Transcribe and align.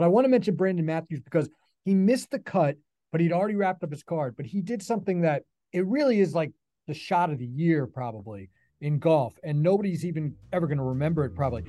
But 0.00 0.06
I 0.06 0.08
want 0.08 0.24
to 0.24 0.30
mention 0.30 0.54
Brandon 0.54 0.86
Matthews 0.86 1.20
because 1.20 1.50
he 1.84 1.94
missed 1.94 2.30
the 2.30 2.38
cut, 2.38 2.78
but 3.12 3.20
he'd 3.20 3.32
already 3.32 3.54
wrapped 3.54 3.84
up 3.84 3.90
his 3.90 4.02
card. 4.02 4.34
But 4.34 4.46
he 4.46 4.62
did 4.62 4.82
something 4.82 5.20
that 5.20 5.42
it 5.74 5.84
really 5.84 6.20
is 6.20 6.34
like 6.34 6.52
the 6.86 6.94
shot 6.94 7.28
of 7.28 7.36
the 7.36 7.44
year, 7.44 7.86
probably 7.86 8.48
in 8.80 8.98
golf, 8.98 9.34
and 9.44 9.62
nobody's 9.62 10.06
even 10.06 10.34
ever 10.54 10.66
going 10.66 10.78
to 10.78 10.84
remember 10.84 11.26
it, 11.26 11.34
probably. 11.34 11.64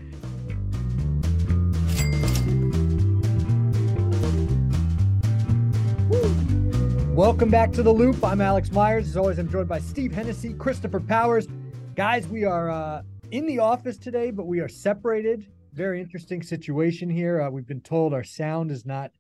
Welcome 7.13 7.49
back 7.49 7.73
to 7.73 7.83
the 7.83 7.91
Loop. 7.93 8.23
I'm 8.23 8.39
Alex 8.39 8.71
Myers. 8.71 9.09
As 9.09 9.17
always, 9.17 9.39
I'm 9.39 9.49
joined 9.49 9.67
by 9.67 9.79
Steve 9.79 10.13
Hennessey, 10.13 10.53
Christopher 10.53 11.01
Powers. 11.01 11.49
Guys, 11.97 12.29
we 12.29 12.45
are 12.45 12.69
uh, 12.69 13.01
in 13.31 13.45
the 13.45 13.59
office 13.59 13.97
today, 13.97 14.31
but 14.31 14.45
we 14.47 14.61
are 14.61 14.69
separated. 14.69 15.47
Very 15.73 16.01
interesting 16.01 16.43
situation 16.43 17.09
here. 17.09 17.41
Uh, 17.41 17.49
we've 17.49 17.67
been 17.67 17.81
told 17.81 18.13
our 18.13 18.23
sound 18.23 18.71
is 18.71 18.85
not 18.85 19.11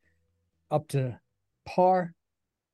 up 0.69 0.87
to 0.89 1.19
par 1.65 2.13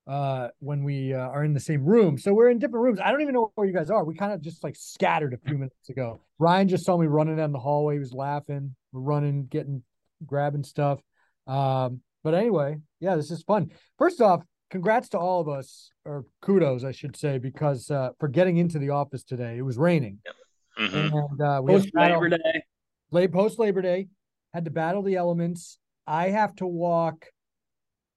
uh, 0.08 0.48
when 0.60 0.84
we 0.84 1.14
uh, 1.14 1.20
are 1.20 1.44
in 1.44 1.54
the 1.54 1.60
same 1.60 1.86
room. 1.86 2.18
So 2.18 2.34
we're 2.34 2.50
in 2.50 2.60
different 2.60 2.84
rooms. 2.84 3.00
I 3.04 3.12
don't 3.12 3.22
even 3.22 3.34
know 3.34 3.52
where 3.56 3.68
you 3.68 3.74
guys 3.74 3.90
are. 3.90 4.04
We 4.04 4.16
kind 4.16 4.32
of 4.32 4.42
just 4.42 4.64
like 4.64 4.76
scattered 4.76 5.34
a 5.34 5.38
few 5.48 5.58
minutes 5.58 5.90
ago. 5.90 6.22
Ryan 6.40 6.68
just 6.70 6.86
saw 6.86 6.98
me 6.98 7.08
running 7.08 7.36
down 7.36 7.52
the 7.52 7.60
hallway. 7.60 7.96
He 7.96 8.00
was 8.00 8.14
laughing. 8.14 8.76
We're 8.92 9.02
running, 9.02 9.46
getting, 9.46 9.84
grabbing 10.26 10.64
stuff. 10.64 11.00
Um, 11.46 12.02
but 12.24 12.34
anyway, 12.34 12.78
yeah, 13.00 13.16
this 13.16 13.32
is 13.32 13.44
fun. 13.44 13.72
First 13.98 14.22
off, 14.22 14.42
congrats 14.70 15.10
to 15.10 15.20
all 15.20 15.42
of 15.42 15.50
us, 15.50 15.92
or 16.04 16.26
kudos, 16.42 16.84
I 16.84 16.92
should 16.92 17.16
say, 17.16 17.38
because 17.38 17.92
uh, 17.92 18.10
for 18.20 18.28
getting 18.28 18.58
into 18.58 18.80
the 18.80 18.90
office 18.90 19.24
today, 19.24 19.58
it 19.58 19.62
was 19.62 19.78
raining. 19.78 20.20
Yep. 20.26 20.36
Mm-hmm. 20.92 21.18
And 21.18 21.42
uh, 21.42 21.62
we 21.64 21.74
post 21.74 21.90
Labor 21.94 22.30
Day, 22.30 22.64
late 23.12 23.32
post 23.32 23.60
Labor 23.60 23.82
Day, 23.82 24.08
had 24.54 24.66
to 24.66 24.72
battle 24.72 25.04
the 25.04 25.16
elements. 25.16 25.78
I 26.06 26.30
have 26.30 26.56
to 26.58 26.68
walk 26.68 27.26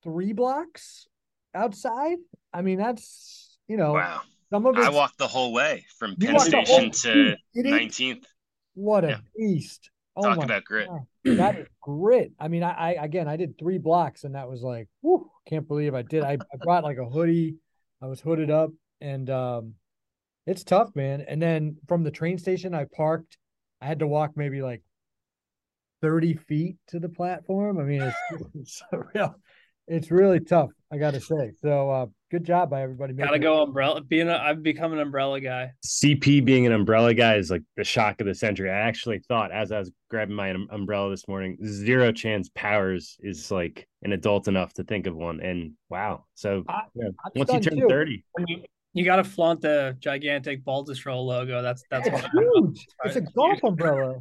three 0.02 0.32
blocks 0.32 1.06
outside. 1.54 2.18
I 2.52 2.62
mean, 2.62 2.78
that's 2.78 3.59
you 3.68 3.76
know, 3.76 3.95
wow. 3.95 4.20
Some 4.52 4.66
of 4.66 4.76
I 4.76 4.90
walked 4.90 5.18
the 5.18 5.28
whole 5.28 5.52
way 5.52 5.87
from 5.98 6.16
Penn 6.16 6.38
Station 6.40 6.90
to 6.90 7.37
Nineteenth. 7.54 8.26
What 8.74 9.04
a 9.04 9.09
yeah. 9.09 9.18
beast! 9.37 9.90
Oh 10.16 10.23
Talk 10.23 10.45
about 10.45 10.65
grit. 10.65 10.88
God. 10.88 11.37
That 11.37 11.59
is 11.60 11.66
grit. 11.80 12.32
I 12.38 12.48
mean, 12.48 12.62
I, 12.62 12.72
I, 12.72 13.04
again, 13.04 13.28
I 13.28 13.37
did 13.37 13.59
three 13.59 13.78
blocks, 13.78 14.24
and 14.24 14.34
that 14.34 14.48
was 14.48 14.62
like, 14.62 14.88
whew, 15.02 15.30
can't 15.46 15.68
believe 15.68 15.95
I 15.95 16.02
did. 16.02 16.24
I, 16.24 16.32
I 16.32 16.56
brought 16.62 16.82
like 16.82 16.98
a 16.98 17.04
hoodie. 17.04 17.56
I 18.02 18.06
was 18.06 18.20
hooded 18.20 18.50
up, 18.50 18.70
and 19.00 19.28
um, 19.30 19.74
it's 20.46 20.65
tough, 20.65 20.90
man. 20.96 21.20
And 21.20 21.40
then 21.40 21.76
from 21.87 22.02
the 22.02 22.10
train 22.10 22.38
station, 22.38 22.74
I 22.74 22.87
parked. 22.96 23.37
I 23.80 23.86
had 23.86 24.00
to 24.00 24.06
walk 24.06 24.32
maybe 24.36 24.62
like 24.62 24.82
thirty 26.02 26.34
feet 26.34 26.76
to 26.88 26.98
the 26.98 27.09
platform. 27.09 27.78
I 27.78 27.82
mean, 27.82 28.02
it's, 28.02 28.16
it's 28.54 28.82
real. 29.14 29.34
It's 29.88 30.10
really 30.10 30.38
tough. 30.38 30.70
I 30.92 30.98
got 30.98 31.14
to 31.14 31.20
say. 31.20 31.52
So 31.60 31.90
uh, 31.90 32.06
good 32.30 32.45
job 32.45 32.70
by 32.70 32.82
everybody. 32.82 33.12
Gotta 33.12 33.40
go 33.40 33.62
umbrella. 33.62 34.00
Being 34.00 34.28
a, 34.28 34.37
I've 34.37 34.62
become 34.62 34.92
an 34.92 35.00
umbrella 35.00 35.40
guy. 35.40 35.72
CP 35.84 36.45
being 36.45 36.64
an 36.66 36.72
umbrella 36.72 37.12
guy 37.12 37.37
is 37.37 37.50
like 37.50 37.62
the 37.76 37.82
shock 37.82 38.20
of 38.20 38.26
the 38.26 38.34
century. 38.34 38.70
I 38.70 38.78
actually 38.78 39.20
thought 39.26 39.50
as 39.50 39.72
I 39.72 39.80
was 39.80 39.90
grabbing 40.09 40.37
my 40.37 40.54
umbrella 40.70 41.10
this 41.10 41.26
morning, 41.26 41.59
zero 41.65 42.12
chance 42.12 42.50
Powers 42.54 43.16
is 43.20 43.50
like 43.50 43.88
an 44.02 44.12
adult 44.12 44.46
enough 44.46 44.72
to 44.74 44.84
think 44.84 45.09
of 45.09 45.16
one. 45.16 45.40
And 45.40 45.72
wow, 45.88 46.24
so 46.34 46.65
I, 46.68 46.82
yeah, 46.94 47.09
once 47.34 47.52
you 47.52 47.60
turn 47.60 47.78
too. 47.80 47.88
thirty. 47.88 48.24
You, 48.46 48.62
you 48.93 49.05
got 49.05 49.16
to 49.16 49.24
flaunt 49.24 49.60
the 49.60 49.96
gigantic 50.01 50.65
Baltusrol 50.65 51.24
logo. 51.24 51.63
That's 51.63 51.85
that's 51.91 52.09
it's 52.09 52.27
huge. 52.33 52.87
It's 53.05 53.16
a 53.16 53.21
golf 53.21 53.63
umbrella. 53.63 54.16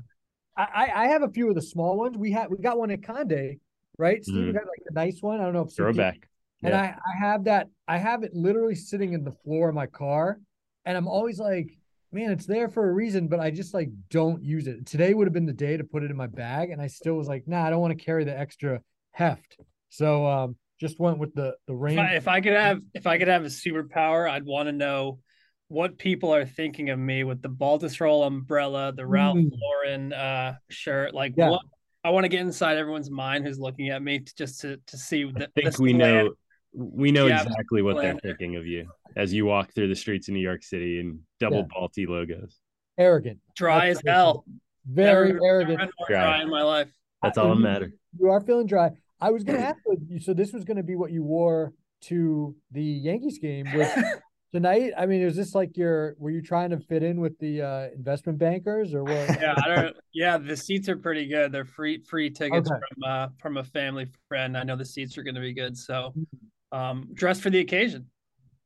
I, 0.57 0.91
I 0.93 1.07
have 1.07 1.23
a 1.23 1.29
few 1.29 1.47
of 1.47 1.55
the 1.55 1.61
small 1.61 1.97
ones. 1.97 2.17
We 2.17 2.31
had 2.31 2.49
we 2.49 2.57
got 2.57 2.77
one 2.77 2.91
at 2.91 3.01
Conde, 3.01 3.59
right? 3.97 4.23
Steve 4.23 4.35
mm. 4.35 4.53
got 4.53 4.63
like 4.63 4.83
the 4.85 4.93
nice 4.93 5.21
one. 5.21 5.39
I 5.39 5.45
don't 5.45 5.53
know 5.53 5.61
if 5.61 5.73
throwback. 5.73 6.27
And 6.63 6.73
yeah. 6.73 6.81
I, 6.81 6.85
I 6.85 7.25
have 7.25 7.45
that, 7.45 7.67
I 7.87 7.97
have 7.97 8.23
it 8.23 8.33
literally 8.33 8.75
sitting 8.75 9.13
in 9.13 9.23
the 9.23 9.31
floor 9.31 9.69
of 9.69 9.75
my 9.75 9.85
car. 9.85 10.39
And 10.85 10.97
I'm 10.97 11.07
always 11.07 11.39
like, 11.39 11.77
man, 12.11 12.31
it's 12.31 12.45
there 12.45 12.67
for 12.67 12.89
a 12.89 12.93
reason, 12.93 13.27
but 13.27 13.39
I 13.39 13.51
just 13.51 13.73
like 13.73 13.89
don't 14.09 14.43
use 14.43 14.67
it. 14.67 14.85
Today 14.85 15.13
would 15.13 15.27
have 15.27 15.33
been 15.33 15.45
the 15.45 15.53
day 15.53 15.77
to 15.77 15.83
put 15.83 16.03
it 16.03 16.11
in 16.11 16.17
my 16.17 16.27
bag. 16.27 16.71
And 16.71 16.81
I 16.81 16.87
still 16.87 17.13
was 17.13 17.27
like, 17.27 17.47
nah, 17.47 17.65
I 17.65 17.69
don't 17.69 17.79
want 17.79 17.97
to 17.97 18.03
carry 18.03 18.25
the 18.25 18.37
extra 18.37 18.81
heft. 19.11 19.57
So 19.89 20.25
um 20.25 20.55
just 20.79 20.99
went 20.99 21.17
with 21.17 21.33
the 21.33 21.55
the 21.67 21.75
rain. 21.75 21.99
If 21.99 22.05
I, 22.05 22.15
if 22.15 22.27
I 22.27 22.41
could 22.41 22.53
have 22.53 22.81
if 22.93 23.07
I 23.07 23.17
could 23.17 23.27
have 23.27 23.43
a 23.43 23.47
superpower, 23.47 24.29
I'd 24.29 24.45
want 24.45 24.67
to 24.67 24.73
know 24.73 25.19
what 25.67 25.97
people 25.97 26.33
are 26.33 26.45
thinking 26.45 26.89
of 26.89 26.97
me 26.97 27.23
with 27.23 27.41
the 27.41 27.49
Baltusrol 27.49 28.25
umbrella, 28.25 28.91
the 28.91 29.05
Ralph 29.05 29.37
mm. 29.37 29.51
Lauren 29.51 30.13
uh 30.13 30.55
shirt. 30.69 31.13
Like 31.13 31.33
yeah. 31.37 31.49
what 31.49 31.61
I 32.03 32.11
want 32.11 32.23
to 32.23 32.29
get 32.29 32.41
inside 32.41 32.77
everyone's 32.77 33.11
mind 33.11 33.45
who's 33.45 33.59
looking 33.59 33.89
at 33.89 34.01
me 34.01 34.19
to, 34.19 34.35
just 34.35 34.61
to 34.61 34.77
to 34.87 34.97
see. 34.97 35.25
The, 35.25 35.49
I 35.57 35.61
think 35.61 35.79
we 35.79 35.93
know 35.93 36.31
we 36.73 37.11
know 37.11 37.27
yeah, 37.27 37.43
exactly 37.43 37.81
what 37.81 37.97
they're 37.97 38.19
thinking 38.21 38.55
of 38.55 38.65
you 38.65 38.89
as 39.15 39.33
you 39.33 39.45
walk 39.45 39.73
through 39.73 39.87
the 39.87 39.95
streets 39.95 40.27
of 40.27 40.33
New 40.35 40.39
York 40.39 40.63
City 40.63 40.99
in 40.99 41.19
double 41.39 41.57
yeah. 41.57 41.79
Balti 41.79 42.07
logos. 42.07 42.59
Arrogant, 42.97 43.39
dry 43.55 43.87
That's 43.87 43.99
as 43.99 44.03
hell. 44.05 44.45
Very 44.85 45.33
Never, 45.33 45.45
arrogant. 45.45 45.91
Dry. 46.07 46.21
dry 46.21 46.41
in 46.41 46.49
my 46.49 46.63
life. 46.63 46.89
That's 47.21 47.37
all 47.37 47.49
that 47.49 47.55
matters. 47.55 47.93
You 48.17 48.29
are 48.29 48.41
feeling 48.41 48.65
dry. 48.65 48.91
I 49.21 49.31
was 49.31 49.43
going 49.43 49.59
to 49.59 49.65
ask 49.65 49.79
you. 50.07 50.19
So 50.19 50.33
this 50.33 50.53
was 50.53 50.63
going 50.63 50.77
to 50.77 50.83
be 50.83 50.95
what 50.95 51.11
you 51.11 51.23
wore 51.23 51.73
to 52.03 52.55
the 52.71 52.83
Yankees 52.83 53.39
game, 53.39 53.65
which 53.73 53.89
tonight. 54.53 54.93
I 54.97 55.05
mean, 55.05 55.21
is 55.21 55.35
this 55.35 55.53
like 55.53 55.75
your? 55.77 56.15
Were 56.17 56.31
you 56.31 56.41
trying 56.41 56.69
to 56.71 56.79
fit 56.79 57.03
in 57.03 57.19
with 57.19 57.37
the 57.39 57.61
uh, 57.61 57.87
investment 57.95 58.39
bankers 58.39 58.93
or 58.93 59.03
what? 59.03 59.39
Yeah, 59.41 59.55
I 59.63 59.75
don't. 59.75 59.95
Yeah, 60.13 60.37
the 60.37 60.55
seats 60.55 60.89
are 60.89 60.97
pretty 60.97 61.27
good. 61.27 61.51
They're 61.51 61.65
free 61.65 62.03
free 62.03 62.29
tickets 62.29 62.69
okay. 62.69 62.79
from 62.79 63.11
uh, 63.11 63.27
from 63.39 63.57
a 63.57 63.63
family 63.63 64.07
friend. 64.27 64.57
I 64.57 64.63
know 64.63 64.75
the 64.75 64.85
seats 64.85 65.17
are 65.17 65.23
going 65.23 65.35
to 65.35 65.41
be 65.41 65.53
good. 65.53 65.77
So 65.77 66.13
mm-hmm 66.17 66.45
um, 66.71 67.07
dress 67.13 67.39
for 67.39 67.49
the 67.49 67.59
occasion. 67.59 68.07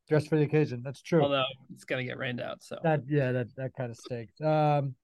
Dress 0.09 0.27
for 0.27 0.37
the 0.37 0.43
occasion. 0.43 0.81
That's 0.83 1.01
true. 1.01 1.21
Although 1.21 1.45
it's 1.73 1.85
gonna 1.85 2.03
get 2.03 2.17
rained 2.17 2.41
out, 2.41 2.61
so 2.61 2.77
that 2.83 3.01
yeah, 3.07 3.31
that 3.31 3.55
that 3.55 3.71
kind 3.75 3.89
of 3.89 3.97
stinks. 3.97 4.39
Um, 4.41 4.95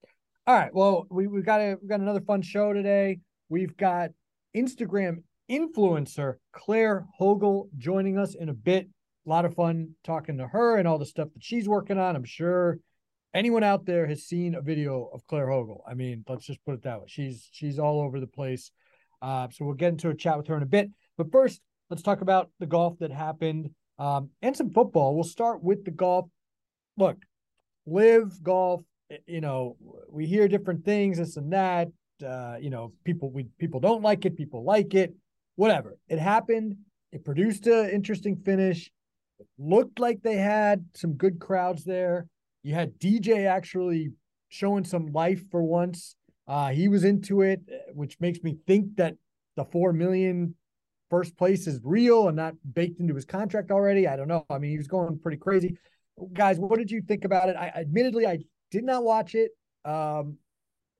all 0.45 0.55
right. 0.55 0.73
Well, 0.73 1.07
we 1.09 1.27
we 1.27 1.41
got 1.41 1.61
a 1.61 1.77
we 1.81 1.87
got 1.87 2.01
another 2.01 2.21
fun 2.21 2.41
show 2.41 2.73
today. 2.73 3.19
We've 3.47 3.75
got 3.77 4.11
Instagram 4.55 5.23
influencer 5.49 6.35
Claire 6.53 7.05
Hogle 7.19 7.69
joining 7.77 8.17
us 8.17 8.35
in 8.35 8.49
a 8.49 8.53
bit. 8.53 8.87
A 9.25 9.29
lot 9.29 9.45
of 9.45 9.55
fun 9.55 9.95
talking 10.03 10.37
to 10.37 10.47
her 10.47 10.77
and 10.77 10.87
all 10.87 10.97
the 10.97 11.05
stuff 11.05 11.29
that 11.33 11.43
she's 11.43 11.67
working 11.67 11.97
on. 11.97 12.15
I'm 12.15 12.23
sure 12.23 12.79
anyone 13.33 13.63
out 13.63 13.85
there 13.85 14.07
has 14.07 14.23
seen 14.23 14.55
a 14.55 14.61
video 14.61 15.09
of 15.13 15.25
Claire 15.27 15.47
Hogle. 15.47 15.81
I 15.87 15.93
mean, 15.93 16.23
let's 16.27 16.45
just 16.45 16.63
put 16.65 16.73
it 16.75 16.83
that 16.83 16.99
way. 16.99 17.05
She's 17.07 17.47
she's 17.51 17.79
all 17.79 18.01
over 18.01 18.19
the 18.19 18.27
place. 18.27 18.71
Uh, 19.21 19.47
so 19.51 19.65
we'll 19.65 19.75
get 19.75 19.89
into 19.89 20.09
a 20.09 20.15
chat 20.15 20.37
with 20.37 20.47
her 20.47 20.57
in 20.57 20.63
a 20.63 20.67
bit. 20.67 20.89
But 21.17 21.31
first, 21.31 21.61
Let's 21.89 22.03
talk 22.03 22.21
about 22.21 22.51
the 22.59 22.67
golf 22.67 22.99
that 22.99 23.11
happened 23.11 23.71
um, 23.97 24.29
and 24.43 24.55
some 24.55 24.69
football. 24.69 25.15
We'll 25.15 25.23
start 25.23 25.63
with 25.63 25.85
the 25.85 25.91
golf. 25.91 26.29
Look, 26.97 27.17
LIV 27.87 28.43
golf. 28.43 28.81
You 29.25 29.41
know, 29.41 29.75
we 30.07 30.27
hear 30.27 30.47
different 30.47 30.85
things, 30.85 31.17
this 31.17 31.35
and 31.35 31.51
that. 31.51 31.87
Uh, 32.23 32.57
you 32.61 32.69
know, 32.69 32.93
people 33.05 33.31
we 33.31 33.47
people 33.57 33.79
don't 33.79 34.03
like 34.03 34.25
it, 34.25 34.37
people 34.37 34.63
like 34.63 34.93
it, 34.93 35.15
whatever. 35.59 35.97
It 36.07 36.19
happened. 36.19 36.77
It 37.11 37.25
produced 37.25 37.67
an 37.67 37.89
interesting 37.89 38.37
finish. 38.37 38.89
It 39.39 39.47
looked 39.57 39.99
like 39.99 40.21
they 40.21 40.37
had 40.37 40.85
some 40.95 41.13
good 41.13 41.37
crowds 41.37 41.83
there. 41.83 42.27
You 42.63 42.75
had 42.75 42.97
DJ 42.97 43.45
actually 43.45 44.13
showing 44.47 44.85
some 44.85 45.11
life 45.11 45.43
for 45.51 45.61
once. 45.61 46.15
Uh, 46.47 46.69
he 46.69 46.87
was 46.87 47.03
into 47.03 47.41
it, 47.41 47.59
which 47.93 48.21
makes 48.21 48.41
me 48.41 48.55
think 48.67 48.95
that 48.95 49.15
the 49.57 49.65
four 49.65 49.91
million 49.91 50.55
first 51.09 51.37
place 51.37 51.67
is 51.67 51.81
real 51.83 52.29
and 52.29 52.37
not 52.37 52.53
baked 52.73 53.01
into 53.01 53.13
his 53.13 53.25
contract 53.25 53.69
already. 53.69 54.07
I 54.07 54.15
don't 54.15 54.29
know. 54.29 54.45
I 54.49 54.59
mean, 54.59 54.71
he 54.71 54.77
was 54.77 54.87
going 54.87 55.19
pretty 55.19 55.37
crazy. 55.37 55.77
Guys, 56.31 56.57
what 56.57 56.79
did 56.79 56.89
you 56.89 57.01
think 57.01 57.25
about 57.25 57.49
it? 57.49 57.57
I 57.57 57.67
admittedly 57.75 58.25
I 58.25 58.39
did 58.71 58.85
not 58.85 59.03
watch 59.03 59.35
it. 59.35 59.51
Um, 59.83 60.37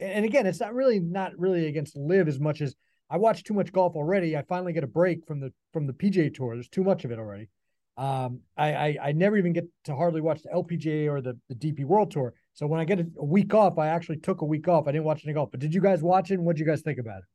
and 0.01 0.25
again, 0.25 0.47
it's 0.47 0.59
not 0.59 0.73
really 0.73 0.99
not 0.99 1.31
really 1.37 1.67
against 1.67 1.95
LIV 1.95 2.27
as 2.27 2.39
much 2.41 2.59
as 2.59 2.75
I 3.09 3.17
watched 3.17 3.47
too 3.47 3.53
much 3.53 3.71
golf 3.71 3.95
already. 3.95 4.37
I 4.37 4.43
finally 4.43 4.73
get 4.73 4.83
a 4.83 4.87
break 4.87 5.25
from 5.25 5.39
the 5.39 5.51
from 5.73 5.87
the 5.87 5.93
PGA 5.93 6.33
Tour. 6.33 6.55
There's 6.55 6.69
too 6.69 6.83
much 6.83 7.05
of 7.05 7.11
it 7.11 7.19
already. 7.19 7.49
Um, 7.97 8.41
I, 8.55 8.73
I, 8.73 8.97
I 9.03 9.11
never 9.11 9.37
even 9.37 9.51
get 9.51 9.65
to 9.85 9.95
hardly 9.95 10.21
watch 10.21 10.41
the 10.43 10.49
LPGA 10.49 11.09
or 11.09 11.21
the 11.21 11.37
the 11.49 11.55
DP 11.55 11.85
World 11.85 12.11
Tour. 12.11 12.33
So 12.53 12.67
when 12.67 12.79
I 12.79 12.85
get 12.85 12.99
a, 12.99 13.07
a 13.17 13.25
week 13.25 13.53
off, 13.53 13.77
I 13.77 13.87
actually 13.87 14.17
took 14.17 14.41
a 14.41 14.45
week 14.45 14.67
off. 14.67 14.87
I 14.87 14.91
didn't 14.91 15.05
watch 15.05 15.21
any 15.25 15.33
golf. 15.33 15.51
But 15.51 15.59
did 15.59 15.73
you 15.73 15.81
guys 15.81 16.01
watch 16.01 16.31
it? 16.31 16.35
And 16.35 16.45
what 16.45 16.55
did 16.55 16.61
you 16.61 16.67
guys 16.67 16.81
think 16.81 16.99
about 16.99 17.19
it? 17.19 17.25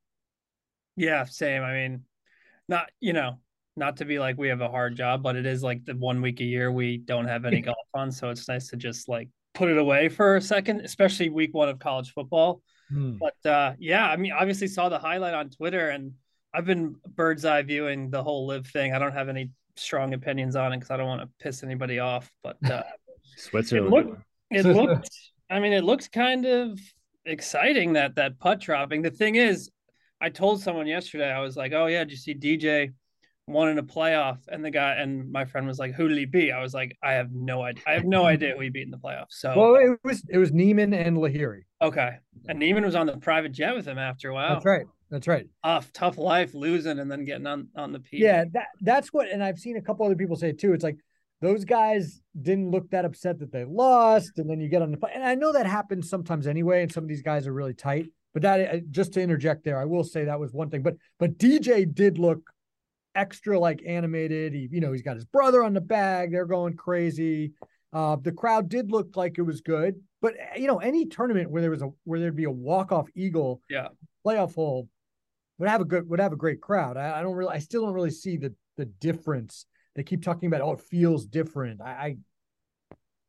Yeah, 0.97 1.25
same. 1.25 1.62
I 1.62 1.73
mean, 1.73 2.05
not 2.69 2.91
you 3.00 3.12
know 3.12 3.38
not 3.76 3.97
to 3.97 4.05
be 4.05 4.19
like 4.19 4.38
we 4.38 4.49
have 4.49 4.61
a 4.61 4.69
hard 4.69 4.97
job 4.97 5.23
but 5.23 5.37
it 5.37 5.47
is 5.47 5.62
like 5.62 5.85
the 5.85 5.94
one 5.97 6.23
week 6.23 6.41
a 6.41 6.44
year 6.44 6.71
we 6.71 6.97
don't 6.97 7.26
have 7.26 7.44
any 7.44 7.61
golf 7.62 7.76
on 7.94 8.11
so 8.11 8.31
it's 8.31 8.49
nice 8.49 8.69
to 8.69 8.76
just 8.76 9.09
like 9.09 9.29
put 9.55 9.69
it 9.69 9.79
away 9.79 10.09
for 10.09 10.37
a 10.37 10.41
second 10.41 10.81
especially 10.81 11.29
week 11.29 11.55
one 11.55 11.69
of 11.69 11.79
college 11.79 12.12
football. 12.12 12.61
Hmm. 12.91 13.17
but 13.19 13.51
uh 13.51 13.73
yeah 13.79 14.06
i 14.06 14.17
mean 14.17 14.33
obviously 14.33 14.69
saw 14.69 14.91
the 14.91 14.99
highlight 14.99 15.33
on 15.33 15.49
twitter 15.49 15.89
and 15.89 16.12
i've 16.53 16.67
been 16.67 16.97
bird's 17.17 17.47
eye 17.47 17.62
viewing 17.62 18.11
the 18.11 18.23
whole 18.23 18.47
LIV 18.47 18.67
thing. 18.67 18.93
I 18.93 18.99
don't 18.99 19.12
have 19.12 19.31
any 19.31 19.51
strong 19.77 20.12
opinions 20.12 20.55
on 20.55 20.73
it 20.73 20.77
because 20.77 20.91
i 20.91 20.97
don't 20.99 21.09
want 21.09 21.23
to 21.23 21.29
piss 21.43 21.62
anybody 21.62 21.99
off 21.99 22.31
but 22.43 22.59
uh 22.71 22.83
switzerland 23.37 23.87
it 23.87 23.91
looked, 23.91 24.23
it 24.51 24.67
looked 24.77 25.11
i 25.49 25.59
mean 25.59 25.73
it 25.73 25.83
looks 25.83 26.09
kind 26.09 26.45
of 26.45 26.79
exciting 27.27 27.95
that 27.95 28.17
that 28.17 28.39
putt 28.39 28.61
dropping. 28.61 29.03
The 29.03 29.11
thing 29.11 29.37
is 29.37 29.71
I 30.21 30.31
told 30.31 30.62
someone 30.62 30.87
yesterday, 30.87 31.31
I 31.31 31.41
was 31.41 31.57
like, 31.57 31.73
"Oh 31.73 31.87
yeah, 31.87 32.05
did 32.05 32.12
you 32.12 32.17
see 32.17 32.35
DJ 32.35 32.93
won 33.46 33.69
in 33.69 33.79
a 33.79 33.82
playoff?" 33.82 34.38
And 34.49 34.64
the 34.64 34.70
guy 34.70 34.94
and 34.94 35.31
my 35.31 35.44
friend 35.44 35.67
was 35.67 35.79
like, 35.79 35.94
"Who 35.94 36.08
did 36.08 36.19
he 36.19 36.25
beat?" 36.25 36.52
I 36.52 36.61
was 36.61 36.75
like, 36.75 36.96
"I 37.02 37.12
have 37.12 37.32
no 37.32 37.62
idea. 37.62 37.82
I 37.87 37.93
have 37.93 38.05
no 38.05 38.25
idea 38.25 38.55
who 38.55 38.61
he 38.61 38.70
beat 38.70 38.85
in 38.85 38.91
the 38.91 38.99
playoffs." 38.99 39.32
So, 39.32 39.55
well, 39.56 39.75
it 39.76 39.99
was 40.05 40.23
it 40.29 40.38
was 40.38 40.52
Niemann 40.52 40.94
and 40.94 41.17
Lahiri. 41.17 41.62
Okay, 41.82 42.17
and 42.49 42.58
Niemann 42.58 42.85
was 42.85 42.94
on 42.94 43.06
the 43.06 43.17
private 43.17 43.52
jet 43.52 43.75
with 43.75 43.87
him 43.87 43.99
after. 43.99 44.31
a 44.31 44.35
while 44.35 44.55
that's 44.55 44.64
right. 44.64 44.87
That's 45.11 45.29
right. 45.29 45.46
Tough, 45.64 45.93
tough 45.93 46.19
life 46.19 46.55
losing 46.55 46.99
and 46.99 47.11
then 47.11 47.25
getting 47.25 47.46
on 47.46 47.69
on 47.76 47.93
the 47.93 48.00
P. 48.00 48.19
Yeah, 48.19 48.44
that 48.52 48.67
that's 48.81 49.12
what, 49.12 49.29
and 49.31 49.44
I've 49.44 49.58
seen 49.58 49.76
a 49.76 49.82
couple 49.82 50.05
other 50.05 50.17
people 50.17 50.37
say 50.37 50.52
too. 50.52 50.73
It's 50.73 50.82
like 50.82 50.97
those 51.40 51.64
guys 51.64 52.20
didn't 52.40 52.70
look 52.70 52.90
that 52.90 53.05
upset 53.05 53.38
that 53.38 53.52
they 53.52 53.64
lost, 53.64 54.38
and 54.38 54.49
then 54.49 54.61
you 54.61 54.69
get 54.69 54.82
on 54.82 54.90
the 54.90 54.99
and 55.14 55.23
I 55.23 55.35
know 55.35 55.52
that 55.52 55.67
happens 55.67 56.08
sometimes 56.08 56.47
anyway, 56.47 56.82
and 56.82 56.90
some 56.90 57.05
of 57.05 57.08
these 57.08 57.23
guys 57.23 57.47
are 57.47 57.52
really 57.52 57.75
tight. 57.75 58.06
But 58.32 58.43
that 58.43 58.90
just 58.90 59.12
to 59.12 59.20
interject 59.20 59.62
there, 59.62 59.79
I 59.79 59.85
will 59.85 60.02
say 60.02 60.25
that 60.25 60.40
was 60.40 60.52
one 60.52 60.70
thing. 60.70 60.82
But 60.82 60.97
but 61.19 61.38
DJ 61.38 61.93
did 61.93 62.19
look 62.19 62.40
extra 63.14 63.58
like 63.58 63.82
animated. 63.87 64.55
He, 64.55 64.69
you 64.70 64.81
know, 64.81 64.93
he's 64.93 65.02
got 65.02 65.16
his 65.16 65.25
brother 65.25 65.62
on 65.62 65.75
the 65.75 65.81
bag. 65.81 66.32
They're 66.32 66.46
going 66.46 66.76
crazy. 66.76 67.52
Uh, 67.93 68.16
the 68.16 68.32
crowd 68.32 68.69
did 68.69 68.90
look 68.90 69.16
like 69.16 69.38
it 69.38 69.43
was 69.43 69.61
good, 69.61 69.94
but 70.20 70.34
you 70.56 70.66
know, 70.66 70.78
any 70.78 71.06
tournament 71.06 71.50
where 71.50 71.62
there 71.62 71.70
was 71.70 71.82
a 71.82 71.90
where 72.02 72.19
there'd 72.19 72.34
be 72.34 72.44
a 72.44 72.50
walk 72.50 72.90
off 72.90 73.08
eagle, 73.14 73.61
yeah, 73.70 73.88
playoff 74.26 74.55
hole 74.55 74.88
would 75.58 75.69
have 75.69 75.81
a 75.81 75.84
good 75.84 76.08
would 76.08 76.19
have 76.19 76.32
a 76.32 76.37
great 76.37 76.61
crowd. 76.61 76.96
I, 76.96 77.20
I 77.20 77.22
don't 77.22 77.34
really, 77.34 77.55
I 77.55 77.61
still 77.61 77.84
don't 77.84 77.94
really 77.94 78.11
see 78.11 78.37
the 78.37 78.52
the 78.76 78.87
difference. 78.87 79.66
They 79.94 80.02
keep 80.02 80.25
talking 80.25 80.49
about 80.49 80.61
oh, 80.61 80.72
it 80.72 80.81
feels 80.81 81.25
different. 81.25 81.81
I, 81.81 81.90
I 81.90 82.16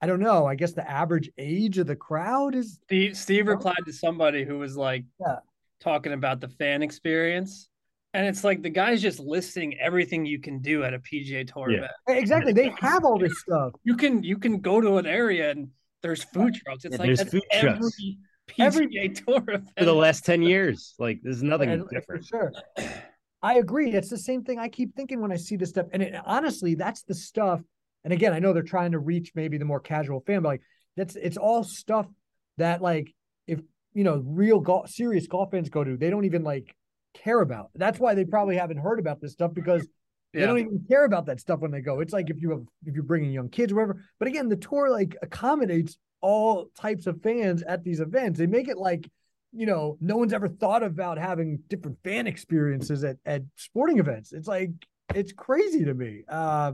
I 0.01 0.07
don't 0.07 0.19
know. 0.19 0.45
I 0.45 0.55
guess 0.55 0.73
the 0.73 0.89
average 0.89 1.29
age 1.37 1.77
of 1.77 1.87
the 1.87 1.95
crowd 1.95 2.55
is. 2.55 2.79
Steve, 2.83 3.17
Steve 3.17 3.47
replied 3.47 3.85
to 3.85 3.93
somebody 3.93 4.43
who 4.43 4.59
was 4.59 4.75
like 4.75 5.05
yeah. 5.19 5.37
talking 5.79 6.13
about 6.13 6.41
the 6.41 6.49
fan 6.49 6.81
experience. 6.81 7.69
And 8.15 8.27
it's 8.27 8.44
like 8.44 8.62
the 8.62 8.69
guy's 8.69 9.01
just 9.01 9.19
listing 9.19 9.77
everything 9.79 10.25
you 10.25 10.39
can 10.39 10.59
do 10.59 10.83
at 10.83 10.94
a 10.94 11.00
PGA 11.00 11.51
tour 11.51 11.69
yeah. 11.69 11.77
event. 11.77 11.91
Exactly. 12.07 12.53
They 12.53 12.73
have 12.79 13.03
all 13.03 13.19
this 13.19 13.39
stuff. 13.39 13.73
You 13.83 13.95
can 13.95 14.23
you 14.23 14.38
can 14.38 14.59
go 14.59 14.81
to 14.81 14.97
an 14.97 15.06
area 15.06 15.51
and 15.51 15.69
there's 16.01 16.23
food 16.23 16.56
trucks. 16.56 16.85
It's 16.85 16.97
yeah, 16.97 17.03
like 17.03 17.29
food 17.29 17.44
every 17.51 17.79
trucks. 17.79 18.01
PGA 18.50 18.59
every, 18.59 19.09
tour 19.09 19.44
event. 19.47 19.69
for 19.77 19.85
the 19.85 19.94
last 19.94 20.25
10 20.25 20.41
years. 20.41 20.95
Like 21.00 21.19
there's 21.23 21.44
nothing 21.44 21.69
and, 21.69 21.89
different. 21.89 22.25
sure. 22.25 22.51
I 23.41 23.56
agree. 23.56 23.91
It's 23.91 24.09
the 24.09 24.18
same 24.18 24.44
thing 24.44 24.59
I 24.59 24.69
keep 24.69 24.95
thinking 24.95 25.21
when 25.21 25.31
I 25.31 25.35
see 25.35 25.56
this 25.56 25.69
stuff. 25.69 25.88
And 25.91 26.01
it, 26.01 26.15
honestly, 26.25 26.75
that's 26.75 27.03
the 27.03 27.13
stuff 27.13 27.61
and 28.06 28.13
again, 28.13 28.33
I 28.33 28.39
know 28.39 28.53
they're 28.53 28.61
trying 28.63 28.91
to 28.91 29.00
reach 29.00 29.31
maybe 29.35 29.57
the 29.57 29.65
more 29.65 29.79
casual 29.79 30.21
fan, 30.21 30.44
but 30.44 30.50
like 30.50 30.61
that's 30.95 31.15
it's 31.15 31.38
all 31.38 31.63
stuff 31.63 32.06
that 32.57 32.81
like 32.81 33.13
if 33.47 33.59
you 33.94 34.03
know 34.03 34.23
real 34.23 34.59
golf 34.59 34.89
serious 34.89 35.27
golf 35.27 35.51
fans 35.51 35.69
go 35.69 35.83
to, 35.83 35.97
they 35.97 36.11
don't 36.11 36.25
even 36.25 36.44
like 36.44 36.75
care 37.23 37.41
about. 37.41 37.71
That's 37.75 38.00
why 38.00 38.13
they 38.13 38.25
probably 38.25 38.57
haven't 38.57 38.77
heard 38.77 39.00
about 39.00 39.21
this 39.21 39.33
stuff 39.33 39.53
because 39.53 39.88
yeah. 40.33 40.41
they 40.41 40.47
don't 40.47 40.59
even 40.59 40.85
care 40.88 41.06
about 41.06 41.25
that 41.27 41.39
stuff 41.39 41.59
when 41.59 41.71
they 41.71 41.81
go. 41.81 42.00
It's 42.00 42.13
like 42.13 42.29
if 42.29 42.41
you 42.41 42.51
have 42.51 42.63
if 42.85 42.94
you're 42.94 43.03
bringing 43.03 43.31
young 43.31 43.50
kids 43.50 43.71
or 43.71 43.75
whatever. 43.75 44.03
But 44.19 44.27
again, 44.27 44.50
the 44.50 44.57
tour 44.57 44.89
like 44.89 45.15
accommodates 45.21 45.97
all 46.21 46.69
types 46.77 47.07
of 47.07 47.21
fans 47.21 47.62
at 47.63 47.83
these 47.83 48.00
events. 48.00 48.39
They 48.39 48.47
make 48.47 48.67
it 48.67 48.77
like 48.77 49.09
you 49.51 49.65
know 49.65 49.97
no 50.01 50.17
one's 50.17 50.33
ever 50.33 50.50
thought 50.50 50.83
about 50.83 51.17
having 51.17 51.59
different 51.67 51.97
fan 52.03 52.27
experiences 52.27 53.03
at 53.03 53.18
at 53.25 53.44
sporting 53.56 54.00
events. 54.00 54.33
It's 54.33 54.47
like 54.47 54.71
it's 55.13 55.31
crazy 55.31 55.85
to 55.85 55.94
me. 55.94 56.23
Uh, 56.27 56.73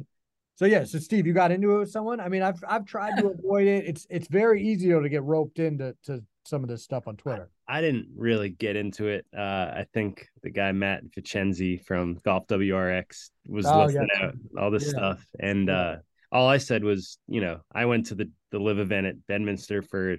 so 0.56 0.66
yeah, 0.66 0.84
so 0.84 1.00
Steve, 1.00 1.26
you 1.26 1.34
got 1.34 1.52
into 1.52 1.76
it 1.76 1.80
with 1.80 1.92
someone. 1.92 2.20
I 2.20 2.30
mean, 2.30 2.42
I've 2.42 2.64
I've 2.68 2.86
tried 2.86 3.18
to 3.18 3.30
avoid 3.40 3.68
it. 3.68 3.86
It's 3.86 4.08
it's 4.10 4.28
very 4.28 4.64
easy 4.64 4.90
to 4.90 5.10
get 5.10 5.24
roped 5.24 5.60
into 5.60 5.96
to 6.06 6.24
some 6.46 6.64
of 6.64 6.70
this 6.70 6.84
stuff 6.84 7.08
on 7.08 7.18
Twitter. 7.18 7.50
I, 7.72 7.78
I 7.78 7.82
didn't 7.82 8.08
really 8.16 8.50
get 8.50 8.76
into 8.76 9.08
it. 9.08 9.26
Uh, 9.36 9.42
I 9.42 9.86
think 9.94 10.28
the 10.44 10.52
guy 10.52 10.72
Matt 10.72 11.04
Vincenzi 11.16 11.78
from 11.78 12.18
Golf 12.24 12.48
WRX 12.48 13.30
was 13.48 13.66
oh, 13.66 13.86
listing 13.86 14.08
yeah. 14.16 14.26
out 14.26 14.34
all 14.60 14.72
this 14.72 14.86
yeah. 14.86 14.90
stuff, 14.90 15.26
and 15.40 15.68
yeah. 15.68 15.80
uh, 15.80 15.98
all 16.32 16.48
I 16.48 16.58
said 16.58 16.84
was, 16.84 17.18
you 17.28 17.42
know, 17.42 17.60
I 17.74 17.86
went 17.86 18.08
to 18.08 18.16
the 18.16 18.30
the 18.52 18.60
LIV 18.60 18.80
event 18.80 19.08
at 19.08 19.28
Bedminster 19.28 19.82
for 19.82 20.18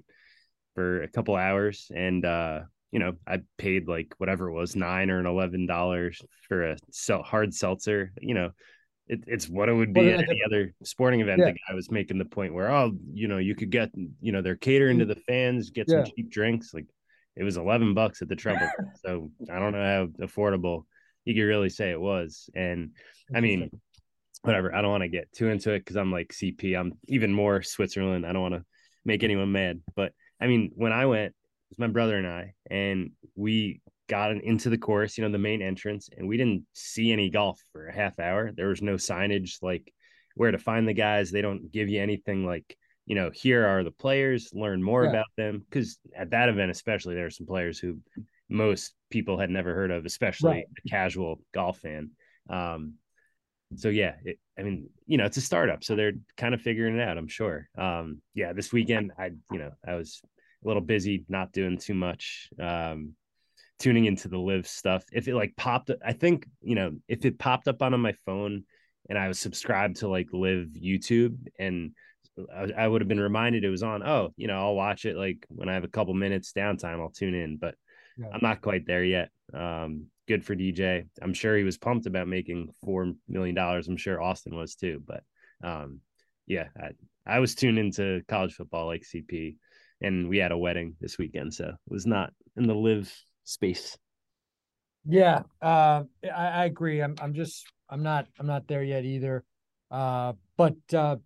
for 0.75 1.03
a 1.03 1.09
couple 1.09 1.37
hours, 1.37 1.91
and 1.95 2.25
uh, 2.25 2.61
you 2.91 2.99
know, 2.99 3.15
I 3.27 3.41
paid 3.59 3.89
like 3.89 4.15
whatever 4.19 4.49
it 4.49 4.55
was, 4.55 4.77
nine 4.77 5.11
or 5.11 5.19
an 5.19 5.27
eleven 5.27 5.67
dollars 5.67 6.21
for 6.49 6.73
a 6.73 7.23
hard 7.23 7.55
seltzer. 7.55 8.13
You 8.21 8.35
know, 8.35 8.51
it, 9.09 9.25
it's 9.27 9.49
what 9.49 9.69
it 9.69 9.75
would 9.75 9.93
be 9.93 10.11
at 10.11 10.21
any 10.21 10.41
other 10.47 10.75
sporting 10.85 11.21
event. 11.21 11.41
Yeah. 11.41 11.47
The 11.47 11.59
guy 11.69 11.75
was 11.75 11.91
making 11.91 12.19
the 12.19 12.25
point 12.25 12.55
where, 12.55 12.71
oh, 12.71 12.93
you 13.13 13.29
know, 13.29 13.39
you 13.39 13.55
could 13.55 13.71
get, 13.71 13.91
you 14.21 14.33
know, 14.33 14.43
they're 14.43 14.57
catering 14.57 14.99
to 15.01 15.05
mm. 15.05 15.09
the 15.09 15.21
fans, 15.27 15.71
get 15.71 15.91
some 15.91 16.05
cheap 16.05 16.31
drinks. 16.31 16.73
Like 16.73 16.87
it 17.37 17.45
was 17.45 17.57
11 17.57 17.95
bucks 17.95 18.23
at 18.23 18.29
the 18.29 18.37
Treble. 18.37 18.71
so 19.05 19.31
I 19.51 19.59
don't 19.59 19.73
know 19.73 20.11
how 20.19 20.27
affordable 20.27 20.85
you 21.25 21.35
could 21.35 21.43
really 21.43 21.71
say 21.71 21.91
it 21.91 22.01
was. 22.01 22.51
And 22.55 22.91
I 23.35 23.41
mean, 23.41 23.71
whatever. 24.43 24.75
I 24.75 24.83
don't 24.83 24.91
want 24.91 25.03
to 25.03 25.09
get 25.09 25.33
too 25.33 25.49
into 25.49 25.73
it 25.73 25.81
because 25.81 25.97
I'm 25.97 26.13
like 26.13 26.33
CP. 26.33 26.79
I'm 26.79 26.93
even 27.09 27.33
more 27.33 27.63
Switzerland. 27.63 28.27
I 28.27 28.33
don't 28.33 28.43
want 28.43 28.55
to 28.55 28.65
make 29.05 29.23
anyone 29.23 29.53
mad. 29.53 29.81
But 29.95 30.13
I 30.41 30.47
mean, 30.47 30.73
when 30.75 30.93
I 30.93 31.07
went, 31.07 31.29
it 31.29 31.35
was 31.71 31.79
my 31.79 31.89
brother 31.89 32.17
and 32.17 32.27
I, 32.27 32.53
and 32.71 33.13
we 33.35 33.81
got 34.09 34.33
into 34.33 34.69
the 34.69 34.79
course, 34.79 35.17
you 35.17 35.25
know, 35.25 35.31
the 35.31 35.39
main 35.39 35.63
entrance, 35.63 36.11
and 36.17 36.29
we 36.29 36.37
didn't 36.37 36.67
see 36.75 37.13
any 37.13 37.31
golf 37.31 37.61
for 37.73 37.87
a 37.87 37.95
half 37.95 38.19
hour. 38.19 38.53
There 38.55 38.69
was 38.69 38.83
no 38.83 38.95
signage 38.95 39.63
like 39.63 39.93
where 40.35 40.51
to 40.51 40.59
find 40.59 40.87
the 40.87 40.93
guys. 40.93 41.31
They 41.31 41.43
don't 41.43 41.71
give 41.73 41.89
you 41.89 42.03
anything 42.03 42.45
like, 42.45 42.77
you 43.07 43.15
know, 43.15 43.31
here 43.33 43.67
are 43.67 43.83
the 43.83 43.91
players, 43.91 44.51
learn 44.53 44.83
more 44.83 45.05
yeah. 45.05 45.11
about 45.11 45.27
them. 45.37 45.65
Cause 45.71 45.99
at 46.17 46.31
that 46.31 46.49
event, 46.49 46.71
especially, 46.71 47.15
there 47.15 47.27
are 47.27 47.31
some 47.31 47.47
players 47.47 47.79
who 47.79 47.99
most 48.49 48.95
people 49.11 49.39
had 49.39 49.51
never 49.51 49.75
heard 49.75 49.91
of, 49.91 50.05
especially 50.05 50.51
right. 50.51 50.65
a 50.85 50.89
casual 50.89 51.41
golf 51.53 51.79
fan. 51.79 52.11
Um, 52.49 52.95
so 53.77 53.89
yeah, 53.89 54.15
it, 54.25 54.39
I 54.59 54.63
mean, 54.63 54.91
you 55.07 55.17
know, 55.17 55.25
it's 55.25 55.39
a 55.39 55.43
startup, 55.43 55.83
so 55.83 55.97
they're 55.97 56.13
kind 56.37 56.55
of 56.55 56.61
figuring 56.61 56.99
it 56.99 57.09
out. 57.09 57.17
I'm 57.17 57.29
sure. 57.29 57.69
Um, 57.77 58.21
yeah, 58.35 58.53
this 58.53 58.73
weekend, 58.73 59.13
I, 59.19 59.31
you 59.51 59.59
know, 59.59 59.73
I 59.87 59.95
was 59.95 60.21
a 60.63 60.69
little 60.69 60.83
busy, 60.83 61.25
not 61.29 61.53
doing 61.53 61.79
too 61.79 61.95
much. 61.95 62.51
Um, 62.61 63.15
tuning 63.79 64.05
into 64.05 64.29
the 64.29 64.39
LIV 64.39 64.65
stuff 64.69 65.03
if 65.13 65.27
it 65.27 65.35
like 65.35 65.57
popped 65.57 65.91
i 66.07 66.13
think 66.13 66.47
you 66.61 66.77
know 66.77 66.93
if 67.09 67.25
it 67.25 67.37
popped 67.37 67.67
up 67.67 67.83
on, 67.83 67.93
on 67.93 68.01
my 68.01 68.13
phone 68.25 68.63
and 69.09 69.19
i 69.19 69.27
was 69.27 69.41
subscribed 69.41 69.97
to 69.97 70.07
like 70.07 70.29
LIV 70.33 70.69
youtube 70.81 71.37
and 71.59 71.91
I, 72.55 72.71
I 72.77 72.89
would 72.89 73.01
have 73.01 73.09
been 73.09 73.21
reminded 73.21 73.65
it 73.65 73.71
was 73.71 73.83
on 73.83 74.03
oh 74.03 74.33
you 74.37 74.47
know 74.47 74.59
i'll 74.59 74.75
watch 74.75 75.05
it 75.05 75.17
like 75.17 75.47
when 75.49 75.69
i 75.69 75.75
have 75.75 75.85
a 75.85 75.89
couple 75.89 76.15
minutes 76.15 76.53
downtime 76.57 77.01
i'll 77.01 77.11
tune 77.11 77.35
in 77.35 77.57
but 77.57 77.75
yeah. 78.19 78.29
i'm 78.33 78.41
not 78.43 78.63
quite 78.63 78.87
there 78.87 79.05
yet 79.05 79.31
um 79.53 80.07
good 80.27 80.45
for 80.45 80.57
dj 80.57 81.07
i'm 81.21 81.35
sure 81.35 81.57
he 81.57 81.65
was 81.65 81.79
pumped 81.79 82.07
about 82.07 82.29
making 82.29 82.69
four 82.85 83.13
million 83.29 83.55
dollars 83.55 83.89
i'm 83.89 83.97
sure 83.97 84.23
austin 84.23 84.57
was 84.57 84.75
too 84.75 85.03
but 85.07 85.23
um 85.63 86.01
yeah 86.47 86.69
I, 86.77 86.91
I 87.27 87.39
was 87.41 87.55
tuned 87.55 87.79
into 87.79 88.23
college 88.29 88.55
football 88.55 88.87
like 88.87 89.03
cp 89.03 89.57
and 90.01 90.29
we 90.29 90.39
had 90.39 90.53
a 90.53 90.59
wedding 90.59 90.97
this 91.01 91.19
weekend 91.19 91.53
so 91.53 91.69
it 91.69 91.93
was 91.93 92.07
not 92.07 92.33
in 92.57 92.67
the 92.67 92.75
LIV 92.75 93.13
space. 93.45 93.97
Yeah, 95.05 95.43
uh, 95.61 96.05
I, 96.25 96.47
I 96.47 96.65
agree. 96.67 97.01
I'm 97.01 97.17
I'm 97.21 97.35
just 97.35 97.67
I'm 97.89 98.03
not 98.03 98.27
I'm 98.39 98.47
not 98.47 98.69
there 98.69 98.83
yet 98.83 99.05
either. 99.05 99.45
Uh, 99.91 100.35
but 100.57 100.77
uh, 100.95 101.17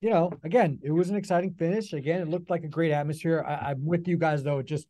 you 0.00 0.10
know, 0.10 0.32
again, 0.44 0.78
it 0.82 0.90
was 0.90 1.10
an 1.10 1.16
exciting 1.16 1.52
finish. 1.52 1.92
Again, 1.92 2.20
it 2.20 2.28
looked 2.28 2.50
like 2.50 2.64
a 2.64 2.68
great 2.68 2.92
atmosphere. 2.92 3.44
I, 3.46 3.70
I'm 3.70 3.84
with 3.84 4.08
you 4.08 4.16
guys 4.16 4.42
though. 4.42 4.62
Just 4.62 4.86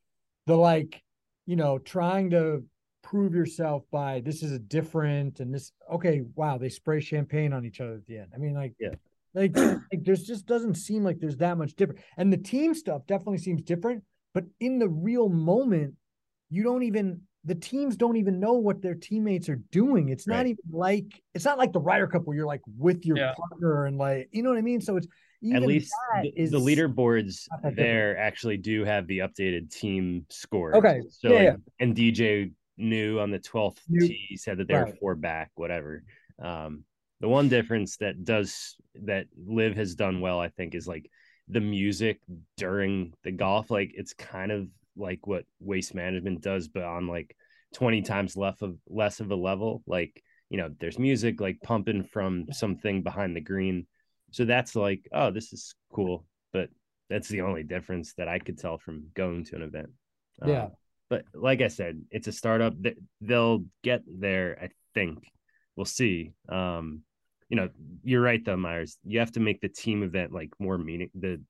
the 0.47 0.57
like, 0.57 1.03
you 1.47 1.57
know, 1.57 1.79
trying 1.79 2.31
to 2.31 2.65
prove 3.03 3.35
yourself 3.35 3.83
by 3.91 4.21
this 4.21 4.43
is 4.43 4.53
a 4.53 4.59
different 4.59 5.41
and 5.41 5.53
this 5.55 5.73
okay 5.91 6.23
wow 6.35 6.59
they 6.59 6.69
spray 6.69 7.01
champagne 7.01 7.53
on 7.53 7.65
each 7.65 7.81
other 7.81 7.95
at 7.95 8.07
the 8.07 8.19
end 8.19 8.29
i 8.35 8.39
mean 8.39 8.55
like 8.55 8.75
yeah 8.79 8.95
like, 9.33 9.57
like 9.57 10.05
there's 10.05 10.25
just 10.25 10.47
doesn't 10.47 10.75
seem 10.75 11.03
like 11.03 11.19
there's 11.19 11.39
that 11.39 11.57
much 11.57 11.75
different 11.75 12.01
and 12.19 12.33
the 12.33 12.37
team 12.37 12.75
stuff 12.75 13.07
definitely 13.07 13.39
seems 13.39 13.63
different 13.63 14.03
but 14.35 14.45
in 14.61 14.79
the 14.79 14.89
real 14.89 15.29
moment 15.29 15.95
you 16.51 16.63
don't 16.63 16.83
even 16.83 17.21
the 17.45 17.55
teams 17.55 17.97
don't 17.97 18.17
even 18.17 18.39
know 18.39 18.53
what 18.55 18.83
their 18.83 18.95
teammates 18.95 19.49
are 19.49 19.61
doing. 19.71 20.11
It's 20.11 20.27
not 20.27 20.47
even 20.47 20.59
like 20.71 21.23
it's 21.35 21.45
not 21.45 21.59
like 21.59 21.73
the 21.73 21.81
Ryder 21.81 22.07
Cup 22.07 22.27
where 22.27 22.37
you're 22.37 22.47
like 22.47 22.61
with 22.77 23.07
your 23.07 23.17
yeah. 23.17 23.35
partner 23.35 23.87
and 23.87 23.97
like 23.97 24.29
you 24.33 24.43
know 24.43 24.51
what 24.51 24.59
I 24.59 24.63
mean. 24.63 24.81
So 24.81 24.97
it's 24.97 25.07
at 25.55 25.63
least 25.63 25.95
the, 26.23 26.33
the, 26.37 26.61
leaderboards 26.61 27.47
there 27.75 28.19
actually 28.19 28.59
do 28.59 28.85
have 28.85 29.07
the 29.07 29.21
updated 29.21 29.71
team 29.71 30.27
scores. 30.29 30.75
Okay, 30.75 31.01
so 31.09 31.29
yeah, 31.29 31.35
like, 31.35 31.45
yeah. 31.45 31.57
and 31.79 31.97
DJ 31.97 32.53
knew 32.77 33.19
on 33.19 33.31
the 33.31 33.39
twelfth 33.39 33.83
tee 33.99 34.37
said 34.37 34.59
that 34.59 34.69
they 34.69 34.75
right. 34.75 34.89
were 34.89 34.97
four 35.01 35.15
back, 35.15 35.51
whatever. 35.55 36.05
Um, 36.43 36.85
the 37.21 37.29
one 37.29 37.49
difference 37.49 37.97
that 37.99 38.23
does 38.25 38.77
that 39.03 39.27
LIV 39.47 39.77
has 39.77 39.95
done 39.95 40.21
well, 40.21 40.41
I 40.41 40.49
think, 40.49 40.75
is 40.75 40.87
like 40.87 41.11
the 41.49 41.61
music 41.61 42.21
during 42.59 43.15
the 43.25 43.33
golf. 43.33 43.71
Like 43.71 43.93
it's 43.95 44.13
kind 44.13 44.53
of 44.53 44.69
like 44.97 45.27
what 45.27 45.45
waste 45.61 45.95
management 45.95 46.43
does, 46.43 46.69
but 46.69 46.83
on 46.83 47.07
like 47.07 47.37
20 47.75 48.03
times 48.03 48.37
less 48.37 48.61
of 48.63 48.77
less 48.89 49.21
of 49.21 49.31
a 49.31 49.37
level. 49.37 49.83
Like, 49.87 50.23
you 50.49 50.59
know, 50.59 50.71
there's 50.81 50.99
music 50.99 51.41
like 51.41 51.61
pumping 51.63 52.05
from 52.05 52.47
something 52.53 53.03
behind 53.03 53.37
the 53.37 53.41
green. 53.41 53.87
So 54.33 54.45
that's 54.45 54.77
like, 54.77 55.09
oh, 55.13 55.31
this 55.31 55.53
is 55.53 55.75
cool. 55.93 56.25
But 56.53 56.69
that's 57.09 57.29
the 57.29 57.43
only 57.43 57.63
difference 57.63 58.15
that 58.15 58.29
I 58.29 58.39
could 58.39 58.59
tell 58.59 58.79
from 58.79 59.09
going 59.15 59.45
to 59.47 59.57
an 59.57 59.63
event. 59.63 59.91
Yeah. 60.45 60.65
Um, 60.65 60.71
but 61.09 61.25
like 61.35 61.61
I 61.61 61.69
said, 61.69 62.01
it's 62.11 62.29
a 62.29 62.33
startup. 62.33 62.81
That 62.83 62.95
they'll 63.21 63.65
get 63.83 64.03
there. 64.07 64.59
I 64.63 64.69
think 64.95 65.19
we'll 65.77 65.85
see. 65.85 66.33
Um, 66.49 67.03
you 67.49 67.57
know, 67.57 67.69
you're 68.05 68.23
right 68.23 68.43
though, 68.45 68.57
Myers. 68.57 68.97
You 69.05 69.19
have 69.19 69.33
to 69.33 69.41
make 69.41 69.61
the 69.61 69.69
team 69.69 70.05
event 70.05 70.33
like 70.33 70.51
more 70.61 70.79
meaning 70.79 71.11
the 71.15 71.41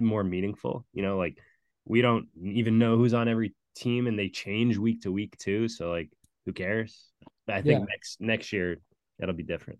more 0.00 0.22
meaningful. 0.22 0.86
You 0.92 1.02
know, 1.02 1.18
like 1.18 1.38
we 1.86 2.02
don't 2.02 2.28
even 2.42 2.78
know 2.78 2.96
who's 2.96 3.14
on 3.14 3.28
every 3.28 3.54
team, 3.74 4.06
and 4.06 4.18
they 4.18 4.28
change 4.28 4.76
week 4.76 5.02
to 5.02 5.12
week 5.12 5.36
too. 5.38 5.68
So 5.68 5.90
like, 5.90 6.10
who 6.46 6.52
cares? 6.52 7.10
I 7.48 7.62
think 7.62 7.80
yeah. 7.80 7.86
next 7.88 8.20
next 8.20 8.52
year 8.52 8.78
it'll 9.20 9.34
be 9.34 9.42
different. 9.42 9.78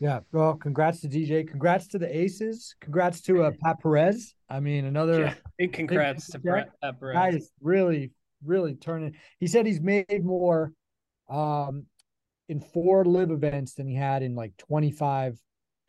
Yeah. 0.00 0.20
Well, 0.32 0.54
congrats 0.54 1.02
to 1.02 1.08
DJ. 1.08 1.46
Congrats 1.46 1.88
to 1.88 1.98
the 1.98 2.16
Aces. 2.16 2.74
Congrats 2.80 3.20
to 3.22 3.44
uh, 3.44 3.50
Pat 3.62 3.80
Perez. 3.80 4.34
I 4.48 4.60
mean, 4.60 4.86
another 4.86 5.20
yeah. 5.20 5.34
big 5.58 5.72
congrats 5.74 6.30
big, 6.30 6.42
to 6.42 6.66
Pat 6.82 6.98
Perez. 6.98 7.14
Guy 7.14 7.28
is 7.28 7.50
really, 7.60 8.12
really 8.42 8.74
turning. 8.74 9.16
He 9.38 9.46
said 9.46 9.66
he's 9.66 9.80
made 9.80 10.24
more 10.24 10.72
um, 11.28 11.84
in 12.48 12.60
four 12.60 13.04
LIV 13.04 13.30
events 13.30 13.74
than 13.74 13.86
he 13.86 13.94
had 13.94 14.22
in 14.22 14.34
like 14.34 14.56
25 14.56 15.38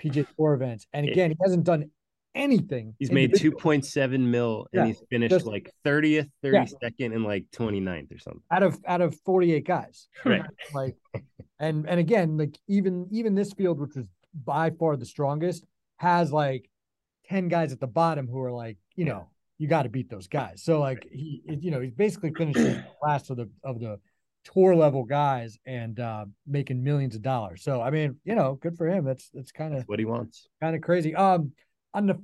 PGA 0.03 0.27
Tour 0.35 0.53
events. 0.55 0.85
And 0.91 1.07
again, 1.07 1.31
he 1.31 1.37
hasn't 1.41 1.63
done 1.63 1.89
anything. 2.35 2.95
He's 2.99 3.11
made 3.11 3.33
2.7 3.33 4.19
mil 4.19 4.67
and 4.73 4.81
yeah, 4.81 4.85
he's 4.87 5.01
finished 5.09 5.31
just, 5.31 5.45
like 5.45 5.71
30th, 5.85 6.29
32nd, 6.43 6.91
yeah. 6.97 7.05
and 7.07 7.23
like 7.23 7.45
29th 7.51 8.15
or 8.15 8.19
something. 8.19 8.41
Out 8.51 8.63
of 8.63 8.79
out 8.85 9.01
of 9.01 9.17
48 9.25 9.65
guys. 9.65 10.07
Right. 10.25 10.43
like 10.73 10.95
and 11.59 11.87
and 11.87 11.99
again, 11.99 12.37
like 12.37 12.57
even 12.67 13.07
even 13.11 13.35
this 13.35 13.53
field, 13.53 13.79
which 13.79 13.95
was 13.95 14.05
by 14.45 14.69
far 14.71 14.95
the 14.97 15.05
strongest, 15.05 15.65
has 15.97 16.31
like 16.31 16.69
10 17.29 17.47
guys 17.47 17.71
at 17.71 17.79
the 17.79 17.87
bottom 17.87 18.27
who 18.27 18.41
are 18.41 18.51
like, 18.51 18.77
you 18.95 19.05
know, 19.05 19.29
you 19.57 19.67
got 19.67 19.83
to 19.83 19.89
beat 19.89 20.09
those 20.09 20.27
guys. 20.27 20.63
So 20.63 20.79
like 20.79 21.07
he 21.11 21.41
you 21.45 21.71
know, 21.71 21.79
he's 21.79 21.93
basically 21.93 22.33
finishing 22.33 22.83
last 23.03 23.29
of 23.29 23.37
the 23.37 23.49
of 23.63 23.79
the 23.79 23.99
tour 24.43 24.75
level 24.75 25.03
guys 25.03 25.57
and 25.65 25.99
uh, 25.99 26.25
making 26.47 26.83
millions 26.83 27.15
of 27.15 27.21
dollars. 27.21 27.63
So 27.63 27.81
I 27.81 27.91
mean, 27.91 28.17
you 28.23 28.35
know, 28.35 28.55
good 28.55 28.77
for 28.77 28.87
him. 28.87 29.05
That's 29.05 29.29
that's 29.33 29.51
kind 29.51 29.75
of 29.75 29.83
what 29.83 29.99
he 29.99 30.05
wants. 30.05 30.47
Kind 30.61 30.75
of 30.75 30.81
crazy. 30.81 31.15
Um, 31.15 31.51
on 31.93 32.07
the 32.07 32.21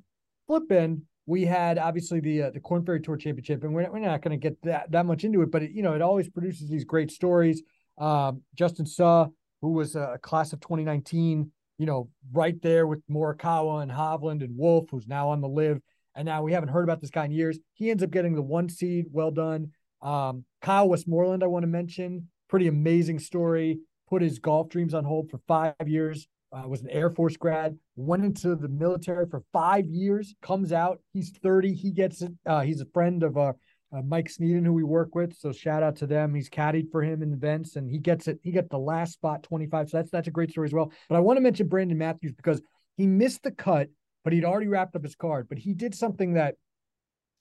flip 0.48 0.72
end, 0.72 1.04
we 1.26 1.46
had 1.46 1.78
obviously 1.78 2.20
the 2.20 2.44
uh, 2.44 2.50
the 2.52 2.60
Korn 2.60 2.86
Ferry 2.86 3.02
Tour 3.02 3.18
Championship, 3.18 3.64
and 3.64 3.74
we're, 3.74 3.90
we're 3.92 4.00
not 4.00 4.22
going 4.22 4.40
to 4.40 4.50
get 4.50 4.62
that 4.64 4.92
that 4.92 5.06
much 5.06 5.24
into 5.24 5.42
it, 5.42 5.52
but 5.52 5.64
it, 5.64 5.72
you 5.72 5.84
know, 5.84 5.94
it 5.94 6.02
always 6.02 6.30
produces 6.30 6.70
these 6.70 6.86
great 6.86 7.12
stories. 7.12 7.64
Um, 7.98 8.42
Justin 8.56 8.86
Suh, 8.86 9.28
who 9.62 9.74
was 9.74 9.96
a 9.96 10.18
class 10.22 10.54
of 10.54 10.60
2019, 10.62 11.52
you 11.78 11.86
know, 11.86 12.10
right 12.32 12.60
there 12.62 12.88
with 12.88 13.02
Morikawa 13.10 13.84
and 13.84 13.92
Hovland 13.92 14.44
and 14.44 14.58
Wolf, 14.58 14.90
who's 14.90 15.08
now 15.08 15.30
on 15.30 15.42
the 15.42 15.48
LIV, 15.48 15.82
And 16.16 16.26
now 16.26 16.44
we 16.44 16.54
haven't 16.54 16.70
heard 16.70 16.84
about 16.84 17.02
this 17.02 17.10
guy 17.10 17.26
in 17.26 17.32
years. 17.32 17.60
He 17.74 17.92
ends 17.92 18.04
up 18.04 18.12
getting 18.12 18.36
the 18.36 18.42
one 18.42 18.70
seed. 18.70 19.08
Well 19.12 19.32
done. 19.32 19.72
Um, 20.02 20.46
Kyle 20.62 20.90
Westmoreland, 20.90 21.44
I 21.44 21.48
want 21.48 21.64
to 21.64 21.68
mention, 21.68 22.30
pretty 22.50 22.68
amazing 22.68 23.20
story. 23.20 23.80
Put 24.10 24.22
his 24.22 24.40
golf 24.40 24.70
dreams 24.70 24.94
on 24.94 25.04
hold 25.04 25.30
for 25.30 25.40
five 25.48 25.74
years. 25.86 26.28
Uh, 26.52 26.66
was 26.66 26.82
an 26.82 26.90
Air 26.90 27.10
Force 27.10 27.36
grad, 27.36 27.78
went 27.98 28.24
into 28.24 28.56
the 28.56 28.70
military 28.70 29.26
for 29.30 29.44
five 29.52 29.86
years, 29.86 30.34
comes 30.42 30.72
out. 30.72 31.02
He's 31.12 31.32
30. 31.44 31.74
He 31.74 31.92
gets 31.92 32.22
it. 32.22 32.32
Uh, 32.46 32.62
he's 32.62 32.80
a 32.80 32.86
friend 32.86 33.22
of 33.24 33.38
uh, 33.38 33.52
uh, 33.94 34.02
Mike 34.02 34.30
Sneeden, 34.30 34.66
who 34.66 34.74
we 34.74 34.84
work 34.84 35.16
with. 35.16 35.36
So 35.38 35.52
shout 35.52 35.84
out 35.84 35.96
to 35.98 36.08
them. 36.08 36.34
He's 36.34 36.50
caddied 36.50 36.92
for 36.92 37.02
him 37.02 37.22
in 37.22 37.34
events 37.34 37.76
and 37.76 37.90
he 37.90 37.98
gets 38.00 38.28
it. 38.28 38.40
He 38.44 38.52
got 38.52 38.70
the 38.70 38.80
last 38.80 39.14
spot 39.14 39.44
25. 39.44 39.90
So 39.90 39.98
that's 39.98 40.12
that's 40.12 40.28
a 40.28 40.32
great 40.32 40.52
story 40.52 40.68
as 40.68 40.74
well. 40.74 40.92
But 41.10 41.16
I 41.16 41.20
want 41.20 41.38
to 41.38 41.42
mention 41.42 41.68
Brandon 41.68 41.98
Matthews 41.98 42.34
because 42.34 42.62
he 42.98 43.08
missed 43.08 43.44
the 43.44 43.52
cut, 43.52 43.90
but 44.24 44.34
he'd 44.34 44.46
already 44.46 44.68
wrapped 44.68 44.96
up 44.96 45.04
his 45.04 45.16
card. 45.16 45.48
But 45.48 45.58
he 45.58 45.74
did 45.74 45.96
something 45.96 46.34
that, 46.34 46.56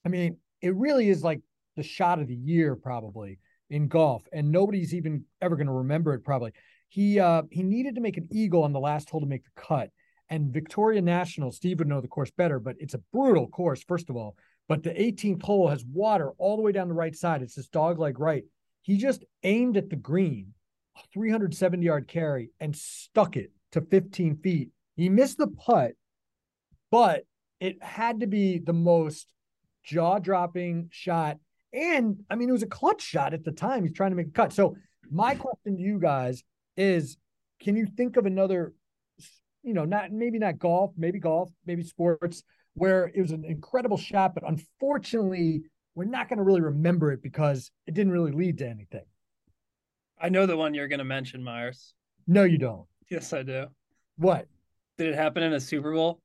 I 0.05 0.09
mean, 0.09 0.39
it 0.63 0.75
really 0.75 1.09
is 1.09 1.25
like 1.25 1.41
the 1.77 1.83
shot 1.83 2.21
of 2.21 2.29
the 2.29 2.35
year 2.35 2.77
probably 2.77 3.39
in 3.69 3.89
golf, 3.89 4.23
and 4.33 4.53
nobody's 4.53 4.95
even 4.95 5.25
ever 5.41 5.57
going 5.57 5.67
to 5.67 5.73
remember 5.73 6.15
it 6.15 6.25
probably. 6.25 6.53
He 6.89 7.21
uh, 7.21 7.43
he 7.51 7.63
needed 7.63 7.95
to 7.97 8.01
make 8.01 8.17
an 8.17 8.29
eagle 8.31 8.63
on 8.63 8.73
the 8.73 8.81
last 8.81 9.11
hole 9.11 9.21
to 9.21 9.27
make 9.27 9.45
the 9.45 9.61
cut, 9.61 9.91
and 10.29 10.53
Victoria 10.53 11.03
National. 11.03 11.53
Steve 11.53 11.79
would 11.79 11.89
know 11.89 12.01
the 12.01 12.09
course 12.09 12.31
better, 12.31 12.59
but 12.59 12.77
it's 12.79 12.95
a 12.95 13.03
brutal 13.13 13.49
course 13.49 13.83
first 13.83 14.11
of 14.11 14.17
all. 14.17 14.37
But 14.69 14.83
the 14.83 14.91
18th 14.91 15.43
hole 15.43 15.69
has 15.69 15.85
water 15.85 16.33
all 16.39 16.57
the 16.57 16.63
way 16.63 16.73
down 16.73 16.89
the 16.89 16.95
right 16.95 17.15
side. 17.15 17.43
It's 17.43 17.55
this 17.55 17.69
dog 17.69 17.99
leg 17.99 18.19
right. 18.19 18.45
He 18.83 18.97
just 18.97 19.25
aimed 19.43 19.77
at 19.77 19.91
the 19.91 19.97
green, 19.97 20.55
370 21.13 21.85
yard 21.85 22.09
carry, 22.09 22.51
and 22.61 22.75
stuck 22.75 23.37
it 23.37 23.53
to 23.73 23.81
15 23.81 24.39
feet. 24.39 24.71
He 24.97 25.09
missed 25.09 25.39
the 25.39 25.49
putt, 25.49 25.93
but 26.91 27.25
it 27.61 27.83
had 27.83 28.21
to 28.21 28.27
be 28.27 28.59
the 28.59 28.73
most 28.73 29.33
jaw 29.85 30.19
dropping 30.19 30.89
shot 30.91 31.39
and 31.77 32.25
I 32.31 32.37
mean, 32.37 32.49
it 32.49 32.53
was 32.53 32.63
a 32.63 32.69
clutch 32.69 33.03
shot 33.03 33.35
at 33.35 33.45
the 33.45 33.53
time. 33.53 33.85
He's 33.85 33.93
trying 33.93 34.11
to 34.11 34.17
make 34.17 34.29
a 34.29 34.31
cut. 34.31 34.53
So, 34.53 34.77
my 35.11 35.35
question 35.35 35.77
to 35.77 35.83
you 35.83 36.01
guys 36.01 36.43
is 36.77 37.17
can 37.61 37.77
you 37.77 37.87
think 37.87 38.17
of 38.17 38.27
another, 38.27 38.75
you 39.63 39.75
know, 39.75 39.85
not 39.85 40.13
maybe 40.13 40.39
not 40.39 40.59
golf, 40.59 40.93
maybe 40.97 41.19
golf, 41.19 41.51
maybe 41.65 41.83
sports, 41.83 42.43
where 42.75 43.11
it 43.15 43.21
was 43.21 43.31
an 43.31 43.45
incredible 43.45 43.97
shot, 43.97 44.35
but 44.35 44.45
unfortunately, 44.47 45.63
we're 45.95 46.05
not 46.05 46.29
going 46.29 46.37
to 46.39 46.45
really 46.45 46.61
remember 46.61 47.11
it 47.13 47.23
because 47.23 47.71
it 47.87 47.95
didn't 47.95 48.13
really 48.13 48.33
lead 48.33 48.59
to 48.59 48.69
anything. 48.69 49.05
I 50.21 50.29
know 50.29 50.47
the 50.47 50.57
one 50.57 50.75
you're 50.75 50.89
going 50.89 50.99
to 50.99 51.05
mention, 51.05 51.43
Myers. 51.43 51.95
No, 52.27 52.45
you 52.45 52.59
don't. 52.59 52.87
Yes, 53.11 53.33
I 53.33 53.43
do. 53.43 53.67
What? 54.17 54.47
Did 54.99 55.09
it 55.09 55.15
happen 55.15 55.43
in 55.43 55.53
a 55.53 55.61
Super 55.61 55.93
Bowl? 55.93 56.21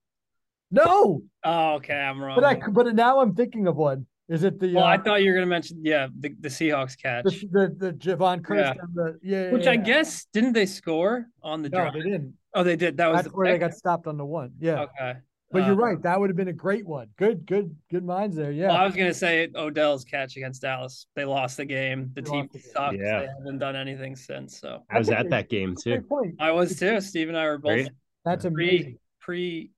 No. 0.71 1.21
Oh, 1.43 1.73
okay, 1.75 1.93
I'm 1.93 2.21
wrong. 2.21 2.35
But 2.35 2.43
I, 2.45 2.69
but 2.69 2.93
now 2.95 3.19
I'm 3.19 3.35
thinking 3.35 3.67
of 3.67 3.75
one. 3.75 4.05
Is 4.31 4.45
it 4.45 4.61
the? 4.61 4.73
Well, 4.73 4.85
uh, 4.85 4.87
I 4.87 4.97
thought 4.97 5.21
you 5.21 5.29
were 5.29 5.35
going 5.35 5.45
to 5.45 5.49
mention, 5.49 5.81
yeah, 5.83 6.07
the, 6.17 6.33
the 6.39 6.47
Seahawks 6.47 6.97
catch, 6.97 7.25
the 7.25 7.75
the, 7.77 7.91
the 7.91 7.93
Jevon 7.93 8.41
Kearse, 8.41 8.75
yeah. 8.75 8.83
The, 8.93 9.19
yeah, 9.21 9.51
which 9.51 9.65
yeah, 9.65 9.71
I 9.71 9.75
guess 9.75 10.25
didn't 10.31 10.53
they 10.53 10.65
score 10.65 11.25
on 11.43 11.61
the 11.61 11.67
no, 11.69 11.79
drive? 11.81 11.93
they 11.93 11.99
didn't. 11.99 12.33
Oh, 12.53 12.63
they 12.63 12.77
did. 12.77 12.95
That 12.95 13.11
was 13.11 13.23
That's 13.23 13.35
where 13.35 13.51
they 13.51 13.57
got 13.57 13.73
stopped 13.73 14.07
on 14.07 14.17
the 14.17 14.23
one. 14.23 14.53
Yeah. 14.57 14.83
Okay. 14.83 15.19
But 15.51 15.65
you're 15.65 15.73
uh, 15.73 15.85
right. 15.85 16.01
That 16.01 16.17
would 16.17 16.29
have 16.29 16.37
been 16.37 16.47
a 16.47 16.53
great 16.53 16.87
one. 16.87 17.09
Good, 17.17 17.45
good, 17.45 17.75
good 17.91 18.05
minds 18.05 18.37
there. 18.37 18.53
Yeah. 18.53 18.67
Well, 18.67 18.77
I 18.77 18.85
was 18.85 18.95
gonna 18.95 19.13
say 19.13 19.49
Odell's 19.53 20.05
catch 20.05 20.37
against 20.37 20.61
Dallas. 20.61 21.07
They 21.13 21.25
lost 21.25 21.57
the 21.57 21.65
game. 21.65 22.11
The 22.13 22.21
they 22.21 22.31
team 22.31 22.49
sucks. 22.53 22.95
Yeah. 22.95 23.19
They 23.19 23.27
haven't 23.27 23.59
done 23.59 23.75
anything 23.75 24.15
since. 24.15 24.61
So 24.61 24.83
I 24.89 24.97
was 24.97 25.09
at 25.09 25.29
that 25.29 25.49
game 25.49 25.75
too. 25.75 26.05
I 26.39 26.51
was 26.51 26.79
too. 26.79 27.01
Steve 27.01 27.27
and 27.27 27.37
I 27.37 27.47
were 27.47 27.57
both. 27.57 27.89
That's 28.23 28.45
pre, 28.45 28.69
amazing. 28.69 28.97
Pre 29.19 29.71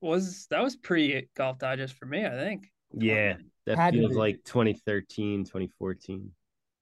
was 0.00 0.48
that 0.50 0.64
was 0.64 0.74
pre 0.74 1.28
golf 1.36 1.58
digest 1.58 1.94
for 1.94 2.06
me. 2.06 2.26
I 2.26 2.30
think. 2.30 2.66
Yeah, 2.92 3.36
that 3.70 3.78
Had 3.78 3.94
feels 3.94 4.14
like 4.14 4.42
2013, 4.44 5.44
2014. 5.44 6.30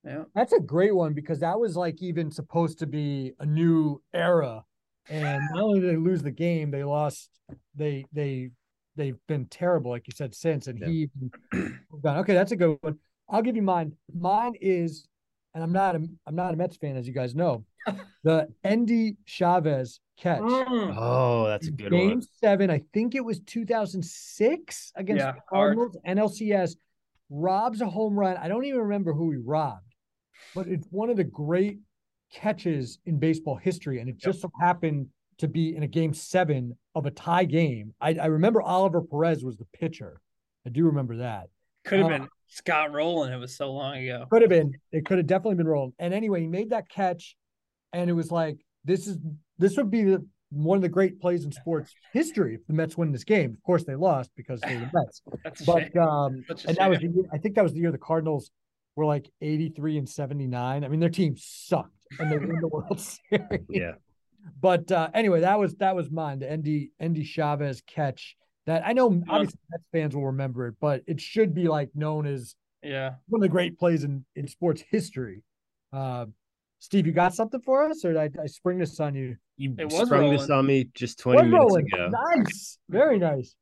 Yeah. 0.05 0.25
That's 0.35 0.53
a 0.53 0.61
great 0.61 0.95
one 0.95 1.13
because 1.13 1.41
that 1.41 1.59
was 1.59 1.77
like 1.77 2.03
even 2.03 2.31
supposed 2.31 2.79
to 2.79 2.87
be 2.87 3.33
a 3.41 3.47
new 3.47 4.01
era. 4.15 4.65
And 5.11 5.43
not 5.53 5.63
only 5.63 5.81
did 5.81 5.91
they 5.91 5.97
lose 5.97 6.23
the 6.23 6.31
game, 6.31 6.71
they 6.71 6.85
lost 6.85 7.31
they 7.75 8.07
they 8.13 8.51
they've 8.97 9.19
been 9.27 9.47
terrible, 9.47 9.91
like 9.91 10.07
you 10.07 10.13
said, 10.15 10.35
since. 10.35 10.67
And 10.67 10.79
yeah. 10.79 10.87
he 10.87 11.11
gone, 12.03 12.19
okay, 12.19 12.35
that's 12.35 12.53
a 12.53 12.57
good 12.57 12.79
one. 12.81 12.99
I'll 13.29 13.43
give 13.43 13.57
you 13.57 13.63
mine. 13.63 13.93
Mine 14.15 14.55
is, 14.61 15.07
and 15.55 15.63
I'm 15.63 15.73
not 15.73 15.97
a 15.97 16.07
I'm 16.27 16.35
not 16.35 16.55
a 16.55 16.57
Mets 16.57 16.77
fan, 16.77 16.97
as 16.97 17.07
you 17.07 17.15
guys 17.15 17.35
know. 17.35 17.65
The 18.25 18.49
Endy 18.65 19.17
Chavez 19.25 20.01
catch. 20.17 20.41
Mm. 20.41 20.95
Oh, 20.97 21.47
that's 21.47 21.69
a 21.69 21.71
good 21.71 21.93
one. 21.93 22.01
Game 22.01 22.11
one. 22.11 22.23
seven, 22.41 22.71
I 22.71 22.83
think 22.93 23.15
it 23.15 23.25
was 23.25 23.41
2006 23.41 24.93
against 24.97 25.21
yeah, 25.21 25.35
Cardinals. 25.49 25.97
NLCS 26.07 26.77
robs 27.31 27.81
a 27.81 27.87
home 27.87 28.19
run. 28.19 28.37
I 28.37 28.49
don't 28.49 28.65
even 28.65 28.81
remember 28.81 29.13
who 29.13 29.31
he 29.31 29.39
robbed, 29.39 29.95
but 30.55 30.67
it's 30.67 30.87
one 30.91 31.11
of 31.11 31.17
the 31.17 31.25
great 31.25 31.79
catches 32.33 32.99
in 33.07 33.19
baseball 33.19 33.57
history. 33.57 34.01
And 34.01 34.09
it 34.09 34.19
just 34.19 34.43
yep. 34.43 34.51
so 34.53 34.53
happened 34.61 35.09
to 35.39 35.49
be 35.49 35.75
in 35.77 35.83
a 35.83 35.87
game 35.87 36.13
seven 36.13 36.77
of 36.95 37.07
a 37.07 37.11
tie 37.11 37.45
game. 37.45 37.95
I, 38.01 38.15
I 38.15 38.27
remember 38.27 38.61
Oliver 38.61 39.03
Perez 39.03 39.45
was 39.45 39.57
the 39.57 39.67
pitcher. 39.73 40.21
I 40.67 40.71
do 40.71 40.85
remember 40.87 41.19
that. 41.19 41.49
Could 41.85 42.01
have 42.01 42.07
uh, 42.07 42.19
been 42.19 42.29
Scott 42.49 42.93
Rolen. 42.93 43.33
It 43.33 43.39
was 43.39 43.57
so 43.57 43.73
long 43.73 43.97
ago. 43.97 44.27
Could 44.31 44.43
have 44.43 44.51
been. 44.51 44.75
It 44.93 45.07
could 45.07 45.19
have 45.19 45.27
definitely 45.27 45.57
been 45.57 45.69
Rolen. 45.69 45.93
And 45.99 46.13
anyway, 46.13 46.41
he 46.41 46.47
made 46.47 46.71
that 46.71 46.89
catch, 46.89 47.37
and 47.93 48.11
it 48.11 48.15
was 48.15 48.31
like 48.31 48.59
this 48.85 49.07
is 49.07 49.19
this 49.59 49.77
would 49.77 49.91
be 49.91 50.05
the 50.05 50.27
one 50.51 50.77
of 50.77 50.83
the 50.83 50.89
great 50.89 51.21
plays 51.21 51.45
in 51.45 51.53
sports 51.53 51.95
history 52.13 52.55
if 52.55 52.67
the 52.67 52.73
Mets 52.73 52.97
win 52.97 53.13
this 53.13 53.25
game. 53.25 53.53
Of 53.53 53.63
course, 53.63 53.85
they 53.85 53.95
lost 53.95 54.31
because 54.37 54.61
they're 54.61 54.81
the 54.81 54.91
Mets. 54.93 55.23
but 55.67 55.95
um, 55.97 56.45
and 56.67 56.77
that 56.79 56.89
was 56.89 57.01
the, 57.01 57.29
I 57.33 57.39
think 57.39 57.55
that 57.57 57.63
was 57.63 57.75
the 57.75 57.81
year 57.81 57.93
the 57.93 57.99
Cardinals 57.99 58.51
were 58.97 59.05
like 59.05 59.31
83 59.41 59.99
and 59.99 60.09
79. 60.09 60.85
I 60.85 60.89
mean, 60.89 61.01
their 61.01 61.11
team 61.11 61.37
sucked 61.37 62.07
and 62.19 62.33
they 62.33 62.39
won 62.39 62.61
the 62.61 62.69
World 62.73 63.01
Series. 63.01 63.67
Yeah. 63.69 63.93
But 64.61 64.91
uh, 64.91 65.11
anyway, 65.13 65.41
that 65.41 65.59
was 65.59 65.75
that 65.77 65.95
was 65.95 66.11
mine. 66.11 66.39
The 66.39 66.51
Endy 66.51 66.93
Endy 66.99 67.25
Chavez 67.25 67.83
catch 67.87 68.37
that 68.67 68.87
I 68.87 68.93
know 68.93 69.07
obviously 69.29 69.59
Mets 69.71 69.85
fans 69.93 70.17
will 70.17 70.27
remember 70.27 70.69
it, 70.69 70.77
but 70.81 71.03
it 71.07 71.21
should 71.21 71.55
be 71.55 71.69
like 71.69 71.91
known 71.95 72.27
as 72.27 72.55
yeah 72.83 73.15
one 73.29 73.41
of 73.41 73.43
the 73.43 73.49
great 73.49 73.79
plays 73.79 74.05
in 74.05 74.25
in 74.35 74.49
sports 74.49 74.83
history. 74.91 75.43
Uh, 75.93 76.27
Steve, 76.81 77.07
you 77.07 77.13
got 77.13 77.35
something 77.35 77.61
for 77.61 77.85
us, 77.89 78.05
or 78.05 78.13
did 78.13 78.39
I, 78.39 78.43
I 78.43 78.47
spring 78.47 78.79
this 78.79 78.99
on 79.01 79.15
you? 79.15 79.37
You 79.57 79.75
sprung 79.91 80.31
this 80.31 80.49
on 80.49 80.67
me 80.67 80.89
just 80.95 81.19
20 81.19 81.49
minutes 81.49 81.75
ago. 81.77 82.11
Nice. 82.37 82.79
Very 82.89 83.19
nice. 83.19 83.55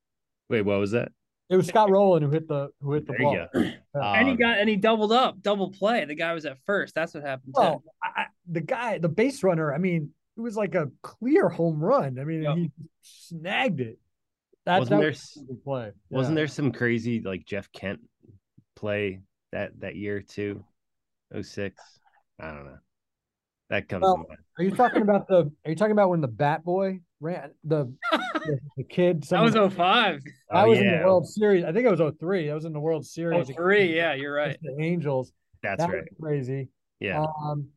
Wait, 0.51 0.63
what 0.63 0.79
was 0.79 0.91
that? 0.91 1.11
It 1.49 1.57
was 1.57 1.67
Scott 1.69 1.91
Rolen 1.91 2.23
who 2.23 2.31
hit 2.31 2.47
the 2.49 2.69
who 2.81 2.93
hit 2.93 3.07
the 3.07 3.13
There 3.13 3.23
ball. 3.23 3.35
you 3.35 3.73
go. 3.95 4.01
and 4.01 4.27
he 4.27 4.33
Um, 4.33 4.37
got 4.37 4.59
and 4.59 4.69
he 4.69 4.77
doubled 4.77 5.13
up, 5.13 5.41
double 5.41 5.71
play. 5.71 6.05
The 6.05 6.15
guy 6.17 6.35
was 6.35 6.45
at 6.45 6.59
first. 6.67 6.95
That's 6.95 7.15
what 7.15 7.23
happened. 7.23 7.55
Well, 7.57 7.83
I, 8.03 8.23
I- 8.23 8.27
the 8.49 8.61
guy, 8.61 8.99
the 8.99 9.09
base 9.09 9.43
runner. 9.43 9.73
I 9.73 9.79
mean, 9.79 10.11
it 10.37 10.41
was 10.41 10.57
like 10.57 10.75
a 10.75 10.91
clear 11.03 11.49
home 11.49 11.81
run. 11.81 12.19
I 12.19 12.25
mean, 12.25 12.43
Yep. 12.43 12.57
he 12.57 12.71
snagged 13.03 13.81
it. 13.81 13.99
That's 14.67 14.81
Wasn't 14.81 14.91
that 14.99 15.01
there 15.01 15.11
was 15.11 15.19
s- 15.19 15.39
a 15.41 15.45
big 15.53 15.63
play. 15.65 15.93
Wasn't 16.11 16.35
Yeah. 16.35 16.41
there 16.41 16.47
some 16.49 16.73
crazy 16.73 17.21
like 17.23 17.45
Jeff 17.47 17.71
Kent 17.73 18.01
play 18.75 19.21
that 19.53 19.79
that 19.81 19.95
year 19.97 20.21
too? 20.21 20.65
06? 21.41 21.81
I 22.41 22.51
don't 22.53 22.67
know. 22.67 22.79
That 23.71 23.89
comes 23.89 24.03
Well, 24.03 24.17
to 24.17 24.29
mind. 24.29 24.41
Are 24.59 24.65
you 24.65 24.71
talking 24.71 25.03
about 25.03 25.27
the? 25.29 25.51
Are 25.65 25.71
you 25.71 25.75
talking 25.75 25.93
about 25.93 26.09
when 26.11 26.21
the 26.21 26.29
Bat 26.29 26.65
Boy 26.65 27.01
ran 27.21 27.51
the 27.65 27.93
the, 28.13 28.59
the 28.77 28.85
kid? 28.85 29.25
that 29.25 29.43
was 29.43 29.53
someone- 29.55 29.71
05. 29.71 30.23
that 30.25 30.65
Oh, 30.65 30.69
was 30.69 30.79
in 30.79 30.87
the 30.87 31.05
World 31.05 31.27
Series. 31.29 31.65
I 31.65 31.73
think 31.73 31.87
it 31.87 31.91
was 31.91 32.15
03. 32.21 32.47
That 32.49 32.55
was 32.55 32.65
in 32.65 32.73
the 32.73 32.81
World 32.81 33.01
Oh, 33.03 33.11
Series. 33.11 33.51
three. 33.51 33.97
Yeah, 33.97 34.15
you're 34.15 34.35
right. 34.35 34.57
The 34.63 34.77
Angels. 34.81 35.33
That's 35.63 35.81
that 35.83 35.91
right. 35.91 36.03
was 36.03 36.09
crazy. 36.21 36.69
Yeah. 37.01 37.25
Um, 37.45 37.69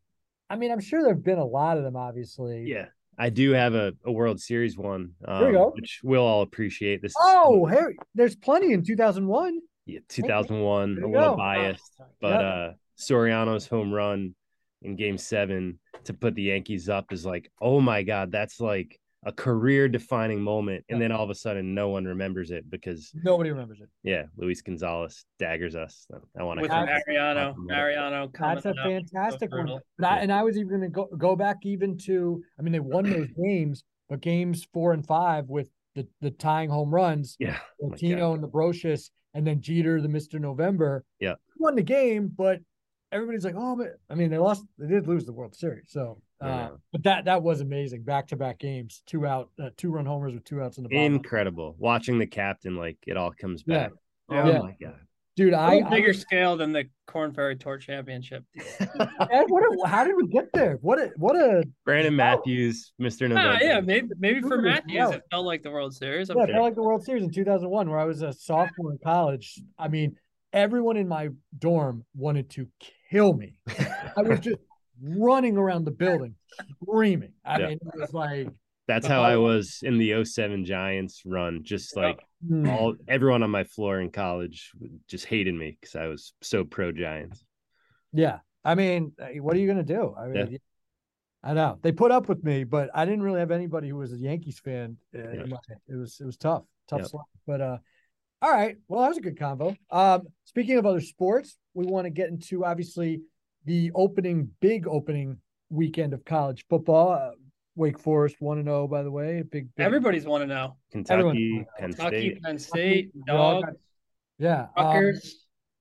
I 0.49 0.55
mean, 0.57 0.71
I'm 0.71 0.79
sure 0.79 1.03
there've 1.03 1.23
been 1.23 1.39
a 1.39 1.45
lot 1.45 1.77
of 1.77 1.83
them. 1.83 1.95
Obviously. 1.95 2.65
yeah. 2.67 2.85
I 3.21 3.29
do 3.29 3.51
have 3.51 3.73
a, 3.75 3.91
a 4.05 4.11
World 4.13 4.39
Series 4.39 4.77
one, 4.77 5.11
um, 5.27 5.39
There 5.41 5.51
you 5.51 5.57
go. 5.57 5.71
which 5.75 5.99
we'll 6.03 6.23
all 6.23 6.41
appreciate. 6.41 7.01
This 7.01 7.11
is- 7.11 7.17
Oh, 7.19 7.65
Harry, 7.65 7.97
there's 8.15 8.35
plenty 8.37 8.71
in 8.71 8.81
2001. 8.85 9.59
yeah, 9.85 9.99
2001, 10.07 10.95
There 10.95 11.03
a 11.03 11.11
little 11.11 11.31
go. 11.31 11.35
biased, 11.35 12.01
but 12.21 12.29
Yep. 12.29 12.41
uh 12.41 12.69
Soriano's 12.97 13.67
home 13.67 13.91
run 13.91 14.35
in 14.81 14.95
game 14.95 15.17
seven 15.17 15.79
to 16.05 16.13
put 16.13 16.35
the 16.35 16.43
Yankees 16.43 16.89
up 16.89 17.11
is 17.11 17.25
like, 17.25 17.51
oh 17.61 17.79
my 17.81 18.03
God, 18.03 18.31
that's 18.31 18.59
like 18.59 18.99
a 19.25 19.31
career 19.33 19.89
defining 19.89 20.41
moment. 20.41 20.85
And 20.87 21.01
then 21.01 21.11
all 21.11 21.23
of 21.25 21.29
a 21.29 21.35
sudden, 21.35 21.75
no 21.75 21.89
one 21.89 22.05
remembers 22.05 22.51
it 22.51 22.69
because, 22.69 23.11
Nobody 23.13 23.49
remembers 23.49 23.81
it. 23.81 23.89
yeah, 24.03 24.23
Luis 24.37 24.61
Gonzalez 24.61 25.25
daggers 25.39 25.75
us. 25.75 26.05
So 26.09 26.21
I 26.39 26.43
want 26.43 26.61
to 26.61 26.67
That's- 26.69 27.03
Mariano, 27.05 27.53
Mariano 27.57 28.27
coming 28.29 28.55
That's 28.55 28.65
a 28.65 28.69
up. 28.69 28.75
fantastic 28.87 29.51
one. 29.51 29.79
But 29.97 30.07
I, 30.07 30.19
and 30.19 30.31
I 30.31 30.43
was 30.43 30.57
even 30.57 30.69
going 30.69 30.81
to 30.81 30.87
go 30.89 31.09
go 31.17 31.35
back 31.35 31.57
even 31.63 31.97
to. 32.05 32.41
I 32.57 32.61
mean, 32.61 32.71
they 32.71 32.79
won 32.79 33.03
those 33.09 33.27
games, 33.43 33.83
but 34.07 34.21
games 34.21 34.65
four 34.73 34.93
and 34.93 35.05
five 35.05 35.49
with 35.49 35.69
the 35.95 36.07
the 36.21 36.31
tying 36.31 36.69
home 36.69 36.89
runs, 36.93 37.35
Yeah. 37.39 37.57
Oh 37.83 37.87
Latino 37.87 38.33
and 38.35 38.41
the 38.41 38.47
Brosius, 38.47 39.09
and 39.33 39.45
then 39.45 39.59
Jeter, 39.59 40.01
the 40.01 40.07
Mister 40.07 40.39
November. 40.39 41.03
Yeah. 41.19 41.33
won 41.57 41.75
the 41.75 41.83
game, 41.83 42.31
but 42.37 42.59
everybody's 43.11 43.43
like, 43.45 43.55
oh, 43.57 43.75
but 43.75 43.97
I 44.09 44.15
mean, 44.15 44.29
they 44.29 44.37
lost. 44.37 44.63
They 44.77 44.87
did 44.87 45.07
lose 45.07 45.25
the 45.25 45.33
World 45.33 45.55
Series, 45.55 45.85
so. 45.87 46.21
Uh, 46.41 46.47
know. 46.47 46.77
but 46.93 47.03
that 47.03 47.25
that 47.25 47.43
was 47.43 47.59
amazing. 47.59 48.03
Back 48.03 48.27
to 48.27 48.37
back 48.37 48.59
games, 48.59 49.03
two 49.05 49.25
out, 49.25 49.49
uh, 49.61 49.69
two 49.75 49.91
run 49.91 50.05
homers 50.05 50.33
with 50.33 50.45
two 50.45 50.61
outs 50.61 50.77
in 50.77 50.83
the 50.83 50.89
bottom. 50.89 51.15
Incredible. 51.15 51.75
Watching 51.77 52.17
the 52.17 52.27
captain, 52.27 52.77
like 52.77 52.97
it 53.07 53.17
all 53.17 53.31
comes 53.31 53.63
Yeah. 53.67 53.77
back. 53.89 53.91
Oh 54.29 54.47
Yeah. 54.47 54.59
my 54.59 54.75
God. 54.81 54.99
Dude, 55.35 55.53
A 55.53 55.57
I, 55.57 55.73
little 55.75 55.87
I 55.87 55.89
bigger 55.91 56.13
scale 56.13 56.55
than 56.57 56.71
the 56.71 56.85
Korn 57.07 57.33
Ferry 57.33 57.55
Tour 57.57 57.77
Championship. 57.77 58.43
Ed, 58.79 59.45
what 59.47 59.63
a, 59.63 59.87
how 59.87 60.03
did 60.03 60.15
we 60.15 60.27
get 60.27 60.49
there? 60.53 60.77
What 60.81 60.99
a 60.99 61.11
what 61.17 61.35
a 61.35 61.63
Brandon 61.85 62.15
Matthews, 62.15 62.93
Mr. 63.01 63.27
November. 63.27 63.55
Ah, 63.55 63.57
yeah, 63.61 63.79
maybe 63.81 64.07
maybe 64.17 64.39
for 64.41 64.61
Look 64.61 64.65
at 64.73 64.85
this 64.85 64.95
Matthews, 64.95 65.15
it 65.17 65.23
felt 65.31 65.45
like 65.45 65.61
the 65.63 65.71
World 65.71 65.93
Series. 65.93 66.29
I'm 66.29 66.37
Yeah, 66.37 66.43
it 66.43 66.51
felt 66.51 66.63
like 66.63 66.75
the 66.75 66.83
World 66.83 67.03
Series 67.03 67.23
in 67.23 67.31
2001, 67.31 67.89
where 67.89 67.99
I 67.99 68.05
was 68.05 68.21
a 68.21 68.31
sophomore 68.31 68.93
in 68.93 68.97
college. 69.03 69.59
I 69.77 69.89
mean, 69.89 70.15
everyone 70.53 70.95
in 70.97 71.07
my 71.07 71.29
dorm 71.57 72.05
wanted 72.15 72.49
to 72.51 72.67
kill 73.11 73.33
me. 73.33 73.53
I 74.17 74.21
was 74.21 74.39
just 74.39 74.57
running 75.01 75.57
around 75.57 75.85
the 75.85 75.91
building 75.91 76.35
screaming. 76.83 77.33
I 77.45 77.59
Yeah. 77.59 77.67
mean, 77.69 77.79
it 77.81 77.99
was 77.99 78.13
like, 78.13 78.49
That's 78.87 79.07
how 79.07 79.21
I 79.21 79.37
was 79.37 79.79
in 79.83 79.97
the 79.97 80.23
07 80.23 80.65
Giants 80.65 81.21
run. 81.25 81.63
Just 81.63 81.95
like 81.95 82.19
hmm, 82.45 82.67
all 82.69 82.95
everyone 83.07 83.43
on 83.43 83.51
my 83.51 83.63
floor 83.63 83.99
in 84.01 84.09
college 84.11 84.71
just 85.07 85.25
hated 85.25 85.53
me 85.53 85.77
because 85.79 85.95
I 85.95 86.07
was 86.07 86.33
so 86.41 86.63
pro 86.63 86.91
Giants. 86.91 87.43
yeah. 88.13 88.39
I 88.65 88.75
mean, 88.75 89.13
uh, 89.21 89.27
what 89.41 89.55
are 89.55 89.59
you 89.59 89.67
gonna 89.67 89.83
do? 89.83 90.13
I 90.19 90.27
mean, 90.27 90.59
I 91.41 91.53
know 91.53 91.79
they 91.81 91.93
put 91.93 92.11
up 92.11 92.27
with 92.27 92.43
me, 92.43 92.65
but 92.65 92.89
I 92.93 93.05
didn't 93.05 93.23
really 93.23 93.39
have 93.39 93.51
anybody 93.51 93.87
who 93.87 93.95
was 93.95 94.11
a 94.11 94.17
Yankees 94.17 94.59
fan. 94.59 94.97
Uh, 95.15 95.19
Yeah. 95.31 95.57
It 95.87 95.95
was 95.95 96.19
it 96.19 96.25
was 96.25 96.35
tough, 96.35 96.63
tough 96.89 97.05
slog. 97.07 97.25
But 97.47 97.61
uh, 97.61 97.77
all 98.41 98.51
right. 98.51 98.77
Well, 98.87 99.01
that 99.01 99.09
was 99.09 99.17
a 99.17 99.21
good 99.21 99.37
combo. 99.37 99.75
Um, 99.91 100.23
speaking 100.45 100.77
of 100.77 100.85
other 100.85 101.01
sports, 101.01 101.57
we 101.73 101.85
want 101.85 102.05
to 102.05 102.09
get 102.09 102.29
into 102.29 102.65
obviously 102.65 103.21
the 103.65 103.91
opening, 103.95 104.49
big 104.61 104.87
opening 104.87 105.37
weekend 105.69 106.13
of 106.13 106.23
college 106.25 106.65
football. 106.69 107.11
Uh, 107.11 107.31
Wake 107.75 107.99
Forest 107.99 108.37
one 108.39 108.57
and 108.57 108.67
zero, 108.67 108.87
by 108.87 109.03
the 109.03 109.11
way. 109.11 109.41
Big, 109.41 109.73
big 109.75 109.85
Everybody's 109.85 110.25
one 110.25 110.41
to 110.41 110.47
know. 110.47 110.75
Kentucky, 110.91 111.65
Penn 111.77 111.93
Kentucky, 111.93 112.17
State. 112.17 112.43
Penn 112.43 112.59
State, 112.59 113.25
Dog, 113.25 113.63
Yeah. 114.37 114.67
um, 114.75 115.13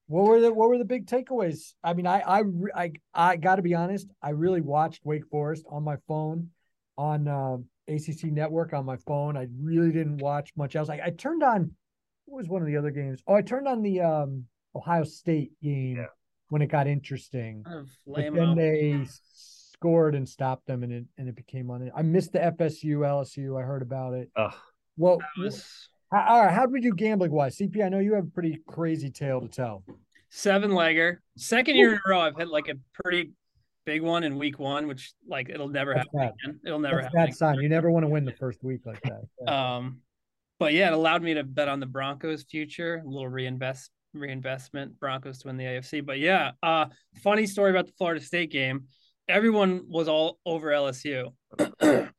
what 0.06 0.24
were 0.26 0.40
the 0.40 0.52
what 0.52 0.68
were 0.68 0.78
the 0.78 0.84
big 0.84 1.06
takeaways? 1.06 1.74
I 1.82 1.94
mean, 1.94 2.06
I 2.06 2.20
I 2.20 2.42
I, 2.74 2.92
I 3.12 3.36
got 3.36 3.56
to 3.56 3.62
be 3.62 3.74
honest. 3.74 4.06
I 4.22 4.30
really 4.30 4.60
watched 4.60 5.04
Wake 5.04 5.26
Forest 5.26 5.64
on 5.68 5.82
my 5.82 5.96
phone, 6.06 6.50
on 6.96 7.26
um 7.26 7.64
ACC 7.88 8.24
Network 8.24 8.72
on 8.74 8.84
my 8.84 8.96
phone. 8.98 9.36
I 9.36 9.48
really 9.60 9.90
didn't 9.90 10.18
watch 10.18 10.52
much 10.56 10.76
else. 10.76 10.88
I, 10.88 11.00
I 11.04 11.10
turned 11.10 11.42
on. 11.42 11.72
What 12.28 12.38
was 12.38 12.48
one 12.48 12.60
of 12.62 12.66
the 12.68 12.76
other 12.76 12.90
games? 12.90 13.22
Oh, 13.26 13.34
I 13.34 13.42
turned 13.42 13.66
on 13.66 13.82
the 13.82 14.00
um 14.00 14.44
Ohio 14.74 15.04
State 15.04 15.52
game 15.62 15.96
Yeah. 15.96 16.06
when 16.50 16.60
it 16.62 16.66
got 16.66 16.86
interesting. 16.86 17.64
Kind 17.64 17.78
of 17.80 17.90
But 18.06 18.16
then 18.34 18.34
lame-o. 18.34 18.54
they 18.54 19.06
scored 19.32 20.14
and 20.14 20.28
stopped 20.28 20.66
them, 20.66 20.82
and 20.82 20.92
it 20.92 21.04
and 21.16 21.28
it 21.28 21.36
became 21.36 21.70
on 21.70 21.82
it. 21.82 21.92
I 21.96 22.02
missed 22.02 22.32
the 22.32 22.40
FSU 22.40 22.98
LSU. 22.98 23.58
I 23.58 23.64
heard 23.64 23.82
about 23.82 24.12
it. 24.14 24.30
Ugh, 24.36 24.54
Well, 24.96 25.18
was 25.38 25.88
how, 26.12 26.26
all 26.28 26.42
right. 26.44 26.52
How 26.54 26.62
did 26.66 26.72
we 26.72 26.80
do 26.80 26.92
gambling 26.92 27.30
wise? 27.32 27.56
CP, 27.56 27.82
I 27.84 27.88
know 27.88 27.98
you 27.98 28.14
have 28.14 28.24
a 28.24 28.30
pretty 28.30 28.60
crazy 28.66 29.10
tale 29.10 29.40
to 29.40 29.48
tell. 29.48 29.84
seven 30.30 30.70
legger. 30.72 31.18
Second 31.36 31.76
year 31.76 31.92
in 31.94 32.00
a 32.04 32.08
row, 32.10 32.20
I've 32.20 32.36
hit 32.36 32.48
like 32.48 32.68
a 32.68 32.74
pretty 33.02 33.32
big 33.86 34.02
one 34.02 34.22
in 34.24 34.36
week 34.38 34.58
one, 34.58 34.86
which 34.86 35.12
like 35.26 35.48
it'll 35.48 35.68
never 35.68 35.94
That's 35.94 36.06
happen 36.12 36.20
bad. 36.20 36.32
again. 36.44 36.60
It'll 36.66 36.78
never 36.78 36.96
That's 37.02 37.14
happen. 37.14 37.26
bad 37.30 37.34
sign. 37.34 37.60
You 37.60 37.68
never 37.70 37.90
want 37.90 38.04
to 38.04 38.08
win 38.08 38.24
the 38.26 38.32
first 38.32 38.62
week 38.62 38.84
like 38.84 39.00
that. 39.02 39.22
Yeah. 39.42 39.76
Um, 39.76 40.00
but 40.58 40.72
yeah, 40.72 40.88
it 40.88 40.92
allowed 40.92 41.22
me 41.22 41.34
to 41.34 41.44
bet 41.44 41.68
on 41.68 41.80
the 41.80 41.86
Broncos' 41.86 42.44
future, 42.44 43.02
a 43.04 43.08
little 43.08 43.28
reinvest 43.28 43.90
reinvestment, 44.14 44.98
Broncos 44.98 45.38
to 45.38 45.48
win 45.48 45.56
the 45.56 45.64
AFC. 45.64 46.04
But 46.04 46.18
yeah, 46.18 46.52
uh, 46.62 46.86
funny 47.22 47.46
story 47.46 47.70
about 47.70 47.86
the 47.86 47.92
Florida 47.98 48.20
State 48.20 48.50
game. 48.50 48.84
Everyone 49.28 49.82
was 49.88 50.08
all 50.08 50.38
over 50.46 50.68
LSU. 50.68 51.32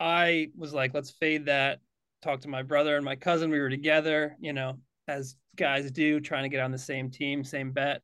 I 0.00 0.48
was 0.56 0.72
like, 0.72 0.94
let's 0.94 1.10
fade 1.10 1.46
that. 1.46 1.80
Talked 2.22 2.42
to 2.42 2.48
my 2.48 2.62
brother 2.62 2.96
and 2.96 3.04
my 3.04 3.16
cousin. 3.16 3.50
We 3.50 3.60
were 3.60 3.70
together, 3.70 4.36
you 4.40 4.52
know, 4.52 4.78
as 5.08 5.36
guys 5.56 5.90
do, 5.90 6.20
trying 6.20 6.42
to 6.42 6.48
get 6.48 6.60
on 6.60 6.70
the 6.70 6.78
same 6.78 7.10
team, 7.10 7.44
same 7.44 7.72
bet. 7.72 8.02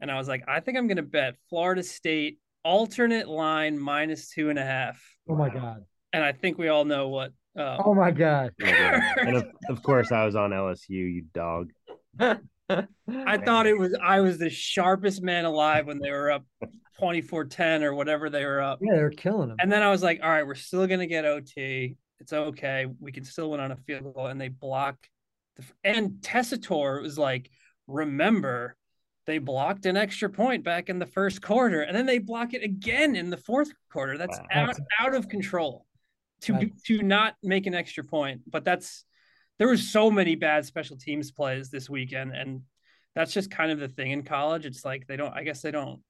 And 0.00 0.10
I 0.10 0.18
was 0.18 0.28
like, 0.28 0.44
I 0.48 0.60
think 0.60 0.76
I'm 0.76 0.86
going 0.86 0.96
to 0.96 1.02
bet 1.02 1.36
Florida 1.48 1.82
State 1.82 2.38
alternate 2.64 3.28
line 3.28 3.78
minus 3.78 4.28
two 4.30 4.50
and 4.50 4.58
a 4.58 4.64
half. 4.64 5.00
oh 5.28 5.36
my 5.36 5.48
god. 5.50 5.84
And 6.12 6.24
I 6.24 6.32
think 6.32 6.58
we 6.58 6.68
all 6.68 6.84
know 6.84 7.08
what. 7.08 7.32
Uh, 7.56 7.76
Oh 7.84 7.94
my 7.94 8.10
god. 8.10 8.50
and 8.60 9.36
of, 9.36 9.46
of 9.68 9.82
course 9.82 10.10
I 10.12 10.24
was 10.24 10.34
on 10.36 10.50
LSU, 10.50 10.88
you 10.90 11.24
dog. 11.32 11.70
I 12.18 12.38
thought 13.38 13.66
it 13.66 13.78
was 13.78 13.94
I 14.02 14.20
was 14.20 14.38
the 14.38 14.50
sharpest 14.50 15.22
man 15.22 15.44
alive 15.44 15.86
when 15.86 15.98
they 15.98 16.10
were 16.10 16.30
up 16.32 16.44
24-10 17.00 17.82
or 17.82 17.94
whatever 17.94 18.30
they 18.30 18.44
were 18.44 18.60
up. 18.60 18.78
Yeah, 18.80 18.94
they're 18.94 19.10
killing 19.10 19.50
him. 19.50 19.56
And 19.60 19.70
then 19.70 19.82
I 19.82 19.90
was 19.90 20.02
like, 20.02 20.20
all 20.22 20.28
right, 20.30 20.46
we're 20.46 20.54
still 20.54 20.86
gonna 20.86 21.06
get 21.06 21.24
OT. 21.24 21.96
It's 22.20 22.32
okay. 22.32 22.86
We 23.00 23.12
can 23.12 23.24
still 23.24 23.50
win 23.50 23.60
on 23.60 23.72
a 23.72 23.76
field 23.76 24.14
goal. 24.14 24.26
And 24.28 24.40
they 24.40 24.48
block 24.48 24.96
the 25.56 25.64
and 25.84 26.12
Tessitore 26.22 27.02
was 27.02 27.18
like, 27.18 27.50
remember, 27.86 28.76
they 29.26 29.38
blocked 29.38 29.86
an 29.86 29.96
extra 29.96 30.28
point 30.28 30.64
back 30.64 30.88
in 30.88 30.98
the 30.98 31.06
first 31.06 31.40
quarter, 31.42 31.82
and 31.82 31.96
then 31.96 32.06
they 32.06 32.18
block 32.18 32.54
it 32.54 32.62
again 32.62 33.16
in 33.16 33.30
the 33.30 33.36
fourth 33.36 33.70
quarter. 33.92 34.18
That's 34.18 34.38
Wow. 34.38 34.46
out 34.52 34.66
That's- 34.68 34.80
out 35.00 35.14
of 35.14 35.28
control 35.28 35.86
to 36.44 36.70
to 36.86 37.02
not 37.02 37.34
make 37.42 37.66
an 37.66 37.74
extra 37.74 38.04
point. 38.04 38.42
But 38.46 38.64
that's 38.64 39.04
there 39.58 39.68
were 39.68 39.76
so 39.76 40.10
many 40.10 40.34
bad 40.34 40.64
special 40.66 40.96
teams 40.96 41.30
plays 41.30 41.70
this 41.70 41.88
weekend, 41.90 42.34
and 42.34 42.62
that's 43.14 43.32
just 43.32 43.50
kind 43.50 43.70
of 43.70 43.78
the 43.78 43.88
thing 43.88 44.10
in 44.10 44.22
college. 44.22 44.66
It's 44.66 44.84
like 44.84 45.06
they 45.06 45.16
don't. 45.16 45.32
I 45.34 45.42
guess 45.44 45.62
they 45.62 45.70
don't 45.70 46.00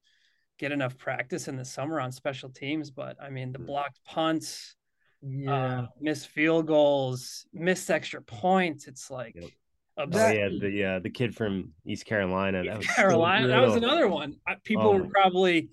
get 0.57 0.71
enough 0.71 0.97
practice 0.97 1.47
in 1.47 1.57
the 1.57 1.65
summer 1.65 1.99
on 1.99 2.11
special 2.11 2.49
teams. 2.49 2.91
But 2.91 3.17
I 3.21 3.29
mean, 3.29 3.51
the 3.51 3.59
Hmm. 3.59 3.65
blocked 3.65 3.99
punts, 4.05 4.75
yeah. 5.21 5.53
uh, 5.81 5.87
missed 5.99 6.27
field 6.27 6.67
goals, 6.67 7.45
missed 7.53 7.89
extra 7.91 8.21
points. 8.21 8.87
It's 8.87 9.09
like 9.11 9.35
Yep. 9.35 9.49
Oh 9.97 10.07
yeah, 10.11 10.49
the 10.49 10.83
uh, 10.83 10.99
the 10.99 11.09
kid 11.09 11.33
from 11.33 11.71
East 11.85 12.05
Carolina. 12.05 12.63
That 12.65 12.83
so 12.83 12.93
Carolina. 12.95 13.47
that 13.47 13.61
was 13.61 13.75
another 13.75 14.09
one. 14.09 14.35
People 14.65 14.89
Oh 14.89 14.97
were 14.97 15.07
probably 15.07 15.69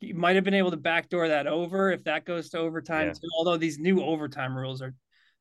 you 0.00 0.14
might 0.14 0.36
have 0.36 0.44
been 0.44 0.54
able 0.54 0.70
to 0.70 0.76
backdoor 0.76 1.28
that 1.28 1.46
over 1.46 1.90
if 1.90 2.04
that 2.04 2.24
goes 2.24 2.50
to 2.50 2.58
overtime 2.58 3.08
Yeah. 3.08 3.12
too. 3.14 3.28
Although 3.36 3.56
these 3.56 3.78
new 3.78 4.02
overtime 4.02 4.56
rules 4.56 4.80
are 4.82 4.94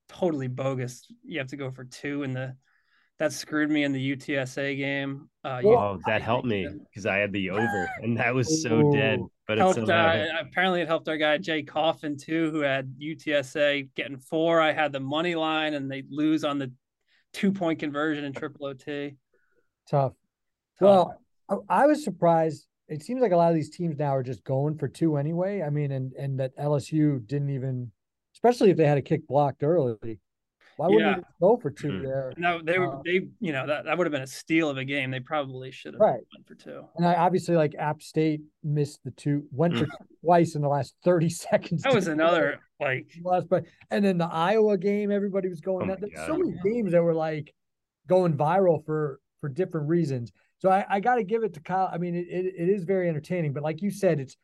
totally 0.10 0.48
bogus. 0.48 1.06
You 1.24 1.40
have 1.40 1.50
to 1.50 1.58
go 1.58 1.70
for 1.72 1.84
two 1.84 2.24
in 2.24 2.34
the 2.34 2.56
that 3.20 3.34
screwed 3.34 3.72
me 3.72 3.84
in 3.84 3.94
the 3.94 4.12
UTSA 4.16 4.78
game. 4.78 5.28
Uh, 5.44 5.60
you- 5.64 5.76
Oh, 5.76 6.00
that 6.06 6.22
helped 6.22 6.46
me 6.46 6.68
because 6.88 7.08
I 7.08 7.16
had 7.18 7.34
the 7.34 7.50
over, 7.50 7.90
and 8.04 8.16
that 8.18 8.36
was 8.36 8.62
so 8.62 8.92
dead. 8.92 9.20
But 9.48 9.58
helped. 9.58 9.76
somehow. 9.76 10.10
Uh, 10.10 10.26
apparently, 10.42 10.82
it 10.82 10.88
helped 10.88 11.08
our 11.10 11.18
guy 11.18 11.38
Jay 11.40 11.64
Coffin 11.64 12.16
too, 12.18 12.52
who 12.52 12.60
had 12.60 12.94
UTSA 13.00 13.90
getting 13.96 14.18
four. 14.20 14.62
I 14.62 14.72
had 14.72 14.92
the 14.92 15.00
money 15.00 15.34
line, 15.34 15.74
and 15.74 15.90
they 15.90 16.04
lose 16.10 16.44
on 16.44 16.60
the 16.60 16.72
two 17.34 17.52
point 17.52 17.80
conversion 17.80 18.24
in 18.24 18.34
triple 18.34 18.68
OT. 18.68 19.16
Tough. 19.90 20.14
Well, 20.80 21.20
I, 21.50 21.56
I 21.70 21.86
was 21.88 22.04
surprised. 22.04 22.67
It 22.88 23.04
seems 23.04 23.22
like 23.22 23.32
a 23.34 23.38
lot 23.38 23.50
of 23.50 23.56
these 23.56 23.70
teams 23.70 23.98
now 23.98 24.16
are 24.16 24.24
just 24.24 24.44
going 24.44 24.78
for 24.78 24.88
two 24.88 25.18
anyway. 25.18 25.62
I 25.62 25.70
mean, 25.70 25.92
and 25.92 26.14
and 26.14 26.40
that 26.40 26.56
LSU 26.58 27.26
didn't 27.28 27.50
even, 27.50 27.92
especially 28.34 28.70
if 28.70 28.78
they 28.78 28.88
had 28.88 28.98
a 28.98 29.02
kick 29.02 29.28
blocked 29.28 29.64
early. 29.64 30.20
Why 30.78 30.88
wouldn't 30.88 31.06
Yeah. 31.06 31.16
they 31.18 31.24
go 31.42 31.58
for 31.58 31.72
two 31.72 31.88
Mhm. 31.88 32.04
there? 32.04 32.34
No, 32.38 32.62
they 32.62 32.78
were 32.78 32.98
Uh, 32.98 33.02
they 33.04 33.28
you 33.40 33.52
know 33.52 33.66
that, 33.68 33.86
that 33.86 33.98
would 33.98 34.06
have 34.06 34.12
been 34.12 34.22
a 34.22 34.28
steal 34.28 34.70
of 34.70 34.78
a 34.78 34.86
game. 34.86 35.10
They 35.12 35.20
probably 35.20 35.72
should 35.72 35.96
have 35.96 36.02
Right. 36.02 36.22
went 36.34 36.48
for 36.48 36.56
two. 36.56 36.86
And 36.96 37.06
I 37.06 37.16
obviously 37.16 37.56
like 37.58 37.74
App 37.76 38.02
State 38.02 38.42
missed 38.64 39.04
the 39.04 39.12
two, 39.12 39.48
went 39.52 39.76
for 39.76 39.88
twice 40.24 40.56
in 40.56 40.62
the 40.62 40.70
last 40.70 40.96
30 41.04 41.30
seconds. 41.74 41.82
That 41.84 41.94
was 41.94 42.06
to- 42.06 42.12
another 42.12 42.60
like 42.80 43.08
last 43.26 43.50
but 43.50 43.66
and 43.92 44.06
then 44.06 44.18
the 44.18 44.28
Iowa 44.32 44.78
game, 44.78 45.12
everybody 45.12 45.50
was 45.50 45.60
going 45.62 45.90
Oh 45.90 45.96
that. 45.96 46.02
my 46.02 46.08
There's 46.14 46.26
so 46.28 46.38
many 46.38 46.56
games 46.64 46.92
that 46.94 47.04
were 47.04 47.16
like 47.16 47.54
going 48.08 48.38
viral 48.38 48.86
for 48.86 49.20
for 49.42 49.50
different 49.50 49.90
reasons. 49.90 50.32
So 50.60 50.70
I, 50.70 50.86
I 50.90 51.00
got 51.00 51.16
to 51.16 51.24
give 51.24 51.44
it 51.44 51.54
to 51.54 51.60
Kyle. 51.60 51.90
I 51.92 51.98
mean, 51.98 52.16
it, 52.16 52.28
it, 52.30 52.46
it 52.58 52.70
is 52.70 52.84
very 52.84 53.08
entertaining, 53.10 53.54
but 53.54 53.64
like 53.64 53.82
you 53.82 53.92
said, 53.92 54.20
it's 54.20 54.36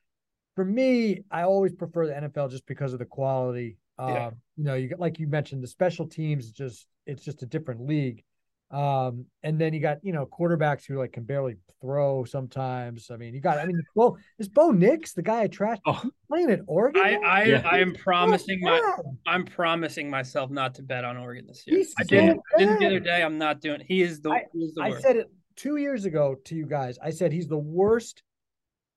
for 0.55 0.63
me. 0.65 1.23
I 1.31 1.43
always 1.43 1.73
prefer 1.73 2.05
the 2.07 2.13
NFL 2.13 2.51
just 2.51 2.65
because 2.67 2.93
of 2.93 2.99
the 2.99 3.05
quality. 3.05 3.77
Um, 3.97 4.33
You 4.57 4.63
know, 4.65 4.75
you 4.75 4.87
got 4.89 4.99
like 4.99 5.19
you 5.19 5.27
mentioned, 5.27 5.63
the 5.63 5.67
special 5.67 6.07
teams 6.07 6.51
just 6.51 6.87
it's 7.05 7.23
just 7.23 7.41
a 7.43 7.45
different 7.45 7.81
league. 7.87 8.23
Um, 8.71 9.25
and 9.43 9.59
then 9.61 9.71
you 9.73 9.79
got 9.79 9.97
you 10.03 10.13
know 10.13 10.25
quarterbacks 10.25 10.85
who 10.87 10.97
like 10.97 11.13
can 11.13 11.23
barely 11.23 11.57
throw 11.81 12.23
sometimes. 12.23 13.09
I 13.11 13.17
mean, 13.17 13.33
you 13.35 13.41
got 13.41 13.59
I 13.59 13.65
mean, 13.65 13.81
well, 13.93 14.17
is 14.39 14.47
Bo 14.49 14.71
Nix 14.71 15.13
the 15.13 15.21
guy 15.21 15.41
I 15.41 15.47
trashed 15.47 15.79
Oh. 15.85 16.03
Playing 16.29 16.49
at 16.51 16.61
Oregon? 16.67 17.01
I 17.03 17.15
I, 17.17 17.43
yeah. 17.43 17.61
I 17.69 17.79
am 17.79 17.93
promising 17.93 18.59
my 18.61 18.79
bad. 18.81 19.05
I'm 19.27 19.45
promising 19.45 20.09
myself 20.09 20.49
not 20.49 20.73
to 20.75 20.83
bet 20.83 21.05
on 21.05 21.17
Oregon 21.17 21.45
this 21.47 21.63
year. 21.67 21.77
He's 21.77 21.93
I 21.99 22.03
so 22.03 22.09
didn't 22.09 22.41
I 22.55 22.57
didn't 22.59 22.79
the 22.79 22.85
other 22.87 22.99
day. 22.99 23.21
I'm 23.21 23.37
not 23.37 23.61
doing. 23.61 23.81
He 23.87 24.01
is 24.01 24.21
the 24.21 24.31
I- 24.31 24.45
he 24.53 24.59
is 24.59 24.73
the 24.73 24.81
I 24.83 24.89
worst. 24.89 25.03
said 25.03 25.17
it 25.17 25.29
two 25.55 25.77
years 25.77 26.05
ago 26.05 26.35
to 26.45 26.55
you 26.55 26.65
guys. 26.65 26.97
I 27.01 27.09
said 27.11 27.31
he's 27.31 27.47
the 27.47 27.57
worst 27.57 28.23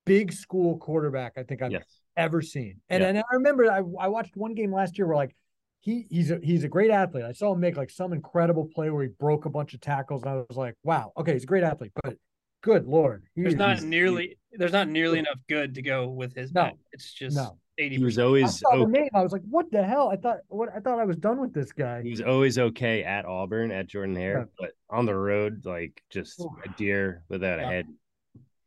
big 0.05 0.33
school 0.33 0.79
quarterback 0.79 1.33
I 1.37 1.43
think 1.43 1.63
I've 1.63 1.73
Yes. 1.73 2.01
ever 2.17 2.41
seen. 2.41 2.81
And, 2.89 3.03
Yeah. 3.03 3.09
and 3.09 3.19
I 3.19 3.23
remember 3.35 3.71
I, 3.71 3.79
I 3.79 4.09
watched 4.09 4.37
one 4.37 4.55
game 4.55 4.73
last 4.73 4.97
year 4.99 5.07
where 5.07 5.17
like 5.17 5.35
he 5.81 6.07
he's 6.11 6.31
a 6.31 6.39
he's 6.43 6.65
a 6.65 6.69
great 6.69 6.91
athlete. 6.91 7.25
I 7.25 7.33
saw 7.33 7.53
him 7.55 7.61
make 7.61 7.77
like 7.77 7.91
some 7.91 8.13
incredible 8.13 8.67
play 8.75 8.91
where 8.91 9.03
he 9.03 9.09
broke 9.09 9.45
a 9.47 9.51
bunch 9.51 9.75
of 9.75 9.81
tackles, 9.81 10.23
and 10.23 10.31
I 10.31 10.35
was 10.49 10.57
like, 10.57 10.75
wow, 10.83 11.13
okay, 11.17 11.33
he's 11.35 11.45
a 11.45 11.47
great 11.47 11.63
athlete, 11.65 11.93
but 12.03 12.17
good 12.63 12.87
lord, 12.87 13.25
he 13.35 13.43
there's 13.43 13.55
not 13.55 13.77
he's- 13.77 13.85
nearly 13.85 14.39
there's 14.53 14.73
not 14.73 14.89
nearly 14.89 15.19
enough 15.21 15.39
good 15.49 15.75
to 15.75 15.83
go 15.83 16.09
with 16.09 16.35
his 16.35 16.53
No. 16.53 16.63
bet. 16.65 16.77
It's 16.93 17.13
just 17.13 17.37
no. 17.37 17.59
Eighty 17.79 17.97
He 17.97 18.05
was 18.05 18.15
percent. 18.15 18.25
I 18.25 18.27
always 18.27 18.59
saw 18.59 18.71
the 18.77 18.83
okay. 18.83 18.93
name. 18.93 19.09
I 19.15 19.23
was 19.23 19.33
like, 19.33 19.43
what 19.49 19.71
the 19.71 19.83
hell? 19.83 20.09
I 20.09 20.17
thought 20.17 20.39
what 20.49 20.69
I 20.75 20.81
thought 20.81 20.99
I 20.99 21.05
was 21.05 21.17
done 21.17 21.41
with 21.41 21.53
this 21.53 21.73
guy. 21.73 22.03
He 22.03 22.11
was 22.11 22.21
always 22.21 22.59
okay 22.59 23.05
at 23.05 23.25
Auburn 23.25 23.71
at 23.71 23.87
Jordan 23.87 24.17
Hare, 24.17 24.49
but 24.59 24.73
on 24.91 25.07
the 25.07 25.15
road, 25.15 25.65
like 25.65 26.03
just 26.11 26.41
Oof. 26.41 26.53
a 26.65 26.69
deer 26.71 27.23
without 27.29 27.59
a 27.59 27.63
Yeah. 27.63 27.71
head. 27.71 27.87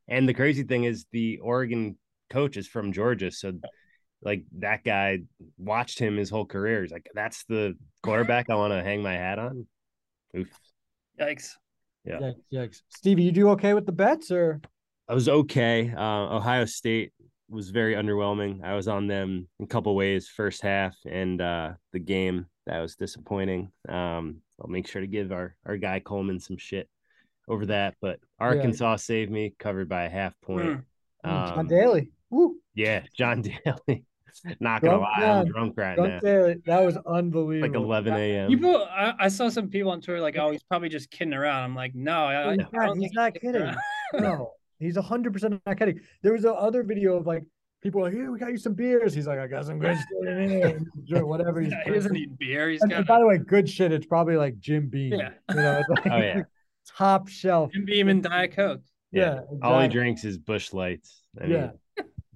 And 0.07 0.27
the 0.27 0.33
crazy 0.33 0.63
thing 0.63 0.85
is, 0.85 1.05
the 1.11 1.37
Oregon 1.39 1.97
coach 2.29 2.57
is 2.57 2.67
from 2.67 2.91
Georgia, 2.91 3.31
so 3.31 3.53
like 4.21 4.43
that 4.59 4.83
guy 4.83 5.19
watched 5.57 5.99
him 5.99 6.17
his 6.17 6.29
whole 6.29 6.45
career. 6.45 6.81
He's 6.81 6.91
like, 6.91 7.07
"That's 7.13 7.45
the 7.45 7.75
quarterback 8.01 8.49
I 8.49 8.55
want 8.55 8.73
to 8.73 8.83
hang 8.83 9.01
my 9.01 9.13
hat 9.13 9.39
on." 9.39 9.67
Oof. 10.35 10.49
Yikes. 11.19 11.55
Yeah. 12.05 12.19
Yikes, 12.19 12.35
yikes. 12.51 12.81
Stevie, 12.89 13.23
you 13.23 13.31
do 13.31 13.49
okay 13.49 13.73
with 13.73 13.85
the 13.85 13.91
bets 13.91 14.31
or 14.31 14.61
I 15.07 15.13
was 15.13 15.27
okay. 15.27 15.91
Uh, 15.95 16.35
Ohio 16.37 16.65
State 16.65 17.13
was 17.49 17.69
very 17.71 17.95
underwhelming. 17.95 18.63
I 18.63 18.75
was 18.75 18.87
on 18.87 19.07
them 19.07 19.47
in 19.59 19.63
a 19.65 19.67
couple 19.67 19.95
ways 19.95 20.27
first 20.27 20.61
half 20.61 20.95
and 21.09 21.41
uh, 21.41 21.71
the 21.93 21.99
game 21.99 22.45
that 22.65 22.79
was 22.79 22.95
disappointing. 22.95 23.71
Um, 23.87 24.37
I'll 24.61 24.69
make 24.69 24.87
sure 24.87 25.01
to 25.01 25.07
give 25.07 25.31
our 25.31 25.55
our 25.65 25.77
guy 25.77 25.99
Coleman 25.99 26.39
some 26.39 26.57
shit 26.57 26.89
over 27.47 27.65
that, 27.67 27.95
but 28.01 28.19
Arkansas 28.39 28.97
saved 28.97 29.31
me, 29.31 29.53
covered 29.57 29.89
by 29.89 30.03
a 30.03 30.09
half 30.09 30.33
point. 30.41 30.81
John 31.25 31.57
Um, 31.59 31.67
Daly? 31.67 32.11
Woo. 32.29 32.57
yeah, 32.75 33.03
John 33.17 33.41
Daly. 33.65 34.05
Not 34.59 34.81
gonna 34.81 34.97
Drunk 34.99 35.01
lie, 35.17 35.25
I'm 35.25 35.47
drunk 35.47 35.73
right 35.75 35.97
John 35.97 36.07
now. 36.09 36.19
Daly. 36.19 36.55
That 36.65 36.81
was 36.85 36.97
unbelievable. 36.97 37.67
Like 37.67 37.83
11 37.83 38.13
a.m. 38.13 38.47
People, 38.47 38.85
I, 38.89 39.13
I 39.19 39.27
saw 39.27 39.49
some 39.49 39.69
people 39.69 39.91
on 39.91 40.01
Twitter 40.01 40.21
like, 40.21 40.37
"Oh, 40.37 40.51
he's 40.51 40.61
probably 40.63 40.87
just 40.89 41.09
kidding 41.09 41.33
around." 41.33 41.63
I'm 41.63 41.75
like, 41.75 41.95
"No, 41.95 42.25
I, 42.25 42.49
I 42.49 42.51
He's 42.53 42.59
I 42.71 42.77
not, 42.77 42.85
don't 42.85 42.99
he's 42.99 43.11
not 43.13 43.33
kidding 43.33 43.53
kidding. 43.53 43.75
No, 44.21 44.51
he's 44.79 44.97
hundred 44.97 45.33
percent 45.33 45.61
not 45.65 45.77
kidding. 45.77 45.99
There 46.23 46.33
was 46.33 46.45
a 46.45 46.53
other 46.53 46.83
video 46.83 47.15
of 47.15 47.27
like 47.27 47.43
people 47.83 48.01
like, 48.01 48.13
"Here, 48.13 48.31
we 48.31 48.39
got 48.39 48.51
you 48.51 48.57
some 48.57 48.73
beers." 48.73 49.13
He's 49.13 49.27
like, 49.27 49.39
"I 49.39 49.47
got 49.47 49.65
some 49.65 49.79
good 49.79 49.97
shit 49.97 50.27
in 50.37 50.49
here." 50.49 51.25
Whatever 51.25 51.61
he's 51.61 51.71
Yeah, 51.71 51.83
he 51.85 51.91
doesn't 51.91 52.11
drinking. 52.13 52.31
need 52.31 52.37
beer. 52.39 52.69
He's 52.69 52.81
And, 52.81 52.91
got 52.91 52.97
and 52.99 53.07
by 53.07 53.19
the 53.19 53.25
way, 53.27 53.37
good 53.37 53.69
shit. 53.69 53.91
It's 53.91 54.05
probably 54.05 54.37
like 54.37 54.59
Jim 54.59 54.87
Beam. 54.87 55.13
yeah, 55.13 55.29
You 55.49 55.55
know, 55.55 55.79
it's 55.79 55.89
like 55.89 56.05
Oh, 56.11 56.17
yeah. 56.17 56.41
top 56.97 57.27
shelf. 57.27 57.71
Jim 57.73 57.85
Beam 57.85 58.07
and 58.09 58.23
Diet 58.23 58.53
Coke. 58.55 58.81
Yeah, 59.11 59.41
All 59.63 59.79
he 59.81 59.87
drinks 59.87 60.23
is 60.23 60.37
Busch 60.37 60.71
Lights. 60.73 61.23
I 61.39 61.43
mean, 61.45 61.51
Yeah. 61.51 61.71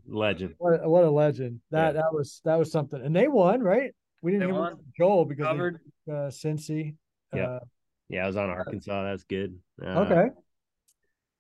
legend. 0.08 0.56
What, 0.58 0.84
what 0.90 1.04
a 1.04 1.10
legend. 1.10 1.60
That 1.72 1.88
Yeah. 1.96 2.02
that 2.02 2.14
was 2.14 2.42
that 2.46 2.58
was 2.58 2.72
something. 2.72 3.00
And 3.02 3.16
they 3.16 3.28
won, 3.28 3.62
right? 3.62 3.92
We 4.22 4.32
didn't 4.32 4.48
They 4.48 4.54
hear 4.54 4.62
won. 4.62 4.78
Joel 4.98 5.26
because 5.26 5.46
Covered. 5.48 5.80
they, 6.08 6.14
uh, 6.14 6.30
Cincy. 6.30 6.96
Yeah. 7.34 7.44
Uh, 7.44 7.60
Yeah, 8.10 8.24
I 8.24 8.28
was 8.28 8.38
on 8.38 8.50
Arkansas. 8.50 9.04
That's 9.04 9.24
good. 9.24 9.58
Uh, 9.84 10.00
okay. 10.02 10.30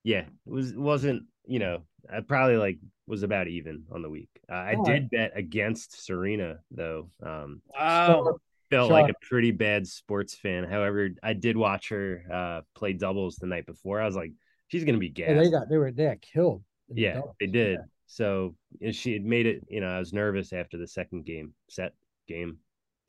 Yeah 0.03 0.25
it 0.45 0.51
was 0.51 0.71
it 0.71 0.77
wasn't 0.77 1.23
you 1.45 1.59
know 1.59 1.83
i 2.11 2.19
probably 2.19 2.57
like 2.57 2.79
was 3.07 3.23
about 3.23 3.47
even 3.47 3.83
on 3.91 4.01
the 4.01 4.09
week 4.09 4.29
uh, 4.51 4.55
i 4.55 4.75
did 4.75 5.09
bet 5.09 5.31
against 5.35 6.03
serena 6.05 6.57
though 6.71 7.09
um 7.25 7.61
Wow. 7.67 8.39
felt 8.69 8.91
like 8.91 9.09
a 9.09 9.13
pretty 9.27 9.51
bad 9.51 9.87
sports 9.87 10.35
fan 10.35 10.63
however 10.63 11.09
i 11.21 11.33
did 11.33 11.55
watch 11.55 11.89
her 11.89 12.23
uh 12.31 12.61
play 12.75 12.93
doubles 12.93 13.35
the 13.37 13.45
night 13.47 13.65
before 13.65 14.01
i 14.01 14.05
was 14.05 14.15
like 14.15 14.31
she's 14.67 14.83
gonna 14.83 14.97
be 14.97 15.09
Yeah, 15.09 15.33
gassed 15.35 15.43
they 15.45 15.51
got 15.51 15.69
they 15.69 15.77
were 15.77 15.91
they 15.91 16.05
got 16.05 16.21
killed. 16.21 16.63
the 16.89 17.01
yeah 17.01 17.21
they 17.39 17.47
did 17.47 17.79
so 18.07 18.55
and 18.81 18.95
she 18.95 19.13
had 19.13 19.23
made 19.23 19.45
it 19.45 19.63
you 19.69 19.79
know 19.79 19.87
i 19.87 19.99
was 19.99 20.13
nervous 20.13 20.53
after 20.53 20.77
the 20.77 20.87
second 20.87 21.25
game 21.25 21.53
set 21.69 21.93
game 22.27 22.57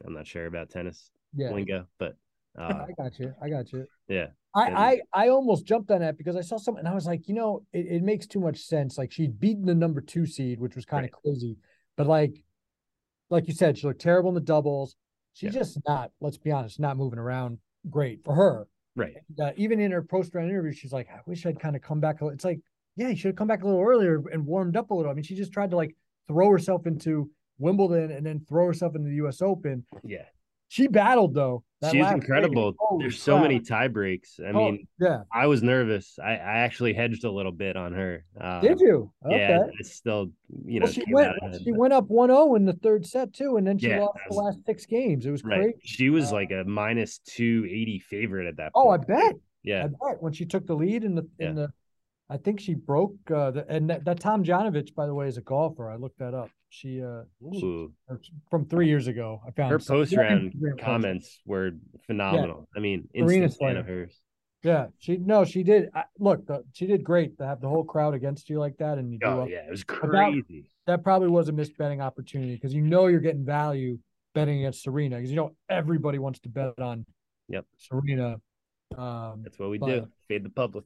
i'm 0.04 0.12
not 0.12 0.26
sure 0.26 0.46
about 0.46 0.70
tennis 0.70 1.10
Yeah. 1.36 1.52
lingo 1.52 1.86
but 1.98 2.16
uh 2.58 2.86
I 2.88 2.92
got 2.96 3.18
you. 3.18 3.34
I 3.42 3.48
got 3.48 3.72
you. 3.72 3.86
yeah 4.08 4.28
I, 4.54 5.00
I 5.14 5.24
I 5.24 5.28
almost 5.28 5.66
jumped 5.66 5.90
on 5.90 6.00
that 6.00 6.16
because 6.16 6.36
I 6.36 6.40
saw 6.40 6.56
something 6.58 6.80
and 6.80 6.88
I 6.88 6.94
was 6.94 7.06
like, 7.06 7.28
you 7.28 7.34
know, 7.34 7.64
it, 7.72 7.86
it 7.86 8.02
makes 8.02 8.26
too 8.26 8.40
much 8.40 8.58
sense. 8.60 8.96
Like 8.98 9.10
she'd 9.12 9.40
beaten 9.40 9.66
the 9.66 9.74
number 9.74 10.00
two 10.00 10.26
seed, 10.26 10.60
which 10.60 10.76
was 10.76 10.84
kind 10.84 11.04
of 11.04 11.10
crazy. 11.10 11.56
But 11.96 12.06
like 12.06 12.42
like 13.30 13.48
you 13.48 13.54
said, 13.54 13.78
she 13.78 13.86
looked 13.86 14.00
terrible 14.00 14.28
in 14.30 14.34
the 14.34 14.40
doubles. 14.40 14.96
She's 15.32 15.52
Yeah. 15.52 15.60
just 15.60 15.78
not, 15.88 16.12
let's 16.20 16.36
be 16.38 16.52
honest, 16.52 16.78
not 16.78 16.96
moving 16.96 17.18
around 17.18 17.58
great 17.90 18.22
for 18.24 18.34
her. 18.34 18.68
right 18.94 19.16
Uh, 19.42 19.50
even 19.56 19.80
in 19.80 19.90
her 19.90 20.02
post 20.02 20.34
round 20.34 20.48
interview, 20.50 20.72
she's 20.72 20.92
like, 20.92 21.08
I 21.10 21.18
wish 21.26 21.44
I'd 21.46 21.58
kind 21.58 21.74
of 21.74 21.82
come 21.82 21.98
back. 22.00 22.18
It's 22.22 22.44
like, 22.44 22.60
yeah, 22.96 23.08
you 23.08 23.16
should 23.16 23.30
have 23.30 23.36
come 23.36 23.48
back 23.48 23.64
a 23.64 23.66
little 23.66 23.82
earlier 23.82 24.22
and 24.32 24.46
warmed 24.46 24.76
up 24.76 24.90
a 24.90 24.94
little. 24.94 25.10
I 25.10 25.14
mean, 25.14 25.24
she 25.24 25.34
just 25.34 25.52
tried 25.52 25.70
to 25.70 25.76
like 25.76 25.96
throw 26.28 26.48
herself 26.50 26.86
into 26.86 27.28
Wimbledon 27.58 28.12
and 28.12 28.24
then 28.24 28.44
throw 28.48 28.66
herself 28.66 28.94
into 28.94 29.08
the 29.08 29.16
US 29.26 29.42
Open. 29.42 29.84
yeah 30.04 30.26
She 30.68 30.86
battled 30.86 31.34
though. 31.34 31.64
That 31.84 31.92
she's 31.92 32.10
incredible 32.10 32.74
there's 32.98 33.20
so 33.22 33.34
crap. 33.34 33.42
many 33.42 33.60
tie 33.60 33.88
breaks 33.88 34.38
i 34.44 34.50
Oh, 34.50 34.52
mean 34.72 34.86
yeah. 35.00 35.20
I 35.32 35.46
was 35.46 35.62
nervous. 35.62 36.18
I, 36.22 36.32
I 36.32 36.58
actually 36.66 36.92
hedged 36.94 37.24
a 37.24 37.30
little 37.30 37.52
bit 37.52 37.76
on 37.76 37.92
her. 37.92 38.24
Uh, 38.40 38.60
Did 38.60 38.80
you? 38.80 39.10
Okay. 39.24 39.36
Yeah, 39.38 39.64
it's 39.78 39.92
still 39.94 40.30
you 40.64 40.80
know 40.80 40.84
well, 40.84 40.92
she 40.92 41.04
went. 41.12 41.32
ahead, 41.42 41.60
She 41.64 41.70
but- 41.72 41.78
went 41.80 41.92
up 41.92 42.08
1-0 42.08 42.56
in 42.56 42.64
the 42.66 42.72
third 42.74 43.06
set 43.06 43.32
too, 43.32 43.56
and 43.56 43.66
then 43.66 43.78
she 43.78 43.88
Yeah, 43.88 44.00
lost 44.00 44.14
that 44.16 44.28
the 44.34 44.36
last 44.36 44.58
six 44.66 44.86
games. 44.86 45.26
It 45.26 45.30
was 45.30 45.44
right. 45.44 45.60
crazy. 45.62 45.78
She 45.82 46.10
was 46.10 46.30
Uh, 46.32 46.34
like 46.36 46.50
a 46.50 46.64
minus 46.64 47.18
two 47.18 47.64
eighty 47.68 47.98
favorite 47.98 48.46
at 48.46 48.56
that. 48.58 48.72
Oh, 48.74 48.90
I 48.90 48.96
bet. 48.98 49.34
Yeah, 49.62 49.84
I 49.84 49.86
bet 49.88 50.20
when 50.22 50.32
she 50.32 50.44
took 50.44 50.66
the 50.66 50.74
lead 50.74 51.04
in 51.04 51.14
the 51.14 51.22
in 51.38 51.46
Yeah. 51.46 51.52
the, 51.52 51.72
I 52.30 52.36
think 52.38 52.58
she 52.60 52.74
broke 52.74 53.14
uh, 53.30 53.50
the 53.50 53.66
and 53.68 53.90
that, 53.90 54.04
that 54.06 54.20
Tomljanovic, 54.20 54.94
by 54.94 55.06
the 55.06 55.14
way, 55.14 55.28
is 55.28 55.36
a 55.36 55.42
golfer. 55.42 55.90
I 55.90 55.96
looked 55.96 56.18
that 56.18 56.34
up. 56.34 56.48
She 56.70 57.02
uh 57.02 57.22
she- 57.52 57.88
from 58.50 58.66
three 58.66 58.88
years 58.88 59.06
ago. 59.06 59.40
I 59.46 59.50
found 59.52 59.70
her 59.70 59.78
post 59.78 60.10
yeah, 60.12 60.20
round 60.20 60.54
comments 60.80 61.40
were 61.46 61.72
phenomenal. 62.06 62.68
I 62.76 62.80
mean, 62.80 63.08
Serena's 63.14 63.52
instant 63.52 63.60
fan 63.70 63.76
of 63.76 63.86
hers. 63.86 64.20
Yeah, 64.62 64.86
she 64.98 65.18
no, 65.18 65.44
she 65.44 65.62
did. 65.62 65.90
I, 65.94 66.04
look, 66.18 66.46
the, 66.46 66.64
she 66.72 66.86
did 66.86 67.04
great 67.04 67.36
to 67.38 67.46
have 67.46 67.60
the 67.60 67.68
whole 67.68 67.84
crowd 67.84 68.14
against 68.14 68.48
you 68.48 68.58
like 68.58 68.78
that, 68.78 68.96
and 68.96 69.12
you 69.12 69.18
do 69.18 69.26
Oh 69.26 69.36
well. 69.40 69.48
yeah, 69.48 69.58
it 69.66 69.70
was 69.70 69.80
that- 69.80 69.86
crazy. 69.88 70.70
that 70.86 71.04
probably 71.04 71.28
was 71.28 71.48
a 71.48 71.52
missed 71.52 71.76
betting 71.76 72.00
opportunity 72.00 72.54
because 72.54 72.72
you 72.72 72.80
know 72.80 73.06
you're 73.06 73.20
getting 73.20 73.44
value 73.44 73.98
betting 74.34 74.60
against 74.60 74.82
Serena 74.82 75.16
because 75.16 75.30
you 75.30 75.36
know 75.36 75.54
everybody 75.68 76.18
wants 76.18 76.40
to 76.40 76.48
bet 76.48 76.80
on 76.80 77.04
Yep. 77.50 77.66
Serena. 77.76 78.36
Um, 78.96 79.42
That's 79.44 79.58
what 79.58 79.68
we 79.70 79.76
but- 79.78 79.86
do. 79.86 80.08
Fade 80.28 80.44
the 80.44 80.48
public. 80.50 80.84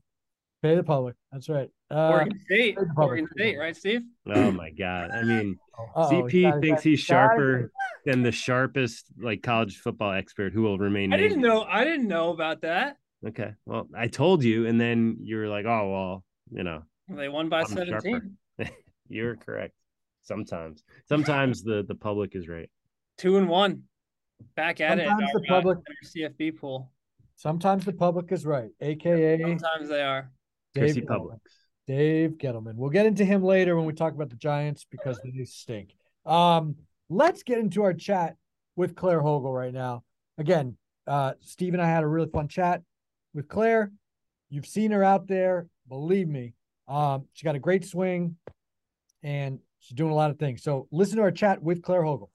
Pay 0.62 0.74
the 0.74 0.82
public. 0.82 1.14
That's 1.32 1.48
right. 1.48 1.70
Uh, 1.90 2.08
Oregon 2.10 2.38
State. 2.44 2.78
Oregon 2.96 3.28
State, 3.32 3.58
right, 3.58 3.76
Steve? 3.76 4.02
Oh 4.26 4.50
my 4.50 4.70
god. 4.70 5.10
I 5.10 5.22
mean, 5.22 5.58
uh-oh, 5.78 6.10
CP 6.10 6.42
got 6.42 6.58
it, 6.58 6.60
thinks 6.60 6.82
he's 6.82 6.98
it, 6.98 7.00
he's 7.00 7.08
got 7.08 7.24
it. 7.24 7.28
sharper 7.28 7.72
than 8.04 8.22
the 8.22 8.32
sharpest 8.32 9.06
like 9.20 9.42
college 9.42 9.78
football 9.78 10.12
expert 10.12 10.52
who 10.52 10.62
will 10.62 10.78
remain. 10.78 11.12
I 11.12 11.16
didn't 11.16 11.40
know. 11.40 11.62
I 11.62 11.84
didn't 11.84 12.08
know 12.08 12.30
about 12.30 12.62
that. 12.62 12.96
Okay. 13.26 13.52
Well, 13.66 13.88
I 13.96 14.08
told 14.08 14.44
you, 14.44 14.66
and 14.66 14.80
then 14.80 15.16
you 15.22 15.36
were 15.38 15.48
like, 15.48 15.64
"Oh 15.66 15.90
well, 15.90 16.24
you 16.50 16.62
know, 16.64 16.82
They 17.08 17.28
won 17.28 17.48
by 17.48 17.60
I'm 17.60 17.66
seventeen. 17.66 18.36
you're 19.08 19.36
correct." 19.36 19.74
Sometimes, 20.22 20.82
sometimes 21.08 21.62
the 21.62 21.84
the 21.88 21.94
public 21.94 22.34
is 22.36 22.48
right. 22.48 22.68
Two 23.16 23.38
and 23.38 23.48
one. 23.48 23.84
Back 24.54 24.80
at 24.80 24.98
Sometimes 24.98 25.30
it. 25.34 25.42
the 25.42 25.52
our, 25.52 25.60
public- 25.62 25.78
our 25.78 26.08
CFB 26.08 26.58
pool. 26.58 26.92
Sometimes 27.34 27.84
the 27.84 27.92
public 27.92 28.30
is 28.30 28.44
right, 28.46 28.70
aka 28.80 29.40
Sometimes 29.40 29.88
they 29.88 30.02
are. 30.02 30.30
Dave 30.74 30.84
Chrissy 30.84 31.00
Gettleman. 31.02 31.38
Dave 31.86 32.30
Gettleman. 32.32 32.74
We'll 32.74 32.90
get 32.90 33.06
into 33.06 33.24
him 33.24 33.42
later 33.42 33.76
when 33.76 33.86
we 33.86 33.94
talk 33.94 34.14
about 34.14 34.30
the 34.30 34.36
Giants 34.36 34.86
because 34.90 35.18
they 35.24 35.44
stink. 35.44 35.94
Um, 36.26 36.76
let's 37.08 37.42
get 37.42 37.58
into 37.58 37.82
our 37.82 37.94
chat 37.94 38.36
with 38.76 38.94
Claire 38.94 39.22
Hogle 39.22 39.54
right 39.54 39.72
now. 39.72 40.04
Again, 40.36 40.76
uh, 41.06 41.32
Steve 41.40 41.72
and 41.72 41.82
I 41.82 41.86
had 41.86 42.04
a 42.04 42.06
really 42.06 42.28
fun 42.28 42.48
chat 42.48 42.82
with 43.34 43.48
Claire. 43.48 43.90
You've 44.50 44.66
seen 44.66 44.90
her 44.90 45.02
out 45.02 45.26
there, 45.26 45.66
believe 45.88 46.28
me. 46.28 46.54
Um, 46.86 47.24
she 47.32 47.44
got 47.44 47.54
a 47.54 47.58
great 47.58 47.84
swing 47.84 48.36
and 49.22 49.58
she's 49.80 49.96
doing 49.96 50.10
a 50.10 50.14
lot 50.14 50.30
of 50.30 50.38
things. 50.38 50.62
So 50.62 50.88
listen 50.90 51.16
to 51.16 51.22
our 51.22 51.30
chat 51.30 51.62
with 51.62 51.82
Claire 51.82 52.02
Hogle. 52.02 52.30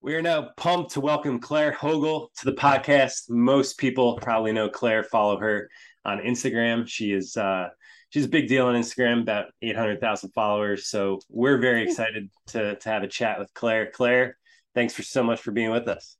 We 0.00 0.14
are 0.14 0.22
now 0.22 0.50
pumped 0.56 0.92
to 0.92 1.00
welcome 1.00 1.40
Claire 1.40 1.72
Hogle 1.72 2.28
to 2.38 2.44
the 2.44 2.52
podcast. 2.52 3.30
Most 3.30 3.78
people 3.78 4.16
probably 4.22 4.52
know 4.52 4.68
Claire, 4.68 5.02
follow 5.02 5.38
her 5.38 5.68
on 6.08 6.18
Instagram. 6.24 6.86
She 6.86 7.12
is 7.12 7.36
uh, 7.36 7.68
she's 8.10 8.24
a 8.24 8.28
big 8.28 8.48
deal 8.48 8.66
on 8.66 8.74
Instagram, 8.74 9.22
about 9.22 9.46
800,000 9.62 10.30
followers. 10.30 10.88
So 10.88 11.20
we're 11.28 11.58
very 11.58 11.82
excited 11.82 12.30
to, 12.48 12.76
to 12.76 12.88
have 12.88 13.02
a 13.02 13.08
chat 13.08 13.38
with 13.38 13.52
Claire. 13.54 13.90
Claire, 13.90 14.36
thanks 14.74 14.94
for 14.94 15.02
so 15.02 15.22
much 15.22 15.40
for 15.40 15.52
being 15.52 15.70
with 15.70 15.88
us. 15.88 16.16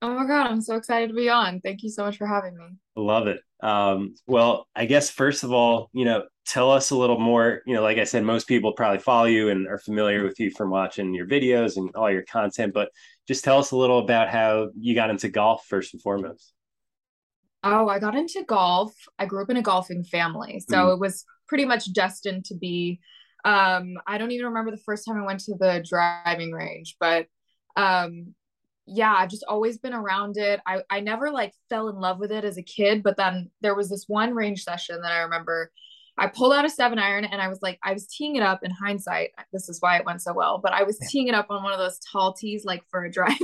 Oh 0.00 0.14
my 0.14 0.26
God, 0.26 0.46
I'm 0.46 0.60
so 0.60 0.76
excited 0.76 1.08
to 1.08 1.14
be 1.14 1.28
on. 1.28 1.60
Thank 1.60 1.82
you 1.82 1.90
so 1.90 2.04
much 2.04 2.18
for 2.18 2.26
having 2.26 2.56
me. 2.56 2.66
Love 2.94 3.26
it. 3.26 3.40
Um, 3.60 4.14
well, 4.28 4.68
I 4.76 4.86
guess 4.86 5.10
first 5.10 5.42
of 5.42 5.52
all, 5.52 5.90
you 5.92 6.04
know, 6.04 6.22
tell 6.46 6.70
us 6.70 6.90
a 6.90 6.96
little 6.96 7.18
more. 7.18 7.62
You 7.66 7.74
know, 7.74 7.82
like 7.82 7.98
I 7.98 8.04
said, 8.04 8.22
most 8.22 8.46
people 8.46 8.74
probably 8.74 9.00
follow 9.00 9.24
you 9.24 9.48
and 9.48 9.66
are 9.66 9.78
familiar 9.78 10.22
with 10.22 10.38
you 10.38 10.52
from 10.52 10.70
watching 10.70 11.14
your 11.14 11.26
videos 11.26 11.76
and 11.76 11.90
all 11.96 12.10
your 12.12 12.22
content, 12.22 12.74
but 12.74 12.90
just 13.26 13.42
tell 13.42 13.58
us 13.58 13.72
a 13.72 13.76
little 13.76 13.98
about 13.98 14.28
how 14.28 14.68
you 14.78 14.94
got 14.94 15.10
into 15.10 15.28
golf 15.28 15.66
first 15.66 15.94
and 15.94 16.02
foremost. 16.02 16.52
Oh, 17.64 17.88
I 17.88 17.98
got 17.98 18.14
into 18.16 18.44
golf. 18.44 18.94
I 19.18 19.26
grew 19.26 19.42
up 19.42 19.50
in 19.50 19.56
a 19.56 19.62
golfing 19.62 20.04
family, 20.04 20.60
so 20.60 20.88
Mm. 20.88 20.94
it 20.94 21.00
was 21.00 21.24
pretty 21.48 21.64
much 21.64 21.92
destined 21.92 22.44
to 22.46 22.54
be. 22.54 23.00
Um, 23.44 23.94
I 24.06 24.18
don't 24.18 24.30
even 24.32 24.46
remember 24.46 24.70
the 24.70 24.76
first 24.84 25.04
time 25.06 25.20
I 25.20 25.26
went 25.26 25.40
to 25.40 25.54
the 25.56 25.84
driving 25.88 26.52
range, 26.52 26.96
but 27.00 27.26
um, 27.76 28.34
yeah, 28.86 29.12
I've 29.14 29.28
just 29.30 29.44
always 29.48 29.78
been 29.78 29.94
around 29.94 30.36
it. 30.36 30.60
I 30.66 30.82
I 30.90 31.00
never 31.00 31.30
like 31.30 31.52
fell 31.68 31.88
in 31.88 31.96
love 31.96 32.18
with 32.18 32.32
it 32.32 32.44
as 32.44 32.58
a 32.58 32.62
kid, 32.62 33.02
but 33.02 33.16
then 33.16 33.50
there 33.60 33.74
was 33.74 33.88
this 33.90 34.04
one 34.08 34.34
range 34.34 34.62
session 34.64 35.02
that 35.02 35.12
I 35.12 35.22
remember. 35.22 35.70
I 36.18 36.26
pulled 36.26 36.52
out 36.52 36.64
a 36.64 36.70
seven 36.70 36.98
iron 36.98 37.24
and 37.24 37.40
I 37.40 37.48
was 37.48 37.60
like, 37.62 37.78
I 37.82 37.92
was 37.92 38.06
teeing 38.06 38.36
it 38.36 38.42
up 38.42 38.64
in 38.64 38.70
hindsight. 38.70 39.30
This 39.52 39.68
is 39.68 39.80
why 39.80 39.96
it 39.96 40.04
went 40.04 40.22
so 40.22 40.32
well, 40.32 40.58
but 40.58 40.72
I 40.72 40.82
was 40.82 40.98
teeing 41.08 41.28
it 41.28 41.34
up 41.34 41.46
on 41.50 41.62
one 41.62 41.72
of 41.72 41.78
those 41.78 41.98
tall 42.00 42.32
tees, 42.32 42.64
like 42.64 42.82
for 42.90 43.04
a 43.04 43.10
driver. 43.12 43.34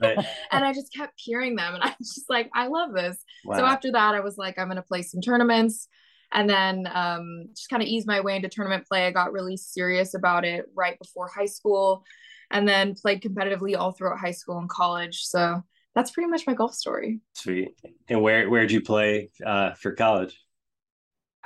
Right. 0.00 0.18
and 0.50 0.64
I 0.64 0.72
just 0.72 0.92
kept 0.92 1.14
hearing 1.16 1.56
them. 1.56 1.74
And 1.74 1.82
I 1.82 1.94
was 1.98 2.14
just 2.14 2.28
like, 2.28 2.50
I 2.54 2.66
love 2.66 2.92
this. 2.92 3.18
Wow. 3.44 3.58
So 3.58 3.64
after 3.64 3.92
that, 3.92 4.14
I 4.14 4.20
was 4.20 4.36
like, 4.36 4.58
I'm 4.58 4.66
going 4.66 4.76
to 4.76 4.82
play 4.82 5.02
some 5.02 5.20
tournaments 5.20 5.88
and 6.32 6.50
then 6.50 6.88
um, 6.92 7.46
just 7.54 7.70
kind 7.70 7.82
of 7.82 7.88
ease 7.88 8.06
my 8.06 8.20
way 8.20 8.36
into 8.36 8.48
tournament 8.48 8.86
play. 8.86 9.06
I 9.06 9.12
got 9.12 9.32
really 9.32 9.56
serious 9.56 10.14
about 10.14 10.44
it 10.44 10.66
right 10.74 10.98
before 10.98 11.28
high 11.28 11.46
school 11.46 12.04
and 12.50 12.68
then 12.68 12.94
played 12.94 13.22
competitively 13.22 13.78
all 13.78 13.92
throughout 13.92 14.18
high 14.18 14.32
school 14.32 14.58
and 14.58 14.68
college. 14.68 15.22
So 15.24 15.62
that's 15.94 16.10
pretty 16.10 16.28
much 16.28 16.46
my 16.46 16.54
golf 16.54 16.74
story. 16.74 17.20
Sweet. 17.34 17.76
And 18.08 18.20
where 18.20 18.50
where'd 18.50 18.72
you 18.72 18.80
play 18.80 19.30
uh, 19.44 19.74
for 19.74 19.92
college? 19.92 20.38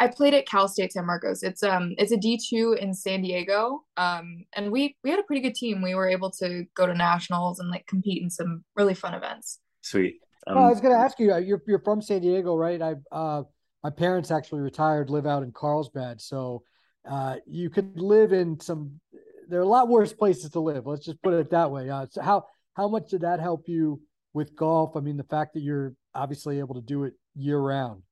I 0.00 0.08
played 0.08 0.34
at 0.34 0.46
Cal 0.46 0.68
State 0.68 0.92
San 0.92 1.06
Marcos. 1.06 1.42
It's 1.42 1.62
um 1.62 1.94
it's 1.98 2.12
a 2.12 2.16
D2 2.16 2.78
in 2.78 2.94
San 2.94 3.22
Diego. 3.22 3.82
Um 3.96 4.44
and 4.54 4.70
we 4.70 4.96
we 5.02 5.10
had 5.10 5.18
a 5.18 5.22
pretty 5.24 5.42
good 5.42 5.54
team. 5.54 5.82
We 5.82 5.94
were 5.94 6.08
able 6.08 6.30
to 6.32 6.64
go 6.76 6.86
to 6.86 6.94
nationals 6.94 7.58
and 7.58 7.70
like 7.70 7.86
compete 7.86 8.22
in 8.22 8.30
some 8.30 8.64
really 8.76 8.94
fun 8.94 9.14
events. 9.14 9.58
Sweet. 9.82 10.16
Um, 10.46 10.58
Oh, 10.58 10.62
I 10.64 10.68
was 10.68 10.80
going 10.80 10.94
to 10.94 11.00
ask 11.00 11.18
you. 11.18 11.32
uh, 11.32 11.38
You're 11.38 11.62
you're 11.66 11.80
from 11.80 12.00
San 12.00 12.20
Diego, 12.22 12.56
right? 12.56 12.80
I 12.80 12.94
uh, 13.12 13.42
my 13.84 13.90
parents 13.90 14.30
actually 14.30 14.60
retired, 14.60 15.10
live 15.10 15.26
out 15.26 15.42
in 15.42 15.52
Carlsbad, 15.52 16.20
so 16.20 16.62
uh, 17.08 17.36
you 17.46 17.68
could 17.70 18.00
live 18.00 18.32
in 18.32 18.58
some. 18.60 19.00
There 19.48 19.60
are 19.60 19.62
a 19.62 19.68
lot 19.68 19.88
worse 19.88 20.12
places 20.12 20.50
to 20.50 20.60
live. 20.60 20.86
Let's 20.86 21.04
just 21.04 21.22
put 21.22 21.32
it 21.34 21.50
that 21.50 21.70
way. 21.70 21.88
Uh, 21.90 22.06
so 22.10 22.22
how 22.22 22.46
how 22.74 22.88
much 22.88 23.08
did 23.10 23.22
that 23.22 23.40
help 23.40 23.68
you 23.68 24.00
with 24.32 24.54
golf? 24.56 24.96
I 24.96 25.00
mean, 25.00 25.16
the 25.16 25.24
fact 25.24 25.54
that 25.54 25.60
you're 25.60 25.94
obviously 26.14 26.58
able 26.60 26.74
to 26.76 26.80
do 26.82 27.04
it 27.04 27.14
year 27.34 27.58
round. 27.58 28.02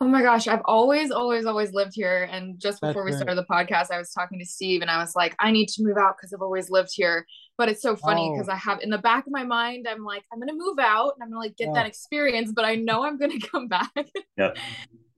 Oh 0.00 0.06
my 0.06 0.22
gosh, 0.22 0.46
I've 0.48 0.62
always, 0.64 1.10
always, 1.10 1.46
always 1.46 1.72
lived 1.72 1.92
here. 1.94 2.28
And 2.30 2.58
just 2.58 2.80
That's 2.80 2.90
before 2.92 3.04
we 3.04 3.10
great. 3.10 3.22
started 3.22 3.36
the 3.36 3.44
podcast, 3.44 3.90
I 3.90 3.98
was 3.98 4.10
talking 4.10 4.38
to 4.38 4.44
Steve 4.44 4.82
and 4.82 4.90
I 4.90 4.98
was 4.98 5.14
like, 5.16 5.34
I 5.38 5.50
need 5.50 5.68
to 5.70 5.82
move 5.82 5.96
out 5.98 6.16
because 6.16 6.32
I've 6.32 6.42
always 6.42 6.70
lived 6.70 6.90
here. 6.92 7.26
But 7.58 7.68
it's 7.68 7.82
so 7.82 7.96
funny 7.96 8.28
Oh. 8.30 8.34
because 8.34 8.48
I 8.48 8.56
have 8.56 8.80
in 8.80 8.90
the 8.90 8.98
back 8.98 9.26
of 9.26 9.32
my 9.32 9.44
mind, 9.44 9.86
I'm 9.88 10.04
like, 10.04 10.24
I'm 10.32 10.38
gonna 10.38 10.52
move 10.54 10.78
out 10.78 11.12
and 11.14 11.22
I'm 11.22 11.30
gonna 11.30 11.40
like 11.40 11.56
get 11.56 11.72
that 11.74 11.84
Oh. 11.84 11.88
experience, 11.88 12.52
but 12.54 12.64
I 12.64 12.74
know 12.76 13.04
I'm 13.04 13.18
gonna 13.18 13.40
come 13.50 13.68
back. 13.68 13.90
Yep. 14.36 14.56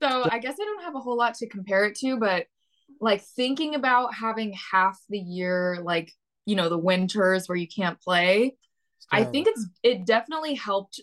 So 0.03 0.29
I 0.31 0.39
guess 0.39 0.55
I 0.61 0.65
don't 0.65 0.83
have 0.85 0.95
a 0.95 1.01
whole 1.01 1.17
lot 1.17 1.35
to 1.35 1.49
compare 1.49 1.85
it 1.87 1.97
to, 1.97 2.17
but 2.19 2.47
like 3.01 3.23
thinking 3.23 3.75
about 3.75 4.15
having 4.15 4.55
half 4.73 4.99
the 5.09 5.19
year, 5.19 5.79
like, 5.83 6.13
you 6.47 6.57
know, 6.57 6.69
the 6.69 6.79
winters 6.79 7.49
where 7.49 7.57
you 7.57 7.69
can't 7.69 8.01
play, 8.01 8.57
I 9.11 9.25
think 9.25 9.47
it's 9.49 9.67
it 9.83 10.05
definitely 10.05 10.55
helped 10.55 11.01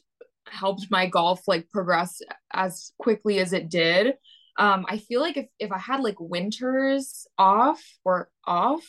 helped 0.48 0.88
my 0.90 1.08
golf 1.08 1.48
like 1.48 1.70
progress 1.70 2.22
as 2.54 2.92
quickly 3.00 3.40
as 3.40 3.54
it 3.54 3.70
did. 3.70 4.16
Um, 4.58 4.86
I 4.88 4.98
feel 4.98 5.22
like 5.22 5.38
if 5.38 5.48
if 5.60 5.72
I 5.72 5.78
had 5.78 6.02
like 6.02 6.20
winters 6.20 7.28
off 7.38 7.84
or 8.06 8.30
off, 8.46 8.86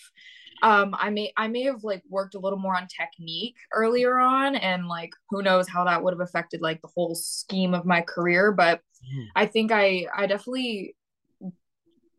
um, 0.63 0.95
I 0.99 1.11
may 1.11 1.33
I 1.37 1.49
may 1.49 1.63
have 1.65 1.83
like 1.83 2.03
worked 2.09 2.35
a 2.35 2.39
little 2.39 2.59
more 2.59 2.77
on 2.77 2.87
technique 2.87 3.57
earlier 3.73 4.19
on, 4.19 4.55
and 4.57 4.87
like 4.87 5.11
who 5.31 5.43
knows 5.43 5.69
how 5.69 5.85
that 5.85 6.03
would 6.03 6.13
have 6.13 6.21
affected 6.21 6.61
like 6.63 6.81
the 6.83 6.89
whole 6.95 7.15
scheme 7.15 7.75
of 7.75 7.85
my 7.85 8.01
career. 8.01 8.53
But 8.53 8.81
Mhm. 9.05 9.27
I 9.35 9.47
think 9.47 9.73
I 9.73 10.07
I 10.15 10.27
definitely 10.27 10.95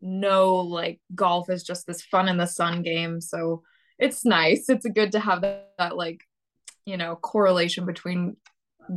know 0.00 0.56
like 0.56 1.00
golf 1.14 1.50
is 1.50 1.64
just 1.64 1.86
this 1.86 2.02
fun 2.02 2.28
in 2.28 2.36
the 2.36 2.46
sun 2.46 2.82
game, 2.82 3.20
so 3.20 3.62
it's 3.98 4.24
nice. 4.24 4.68
It's 4.68 4.86
good 4.86 5.12
to 5.12 5.20
have 5.20 5.40
that, 5.40 5.72
that 5.78 5.96
like 5.96 6.20
you 6.84 6.96
know 6.96 7.16
correlation 7.16 7.86
between 7.86 8.36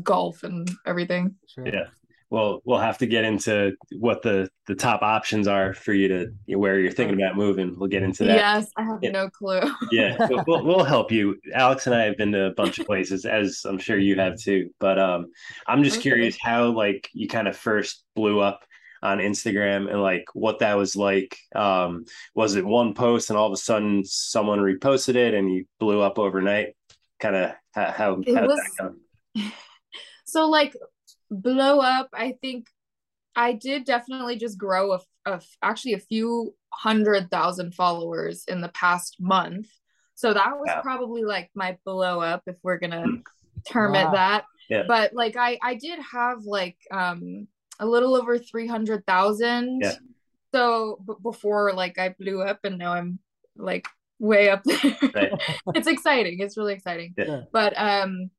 golf 0.04 0.43
and 0.43 0.69
everything. 0.86 1.36
Sure. 1.47 1.67
Yeah. 1.67 1.86
Well, 2.30 2.62
we'll 2.63 2.80
have 2.80 2.97
to 2.99 3.08
get 3.08 3.25
into 3.25 3.73
what 3.99 4.21
the 4.21 4.49
the 4.65 4.73
top 4.75 5.01
options 5.01 5.49
are 5.49 5.73
for 5.73 5.91
you 5.93 6.08
to 6.08 6.56
where 6.58 6.80
you're 6.80 6.89
thinking 6.91 7.21
about 7.21 7.36
moving. 7.36 7.77
We'll 7.77 7.89
get 7.89 8.04
into 8.04 8.23
that. 8.23 8.38
Yes, 8.38 8.71
I 8.77 8.84
have 8.84 8.99
Yeah. 9.01 9.12
no 9.12 9.30
clue. 9.30 9.60
Yeah, 9.91 10.15
we'll- 10.30 10.43
we'll, 10.47 10.63
we'll 10.63 10.84
help 10.86 11.12
you. 11.12 11.36
Alex 11.54 11.88
and 11.88 11.95
I 11.95 12.06
have 12.06 12.15
been 12.15 12.32
to 12.32 12.45
a 12.45 12.54
bunch 12.54 12.80
of 12.80 12.86
places, 12.86 13.25
as 13.25 13.65
I'm 13.65 13.77
sure 13.77 13.97
you 13.97 14.15
have 14.15 14.38
too. 14.38 14.69
But 14.80 14.97
um, 14.97 15.25
I'm 15.67 15.84
just 15.84 15.97
Okay. 15.97 16.04
curious 16.04 16.38
how 16.41 16.69
like 16.69 17.10
you 17.12 17.27
kind 17.27 17.49
of 17.49 17.58
first 17.58 18.06
blew 18.15 18.39
up 18.39 18.63
on 19.04 19.17
Instagram 19.17 19.89
and 19.91 20.01
like 20.01 20.23
what 20.34 20.60
that 20.60 20.75
was 20.77 20.95
like. 20.95 21.38
Um, 21.54 22.06
was 22.34 22.56
it 22.56 22.63
one 22.65 22.93
post 22.93 23.30
and 23.30 23.36
all 23.38 23.47
of 23.47 23.54
a 23.54 23.58
sudden 23.58 24.06
someone 24.06 24.60
reposted 24.60 25.15
it 25.15 25.34
and 25.34 25.51
you 25.54 25.65
blew 25.82 25.99
up 25.99 26.17
overnight? 26.17 26.77
Kind 27.19 27.36
of 27.36 27.51
how 27.73 27.91
how, 27.91 28.13
It 28.21 28.25
did 28.27 28.36
was- 28.47 28.58
that 28.80 28.93
go? 29.36 29.41
So 30.31 30.49
like 30.49 30.73
blow 31.29 31.79
up 31.79 32.07
i 32.13 32.27
think 32.41 32.67
i 33.35 33.53
did 33.53 33.83
definitely 33.85 34.35
just 34.37 34.57
grow 34.57 34.93
a, 34.93 34.99
a 35.25 35.41
actually 35.61 35.93
a 35.93 35.99
few 36.11 36.53
hundred 36.73 37.29
thousand 37.29 37.73
followers 37.75 38.43
in 38.47 38.61
the 38.61 38.69
past 38.69 39.17
month 39.19 39.67
so 40.15 40.33
that 40.33 40.53
was 40.59 40.67
Wow. 40.67 40.81
probably 40.81 41.23
like 41.23 41.49
my 41.55 41.77
blow 41.85 42.19
up 42.21 42.43
if 42.47 42.57
we're 42.63 42.77
gonna 42.83 43.05
term 43.67 43.93
Wow. 43.93 44.01
it 44.07 44.11
that 44.13 44.43
Yeah. 44.69 44.83
but 44.87 45.13
like 45.13 45.35
i 45.47 45.57
i 45.63 45.73
did 45.75 45.99
have 46.17 46.39
like 46.59 46.77
um 46.91 47.47
a 47.79 47.85
little 47.85 48.15
over 48.15 48.37
300000 48.37 49.81
Yeah. 49.81 49.93
so 50.53 50.97
b- 51.07 51.13
before 51.23 51.73
like 51.73 51.97
i 51.97 52.09
blew 52.19 52.41
up 52.41 52.59
and 52.63 52.77
now 52.77 52.93
i'm 52.93 53.19
like 53.57 53.87
way 54.19 54.49
up 54.49 54.63
there 54.63 54.97
Right. 55.15 55.31
it's 55.77 55.87
exciting 55.87 56.39
it's 56.39 56.57
really 56.57 56.73
exciting 56.73 57.13
Yeah. 57.17 57.41
but 57.51 57.73
um 57.77 58.29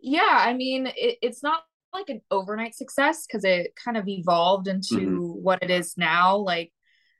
yeah 0.00 0.38
i 0.40 0.52
mean 0.52 0.86
it, 0.96 1.18
it's 1.22 1.42
not 1.42 1.60
like 1.92 2.08
an 2.08 2.20
overnight 2.30 2.74
success 2.74 3.26
because 3.26 3.44
it 3.44 3.72
kind 3.82 3.96
of 3.96 4.06
evolved 4.08 4.68
into 4.68 4.96
Mhm. 4.98 5.34
what 5.42 5.62
it 5.62 5.70
is 5.70 5.94
now 5.96 6.36
like 6.36 6.72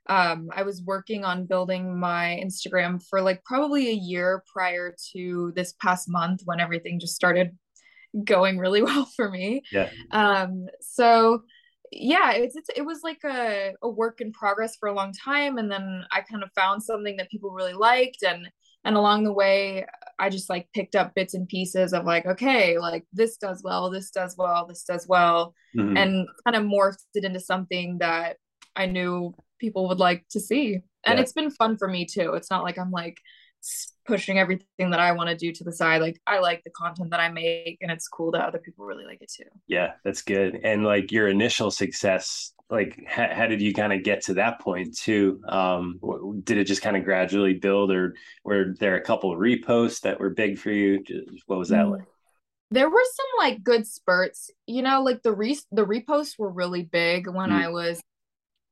um 0.07 0.49
i 0.55 0.63
was 0.63 0.81
working 0.83 1.25
on 1.25 1.45
building 1.45 1.99
my 1.99 2.39
instagram 2.43 3.01
for 3.09 3.21
like 3.21 3.43
probably 3.43 3.89
a 3.89 3.93
year 3.93 4.43
prior 4.53 4.95
to 5.13 5.51
this 5.55 5.73
past 5.81 6.07
month 6.09 6.41
when 6.45 6.59
everything 6.59 6.99
just 6.99 7.15
started 7.15 7.57
going 8.23 8.57
really 8.57 8.81
well 8.87 9.05
for 9.15 9.29
me 9.29 9.61
Yeah. 9.71 9.89
um 10.11 10.67
so 10.81 11.41
yeah 11.91 12.33
it's, 12.33 12.55
it's 12.55 12.69
it 12.75 12.81
was 12.85 13.01
like 13.03 13.23
a, 13.23 13.73
a 13.81 13.89
work 13.89 14.21
in 14.21 14.31
progress 14.33 14.75
for 14.77 14.89
a 14.89 14.93
long 14.93 15.13
time 15.13 15.57
and 15.57 15.71
then 15.71 16.03
i 16.11 16.21
kind 16.21 16.43
of 16.43 16.49
found 16.53 16.83
something 16.83 17.17
that 17.17 17.29
people 17.31 17.51
really 17.51 17.73
liked 17.73 18.23
and 18.23 18.49
and 18.83 18.95
along 18.95 19.23
the 19.23 19.33
way 19.33 19.85
i 20.19 20.29
just 20.29 20.49
like 20.49 20.67
picked 20.73 20.95
up 20.95 21.13
bits 21.15 21.33
and 21.33 21.47
pieces 21.47 21.93
of 21.93 22.05
like 22.05 22.25
okay 22.25 22.77
like 22.79 23.05
this 23.13 23.37
does 23.37 23.61
well 23.63 23.89
this 23.89 24.09
does 24.11 24.35
well 24.37 24.65
this 24.65 24.83
does 24.83 25.07
well 25.07 25.53
Mhm. 25.75 25.97
and 25.97 26.27
kind 26.45 26.55
of 26.55 26.63
morphed 26.63 27.03
it 27.13 27.23
into 27.23 27.39
something 27.39 27.97
that 27.99 28.37
i 28.75 28.85
knew 28.85 29.33
people 29.59 29.87
would 29.89 29.99
like 29.99 30.25
to 30.29 30.39
see 30.39 30.75
and 31.05 31.17
Yeah. 31.17 31.21
it's 31.21 31.33
been 31.33 31.51
fun 31.51 31.77
for 31.77 31.87
me 31.87 32.05
too 32.05 32.33
it's 32.33 32.49
not 32.49 32.63
like 32.63 32.77
i'm 32.77 32.91
like 32.91 33.17
pushing 34.07 34.39
everything 34.39 34.89
that 34.89 34.99
I 34.99 35.11
want 35.11 35.29
to 35.29 35.35
do 35.35 35.51
to 35.51 35.63
the 35.63 35.71
side. 35.71 36.01
Like 36.01 36.19
I 36.25 36.39
like 36.39 36.63
the 36.63 36.71
content 36.71 37.11
that 37.11 37.19
I 37.19 37.29
make 37.29 37.77
and 37.81 37.91
it's 37.91 38.07
cool 38.07 38.31
that 38.31 38.45
other 38.45 38.57
people 38.57 38.85
really 38.85 39.05
like 39.05 39.21
it 39.21 39.31
too. 39.31 39.43
Yeah, 39.67 39.93
that's 40.03 40.21
good. 40.21 40.59
And 40.63 40.83
like 40.83 41.11
your 41.11 41.27
initial 41.27 41.69
success, 41.69 42.53
like 42.69 43.03
how, 43.05 43.27
how 43.31 43.47
did 43.47 43.61
you 43.61 43.73
kind 43.73 43.93
of 43.93 44.03
get 44.03 44.23
to 44.23 44.35
that 44.35 44.61
point 44.61 44.97
too? 44.97 45.41
Um, 45.47 45.99
did 46.43 46.57
it 46.57 46.63
just 46.63 46.81
kind 46.81 46.97
of 46.97 47.03
gradually 47.03 47.55
build 47.55 47.91
or 47.91 48.15
were 48.43 48.73
there 48.79 48.95
a 48.95 49.01
couple 49.03 49.31
of 49.31 49.39
reposts 49.39 50.01
that 50.01 50.19
were 50.19 50.29
big 50.29 50.57
for 50.57 50.71
you? 50.71 51.03
What 51.45 51.59
was 51.59 51.69
that 51.69 51.83
mm-hmm. 51.83 51.93
like? 51.93 52.05
There 52.71 52.89
were 52.89 53.03
some 53.15 53.47
like 53.47 53.63
good 53.63 53.87
spurts, 53.87 54.49
you 54.65 54.81
know, 54.81 55.01
like 55.01 55.21
the 55.23 55.31
re 55.31 55.57
the 55.71 55.85
reposts 55.85 56.37
were 56.37 56.49
really 56.49 56.83
big 56.83 57.29
when 57.29 57.49
mm. 57.49 57.63
I 57.63 57.69
was 57.69 58.01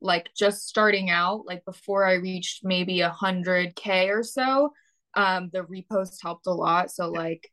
like 0.02 0.30
just 0.38 0.68
starting 0.68 1.10
out, 1.10 1.46
like 1.46 1.64
before 1.64 2.06
I 2.06 2.16
reached 2.16 2.66
maybe 2.66 3.00
a 3.02 3.10
hundred 3.10 3.74
K 3.76 4.10
or 4.10 4.22
so 4.22 4.72
um 5.16 5.50
the 5.54 5.64
repost 5.64 6.18
helped 6.22 6.48
a 6.48 6.52
lot. 6.52 6.92
So 6.92 7.10
like 7.10 7.50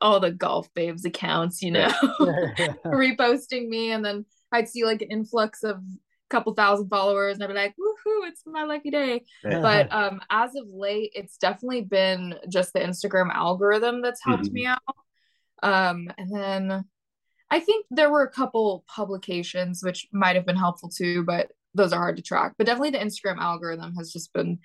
all 0.00 0.20
the 0.20 0.30
golf 0.30 0.72
babes 0.74 1.04
accounts 1.04 1.62
you 1.62 1.70
know 1.70 1.88
reposting 2.86 3.68
me. 3.68 3.92
And 3.92 4.04
then 4.04 4.24
i'd 4.52 4.68
see 4.68 4.84
like 4.84 5.02
an 5.02 5.10
influx 5.10 5.62
of 5.62 5.76
a 5.76 5.80
couple 6.28 6.54
thousand 6.54 6.88
followers 6.88 7.34
and 7.34 7.44
i'd 7.44 7.48
be 7.48 7.54
like 7.54 7.74
woohoo 7.74 8.28
it's 8.28 8.42
my 8.46 8.64
lucky 8.64 8.90
day. 8.90 9.24
But 9.42 9.88
um 9.92 10.20
as 10.30 10.54
of 10.54 10.66
late 10.68 11.12
it's 11.14 11.38
definitely 11.38 11.82
been 11.82 12.34
just 12.48 12.72
the 12.72 12.80
instagram 12.80 13.32
algorithm 13.32 14.02
that's 14.02 14.22
helped 14.22 14.44
mm-hmm. 14.44 14.54
me 14.54 14.66
out. 14.66 14.80
Um 15.62 16.10
and 16.18 16.30
then 16.34 16.84
i 17.50 17.60
think 17.60 17.86
there 17.90 18.10
were 18.10 18.22
a 18.22 18.30
couple 18.30 18.84
publications 18.88 19.82
which 19.82 20.08
might 20.12 20.36
have 20.36 20.46
been 20.46 20.56
helpful 20.56 20.90
too 20.90 21.24
but 21.24 21.50
those 21.74 21.92
are 21.92 22.00
hard 22.00 22.16
to 22.16 22.22
track. 22.22 22.54
But 22.56 22.66
definitely 22.66 22.90
the 22.90 22.98
instagram 22.98 23.38
algorithm 23.38 23.94
has 23.96 24.12
just 24.12 24.32
been 24.32 24.58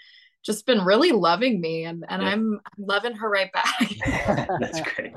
just 0.44 0.66
been 0.66 0.84
really 0.84 1.12
loving 1.12 1.62
me 1.62 1.86
and 1.86 2.06
and 2.10 2.22
yeah. 2.22 2.30
I'm, 2.30 2.60
I'm 2.66 2.86
loving 2.86 3.14
her 3.14 3.30
right 3.30 3.52
back. 3.52 4.48
That's 4.60 4.82
great. 4.82 5.14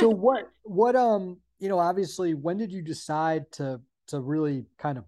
so 0.00 0.08
what 0.08 0.50
what 0.62 0.96
um 0.96 1.38
you 1.58 1.68
know 1.68 1.78
obviously 1.78 2.34
when 2.34 2.56
did 2.56 2.72
you 2.72 2.82
decide 2.82 3.50
to 3.52 3.80
to 4.08 4.20
really 4.20 4.64
kind 4.78 4.98
of 4.98 5.04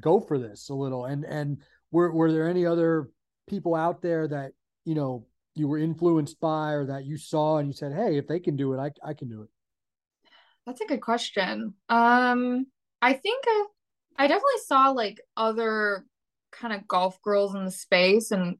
go 0.00 0.20
for 0.20 0.38
this 0.38 0.68
a 0.68 0.74
little 0.74 1.04
and 1.04 1.24
and 1.24 1.58
were 1.92 2.10
were 2.12 2.32
there 2.32 2.48
any 2.48 2.66
other 2.66 3.08
people 3.46 3.74
out 3.74 4.02
there 4.02 4.26
that 4.26 4.52
you 4.84 4.94
know 4.94 5.24
you 5.54 5.68
were 5.68 5.78
influenced 5.78 6.38
by 6.40 6.72
or 6.72 6.84
that 6.86 7.04
you 7.04 7.16
saw 7.16 7.58
and 7.58 7.68
you 7.68 7.72
said 7.72 7.92
hey 7.92 8.16
if 8.18 8.26
they 8.26 8.40
can 8.40 8.56
do 8.56 8.72
it 8.72 8.78
I 8.78 8.90
I 9.04 9.14
can 9.14 9.28
do 9.28 9.42
it. 9.42 9.48
That's 10.66 10.80
a 10.80 10.86
good 10.86 11.00
question. 11.00 11.74
Um 11.88 12.66
I 13.00 13.12
think 13.12 13.44
I, 13.46 13.66
I 14.18 14.26
definitely 14.26 14.60
saw 14.64 14.90
like 14.90 15.20
other 15.36 16.04
kind 16.58 16.72
of 16.72 16.88
golf 16.88 17.20
girls 17.22 17.54
in 17.54 17.64
the 17.64 17.70
space 17.70 18.30
and 18.30 18.56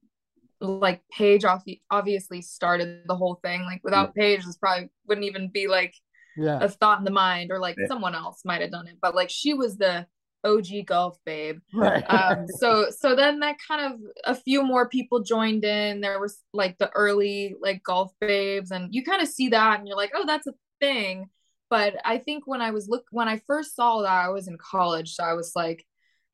like 0.61 1.03
Paige 1.13 1.45
obviously 1.91 2.43
started 2.43 3.03
the 3.07 3.17
whole 3.17 3.39
thing. 3.43 3.63
Like 3.63 3.81
without 3.85 4.13
yeah. 4.17 4.23
Paige, 4.23 4.45
this 4.45 4.57
probably 4.57 4.91
wouldn't 5.07 5.27
even 5.27 5.49
be 5.49 5.69
like 5.69 5.95
yeah. 6.37 6.59
a 6.61 6.69
thought 6.69 6.99
in 6.99 7.05
the 7.05 7.11
mind, 7.11 7.51
or 7.51 7.59
like 7.59 7.77
yeah. 7.79 7.87
someone 7.89 8.15
else 8.15 8.41
might 8.45 8.61
have 8.61 8.71
done 8.71 8.89
it. 8.89 8.97
But 9.01 9.15
like 9.15 9.31
she 9.31 9.55
was 9.55 9.77
the 9.77 10.07
OG 10.45 10.87
golf 10.87 11.19
babe. 11.25 11.59
Right. 11.75 12.03
Um, 12.09 12.47
so 12.59 12.87
so 12.91 13.15
then 13.15 13.41
that 13.41 13.57
kind 13.67 13.93
of 13.93 14.01
a 14.25 14.35
few 14.35 14.63
more 14.63 14.89
people 14.89 15.23
joined 15.23 15.65
in. 15.65 16.01
There 16.01 16.21
was 16.21 16.39
like 16.53 16.79
the 16.79 16.91
early 16.91 17.55
like 17.61 17.83
golf 17.83 18.13
babes, 18.21 18.71
and 18.71 18.95
you 18.95 19.05
kind 19.05 19.23
of 19.23 19.29
see 19.29 19.49
that, 19.49 19.79
and 19.79 19.89
you're 19.89 19.97
like, 19.97 20.13
oh, 20.15 20.25
that's 20.27 20.47
a 20.47 20.55
thing. 20.81 21.29
But 21.69 21.97
I 22.05 22.19
think 22.19 22.47
when 22.47 22.63
I 22.63 22.71
was 22.71 22.89
look 22.89 23.05
when 23.11 23.29
I 23.29 23.41
first 23.47 23.75
saw 23.75 24.03
that, 24.03 24.27
I 24.27 24.29
was 24.29 24.49
in 24.49 24.57
college, 24.59 25.15
so 25.15 25.25
I 25.25 25.35
was 25.35 25.53
like, 25.55 25.85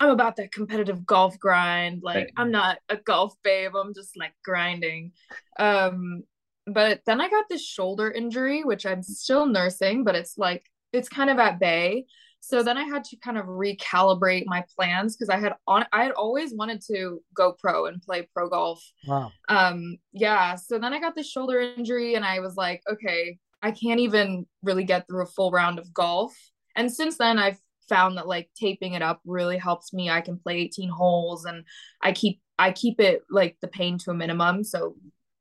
I'm 0.03 0.11
about 0.11 0.35
that 0.37 0.51
competitive 0.51 1.07
golf 1.07 1.39
grind. 1.39 2.03
Like 2.03 2.17
right. 2.17 2.33
I'm 2.37 2.51
not 2.51 2.79
a 2.89 2.97
golf 2.97 3.37
babe. 3.45 3.77
I'm 3.77 3.95
just 3.95 4.17
like 4.17 4.33
grinding. 4.45 5.13
Um, 5.61 6.25
but 6.67 7.03
then 7.07 7.21
I 7.21 7.29
got 7.29 7.45
this 7.49 7.65
shoulder 7.65 8.11
injury, 8.11 8.65
which 8.65 8.85
I'm 8.85 9.05
still 9.05 9.47
nursing, 9.47 10.03
but 10.03 10.17
it's 10.17 10.37
like 10.37 10.65
it's 10.93 11.09
kind 11.09 11.31
of 11.31 11.39
at 11.39 11.61
bay. 11.61 12.07
So 12.41 12.65
then 12.65 12.77
I 12.77 12.83
had 12.83 13.05
to 13.05 13.17
kind 13.19 13.39
of 13.39 13.47
recalibrate 13.47 14.43
my 14.47 14.65
plans 14.77 15.17
because 15.17 15.29
I 15.29 15.39
had 15.39 15.55
on 15.69 15.85
I 15.93 16.03
had 16.03 16.13
always 16.13 16.53
wanted 16.53 16.83
to 16.89 17.23
go 17.33 17.53
pro 17.53 17.87
and 17.87 18.03
play 18.03 18.29
pro 18.35 18.49
golf. 18.49 18.83
Wow. 19.07 19.31
Um 19.49 19.99
yeah, 20.13 20.57
so 20.57 20.81
then 20.81 20.93
I 20.93 20.99
got 20.99 21.15
this 21.15 21.31
shoulder 21.31 21.61
injury 21.61 22.17
and 22.17 22.25
I 22.25 22.41
was 22.41 22.57
like, 22.57 22.83
okay, 22.91 23.39
I 23.63 23.71
can't 23.71 24.01
even 24.01 24.47
really 24.65 24.83
get 24.83 25.07
through 25.07 25.23
a 25.23 25.27
full 25.27 25.53
round 25.53 25.79
of 25.79 25.95
golf. 25.95 26.35
And 26.75 26.93
since 26.93 27.19
then 27.19 27.39
I've 27.39 27.61
found 27.89 28.17
that 28.17 28.27
like 28.27 28.51
taping 28.55 28.95
it 28.95 29.03
up 29.03 29.21
really 29.25 29.59
helps 29.59 29.93
me. 29.93 30.11
I 30.11 30.21
can 30.21 30.39
play 30.39 30.59
18 30.59 30.89
holes 30.89 31.45
and 31.45 31.65
I 32.01 32.13
keep 32.13 32.41
I 32.59 32.73
keep 32.73 33.01
it 33.01 33.23
like 33.31 33.57
the 33.61 33.69
pain 33.69 33.99
to 33.99 34.11
a 34.11 34.15
minimum. 34.15 34.65
So 34.65 34.97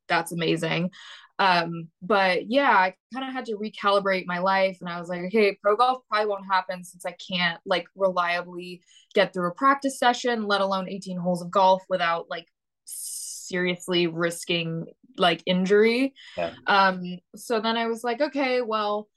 that's 0.07 0.31
amazing. 0.31 0.91
Um, 1.39 1.87
but 2.01 2.51
yeah, 2.51 2.69
I 2.69 2.93
kind 3.13 3.27
of 3.27 3.33
had 3.33 3.45
to 3.45 3.57
recalibrate 3.57 4.25
my 4.27 4.39
life 4.39 4.77
and 4.79 4.89
I 4.89 4.99
was 4.99 5.09
like, 5.09 5.21
okay, 5.25 5.57
pro 5.61 5.75
golf 5.75 6.03
probably 6.07 6.27
won't 6.27 6.45
happen 6.45 6.83
since 6.83 7.05
I 7.05 7.13
can't 7.13 7.59
like 7.65 7.85
reliably 7.95 8.81
get 9.15 9.33
through 9.33 9.49
a 9.49 9.55
practice 9.55 9.97
session, 9.97 10.47
let 10.47 10.61
alone 10.61 10.87
18 10.87 11.17
holes 11.17 11.41
of 11.41 11.49
golf 11.49 11.83
without 11.89 12.29
like 12.29 12.45
seriously 12.85 14.07
risking 14.07 14.85
like 15.17 15.41
injury. 15.45 16.13
Yeah. 16.37 16.53
Um, 16.67 17.17
so 17.35 17.59
then 17.59 17.75
I 17.75 17.87
was 17.87 18.03
like, 18.03 18.21
okay, 18.21 18.61
well, 18.61 19.07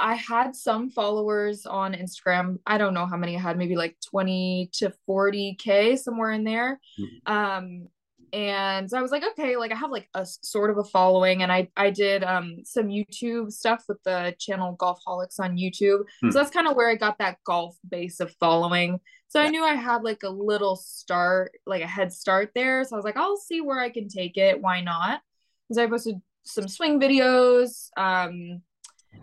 I 0.00 0.14
had 0.14 0.54
some 0.54 0.90
followers 0.90 1.66
on 1.66 1.94
Instagram. 1.94 2.58
I 2.66 2.78
don't 2.78 2.94
know 2.94 3.06
how 3.06 3.16
many 3.16 3.36
I 3.36 3.40
had, 3.40 3.58
maybe 3.58 3.76
like 3.76 3.96
20 4.10 4.70
to 4.74 4.92
40K, 5.08 5.98
somewhere 5.98 6.32
in 6.32 6.44
there. 6.44 6.80
Mm-hmm. 6.98 7.32
Um, 7.32 7.88
and 8.32 8.90
so 8.90 8.98
I 8.98 9.02
was 9.02 9.10
like, 9.10 9.24
okay, 9.32 9.56
like 9.56 9.72
I 9.72 9.76
have 9.76 9.90
like 9.90 10.08
a 10.14 10.26
sort 10.26 10.70
of 10.70 10.78
a 10.78 10.84
following, 10.84 11.42
and 11.42 11.50
I 11.50 11.68
I 11.76 11.90
did 11.90 12.22
um 12.24 12.58
some 12.64 12.88
YouTube 12.88 13.50
stuff 13.50 13.84
with 13.88 14.02
the 14.04 14.34
channel 14.38 14.76
Golfholics 14.78 15.40
on 15.40 15.56
YouTube. 15.56 16.00
Mm-hmm. 16.00 16.30
So 16.30 16.38
that's 16.38 16.50
kind 16.50 16.68
of 16.68 16.76
where 16.76 16.90
I 16.90 16.94
got 16.94 17.18
that 17.18 17.38
golf 17.44 17.76
base 17.88 18.20
of 18.20 18.34
following. 18.38 19.00
So 19.28 19.40
yeah. 19.40 19.46
I 19.46 19.50
knew 19.50 19.64
I 19.64 19.74
had 19.74 20.02
like 20.02 20.22
a 20.22 20.30
little 20.30 20.76
start, 20.76 21.52
like 21.66 21.82
a 21.82 21.86
head 21.86 22.12
start 22.12 22.50
there. 22.54 22.84
So 22.84 22.96
I 22.96 22.98
was 22.98 23.04
like, 23.04 23.16
I'll 23.16 23.36
see 23.36 23.60
where 23.60 23.80
I 23.80 23.90
can 23.90 24.08
take 24.08 24.36
it. 24.36 24.60
Why 24.60 24.80
not? 24.80 25.20
Because 25.68 25.78
I 25.78 25.86
posted 25.86 26.20
some 26.44 26.68
swing 26.68 26.98
videos. 26.98 27.90
Um, 27.96 28.62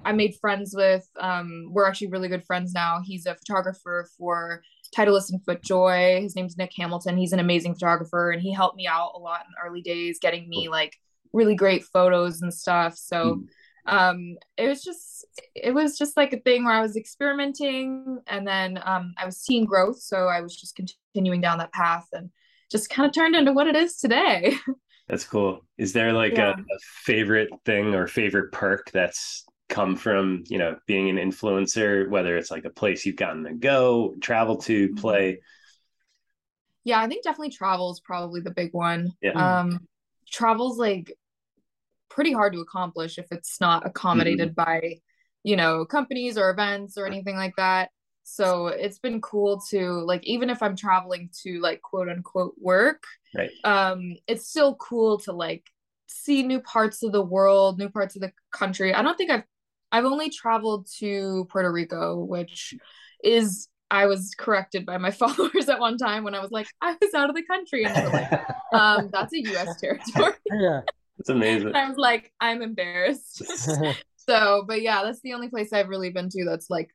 I 0.03 0.12
made 0.12 0.36
friends 0.36 0.73
with. 0.75 1.08
Um, 1.19 1.69
we're 1.71 1.88
actually 1.88 2.08
really 2.08 2.27
good 2.27 2.45
friends 2.45 2.73
now. 2.73 3.01
He's 3.03 3.25
a 3.25 3.36
photographer 3.36 4.08
for 4.17 4.62
Titleist 4.95 5.31
and 5.31 5.41
FootJoy. 5.41 6.21
His 6.21 6.36
name's 6.36 6.58
Nick 6.58 6.71
Hamilton. 6.77 7.17
He's 7.17 7.34
an 7.34 7.39
amazing 7.39 7.73
photographer, 7.73 8.31
and 8.31 8.41
he 8.41 8.51
helped 8.51 8.77
me 8.77 8.88
out 8.88 9.13
a 9.15 9.19
lot 9.19 9.41
in 9.41 9.51
the 9.51 9.67
early 9.67 9.81
days, 9.81 10.19
getting 10.19 10.47
me 10.49 10.69
like 10.69 10.95
really 11.34 11.55
great 11.55 11.84
photos 11.84 12.41
and 12.41 12.53
stuff. 12.53 12.95
So 12.97 13.41
hmm. 13.86 13.95
um, 13.97 14.38
it 14.58 14.67
was 14.67 14.84
just 14.84 15.25
it 15.53 15.73
was 15.73 15.97
just 15.97 16.17
like 16.17 16.34
a 16.34 16.39
thing 16.39 16.65
where 16.65 16.75
I 16.75 16.81
was 16.81 16.95
experimenting, 16.95 18.19
and 18.27 18.47
then 18.47 18.79
um, 18.84 19.13
I 19.17 19.25
was 19.25 19.38
seeing 19.38 19.65
growth. 19.65 19.99
So 19.99 20.27
I 20.27 20.41
was 20.41 20.55
just 20.55 20.75
continuing 20.75 21.41
down 21.41 21.58
that 21.60 21.73
path, 21.73 22.08
and 22.13 22.29
just 22.71 22.89
kind 22.89 23.08
of 23.08 23.13
turned 23.13 23.36
into 23.36 23.53
what 23.53 23.67
it 23.67 23.75
is 23.75 23.97
today. 23.97 24.53
That's 25.08 25.25
cool. 25.25 25.62
Is 25.77 25.93
there 25.93 26.13
like 26.13 26.34
yeah. 26.34 26.51
a, 26.51 26.53
a 26.53 26.79
favorite 27.03 27.49
thing 27.63 27.93
or 27.93 28.08
favorite 28.08 28.51
perk 28.51 28.89
that's 28.91 29.45
come 29.67 29.95
from 29.95 30.43
you 30.47 30.58
know 30.58 30.78
being 30.86 31.10
an 31.10 31.17
influencer 31.17 32.08
whether 32.10 32.38
it's 32.38 32.51
like 32.51 32.65
a 32.65 32.69
place 32.69 33.06
you've 33.06 33.15
gotten 33.15 33.43
to 33.43 33.54
go 33.54 34.15
travel 34.21 34.58
to 34.58 34.88
mm-hmm. 34.88 34.95
play 34.95 35.39
yeah 36.84 36.99
i 36.99 37.08
think 37.08 37.23
definitely 37.23 37.49
travel 37.49 37.91
is 37.91 37.99
probably 37.99 38.41
the 38.41 38.51
big 38.51 38.73
one 38.73 39.12
yeah. 39.21 39.32
um 39.62 39.80
travel's 40.30 40.78
like 40.78 41.13
pretty 42.10 42.32
hard 42.32 42.54
to 42.54 42.60
accomplish 42.60 43.17
if 43.17 43.25
it's 43.32 43.60
not 43.60 43.86
accommodated 43.86 44.56
mm-hmm. 44.56 44.63
by 44.63 44.95
you 45.43 45.56
know 45.56 45.84
companies 45.84 46.38
or 46.38 46.51
events 46.51 46.97
or 46.97 47.08
anything 47.08 47.36
like 47.36 47.56
that 47.58 47.89
so 48.23 48.67
it's 48.67 48.99
been 48.99 49.19
cool 49.19 49.62
to 49.69 49.93
like 50.06 50.23
even 50.25 50.49
if 50.49 50.62
i'm 50.62 50.75
traveling 50.75 51.30
to 51.43 51.60
like 51.60 51.82
quote 51.82 52.08
unquote 52.08 52.54
work 52.62 53.04
right 53.36 53.49
um 53.63 54.15
it's 54.28 54.47
still 54.47 54.75
cool 54.75 55.19
to 55.19 55.32
like 55.32 55.63
see 56.08 56.43
new 56.43 56.60
parts 56.62 57.04
of 57.04 57.12
the 57.12 57.21
world 57.21 57.80
new 57.80 57.89
parts 57.89 58.15
of 58.15 58.21
the 58.21 58.32
country 58.51 58.93
i 58.93 59.01
don't 59.01 59.17
think 59.17 59.32
i've 59.32 59.43
I've 59.95 60.03
only 60.03 60.29
traveled 60.29 60.89
to 60.97 61.47
Puerto 61.49 61.71
Rico, 61.71 62.17
which 62.17 62.73
is 63.23 63.69
I 63.89 64.08
was 64.08 64.36
corrected 64.38 64.86
by 64.86 64.97
my 64.97 65.12
followers 65.21 65.69
at 65.69 65.79
one 65.79 65.97
time 65.97 66.26
when 66.26 66.36
I 66.36 66.41
was 66.41 66.51
like, 66.51 66.67
I 66.82 66.97
was 67.01 67.13
out 67.13 67.30
of 67.30 67.36
the 67.36 67.43
country. 67.43 67.86
And 67.86 67.95
they 67.95 68.03
were 68.03 68.09
like, 68.09 68.32
um, 68.74 69.09
that's 69.13 69.34
a 69.34 69.39
US 69.55 69.80
territory. 69.80 70.34
Yeah. 70.51 70.82
It's 71.17 71.30
amazing. 71.30 71.74
I 71.74 71.88
was 71.88 71.97
like, 71.97 72.34
I'm 72.41 72.61
embarrassed. 72.61 73.41
so, 74.17 74.65
but 74.67 74.82
yeah, 74.82 75.01
that's 75.03 75.22
the 75.22 75.34
only 75.34 75.47
place 75.47 75.72
I've 75.72 75.88
really 75.88 76.09
been 76.09 76.28
to 76.28 76.43
that's 76.43 76.70
like 76.70 76.89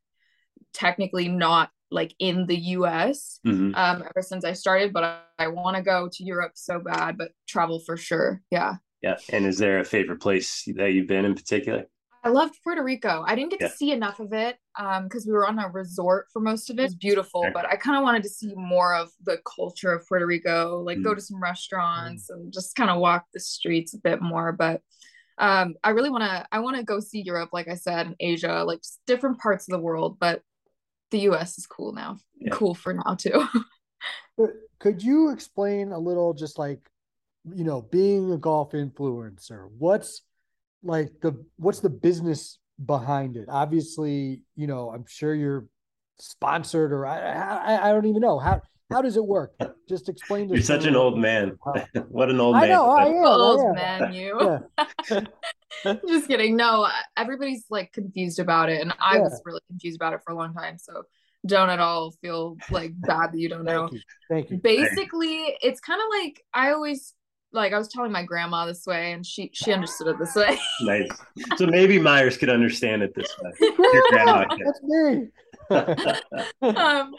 technically 0.74 1.26
not 1.26 1.70
like 1.90 2.14
in 2.18 2.44
the 2.44 2.58
US 2.58 3.40
mm-hmm. 3.46 3.74
um, 3.74 4.02
ever 4.02 4.20
since 4.20 4.44
I 4.44 4.52
started. 4.52 4.92
But 4.92 5.04
I, 5.04 5.20
I 5.38 5.46
want 5.48 5.78
to 5.78 5.82
go 5.82 6.10
to 6.12 6.22
Europe 6.22 6.52
so 6.54 6.80
bad, 6.80 7.16
but 7.16 7.30
travel 7.48 7.80
for 7.80 7.96
sure. 7.96 8.42
Yeah. 8.50 8.74
Yeah. 9.00 9.16
And 9.30 9.46
is 9.46 9.56
there 9.56 9.78
a 9.78 9.86
favorite 9.86 10.20
place 10.20 10.68
that 10.76 10.92
you've 10.92 11.08
been 11.08 11.24
in 11.24 11.34
particular? 11.34 11.86
I 12.22 12.28
loved 12.28 12.54
Puerto 12.62 12.82
Rico. 12.82 13.24
I 13.26 13.34
didn't 13.34 13.50
get 13.50 13.60
Yeah. 13.62 13.68
to 13.68 13.76
see 13.76 13.92
enough 13.92 14.20
of 14.20 14.32
it 14.32 14.58
um 14.78 15.04
because 15.04 15.26
we 15.26 15.32
were 15.32 15.46
on 15.46 15.58
a 15.58 15.68
resort 15.68 16.26
for 16.32 16.40
most 16.40 16.70
of 16.70 16.78
it. 16.78 16.82
It 16.82 16.84
was 16.84 16.94
beautiful, 16.94 17.50
but 17.54 17.66
I 17.66 17.76
kind 17.76 17.96
of 17.96 18.02
wanted 18.02 18.22
to 18.24 18.28
see 18.28 18.54
more 18.54 18.94
of 18.94 19.10
the 19.24 19.38
culture 19.56 19.92
of 19.92 20.06
Puerto 20.06 20.26
Rico, 20.26 20.80
like 20.82 21.02
go 21.02 21.12
Mm. 21.12 21.16
to 21.16 21.20
some 21.22 21.42
restaurants 21.42 22.28
and 22.30 22.52
just 22.52 22.76
kind 22.76 22.90
of 22.90 23.00
walk 23.00 23.24
the 23.32 23.40
streets 23.40 23.94
a 23.94 23.98
bit 23.98 24.20
more. 24.20 24.52
But 24.52 24.82
um 25.38 25.74
I 25.82 25.90
really 25.90 26.10
want 26.10 26.24
to 26.24 26.46
I 26.52 26.58
want 26.60 26.76
to 26.76 26.82
go 26.82 27.00
see 27.00 27.22
Europe, 27.22 27.50
like 27.52 27.68
I 27.68 27.74
said, 27.74 28.06
and 28.06 28.16
Asia, 28.20 28.64
like 28.64 28.80
just 28.82 29.00
different 29.06 29.38
parts 29.38 29.66
of 29.68 29.72
the 29.72 29.80
world. 29.82 30.18
But 30.20 30.42
the 31.10 31.20
US 31.30 31.58
is 31.58 31.66
cool 31.66 31.92
now. 31.92 32.18
Yeah. 32.38 32.50
Cool 32.52 32.74
for 32.74 32.92
now 32.92 33.14
too. 33.14 33.46
But 34.38 34.52
could 34.78 35.02
you 35.02 35.30
explain 35.30 35.92
a 35.92 35.98
little 35.98 36.32
just 36.34 36.58
like 36.58 36.80
you 37.44 37.64
know 37.64 37.82
being 37.82 38.30
a 38.32 38.38
golf 38.38 38.72
influencer 38.72 39.68
what's 39.78 40.22
like 40.82 41.10
the 41.22 41.32
what's 41.56 41.80
the 41.80 41.90
business 41.90 42.58
behind 42.84 43.36
it 43.36 43.46
obviously 43.48 44.40
you 44.56 44.66
know 44.66 44.90
i'm 44.90 45.04
sure 45.06 45.34
you're 45.34 45.66
sponsored 46.18 46.92
or 46.92 47.06
i 47.06 47.18
i, 47.18 47.88
I 47.90 47.92
don't 47.92 48.06
even 48.06 48.20
know 48.22 48.38
how 48.38 48.62
how 48.90 49.02
does 49.02 49.16
it 49.16 49.24
work 49.24 49.52
just 49.88 50.08
explain 50.08 50.48
to 50.48 50.54
You're 50.54 50.62
such 50.62 50.86
an 50.86 50.96
old 50.96 51.18
man. 51.18 51.58
how- 51.64 51.84
what 52.08 52.30
an 52.30 52.40
old 52.40 52.56
i 52.56 52.60
man. 52.66 52.70
i 52.70 52.74
am, 52.74 52.80
I 52.80 53.26
Old 53.26 53.60
am. 53.60 53.74
man, 53.74 54.12
you. 54.14 54.58
Yeah. 55.10 55.20
Just 56.06 56.28
kidding. 56.28 56.56
No, 56.56 56.86
everybody's 57.16 57.64
like 57.70 57.90
confused 57.92 58.38
about 58.38 58.68
it, 58.68 58.82
and 58.82 58.92
I 59.00 59.16
Yeah. 59.16 59.22
was 59.22 59.40
really 59.46 59.60
confused 59.68 59.96
about 59.96 60.12
it 60.12 60.20
for 60.24 60.32
a 60.32 60.36
long 60.36 60.52
time. 60.52 60.76
So 60.76 61.04
don't 61.46 61.70
at 61.70 61.80
all 61.80 62.10
feel 62.20 62.58
like 62.70 62.92
bad 63.00 63.32
that 63.32 63.38
you 63.38 63.48
don't 63.48 63.64
know. 63.64 63.88
thank 63.88 63.92
you 63.92 64.00
thank 64.28 64.50
you 64.50 64.56
Basically, 64.58 65.56
it's 65.62 65.80
kind 65.80 65.98
of 66.00 66.06
like 66.20 66.44
I 66.52 66.72
always 66.72 67.14
like 67.52 67.72
I 67.72 67.78
was 67.78 67.88
telling 67.88 68.12
my 68.12 68.24
grandma 68.24 68.66
this 68.66 68.86
way, 68.86 69.12
and 69.12 69.24
she 69.26 69.50
she 69.52 69.72
understood 69.72 70.08
it 70.08 70.18
this 70.18 70.34
way. 70.34 70.58
nice. 70.82 71.08
So 71.56 71.66
maybe 71.66 71.98
Myers 71.98 72.36
could 72.36 72.50
understand 72.50 73.02
it 73.02 73.14
this 73.14 73.34
way. 73.42 73.50
Your 73.92 74.04
grandma 74.10 74.44
can. 74.48 74.58
that's 74.64 74.82
me 74.82 75.28
um, 75.70 77.14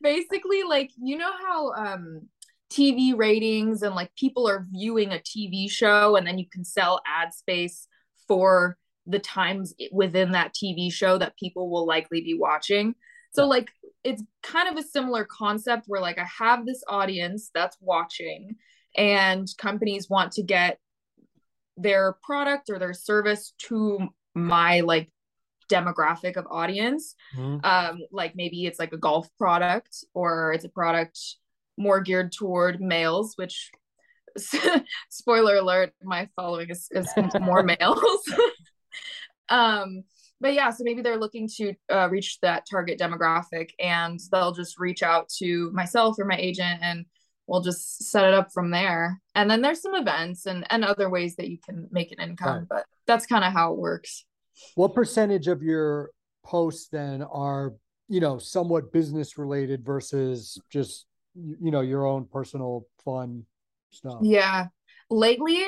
basically, 0.00 0.62
like 0.62 0.90
you 1.02 1.16
know 1.16 1.32
how 1.32 1.72
um 1.72 2.28
TV 2.70 3.16
ratings 3.16 3.82
and 3.82 3.94
like 3.94 4.14
people 4.16 4.48
are 4.48 4.66
viewing 4.70 5.12
a 5.12 5.18
TV 5.18 5.70
show, 5.70 6.16
and 6.16 6.26
then 6.26 6.38
you 6.38 6.46
can 6.50 6.64
sell 6.64 7.00
ad 7.06 7.32
space 7.32 7.88
for 8.26 8.76
the 9.06 9.18
times 9.18 9.74
within 9.92 10.32
that 10.32 10.54
TV 10.54 10.90
show 10.92 11.18
that 11.18 11.36
people 11.36 11.70
will 11.70 11.86
likely 11.86 12.22
be 12.22 12.34
watching. 12.34 12.94
So 13.32 13.46
like 13.46 13.70
it's 14.04 14.22
kind 14.42 14.68
of 14.68 14.76
a 14.76 14.86
similar 14.86 15.24
concept 15.24 15.84
where 15.88 16.00
like 16.00 16.18
I 16.18 16.26
have 16.38 16.64
this 16.64 16.82
audience 16.88 17.50
that's 17.52 17.76
watching 17.80 18.56
and 18.96 19.48
companies 19.58 20.08
want 20.08 20.32
to 20.32 20.42
get 20.42 20.78
their 21.76 22.16
product 22.22 22.70
or 22.70 22.78
their 22.78 22.94
service 22.94 23.52
to 23.58 24.08
my 24.34 24.80
like 24.80 25.10
demographic 25.70 26.36
of 26.36 26.46
audience 26.50 27.14
Mhm. 27.34 27.64
um 27.64 28.00
like 28.12 28.36
maybe 28.36 28.66
it's 28.66 28.78
like 28.78 28.92
a 28.92 28.98
golf 28.98 29.28
product 29.38 30.04
or 30.12 30.52
it's 30.52 30.64
a 30.64 30.68
product 30.68 31.18
more 31.78 32.00
geared 32.00 32.30
toward 32.32 32.80
males 32.80 33.32
which 33.36 33.70
spoiler 35.10 35.56
alert 35.56 35.92
my 36.02 36.28
following 36.36 36.68
is, 36.70 36.88
is 36.90 37.08
more 37.40 37.62
males 37.62 38.22
um 39.48 40.02
but 40.40 40.52
yeah 40.54 40.70
so 40.70 40.84
maybe 40.84 41.00
they're 41.02 41.18
looking 41.18 41.48
to 41.56 41.72
uh, 41.92 42.08
reach 42.10 42.38
that 42.40 42.66
target 42.70 42.98
demographic 42.98 43.70
and 43.78 44.20
they'll 44.30 44.52
just 44.52 44.78
reach 44.78 45.02
out 45.02 45.28
to 45.28 45.70
myself 45.72 46.16
or 46.18 46.24
my 46.24 46.36
agent 46.36 46.80
and 46.82 47.06
we'll 47.46 47.60
just 47.62 48.10
set 48.10 48.24
it 48.24 48.34
up 48.34 48.48
from 48.52 48.70
there 48.70 49.20
and 49.34 49.50
then 49.50 49.60
there's 49.62 49.82
some 49.82 49.94
events 49.94 50.46
and 50.46 50.66
and 50.70 50.84
other 50.84 51.08
ways 51.10 51.36
that 51.36 51.48
you 51.48 51.58
can 51.58 51.86
make 51.90 52.10
an 52.12 52.20
income 52.20 52.58
Right. 52.60 52.68
but 52.68 52.84
that's 53.06 53.26
kind 53.26 53.44
of 53.44 53.52
how 53.52 53.72
it 53.72 53.78
works 53.78 54.24
what 54.76 54.94
percentage 54.94 55.48
of 55.48 55.62
your 55.62 56.10
posts 56.44 56.88
then 56.90 57.22
are 57.22 57.74
you 58.08 58.20
know 58.20 58.38
somewhat 58.38 58.92
business 58.92 59.36
related 59.38 59.84
versus 59.84 60.58
just 60.70 61.06
you 61.34 61.56
you 61.60 61.70
know 61.70 61.80
your 61.80 62.06
own 62.06 62.26
personal 62.32 62.86
fun 63.04 63.44
stuff 63.90 64.18
Yeah. 64.22 64.66
Lately, 65.10 65.62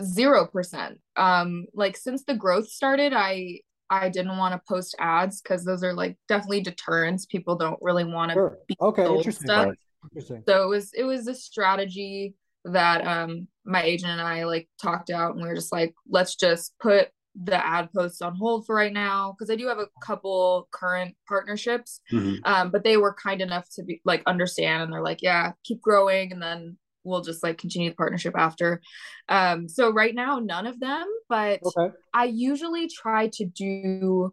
zero 0.00 0.46
percent. 0.46 0.98
Um, 1.16 1.66
like 1.74 1.96
since 1.96 2.22
the 2.24 2.34
growth 2.34 2.68
started, 2.68 3.12
I 3.14 3.60
I 3.90 4.08
didn't 4.10 4.36
want 4.36 4.52
to 4.54 4.60
post 4.68 4.94
ads 4.98 5.40
because 5.40 5.64
those 5.64 5.82
are 5.82 5.94
like 5.94 6.16
definitely 6.28 6.60
deterrents. 6.60 7.24
People 7.26 7.56
don't 7.56 7.78
really 7.80 8.04
want 8.04 8.30
to 8.30 8.34
Sure. 8.34 8.58
be 8.68 8.76
okay 8.80 9.06
interesting 9.06 9.46
stuff. 9.46 9.66
Right. 9.68 9.78
Interesting. 10.04 10.42
So 10.48 10.64
it 10.64 10.68
was 10.68 10.92
it 10.94 11.04
was 11.04 11.26
a 11.28 11.34
strategy 11.34 12.34
that 12.64 13.06
um 13.06 13.46
my 13.64 13.82
agent 13.82 14.12
and 14.12 14.20
I 14.20 14.44
like 14.44 14.68
talked 14.80 15.10
out 15.10 15.32
and 15.34 15.42
we 15.42 15.48
were 15.48 15.54
just 15.54 15.72
like, 15.72 15.94
let's 16.08 16.36
just 16.36 16.74
put 16.80 17.08
the 17.42 17.66
ad 17.66 17.88
posts 17.92 18.22
on 18.22 18.36
hold 18.36 18.64
for 18.64 18.76
right 18.76 18.92
now 18.92 19.32
because 19.32 19.50
I 19.50 19.56
do 19.56 19.66
have 19.66 19.78
a 19.80 19.88
couple 20.00 20.68
current 20.70 21.16
partnerships 21.26 22.00
Mhm. 22.12 22.38
um 22.44 22.70
but 22.70 22.84
they 22.84 22.96
were 22.96 23.12
kind 23.12 23.40
enough 23.42 23.68
to 23.74 23.82
be 23.82 24.00
like 24.04 24.22
understand 24.26 24.84
and 24.84 24.92
they're 24.92 25.02
like 25.02 25.20
yeah 25.20 25.50
keep 25.64 25.80
growing 25.82 26.30
and 26.30 26.40
then 26.40 26.76
we'll 27.02 27.22
just 27.22 27.42
like 27.42 27.58
continue 27.58 27.90
the 27.90 27.96
partnership 27.96 28.34
after. 28.36 28.80
Um 29.28 29.68
so 29.68 29.90
right 29.92 30.14
now 30.14 30.38
none 30.38 30.66
of 30.68 30.78
them 30.78 31.06
but 31.28 31.58
okay. 31.64 31.92
I 32.14 32.26
usually 32.26 32.88
try 32.88 33.30
to 33.34 33.44
do 33.44 34.32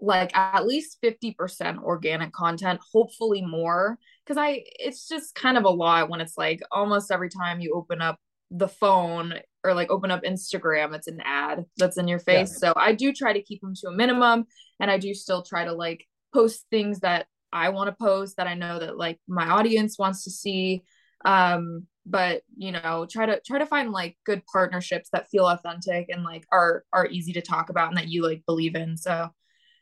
like 0.00 0.34
at 0.36 0.66
least 0.66 0.98
50% 1.04 1.78
organic 1.82 2.32
content 2.32 2.80
hopefully 2.92 3.42
more 3.42 3.96
because 4.30 4.40
i 4.40 4.62
it's 4.78 5.08
just 5.08 5.34
kind 5.34 5.58
of 5.58 5.64
a 5.64 5.70
lot 5.70 6.08
when 6.08 6.20
it's 6.20 6.38
like 6.38 6.60
almost 6.70 7.10
every 7.10 7.28
time 7.28 7.60
you 7.60 7.72
open 7.74 8.00
up 8.00 8.16
the 8.52 8.68
phone 8.68 9.34
or 9.64 9.74
like 9.74 9.90
open 9.90 10.10
up 10.10 10.22
instagram 10.22 10.94
it's 10.94 11.08
an 11.08 11.20
ad 11.24 11.64
that's 11.76 11.98
in 11.98 12.06
your 12.06 12.18
face. 12.20 12.58
So 12.58 12.72
i 12.76 12.92
do 12.92 13.12
try 13.12 13.32
to 13.32 13.42
keep 13.42 13.60
them 13.60 13.74
to 13.76 13.88
a 13.88 13.92
minimum 13.92 14.44
and 14.78 14.90
i 14.90 14.98
do 14.98 15.14
still 15.14 15.42
try 15.42 15.64
to 15.64 15.72
like 15.72 16.04
post 16.32 16.64
things 16.70 17.00
that 17.00 17.26
i 17.52 17.70
want 17.70 17.88
to 17.88 18.04
post 18.04 18.36
that 18.36 18.46
i 18.46 18.54
know 18.54 18.78
that 18.78 18.96
like 18.96 19.18
my 19.26 19.48
audience 19.48 19.98
wants 19.98 20.24
to 20.24 20.30
see. 20.30 20.82
Um 21.24 21.86
but 22.06 22.42
you 22.56 22.72
know 22.72 23.06
try 23.10 23.26
to 23.26 23.40
try 23.46 23.58
to 23.58 23.66
find 23.66 23.90
like 23.92 24.16
good 24.24 24.42
partnerships 24.50 25.10
that 25.12 25.28
feel 25.28 25.46
authentic 25.46 26.06
and 26.08 26.24
like 26.24 26.44
are 26.50 26.84
are 26.92 27.06
easy 27.06 27.32
to 27.32 27.42
talk 27.42 27.68
about 27.68 27.88
and 27.88 27.96
that 27.98 28.08
you 28.08 28.22
like 28.22 28.42
believe 28.46 28.74
in. 28.74 28.96
So 28.96 29.28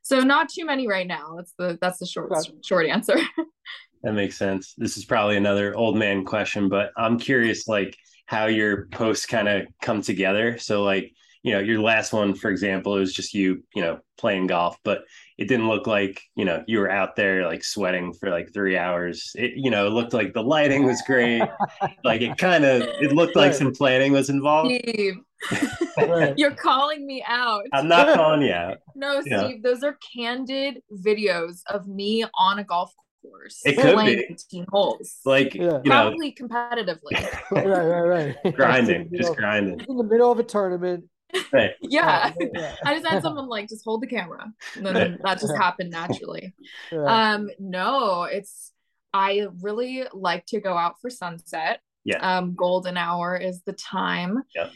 so 0.03 0.21
not 0.21 0.49
too 0.49 0.65
many 0.65 0.89
right 0.89 1.07
now. 1.07 1.35
That's 1.37 1.55
the 1.59 1.79
that's 1.81 1.99
the 1.99 2.07
short 2.07 2.33
Okay. 2.33 2.51
short 2.65 2.87
answer 2.87 3.19
That 4.03 4.13
makes 4.15 4.37
sense. 4.39 4.75
This 4.79 4.97
is 4.97 5.05
probably 5.05 5.37
another 5.37 5.75
old 5.75 5.97
man 5.97 6.25
question, 6.25 6.69
but 6.69 6.91
I'm 6.97 7.19
curious, 7.19 7.67
like 7.69 7.97
how 8.27 8.47
your 8.47 8.87
posts 8.89 9.27
kind 9.27 9.49
of 9.49 9.67
come 9.83 10.03
together. 10.03 10.59
So, 10.59 10.83
like, 10.85 11.13
you 11.43 11.53
know, 11.53 11.61
your 11.61 11.81
last 11.81 12.13
one, 12.13 12.35
for 12.35 12.51
example, 12.51 12.97
it 12.97 13.01
was 13.01 13.13
just 13.15 13.33
you, 13.33 13.63
you 13.75 13.81
know, 13.83 14.01
playing 14.19 14.49
golf, 14.49 14.77
but 14.85 15.05
it 15.39 15.47
didn't 15.49 15.69
look 15.69 15.87
like, 15.87 16.21
you 16.35 16.45
know, 16.45 16.63
you 16.67 16.79
were 16.81 16.91
out 16.91 17.15
there 17.17 17.47
like 17.47 17.63
sweating 17.65 18.13
for 18.13 18.29
like 18.29 18.53
three 18.53 18.77
hours. 18.77 19.31
It, 19.37 19.53
you 19.57 19.71
know, 19.71 19.87
it 19.87 19.91
looked 19.91 20.13
like 20.13 20.35
the 20.35 20.43
lighting 20.43 20.85
was 20.85 21.01
great. 21.07 21.43
like 22.05 22.21
it 22.23 22.37
kind 22.39 22.65
of, 22.65 22.83
it 23.01 23.13
looked 23.13 23.37
like 23.37 23.55
some 23.55 23.73
planning 23.73 24.13
was 24.13 24.29
involved. 24.31 24.73
steve 24.83 25.15
you're 26.37 26.51
calling 26.51 27.07
me 27.07 27.23
out 27.27 27.63
I'm 27.73 27.87
not 27.87 28.13
calling 28.17 28.43
you 28.43 28.53
out. 28.53 28.79
no 28.97 29.23
Yeah. 29.25 29.47
steve 29.47 29.63
those 29.63 29.85
are 29.85 29.97
candid 30.17 30.83
videos 30.93 31.61
of 31.71 31.87
me 31.87 32.25
on 32.37 32.59
a 32.59 32.65
golf 32.65 32.93
course 33.23 33.61
It 33.65 33.77
could 33.77 33.97
be. 33.99 34.27
18 34.31 34.67
holes 34.71 35.17
Like, 35.25 35.55
Yeah. 35.55 35.81
you 35.85 35.91
know, 35.91 36.11
probably 36.11 36.33
competitively 36.33 37.13
right 37.51 37.67
right 37.67 38.37
right 38.45 38.55
grinding, 38.55 39.11
just 39.15 39.35
grinding. 39.37 39.81
in 39.89 39.97
the 39.97 40.05
middle 40.05 40.31
of 40.33 40.39
a 40.39 40.45
tournament 40.45 41.05
Right. 41.53 41.73
yeah 41.83 42.33
yeah, 42.41 42.75
I 42.87 42.95
just 42.95 43.07
had 43.07 43.23
someone 43.23 43.49
like 43.49 43.69
just 43.69 43.85
hold 43.85 44.01
the 44.03 44.07
camera, 44.07 44.51
and 44.77 44.87
then 44.87 45.19
that 45.23 45.39
just 45.41 45.55
happened 45.55 45.91
naturally. 45.91 46.55
yeah. 46.91 47.35
Um, 47.35 47.51
no, 47.59 48.23
it's 48.23 48.73
I 49.13 49.47
really 49.61 50.05
like 50.15 50.47
to 50.47 50.61
go 50.61 50.75
out 50.75 51.01
for 51.03 51.11
sunset. 51.11 51.81
Yeah. 52.05 52.17
Um, 52.39 52.55
golden 52.55 52.97
hour 52.97 53.37
is 53.37 53.61
the 53.65 53.75
time 53.75 54.43
Yeah. 54.55 54.71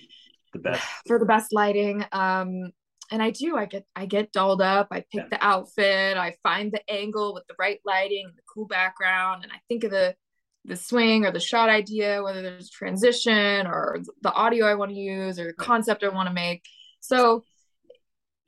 The 0.53 0.59
best. 0.59 0.87
for 1.07 1.19
the 1.19 1.25
best 1.25 1.55
lighting. 1.55 2.05
Um, 2.13 2.73
and 3.13 3.23
I 3.23 3.31
do. 3.31 3.57
I 3.57 3.67
get 3.67 3.85
I 3.95 4.07
get 4.07 4.33
dolled 4.33 4.63
up. 4.63 4.89
I 4.91 5.01
pick 5.01 5.07
Yeah. 5.13 5.29
the 5.31 5.45
outfit. 5.45 6.17
I 6.17 6.35
find 6.43 6.73
the 6.73 6.83
angle 6.91 7.35
with 7.35 7.47
the 7.47 7.55
right 7.59 7.79
lighting, 7.85 8.33
the 8.35 8.43
cool 8.53 8.67
background, 8.67 9.45
and 9.45 9.53
I 9.53 9.61
think 9.69 9.85
of 9.85 9.91
the 9.93 10.17
the 10.65 10.77
swing 10.77 11.25
or 11.27 11.31
the 11.33 11.41
shot 11.41 11.69
idea, 11.69 12.23
whether 12.23 12.41
there's 12.41 12.71
transition 12.71 13.67
or 13.67 13.99
the 14.23 14.33
audio 14.33 14.67
I 14.67 14.75
want 14.77 14.91
to 14.93 14.97
use 14.97 15.39
or 15.39 15.47
the 15.49 15.53
concept 15.53 16.03
I 16.05 16.09
want 16.09 16.29
to 16.29 16.35
make. 16.35 16.63
So 17.01 17.45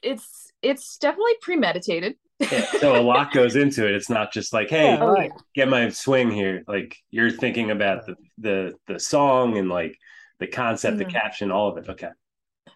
it's 0.03 0.51
it's 0.63 0.97
definitely 0.99 1.35
premeditated. 1.43 2.15
Yeah, 2.41 2.65
so 2.81 2.97
a 2.97 3.03
lot 3.03 3.33
goes 3.39 3.57
into 3.57 3.87
it. 3.87 3.95
It's 3.95 4.11
not 4.11 4.33
just 4.33 4.53
like, 4.53 4.71
hey, 4.71 4.95
Yeah, 4.95 5.05
right. 5.05 5.31
get 5.55 5.69
my 5.69 5.89
swing 5.91 6.31
here. 6.31 6.65
Like 6.67 6.97
you're 7.11 7.31
thinking 7.31 7.71
about 7.71 8.07
the 8.07 8.17
the 8.39 8.75
the 8.87 8.99
song 8.99 9.57
and 9.59 9.69
like 9.69 9.99
the 10.41 10.47
concept, 10.47 10.99
the 10.99 11.05
Mhm. 11.05 11.13
caption, 11.13 11.51
all 11.51 11.69
of 11.69 11.79
it. 11.79 11.89
Okay. 11.89 12.09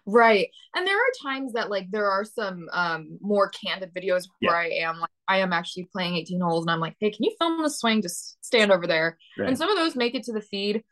Right. 0.05 0.49
And 0.75 0.85
there 0.87 0.97
are 0.97 1.11
times 1.23 1.53
that 1.53 1.69
like 1.69 1.87
there 1.91 2.09
are 2.09 2.23
some 2.23 2.67
um 2.71 3.17
more 3.21 3.49
candid 3.49 3.93
videos 3.93 4.23
where 4.39 4.55
I 4.55 4.69
am 4.69 4.99
like 4.99 5.09
I 5.27 5.39
am 5.39 5.53
actually 5.53 5.89
playing 5.91 6.15
18 6.15 6.41
holes 6.41 6.63
and 6.63 6.71
I'm 6.71 6.79
like, 6.79 6.95
hey, 6.99 7.11
can 7.11 7.23
you 7.23 7.35
film 7.39 7.61
the 7.61 7.69
swing? 7.69 8.01
Just 8.01 8.43
stand 8.43 8.71
over 8.71 8.87
there. 8.87 9.17
Right. 9.37 9.49
And 9.49 9.57
some 9.57 9.69
of 9.69 9.77
those 9.77 9.95
make 9.95 10.15
it 10.15 10.23
to 10.23 10.33
the 10.33 10.41
feed. 10.41 10.83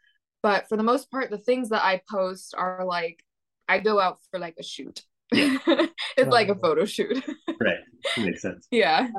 But 0.43 0.69
for 0.69 0.77
the 0.77 0.83
most 0.83 1.09
part, 1.09 1.29
the 1.29 1.37
things 1.37 1.69
that 1.69 1.83
I 1.83 2.01
post 2.09 2.53
are 2.57 2.85
like 2.85 3.23
I 3.67 3.79
go 3.79 3.99
out 3.99 4.19
for 4.31 4.39
like 4.39 4.55
a 4.59 4.63
shoot. 4.63 5.01
it's 5.31 6.29
like 6.29 6.49
a 6.49 6.55
photo 6.55 6.85
shoot. 6.85 7.23
right. 7.59 7.79
Makes 8.17 8.41
sense. 8.41 8.67
Yeah. 8.71 9.09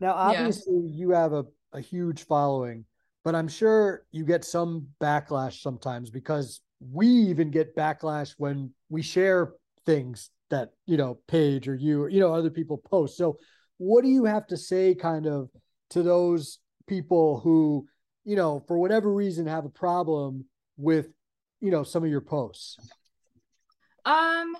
Now, 0.00 0.14
obviously, 0.14 0.80
yeah. 0.84 0.96
you 0.96 1.10
have 1.10 1.32
a, 1.32 1.44
a 1.72 1.80
huge 1.80 2.24
following, 2.24 2.84
but 3.24 3.34
I'm 3.34 3.46
sure 3.46 4.04
you 4.10 4.24
get 4.24 4.44
some 4.44 4.88
backlash 5.00 5.62
sometimes 5.62 6.10
because 6.10 6.60
we 6.90 7.06
even 7.06 7.50
get 7.50 7.76
backlash 7.76 8.34
when 8.38 8.72
we 8.88 9.02
share 9.02 9.52
things 9.86 10.30
that, 10.50 10.70
you 10.86 10.96
know, 10.96 11.18
Paige 11.28 11.68
or 11.68 11.74
you 11.74 12.02
or, 12.02 12.08
you 12.08 12.20
know, 12.20 12.32
other 12.32 12.50
people 12.50 12.78
post. 12.78 13.16
So, 13.16 13.38
what 13.78 14.02
do 14.02 14.08
you 14.08 14.24
have 14.24 14.46
to 14.48 14.56
say 14.56 14.94
kind 14.94 15.26
of 15.26 15.48
to 15.90 16.02
those 16.02 16.58
people 16.86 17.40
who, 17.40 17.86
you 18.24 18.36
know, 18.36 18.64
for 18.68 18.78
whatever 18.78 19.12
reason 19.12 19.46
have 19.46 19.64
a 19.64 19.70
problem 19.70 20.44
with, 20.76 21.08
you 21.60 21.70
know, 21.70 21.82
some 21.82 22.04
of 22.04 22.10
your 22.10 22.20
posts? 22.20 22.76
Um, 24.04 24.56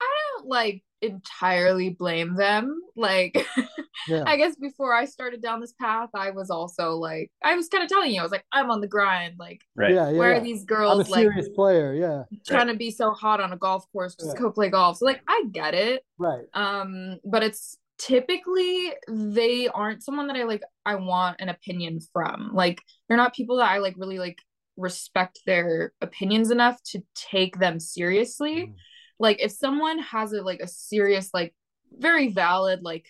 I 0.00 0.18
don't 0.36 0.46
like 0.48 0.82
entirely 1.00 1.90
blame 1.90 2.34
them. 2.34 2.80
Like, 2.96 3.46
yeah. 4.08 4.24
I 4.26 4.36
guess 4.36 4.56
before 4.56 4.94
I 4.94 5.04
started 5.04 5.42
down 5.42 5.60
this 5.60 5.72
path, 5.80 6.10
I 6.14 6.30
was 6.30 6.50
also 6.50 6.92
like, 6.92 7.30
I 7.42 7.54
was 7.54 7.68
kind 7.68 7.82
of 7.82 7.88
telling 7.88 8.12
you, 8.12 8.20
I 8.20 8.22
was 8.22 8.32
like, 8.32 8.44
I'm 8.52 8.70
on 8.70 8.80
the 8.80 8.86
grind. 8.86 9.34
Like, 9.38 9.60
right. 9.76 9.92
yeah, 9.92 10.10
yeah, 10.10 10.18
where 10.18 10.32
yeah. 10.32 10.40
are 10.40 10.44
these 10.44 10.64
girls 10.64 10.94
I'm 10.94 11.00
a 11.00 11.04
serious 11.04 11.46
like 11.46 11.54
player? 11.54 11.94
Yeah, 11.94 12.24
trying 12.46 12.66
right. 12.66 12.72
to 12.72 12.78
be 12.78 12.90
so 12.90 13.12
hot 13.12 13.40
on 13.40 13.52
a 13.52 13.56
golf 13.56 13.84
course, 13.92 14.14
just 14.14 14.36
go 14.38 14.50
play 14.50 14.68
golf. 14.70 14.98
So 14.98 15.06
like, 15.06 15.22
I 15.28 15.44
get 15.50 15.74
it. 15.74 16.02
Right. 16.18 16.44
Um, 16.54 17.18
but 17.24 17.42
it's 17.42 17.78
typically 17.98 18.92
they 19.08 19.68
aren't 19.68 20.02
someone 20.02 20.26
that 20.28 20.36
I 20.36 20.44
like. 20.44 20.62
I 20.84 20.96
want 20.96 21.40
an 21.40 21.48
opinion 21.48 22.00
from. 22.12 22.50
Like, 22.52 22.82
they're 23.08 23.16
not 23.16 23.34
people 23.34 23.56
that 23.58 23.70
I 23.70 23.78
like 23.78 23.94
really 23.96 24.18
like 24.18 24.38
respect 24.76 25.40
their 25.46 25.92
opinions 26.00 26.50
enough 26.50 26.82
to 26.82 27.02
take 27.14 27.58
them 27.58 27.78
seriously. 27.78 28.66
Mm 28.66 28.74
like 29.22 29.40
if 29.40 29.52
someone 29.52 30.00
has 30.00 30.32
a 30.32 30.42
like 30.42 30.60
a 30.60 30.66
serious 30.66 31.30
like 31.32 31.54
very 31.96 32.28
valid 32.28 32.80
like 32.82 33.06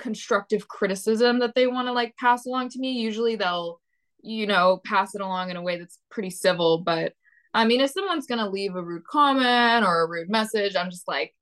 constructive 0.00 0.66
criticism 0.66 1.38
that 1.38 1.54
they 1.54 1.66
want 1.66 1.86
to 1.86 1.92
like 1.92 2.16
pass 2.16 2.46
along 2.46 2.70
to 2.70 2.78
me. 2.78 2.92
Usually 2.92 3.36
they'll 3.36 3.80
you 4.22 4.46
know 4.46 4.80
pass 4.84 5.14
it 5.14 5.20
along 5.20 5.50
in 5.50 5.56
a 5.56 5.62
way 5.62 5.78
that's 5.78 5.98
pretty 6.10 6.30
civil 6.30 6.78
but 6.78 7.12
i 7.54 7.64
mean 7.64 7.80
if 7.80 7.90
someone's 7.90 8.26
going 8.26 8.38
to 8.38 8.48
leave 8.48 8.74
a 8.76 8.82
rude 8.82 9.04
comment 9.04 9.84
or 9.84 10.02
a 10.02 10.08
rude 10.08 10.30
message 10.30 10.76
i'm 10.76 10.90
just 10.90 11.08
like 11.08 11.34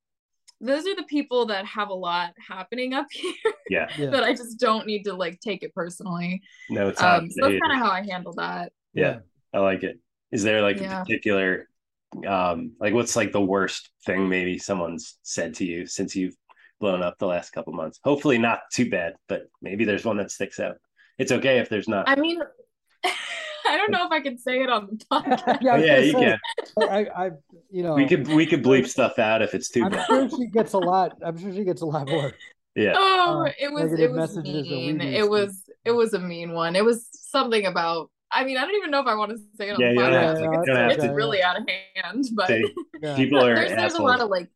those 0.61 0.85
are 0.85 0.95
the 0.95 1.03
people 1.03 1.45
that 1.45 1.65
have 1.65 1.89
a 1.89 1.93
lot 1.93 2.33
happening 2.45 2.93
up 2.93 3.07
here 3.11 3.33
yeah, 3.69 3.87
yeah. 3.97 4.09
that 4.09 4.23
i 4.23 4.33
just 4.33 4.59
don't 4.59 4.85
need 4.85 5.03
to 5.03 5.13
like 5.13 5.39
take 5.39 5.63
it 5.63 5.73
personally. 5.73 6.41
No 6.69 6.89
it's 6.89 7.01
um, 7.01 7.29
so 7.29 7.47
that's 7.47 7.61
kind 7.61 7.71
of 7.71 7.79
how 7.79 7.91
i 7.91 8.01
handle 8.03 8.33
that. 8.33 8.73
Yeah, 8.93 9.19
yeah, 9.53 9.59
i 9.59 9.59
like 9.59 9.83
it. 9.83 9.99
Is 10.31 10.43
there 10.43 10.61
like 10.61 10.79
yeah. 10.79 11.01
a 11.01 11.05
particular 11.05 11.69
um 12.27 12.73
like 12.79 12.93
what's 12.93 13.15
like 13.15 13.31
the 13.31 13.39
worst 13.39 13.89
thing 14.05 14.27
maybe 14.27 14.57
someone's 14.57 15.17
said 15.21 15.53
to 15.53 15.65
you 15.65 15.85
since 15.85 16.15
you've 16.15 16.35
blown 16.79 17.01
up 17.01 17.17
the 17.17 17.27
last 17.27 17.51
couple 17.51 17.73
months 17.73 17.99
hopefully 18.03 18.37
not 18.37 18.61
too 18.71 18.89
bad 18.89 19.15
but 19.27 19.47
maybe 19.61 19.85
there's 19.85 20.05
one 20.05 20.17
that 20.17 20.31
sticks 20.31 20.59
out 20.59 20.77
it's 21.17 21.31
okay 21.31 21.59
if 21.59 21.69
there's 21.69 21.87
not 21.87 22.07
i 22.07 22.15
mean 22.15 22.41
I 23.67 23.77
don't 23.77 23.91
know 23.91 24.05
if 24.05 24.11
I 24.11 24.21
can 24.21 24.39
say 24.39 24.63
it 24.63 24.69
on 24.69 24.87
the 24.87 25.05
podcast. 25.11 25.61
yeah, 25.61 25.77
yeah 25.77 25.99
you 25.99 26.13
can. 26.13 26.39
I, 26.79 27.05
I, 27.15 27.31
you 27.69 27.83
know, 27.83 27.93
we 27.93 28.07
could 28.07 28.27
we 28.27 28.47
could 28.47 28.63
bleep 28.63 28.87
stuff 28.87 29.19
out 29.19 29.43
if 29.43 29.53
it's 29.53 29.69
too. 29.69 29.83
I'm 29.83 29.91
bad. 29.91 30.07
sure 30.07 30.29
she 30.29 30.47
gets 30.47 30.73
a 30.73 30.79
lot. 30.79 31.15
I'm 31.23 31.37
sure 31.37 31.53
she 31.53 31.63
gets 31.63 31.83
a 31.83 31.85
lot 31.85 32.09
more. 32.09 32.33
Yeah. 32.75 32.93
Oh, 32.95 33.45
uh, 33.45 33.51
it 33.59 33.71
was 33.71 33.93
it 33.99 34.11
was 34.11 34.37
mean. 34.37 35.01
It 35.01 35.29
was 35.29 35.63
it 35.85 35.91
was 35.91 36.13
a 36.13 36.19
mean 36.19 36.53
one. 36.53 36.75
It 36.75 36.83
was 36.83 37.07
something 37.11 37.65
about 37.65 38.09
I 38.31 38.43
mean, 38.43 38.57
I 38.57 38.61
don't 38.61 38.75
even 38.75 38.91
know 38.91 38.99
if 38.99 39.07
I 39.07 39.15
want 39.15 39.31
to 39.31 39.37
say 39.57 39.69
it 39.69 39.73
on 39.73 39.81
yeah, 39.81 39.93
the 39.93 39.95
podcast. 39.95 40.67
Yeah, 40.67 40.73
yeah, 40.73 40.89
it's, 40.89 41.03
it's 41.03 41.13
really 41.13 41.41
out 41.41 41.59
of 41.59 41.67
hand, 41.95 42.25
but 42.35 42.47
people 43.15 43.43
are 43.43 43.55
there's, 43.55 43.71
there's 43.71 43.93
a 43.95 44.01
lot 44.01 44.21
of 44.21 44.29
like 44.29 44.49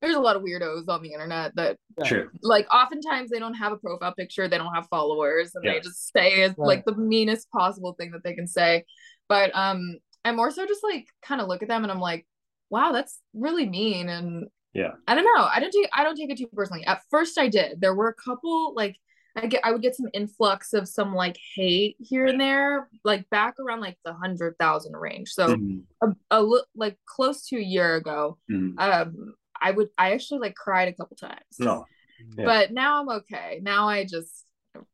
there's 0.00 0.16
a 0.16 0.20
lot 0.20 0.36
of 0.36 0.42
weirdos 0.42 0.88
on 0.88 1.02
the 1.02 1.12
internet 1.12 1.54
that 1.56 1.76
true 2.04 2.30
like 2.42 2.66
oftentimes 2.72 3.30
they 3.30 3.38
don't 3.38 3.54
have 3.54 3.72
a 3.72 3.76
profile 3.76 4.14
picture 4.14 4.48
they 4.48 4.58
don't 4.58 4.74
have 4.74 4.86
followers 4.88 5.52
and 5.54 5.64
they 5.64 5.80
just 5.80 6.12
say 6.12 6.42
right. 6.42 6.58
like 6.58 6.84
the 6.84 6.94
meanest 6.94 7.50
possible 7.50 7.94
thing 7.98 8.10
that 8.10 8.22
they 8.24 8.34
can 8.34 8.46
say 8.46 8.84
but 9.28 9.50
um 9.54 9.96
i 10.24 10.32
more 10.32 10.50
so 10.50 10.66
just 10.66 10.84
like 10.84 11.06
kind 11.22 11.40
of 11.40 11.48
look 11.48 11.62
at 11.62 11.68
them 11.68 11.82
and 11.82 11.92
i'm 11.92 12.00
like 12.00 12.26
wow 12.70 12.92
that's 12.92 13.20
really 13.34 13.68
mean 13.68 14.08
and 14.08 14.46
yeah 14.72 14.92
i 15.06 15.14
don't 15.14 15.24
know 15.24 15.48
i 15.52 15.60
don't 15.60 15.72
take 15.72 15.88
i 15.92 16.02
don't 16.02 16.16
take 16.16 16.30
it 16.30 16.38
too 16.38 16.48
personally 16.52 16.84
at 16.86 17.02
first 17.10 17.38
i 17.38 17.48
did 17.48 17.80
there 17.80 17.94
were 17.94 18.08
a 18.08 18.14
couple 18.14 18.74
like 18.74 18.96
I 19.36 19.46
get 19.46 19.60
I 19.64 19.70
would 19.70 19.82
get 19.82 19.94
some 19.94 20.08
influx 20.12 20.72
of 20.72 20.88
some 20.88 21.14
like 21.14 21.36
hate 21.54 21.96
here 22.00 22.26
and 22.26 22.40
there, 22.40 22.88
like 23.04 23.28
back 23.30 23.54
around 23.60 23.80
like 23.80 23.96
the 24.04 24.12
hundred 24.12 24.56
thousand 24.58 24.96
range. 24.96 25.30
So 25.30 25.54
mm-hmm. 25.54 26.12
a, 26.30 26.42
a 26.42 26.62
like 26.74 26.98
close 27.06 27.46
to 27.46 27.56
a 27.56 27.62
year 27.62 27.94
ago, 27.96 28.38
mm-hmm. 28.50 28.78
um, 28.78 29.34
I 29.60 29.70
would 29.70 29.88
I 29.98 30.12
actually 30.12 30.40
like 30.40 30.54
cried 30.54 30.88
a 30.88 30.92
couple 30.92 31.16
times. 31.16 31.58
No, 31.58 31.84
yeah. 32.36 32.44
but 32.44 32.72
now 32.72 33.00
I'm 33.00 33.08
okay. 33.08 33.60
Now 33.62 33.88
I 33.88 34.04
just 34.04 34.44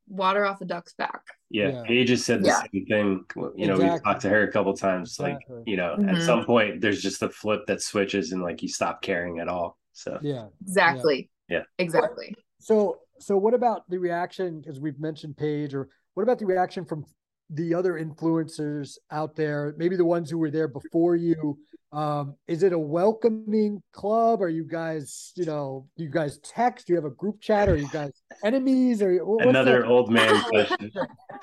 water 0.09 0.45
off 0.45 0.61
a 0.61 0.65
duck's 0.65 0.95
back. 0.95 1.23
Yeah, 1.51 1.69
yeah. 1.69 1.83
Paige 1.87 2.11
has 2.11 2.25
said 2.25 2.43
the 2.43 2.49
yeah. 2.49 2.63
same 2.73 2.87
thing. 2.87 3.25
You 3.57 3.67
know, 3.67 3.75
exactly. 3.75 3.91
we've 3.91 4.03
talked 4.03 4.23
to 4.23 4.29
her 4.29 4.43
a 4.43 4.53
couple 4.53 4.75
times. 4.75 5.19
Like, 5.19 5.35
exactly. 5.35 5.63
you 5.67 5.77
know, 5.77 5.97
mm-hmm. 5.99 6.09
at 6.09 6.23
some 6.23 6.45
point 6.45 6.81
there's 6.81 7.03
just 7.03 7.23
a 7.23 7.29
flip 7.29 7.67
that 7.67 7.83
switches 7.83 8.33
and 8.33 8.43
like 8.43 8.63
you 8.63 8.69
stop 8.69 9.03
caring 9.03 9.39
at 9.39 9.49
all. 9.49 9.79
So 9.93 10.19
yeah, 10.23 10.47
exactly. 10.63 11.31
Yeah, 11.49 11.63
exactly. 11.79 12.35
So 12.59 12.99
so 13.19 13.37
what 13.37 13.55
about 13.55 13.89
the 13.89 13.99
reaction? 13.99 14.61
Because 14.61 14.81
we've 14.81 14.99
mentioned 14.99 15.37
Paige, 15.37 15.75
or 15.75 15.89
what 16.15 16.23
about 16.23 16.39
the 16.39 16.47
reaction 16.47 16.85
from 16.85 17.05
the 17.51 17.75
other 17.75 17.95
influencers 17.95 18.99
out 19.11 19.37
there? 19.37 19.75
Maybe 19.77 19.97
the 19.97 20.05
ones 20.05 20.31
who 20.31 20.39
were 20.39 20.51
there 20.51 20.69
before 20.69 21.17
you. 21.17 21.59
Um, 21.93 22.35
is 22.47 22.63
it 22.63 22.73
a 22.73 22.79
welcoming 22.79 23.83
club? 23.93 24.43
Are 24.43 24.49
you 24.49 24.65
guys, 24.65 25.33
you 25.37 25.47
know, 25.47 25.87
you 25.97 26.11
guys 26.11 26.39
text? 26.39 26.87
Do 26.87 26.93
you 26.93 26.97
have 26.97 27.05
a 27.05 27.15
group 27.15 27.41
chat? 27.41 27.69
Are 27.69 27.77
you 27.77 27.89
guys 27.89 28.11
enemies? 28.45 29.01
Or 29.01 29.11
another 29.41 29.81
that? 29.81 29.89
old 29.89 30.11
man 30.11 30.43
question? 30.49 30.93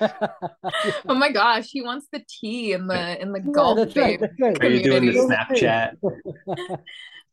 oh 1.08 1.14
my 1.14 1.32
gosh, 1.32 1.70
he 1.70 1.82
wants 1.82 2.06
the 2.12 2.22
tea 2.28 2.72
in 2.72 2.86
the 2.86 3.20
in 3.20 3.32
the 3.32 3.40
yeah, 3.40 3.52
golf 3.52 3.78
that's 3.78 3.96
right, 3.96 4.20
that's 4.20 4.32
right. 4.38 4.56
Are 4.62 4.68
you 4.68 4.82
doing 4.82 5.06
the 5.06 5.12
Snapchat? 5.12 5.96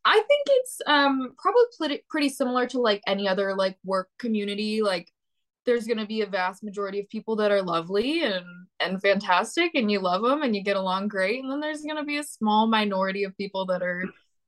I 0.03 0.15
think 0.15 0.47
it's 0.47 0.81
um 0.87 1.35
probably 1.37 1.61
pretty 1.77 2.03
pretty 2.09 2.29
similar 2.29 2.65
to 2.67 2.79
like 2.79 3.03
any 3.05 3.27
other 3.27 3.55
like 3.55 3.77
work 3.83 4.09
community. 4.17 4.81
Like 4.81 5.11
there's 5.65 5.85
going 5.85 5.97
to 5.97 6.05
be 6.05 6.21
a 6.21 6.25
vast 6.25 6.63
majority 6.63 6.99
of 6.99 7.09
people 7.09 7.35
that 7.35 7.51
are 7.51 7.61
lovely 7.61 8.23
and 8.23 8.45
and 8.79 9.01
fantastic 9.01 9.71
and 9.75 9.91
you 9.91 9.99
love 9.99 10.21
them 10.21 10.41
and 10.41 10.55
you 10.55 10.63
get 10.63 10.75
along 10.75 11.07
great 11.07 11.41
and 11.41 11.51
then 11.51 11.59
there's 11.59 11.81
going 11.81 11.97
to 11.97 12.03
be 12.03 12.17
a 12.17 12.23
small 12.23 12.67
minority 12.67 13.23
of 13.23 13.37
people 13.37 13.65
that 13.65 13.81
are 13.81 14.03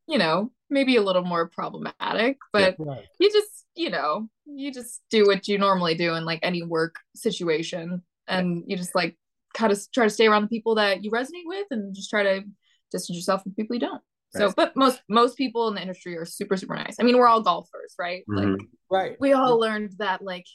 you 0.07 0.17
know 0.17 0.51
maybe 0.69 0.95
a 0.95 1.01
little 1.01 1.23
more 1.23 1.47
problematic 1.49 2.37
but 2.51 2.75
yeah, 2.79 2.85
right. 2.85 3.05
you 3.19 3.31
just 3.31 3.65
you 3.75 3.89
know 3.89 4.27
you 4.45 4.71
just 4.71 5.01
do 5.09 5.25
what 5.25 5.47
you 5.47 5.57
normally 5.57 5.95
do 5.95 6.15
in 6.15 6.25
like 6.25 6.39
any 6.41 6.63
work 6.63 6.95
situation 7.15 8.01
and 8.27 8.63
you 8.67 8.75
just 8.75 8.95
like 8.95 9.15
kind 9.53 9.71
of 9.71 9.79
try 9.93 10.05
to 10.05 10.09
stay 10.09 10.27
around 10.27 10.41
the 10.41 10.47
people 10.47 10.75
that 10.75 11.03
you 11.03 11.11
resonate 11.11 11.45
with 11.45 11.67
and 11.69 11.93
just 11.95 12.09
try 12.09 12.23
to 12.23 12.41
distance 12.91 13.17
yourself 13.17 13.43
from 13.43 13.53
people 13.53 13.75
you 13.75 13.79
don't 13.79 14.01
so, 14.35 14.51
but 14.55 14.75
most 14.75 15.01
most 15.07 15.37
people 15.37 15.67
in 15.67 15.75
the 15.75 15.81
industry 15.81 16.17
are 16.17 16.25
super 16.25 16.57
super 16.57 16.75
nice. 16.75 16.95
I 16.99 17.03
mean, 17.03 17.17
we're 17.17 17.27
all 17.27 17.41
golfers, 17.41 17.93
right? 17.99 18.23
Mm-hmm. 18.27 18.51
Like, 18.53 18.61
right. 18.89 19.17
We 19.19 19.33
all 19.33 19.59
learned 19.59 19.93
that 19.99 20.23
like 20.23 20.45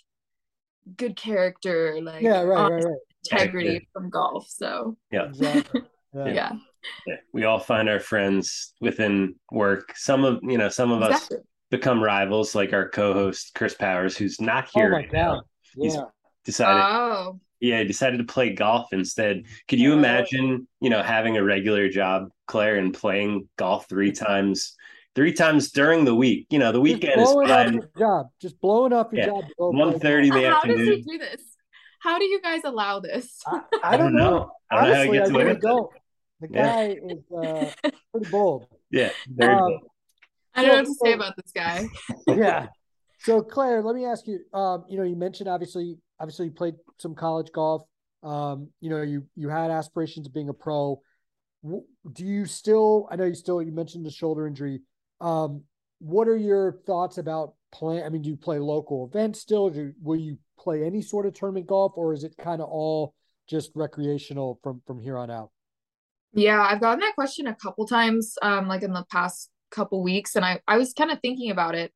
good 0.96 1.16
character, 1.16 1.98
like 2.02 2.22
yeah, 2.22 2.42
right, 2.42 2.70
right, 2.70 2.84
right. 2.84 2.96
integrity 3.30 3.72
yeah. 3.72 3.78
from 3.92 4.10
golf. 4.10 4.46
So 4.48 4.96
yeah, 5.10 5.26
exactly. 5.26 5.82
yeah. 6.14 6.26
yeah. 6.26 6.52
yeah. 7.06 7.16
We 7.32 7.44
all 7.44 7.58
find 7.58 7.88
our 7.88 8.00
friends 8.00 8.74
within 8.80 9.34
work. 9.50 9.92
Some 9.96 10.24
of 10.24 10.40
you 10.42 10.58
know, 10.58 10.68
some 10.68 10.90
of 10.90 11.02
exactly. 11.02 11.38
us 11.38 11.42
become 11.70 12.02
rivals, 12.02 12.54
like 12.54 12.72
our 12.72 12.88
co-host 12.88 13.52
Chris 13.54 13.74
Powers, 13.74 14.16
who's 14.16 14.40
not 14.40 14.64
oh 14.68 14.80
here 14.80 14.88
oh 14.88 14.96
right 14.96 15.12
now. 15.12 15.42
He's 15.76 15.96
decided. 16.44 16.82
Oh 16.82 17.40
yeah, 17.60 17.82
decided 17.84 18.18
to 18.18 18.24
play 18.24 18.54
golf 18.54 18.92
instead. 18.92 19.44
Could 19.66 19.80
you 19.80 19.92
oh. 19.92 19.98
imagine, 19.98 20.68
you 20.80 20.90
know, 20.90 21.02
having 21.02 21.36
a 21.36 21.44
regular 21.44 21.88
job, 21.88 22.28
Claire, 22.46 22.76
and 22.76 22.94
playing 22.94 23.48
golf 23.56 23.88
three 23.88 24.12
times, 24.12 24.76
three 25.18 25.32
times 25.32 25.72
during 25.72 26.04
the 26.04 26.14
week? 26.14 26.46
You 26.48 26.60
know, 26.60 26.70
the 26.70 26.80
weekend 26.80 27.20
is 27.20 27.32
fine. 27.32 27.80
job, 27.98 28.28
just 28.40 28.60
blowing 28.60 28.92
up 28.92 29.12
your 29.12 29.20
yeah. 29.20 29.26
job. 29.26 29.44
One 29.56 29.98
thirty 29.98 30.28
in 30.28 30.34
the 30.34 30.42
How 30.44 30.58
afternoon. 30.58 30.78
How 30.78 30.84
does 30.84 30.96
he 30.96 31.02
do 31.02 31.18
this? 31.18 31.42
How 32.00 32.18
do 32.20 32.24
you 32.24 32.40
guys 32.40 32.60
allow 32.64 33.00
this? 33.00 33.40
I, 33.44 33.60
I 33.82 33.96
don't 33.96 34.14
know. 34.14 34.52
Honestly, 34.70 34.70
I 34.70 34.76
don't 34.76 34.86
Honestly, 34.86 34.94
know 34.94 34.94
how 34.94 35.02
he 35.02 35.18
gets 35.18 35.30
away 35.30 35.58
don't. 35.60 35.90
The 36.40 36.48
guy 36.48 36.86
yeah. 36.86 37.14
is 37.14 37.82
uh, 37.84 37.90
pretty 38.12 38.30
bold. 38.30 38.66
Yeah, 38.92 39.10
very 39.26 39.54
um, 39.54 39.58
bold. 39.58 39.82
I 40.54 40.62
don't 40.62 40.70
so, 40.70 40.72
know 40.72 40.76
what 40.76 40.86
to 40.86 40.94
say 41.04 41.12
about 41.12 41.34
this 41.36 41.52
guy. 41.52 41.88
yeah. 42.40 42.66
So 43.18 43.42
Claire, 43.42 43.82
let 43.82 43.96
me 43.96 44.04
ask 44.04 44.24
you. 44.28 44.38
Um, 44.54 44.84
you 44.88 44.98
know, 44.98 45.02
you 45.02 45.16
mentioned 45.16 45.48
obviously 45.48 45.96
obviously 46.20 46.46
you 46.46 46.52
played 46.52 46.74
some 46.98 47.16
college 47.16 47.50
golf. 47.52 47.82
Um, 48.22 48.68
you 48.80 48.88
know, 48.88 49.02
you 49.02 49.26
you 49.34 49.48
had 49.48 49.72
aspirations 49.72 50.28
of 50.28 50.32
being 50.32 50.48
a 50.48 50.54
pro. 50.54 51.00
Do 51.64 52.24
you 52.24 52.46
still? 52.46 53.08
I 53.10 53.16
know 53.16 53.24
you 53.24 53.34
still. 53.34 53.60
You 53.60 53.72
mentioned 53.72 54.06
the 54.06 54.12
shoulder 54.12 54.46
injury. 54.46 54.80
Um, 55.20 55.62
what 56.00 56.28
are 56.28 56.36
your 56.36 56.72
thoughts 56.86 57.18
about 57.18 57.54
playing? 57.72 58.04
I 58.04 58.08
mean, 58.08 58.22
do 58.22 58.30
you 58.30 58.36
play 58.36 58.58
local 58.58 59.06
events 59.06 59.40
still? 59.40 59.70
Do 59.70 59.92
will 60.02 60.18
you 60.18 60.38
play 60.58 60.84
any 60.84 61.02
sort 61.02 61.26
of 61.26 61.34
tournament 61.34 61.66
golf, 61.66 61.92
or 61.96 62.12
is 62.12 62.24
it 62.24 62.36
kind 62.36 62.60
of 62.60 62.68
all 62.68 63.14
just 63.48 63.72
recreational 63.74 64.60
from 64.62 64.82
from 64.86 65.00
here 65.00 65.18
on 65.18 65.30
out? 65.30 65.50
Yeah, 66.32 66.60
I've 66.60 66.80
gotten 66.80 67.00
that 67.00 67.14
question 67.14 67.46
a 67.46 67.54
couple 67.54 67.86
times, 67.86 68.36
um, 68.42 68.68
like 68.68 68.82
in 68.82 68.92
the 68.92 69.04
past 69.10 69.50
couple 69.70 70.02
weeks 70.02 70.36
and 70.36 70.44
I, 70.44 70.60
I 70.66 70.78
was 70.78 70.92
kind 70.92 71.10
of 71.10 71.20
thinking 71.20 71.50
about 71.50 71.74
it. 71.74 71.92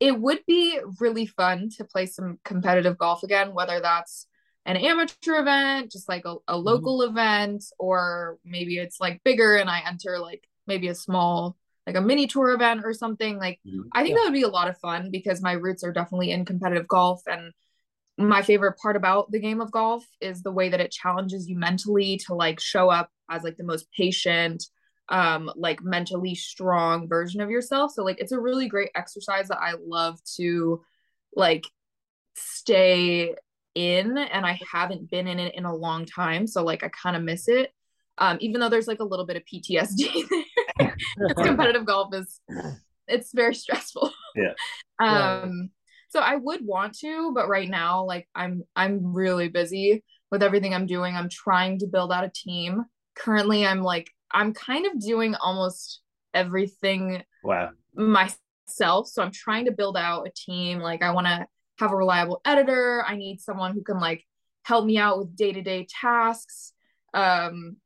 It 0.00 0.18
would 0.18 0.40
be 0.46 0.78
really 1.00 1.26
fun 1.26 1.70
to 1.76 1.84
play 1.84 2.06
some 2.06 2.38
competitive 2.44 2.98
golf 2.98 3.22
again, 3.22 3.52
whether 3.52 3.80
that's 3.80 4.26
an 4.64 4.76
amateur 4.76 5.40
event, 5.40 5.90
just 5.90 6.08
like 6.08 6.24
a, 6.24 6.30
a 6.30 6.34
mm-hmm. 6.34 6.64
local 6.64 7.00
mm-hmm. 7.00 7.10
event, 7.10 7.64
or 7.78 8.38
maybe 8.44 8.78
it's 8.78 9.00
like 9.00 9.22
bigger 9.24 9.56
and 9.56 9.68
I 9.68 9.82
enter 9.86 10.18
like 10.18 10.44
maybe 10.66 10.88
a 10.88 10.94
small 10.94 11.56
like 11.88 11.96
a 11.96 12.02
mini 12.02 12.26
tour 12.26 12.50
event 12.50 12.82
or 12.84 12.92
something. 12.92 13.38
Like 13.38 13.60
mm-hmm. 13.66 13.88
I 13.92 14.02
think 14.02 14.10
yeah. 14.10 14.16
that 14.16 14.24
would 14.24 14.34
be 14.34 14.42
a 14.42 14.48
lot 14.48 14.68
of 14.68 14.76
fun 14.76 15.10
because 15.10 15.40
my 15.40 15.52
roots 15.52 15.82
are 15.82 15.92
definitely 15.92 16.30
in 16.30 16.44
competitive 16.44 16.86
golf 16.86 17.22
and 17.26 17.52
my 18.18 18.42
favorite 18.42 18.76
part 18.76 18.96
about 18.96 19.30
the 19.30 19.38
game 19.38 19.60
of 19.60 19.70
golf 19.70 20.04
is 20.20 20.42
the 20.42 20.50
way 20.50 20.68
that 20.68 20.80
it 20.80 20.90
challenges 20.90 21.48
you 21.48 21.56
mentally 21.56 22.18
to 22.26 22.34
like 22.34 22.60
show 22.60 22.90
up 22.90 23.08
as 23.30 23.42
like 23.42 23.56
the 23.56 23.64
most 23.64 23.86
patient 23.96 24.64
um 25.08 25.50
like 25.56 25.82
mentally 25.82 26.34
strong 26.34 27.08
version 27.08 27.40
of 27.40 27.48
yourself 27.48 27.92
so 27.92 28.02
like 28.02 28.20
it's 28.20 28.32
a 28.32 28.40
really 28.40 28.68
great 28.68 28.90
exercise 28.94 29.48
that 29.48 29.60
i 29.60 29.74
love 29.86 30.18
to 30.24 30.82
like 31.34 31.64
stay 32.34 33.34
in 33.76 34.18
and 34.18 34.44
i 34.44 34.60
haven't 34.70 35.08
been 35.08 35.28
in 35.28 35.38
it 35.38 35.54
in 35.54 35.64
a 35.64 35.74
long 35.74 36.04
time 36.04 36.46
so 36.46 36.64
like 36.64 36.82
i 36.82 36.88
kind 36.88 37.16
of 37.16 37.22
miss 37.22 37.48
it 37.48 37.72
um 38.18 38.36
even 38.40 38.60
though 38.60 38.68
there's 38.68 38.88
like 38.88 39.00
a 39.00 39.04
little 39.04 39.24
bit 39.24 39.36
of 39.36 39.44
ptsd 39.44 40.26
there 40.78 41.34
competitive 41.36 41.84
golf 41.84 42.14
is 42.14 42.40
it's 43.06 43.32
very 43.32 43.54
stressful. 43.54 44.12
Yeah. 44.36 44.54
Um 45.00 45.70
so 46.08 46.18
i 46.18 46.34
would 46.34 46.64
want 46.66 46.98
to 46.98 47.30
but 47.32 47.48
right 47.48 47.68
now 47.68 48.04
like 48.04 48.26
i'm 48.34 48.64
i'm 48.74 49.14
really 49.14 49.48
busy 49.48 50.02
with 50.32 50.42
everything 50.42 50.74
i'm 50.74 50.86
doing. 50.86 51.14
I'm 51.14 51.28
trying 51.28 51.78
to 51.78 51.86
build 51.86 52.12
out 52.12 52.24
a 52.24 52.32
team. 52.34 52.84
Currently 53.14 53.64
i'm 53.64 53.82
like 53.82 54.10
i'm 54.32 54.52
kind 54.52 54.86
of 54.86 55.00
doing 55.00 55.36
almost 55.36 56.00
everything 56.34 57.22
wow. 57.44 57.70
myself. 57.94 59.08
So 59.08 59.22
i'm 59.22 59.30
trying 59.30 59.66
to 59.66 59.72
build 59.72 59.96
out 59.96 60.26
a 60.26 60.32
team. 60.34 60.80
Like 60.80 61.02
i 61.02 61.12
want 61.12 61.28
to 61.28 61.46
have 61.78 61.92
a 61.92 61.96
reliable 61.96 62.40
editor. 62.44 63.04
I 63.06 63.14
need 63.14 63.40
someone 63.40 63.72
who 63.72 63.82
can 63.82 64.00
like 64.00 64.24
help 64.64 64.84
me 64.84 64.98
out 64.98 65.18
with 65.18 65.36
day-to-day 65.36 65.86
tasks. 65.88 66.72
Um 67.14 67.76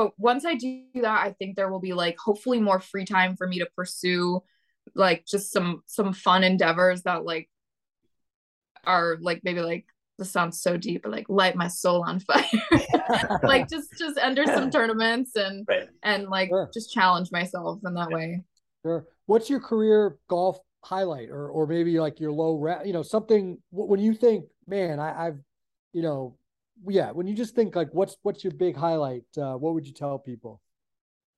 but 0.00 0.12
once 0.18 0.44
i 0.44 0.54
do 0.54 0.82
that 0.94 1.26
i 1.26 1.32
think 1.38 1.56
there 1.56 1.70
will 1.70 1.80
be 1.80 1.92
like 1.92 2.16
hopefully 2.18 2.60
more 2.60 2.80
free 2.80 3.04
time 3.04 3.36
for 3.36 3.46
me 3.46 3.58
to 3.58 3.66
pursue 3.76 4.40
like 4.94 5.26
just 5.26 5.52
some 5.52 5.82
some 5.86 6.12
fun 6.12 6.42
endeavors 6.42 7.02
that 7.02 7.24
like 7.24 7.48
are 8.84 9.18
like 9.20 9.42
maybe 9.44 9.60
like 9.60 9.84
this 10.20 10.30
sounds 10.30 10.60
so 10.60 10.76
deep, 10.76 11.02
but 11.02 11.10
like 11.10 11.28
light 11.28 11.56
my 11.56 11.66
soul 11.66 12.04
on 12.06 12.20
fire. 12.20 12.44
like 13.42 13.68
just 13.68 13.88
just 13.98 14.18
enter 14.18 14.44
some 14.44 14.70
tournaments 14.70 15.34
and 15.34 15.66
right. 15.66 15.88
and 16.02 16.28
like 16.28 16.50
sure. 16.50 16.70
just 16.72 16.92
challenge 16.92 17.32
myself 17.32 17.80
in 17.84 17.94
that 17.94 18.10
way. 18.10 18.42
Sure. 18.84 19.06
What's 19.26 19.48
your 19.48 19.60
career 19.60 20.18
golf 20.28 20.58
highlight 20.84 21.30
or 21.30 21.48
or 21.48 21.66
maybe 21.66 21.98
like 21.98 22.20
your 22.20 22.32
low 22.32 22.56
ra- 22.58 22.82
you 22.82 22.92
know 22.92 23.02
something 23.02 23.58
when 23.70 24.00
you 24.00 24.14
think 24.14 24.46
man 24.66 24.98
I, 24.98 25.26
I've 25.26 25.38
you 25.92 26.02
know 26.02 26.36
yeah 26.88 27.10
when 27.10 27.26
you 27.26 27.34
just 27.34 27.54
think 27.54 27.74
like 27.76 27.88
what's 27.92 28.16
what's 28.22 28.42
your 28.44 28.52
big 28.52 28.76
highlight 28.76 29.24
uh, 29.36 29.54
what 29.54 29.74
would 29.74 29.86
you 29.86 29.92
tell 29.92 30.18
people 30.18 30.60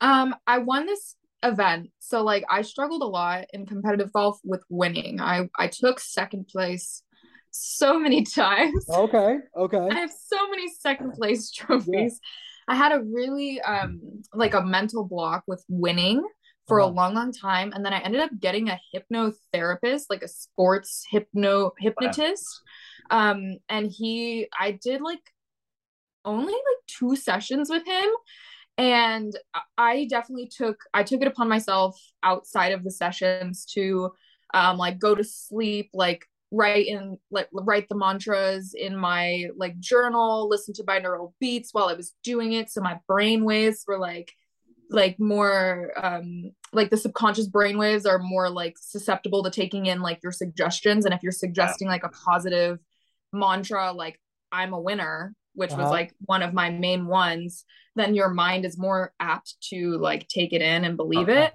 um 0.00 0.34
i 0.46 0.58
won 0.58 0.86
this 0.86 1.16
event 1.42 1.90
so 1.98 2.22
like 2.22 2.44
i 2.48 2.62
struggled 2.62 3.02
a 3.02 3.06
lot 3.06 3.44
in 3.52 3.66
competitive 3.66 4.12
golf 4.12 4.38
with 4.44 4.62
winning 4.68 5.20
i 5.20 5.48
i 5.58 5.66
took 5.66 5.98
second 5.98 6.46
place 6.46 7.02
so 7.52 7.98
many 7.98 8.24
times. 8.34 8.84
Okay. 8.88 9.36
Okay. 9.56 9.88
I 9.90 9.94
have 9.94 10.10
so 10.10 10.48
many 10.50 10.68
second 10.80 11.12
place 11.18 11.50
trophies. 11.52 12.20
Yeah. 12.22 12.74
I 12.74 12.74
had 12.76 12.92
a 12.92 13.02
really 13.02 13.60
um 13.60 14.00
like 14.32 14.54
a 14.54 14.62
mental 14.62 15.04
block 15.04 15.44
with 15.46 15.64
winning 15.68 16.24
for 16.68 16.78
a 16.78 16.86
long 16.86 17.14
long 17.14 17.32
time 17.32 17.72
and 17.74 17.84
then 17.84 17.92
I 17.92 17.98
ended 17.98 18.20
up 18.20 18.30
getting 18.38 18.68
a 18.68 18.80
hypnotherapist, 18.94 20.04
like 20.08 20.22
a 20.22 20.28
sports 20.28 21.04
hypno 21.10 21.72
hypnotist. 21.78 22.46
Wow. 22.46 22.70
Um 23.10 23.58
and 23.68 23.90
he 23.90 24.48
I 24.58 24.72
did 24.72 25.00
like 25.00 25.20
only 26.24 26.52
like 26.52 26.86
two 26.86 27.16
sessions 27.16 27.70
with 27.70 27.86
him. 27.86 28.10
And 28.78 29.36
I 29.76 30.06
definitely 30.08 30.48
took 30.48 30.80
I 30.94 31.02
took 31.02 31.20
it 31.20 31.28
upon 31.28 31.48
myself 31.48 31.98
outside 32.22 32.72
of 32.72 32.84
the 32.84 32.90
sessions 32.90 33.66
to 33.74 34.12
um 34.54 34.78
like 34.78 34.98
go 34.98 35.14
to 35.14 35.24
sleep 35.24 35.90
like 35.92 36.26
write 36.50 36.86
in 36.86 37.18
like 37.30 37.48
write 37.52 37.88
the 37.88 37.96
mantras 37.96 38.74
in 38.74 38.94
my 38.96 39.48
like 39.56 39.78
journal 39.80 40.48
listen 40.50 40.74
to 40.74 40.84
binaural 40.84 41.32
beats 41.40 41.70
while 41.72 41.88
i 41.88 41.94
was 41.94 42.14
doing 42.22 42.52
it. 42.52 42.70
So 42.70 42.80
my 42.80 42.98
brain 43.06 43.44
waves 43.44 43.84
were 43.86 43.98
like 43.98 44.32
like 44.90 45.18
more 45.18 45.92
um 45.96 46.52
like 46.72 46.90
the 46.90 46.96
subconscious 46.96 47.46
brain 47.46 47.78
waves 47.78 48.06
are 48.06 48.18
more 48.18 48.48
like 48.50 48.76
susceptible 48.78 49.42
to 49.42 49.50
taking 49.50 49.86
in 49.86 50.00
like 50.00 50.22
your 50.22 50.32
suggestions. 50.32 51.04
And 51.04 51.14
if 51.14 51.22
you're 51.22 51.32
suggesting 51.32 51.88
like 51.88 52.04
a 52.04 52.08
positive 52.08 52.78
mantra 53.32 53.92
like 53.92 54.18
i'm 54.50 54.72
a 54.72 54.80
winner 54.80 55.34
which 55.54 55.72
uh-huh. 55.72 55.82
was 55.82 55.90
like 55.90 56.14
one 56.20 56.42
of 56.42 56.54
my 56.54 56.70
main 56.70 57.06
ones 57.06 57.64
then 57.94 58.14
your 58.14 58.30
mind 58.30 58.64
is 58.64 58.78
more 58.78 59.12
apt 59.20 59.54
to 59.60 59.98
like 59.98 60.26
take 60.28 60.52
it 60.52 60.62
in 60.62 60.84
and 60.84 60.96
believe 60.96 61.28
uh-huh. 61.28 61.40
it 61.40 61.54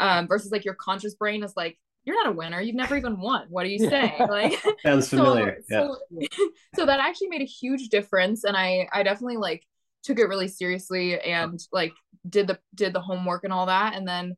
um 0.00 0.28
versus 0.28 0.52
like 0.52 0.64
your 0.64 0.74
conscious 0.74 1.14
brain 1.14 1.42
is 1.42 1.54
like 1.56 1.78
you're 2.08 2.24
not 2.24 2.32
a 2.32 2.36
winner. 2.36 2.58
You've 2.58 2.74
never 2.74 2.96
even 2.96 3.20
won. 3.20 3.46
What 3.50 3.66
are 3.66 3.68
you 3.68 3.78
saying? 3.78 4.14
Like 4.30 4.58
sounds 4.82 5.08
familiar. 5.10 5.58
So, 5.68 5.98
yeah. 6.10 6.26
So, 6.32 6.48
so 6.76 6.86
that 6.86 7.00
actually 7.00 7.28
made 7.28 7.42
a 7.42 7.44
huge 7.44 7.90
difference. 7.90 8.44
And 8.44 8.56
I 8.56 8.88
I 8.92 9.02
definitely 9.02 9.36
like 9.36 9.62
took 10.02 10.18
it 10.18 10.24
really 10.24 10.48
seriously 10.48 11.20
and 11.20 11.60
like 11.70 11.92
did 12.26 12.46
the 12.46 12.58
did 12.74 12.94
the 12.94 13.00
homework 13.00 13.44
and 13.44 13.52
all 13.52 13.66
that. 13.66 13.94
And 13.94 14.08
then 14.08 14.36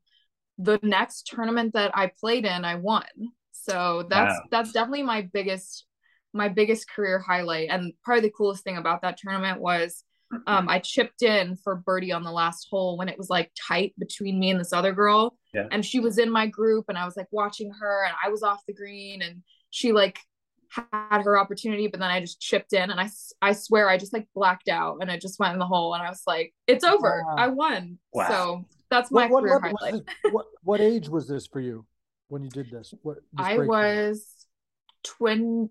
the 0.58 0.80
next 0.82 1.28
tournament 1.28 1.74
that 1.74 1.92
I 1.94 2.10
played 2.20 2.44
in, 2.44 2.64
I 2.64 2.74
won. 2.74 3.04
So 3.52 4.04
that's 4.10 4.34
wow. 4.34 4.48
that's 4.50 4.72
definitely 4.72 5.04
my 5.04 5.22
biggest 5.32 5.86
my 6.32 6.48
biggest 6.48 6.88
career 6.88 7.18
highlight. 7.18 7.68
And 7.70 7.92
probably 8.04 8.22
the 8.22 8.30
coolest 8.30 8.64
thing 8.64 8.76
about 8.76 9.02
that 9.02 9.16
tournament 9.16 9.60
was 9.60 10.04
um, 10.46 10.68
I 10.68 10.78
chipped 10.78 11.22
in 11.22 11.56
for 11.56 11.76
birdie 11.76 12.12
on 12.12 12.22
the 12.22 12.30
last 12.30 12.68
hole 12.70 12.96
when 12.96 13.08
it 13.08 13.18
was 13.18 13.28
like 13.28 13.50
tight 13.68 13.94
between 13.98 14.38
me 14.38 14.50
and 14.50 14.60
this 14.60 14.72
other 14.72 14.92
girl. 14.92 15.36
Yeah. 15.52 15.66
And 15.72 15.84
she 15.84 15.98
was 15.98 16.18
in 16.18 16.30
my 16.30 16.46
group 16.46 16.84
and 16.88 16.96
I 16.96 17.04
was 17.04 17.16
like 17.16 17.26
watching 17.32 17.72
her 17.80 18.04
and 18.04 18.14
I 18.24 18.28
was 18.28 18.42
off 18.42 18.64
the 18.66 18.72
green 18.72 19.22
and 19.22 19.42
she 19.70 19.92
like 19.92 20.20
had 20.68 21.22
her 21.22 21.36
opportunity, 21.36 21.88
but 21.88 21.98
then 21.98 22.10
I 22.10 22.20
just 22.20 22.40
chipped 22.40 22.72
in 22.72 22.90
and 22.90 23.00
I, 23.00 23.08
I 23.42 23.52
swear 23.52 23.88
I 23.88 23.98
just 23.98 24.12
like 24.12 24.28
blacked 24.34 24.68
out 24.68 24.98
and 25.00 25.10
I 25.10 25.18
just 25.18 25.40
went 25.40 25.52
in 25.52 25.58
the 25.58 25.66
hole 25.66 25.94
and 25.94 26.02
I 26.02 26.08
was 26.08 26.22
like, 26.28 26.54
it's 26.68 26.84
over. 26.84 27.24
Wow. 27.26 27.34
I 27.36 27.48
won. 27.48 27.98
Wow. 28.12 28.28
So 28.28 28.64
that's 28.88 29.10
my 29.10 29.26
what, 29.26 29.42
career 29.42 29.58
what, 29.58 29.72
highlight. 29.80 30.02
what, 30.30 30.46
what 30.62 30.80
age 30.80 31.08
was 31.08 31.26
this 31.26 31.48
for 31.48 31.60
you 31.60 31.84
when 32.28 32.44
you 32.44 32.50
did 32.50 32.70
this? 32.70 32.94
What 33.02 33.16
this 33.16 33.46
I 33.46 33.58
was 33.58 34.46
20 35.02 35.70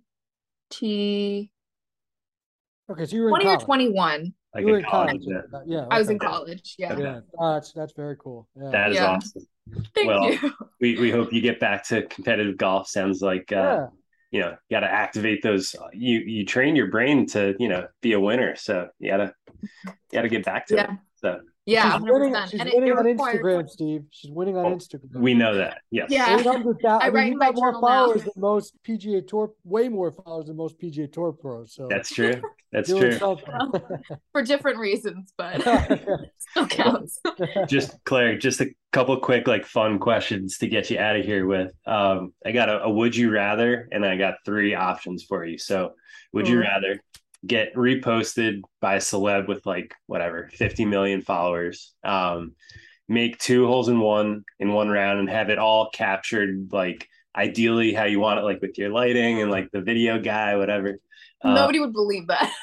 Okay, 2.92 3.06
so 3.06 3.16
you 3.16 3.24
were 3.24 3.30
20 3.30 3.46
or 3.48 3.58
21. 3.58 4.34
Like 4.54 4.66
you 4.66 4.72
were 4.72 4.80
in 4.80 4.86
college. 4.86 5.24
college. 5.24 5.44
Yeah. 5.44 5.62
yeah 5.66 5.86
I 5.92 6.00
was 6.00 6.10
in 6.10 6.18
college. 6.18 6.76
Yeah. 6.80 6.98
Yeah. 6.98 7.20
Oh, 7.38 7.54
that's 7.54 7.72
that's 7.72 7.94
very 7.94 8.18
cool. 8.18 8.48
Yeah. 8.60 8.72
That 8.72 8.92
is 8.92 8.96
yeah. 8.96 9.06
awesome. 9.08 9.48
Thank 9.94 10.08
well, 10.08 10.32
you. 10.32 10.54
we 10.82 11.00
we 11.00 11.12
hope 11.12 11.32
you 11.32 11.42
get 11.42 11.60
back 11.60 11.86
to 11.90 12.04
competitive 12.08 12.58
golf. 12.58 12.88
Sounds 12.88 13.22
like 13.22 13.52
uh, 13.52 13.56
yeah. 13.56 13.88
you 14.32 14.40
know, 14.40 14.50
you 14.50 14.76
got 14.76 14.80
to 14.80 14.92
activate 14.92 15.44
those. 15.44 15.76
You 15.94 16.20
you 16.20 16.46
train 16.46 16.76
your 16.76 16.88
brain 16.88 17.28
to 17.28 17.56
you 17.60 17.68
know 17.68 17.88
be 18.02 18.14
a 18.14 18.20
winner. 18.20 18.56
So 18.56 18.90
you 18.98 19.12
gotta 19.12 19.34
you 19.86 19.92
gotta 20.12 20.30
get 20.30 20.44
back 20.44 20.66
to 20.68 20.76
yeah. 20.76 20.94
it. 20.94 21.00
So 21.18 21.42
yeah, 21.70 21.98
she's 21.98 22.02
winning, 22.04 22.36
she's 22.50 22.60
and 22.60 22.72
winning 22.74 22.92
on 22.94 23.06
Instagram, 23.06 23.70
Steve. 23.70 24.04
She's 24.12 24.32
winning 24.32 24.58
on 24.58 24.66
oh, 24.66 24.76
Instagram. 24.76 25.16
We 25.16 25.34
know 25.34 25.56
that. 25.56 25.82
Yes. 25.92 26.10
Yeah. 26.10 26.40
800, 26.40 26.86
I, 26.86 26.98
I 27.08 27.10
mean, 27.10 27.34
you 27.34 27.40
got 27.40 27.56
more 27.56 27.80
followers 27.80 28.26
now. 28.26 28.32
than 28.34 28.42
most 28.42 28.84
PGA 28.84 29.26
Tour, 29.28 29.52
way 29.64 29.90
more 29.90 30.12
followers 30.12 30.48
than 30.48 30.58
most 30.58 30.80
PGA 30.80 31.12
Tour 31.12 31.32
pros. 31.32 31.74
So 31.74 31.88
that's 31.90 32.10
true. 32.14 32.42
That's 32.72 32.90
true. 32.90 33.18
for 34.32 34.44
different 34.44 34.78
reasons, 34.78 35.34
but 35.38 35.62
still 36.38 36.68
counts. 36.68 37.20
just 37.68 37.96
Claire, 38.06 38.38
just 38.38 38.62
a 38.62 38.74
couple 38.92 39.18
quick 39.20 39.48
like 39.48 39.66
fun 39.66 40.00
questions 40.00 40.58
to 40.60 40.68
get 40.68 40.90
you 40.90 41.00
out 41.00 41.16
of 41.16 41.26
here 41.26 41.46
with. 41.46 41.72
Um, 41.86 42.34
I 42.46 42.52
got 42.52 42.70
a, 42.70 42.84
a 42.84 42.90
would 42.90 43.16
you 43.16 43.32
rather, 43.32 43.88
and 43.92 44.06
I 44.06 44.18
got 44.18 44.36
three 44.46 44.76
options 44.76 45.24
for 45.24 45.46
you. 45.46 45.58
So, 45.58 45.94
would 46.32 46.48
you 46.48 46.60
rather 46.60 47.00
get 47.46 47.74
reposted 47.74 48.62
by 48.82 48.96
a 48.96 49.00
celeb 49.00 49.48
with 49.48 49.66
like 49.66 49.94
whatever 50.08 50.50
50 50.54 50.86
million 50.86 51.22
followers 51.22 51.94
um 52.04 52.54
make 53.10 53.40
two 53.40 53.66
holes 53.66 53.90
in 53.90 54.00
one 54.00 54.44
in 54.60 54.72
one 54.72 54.90
round 54.90 55.20
and 55.20 55.30
have 55.30 55.50
it 55.50 55.58
all 55.58 55.90
captured 55.90 56.70
like 56.72 57.08
ideally 57.36 57.94
how 57.94 58.04
you 58.04 58.20
want 58.20 58.40
it 58.40 58.44
like 58.44 58.62
with 58.62 58.78
your 58.78 58.90
lighting 58.90 59.42
and 59.42 59.52
like 59.52 59.70
the 59.72 59.82
video 59.82 60.20
guy 60.20 60.56
whatever. 60.56 61.00
Uh, 61.42 61.54
nobody 61.54 61.80
uh, 61.80 61.84
would 61.84 61.94
believe 61.94 62.28
that. 62.28 62.54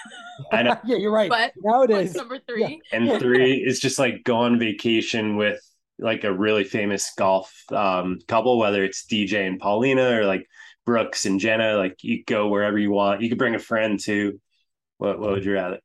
I 0.53 0.63
know. 0.63 0.79
Yeah 0.85 0.97
you're 0.97 1.13
right. 1.13 1.31
But 1.31 1.53
nowadays 1.63 2.15
number 2.15 2.39
three. 2.39 2.81
Yeah. 2.93 2.99
and 2.99 3.21
three 3.21 3.55
is 3.55 3.81
just 3.81 3.99
like 3.99 4.23
go 4.25 4.37
on 4.37 4.59
vacation 4.59 5.37
with 5.37 5.61
like 5.99 6.25
a 6.25 6.33
really 6.33 6.65
famous 6.65 7.11
golf 7.17 7.53
um 7.73 8.19
couple 8.29 8.59
whether 8.59 8.85
it's 8.85 9.07
dj 9.07 9.47
and 9.47 9.59
paulina 9.59 10.21
or 10.21 10.27
like 10.27 10.47
brooks 10.85 11.25
and 11.25 11.41
jenna 11.41 11.79
like 11.79 11.97
you 12.03 12.23
go 12.25 12.49
wherever 12.49 12.79
you 12.79 12.91
want. 12.91 13.23
You 13.23 13.31
could 13.31 13.39
bring 13.39 13.55
a 13.55 13.59
friend 13.59 13.99
too 13.99 14.39
what 14.99 15.19
What 15.19 15.31
would 15.31 15.45
you 15.45 15.53
rather? 15.55 15.81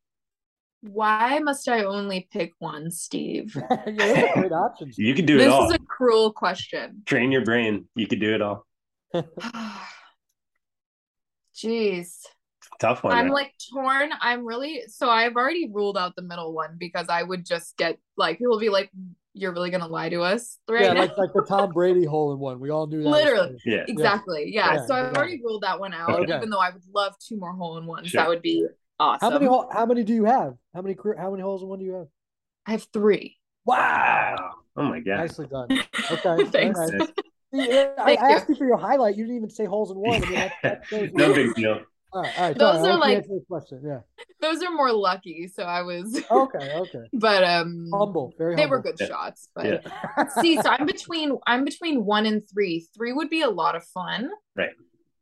Why 0.82 1.38
must 1.39 1.70
I 1.70 1.84
only 1.84 2.28
pick 2.32 2.53
one, 2.57 2.89
Steve? 2.89 3.55
yeah, 3.55 3.86
those 3.86 4.18
are 4.18 4.34
great 4.34 4.51
options. 4.51 4.97
You 4.97 5.14
can 5.14 5.28
do 5.28 5.39
it 5.39 5.47
all. 5.47 5.68
this 5.68 5.76
is 5.76 5.80
a 5.84 5.86
cruel 5.86 6.34
question. 6.34 7.03
Train 7.05 7.32
your 7.32 7.45
brain. 7.45 7.86
You 7.95 8.07
could 8.07 8.20
do 8.20 8.34
it 8.34 8.41
all. 8.41 8.66
Jeez. 11.55 12.24
Tough 12.80 13.03
one. 13.03 13.14
I'm 13.14 13.26
right? 13.26 13.34
like 13.34 13.53
torn. 13.72 14.09
I'm 14.22 14.43
really 14.45 14.84
so 14.88 15.07
I've 15.07 15.36
already 15.36 15.70
ruled 15.72 15.97
out 15.97 16.16
the 16.16 16.24
middle 16.24 16.51
one 16.53 16.78
because 16.80 17.09
I 17.09 17.22
would 17.22 17.45
just 17.45 17.78
get 17.78 17.99
like 18.18 18.39
people 18.39 18.53
will 18.53 18.59
be 18.59 18.70
like, 18.70 18.89
You're 19.34 19.53
really 19.53 19.70
gonna 19.70 19.88
lie 19.88 20.09
to 20.09 20.22
us 20.22 20.57
right 20.68 20.82
yeah, 20.82 20.93
now? 20.93 21.01
like 21.01 21.16
like 21.18 21.34
the 21.34 21.45
Tom 21.47 21.72
Brady 21.72 22.05
hole 22.05 22.34
in 22.34 22.39
one. 22.39 22.59
We 22.59 22.72
all 22.72 22.88
knew 22.88 23.03
that. 23.03 23.09
Literally. 23.09 23.57
yeah. 23.66 23.84
exactly. 23.88 24.49
Yeah. 24.51 24.74
Yeah, 24.74 24.86
so 24.88 24.95
I've 24.95 25.14
already 25.14 25.39
ruled 25.43 25.62
that 25.62 25.80
one 25.80 25.93
out, 25.93 26.09
Okay. 26.09 26.36
even 26.36 26.49
though 26.49 26.59
I 26.59 26.72
would 26.72 26.82
love 26.91 27.14
two 27.20 27.38
more 27.38 27.53
hole 27.53 27.78
in 27.78 27.86
ones. 27.86 28.07
Sure. 28.07 28.22
That 28.22 28.30
would 28.30 28.41
be 28.41 28.66
awesome. 29.02 29.20
How 29.32 29.34
many 29.38 29.45
hole, 29.47 29.70
how 29.72 29.86
many 29.86 30.04
do 30.04 30.14
you 30.14 30.26
have? 30.26 30.54
How 30.74 30.82
many 30.82 30.95
how 31.18 31.32
many 31.32 31.41
holes 31.43 31.62
in 31.64 31.68
one 31.70 31.80
do 31.80 31.86
you 31.86 31.93
have? 31.93 32.08
I 32.66 32.72
have 32.72 32.84
three. 32.93 33.38
Wow. 33.66 34.36
Oh 34.78 34.84
my 34.84 34.99
god. 34.99 35.18
Nicely 35.18 35.47
done. 35.47 35.68
Okay. 36.12 36.45
Thanks. 36.45 36.80
very 36.80 36.97
nice. 36.99 37.10
Yeah, 37.54 37.91
I, 37.97 38.16
I 38.16 38.32
asked 38.32 38.47
you 38.49 38.56
for 38.56 38.66
your 38.66 38.78
highlight. 38.78 39.18
You 39.18 39.24
didn't 39.26 39.38
even 39.38 39.49
say 39.49 39.66
holes 39.66 39.91
in 39.91 39.97
one. 39.97 40.16
I 40.16 40.20
mean, 40.26 40.32
that, 40.36 40.54
that 40.64 40.86
shows 40.88 41.10
no 41.14 41.34
big 41.34 41.54
deal. 41.56 41.82
All 42.14 42.22
right, 42.24 42.39
all 42.39 42.47
right. 42.47 42.58
Those 42.58 42.76
sorry, 42.78 42.89
are 42.89 42.93
I'll 42.93 42.99
let 42.99 43.28
you 43.28 43.34
like- 43.36 43.47
question. 43.47 43.82
Yeah. 43.86 43.99
Those 44.41 44.62
are 44.64 44.72
more 44.72 44.91
lucky, 44.91 45.47
so 45.47 45.64
I 45.64 45.82
was 45.82 46.22
Okay. 46.32 46.74
Okay. 46.76 47.04
but 47.14 47.43
um 47.43 47.89
Humble. 47.93 48.34
Very 48.38 48.54
Humble. 48.54 48.64
they 48.64 48.70
were 48.70 48.82
good 48.82 48.95
Yeah. 48.99 49.08
shots. 49.08 49.49
But 49.56 49.66
Yeah. 49.66 50.28
see, 50.41 50.62
so 50.62 50.70
I'm 50.70 50.86
between 50.86 51.38
I'm 51.47 51.64
between 51.66 52.06
one 52.06 52.26
and 52.26 52.41
three. 52.52 52.88
Three 52.95 53.12
would 53.14 53.30
be 53.30 53.41
a 53.41 53.49
lot 53.49 53.76
of 53.76 53.84
fun. 53.86 54.30
Right. 54.56 54.70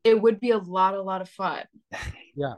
It 0.04 0.22
would 0.22 0.40
be 0.40 0.52
a 0.52 0.58
lot, 0.60 0.94
a 0.96 1.02
lot 1.02 1.22
of 1.22 1.30
fun. 1.30 1.64
Yeah. 2.36 2.54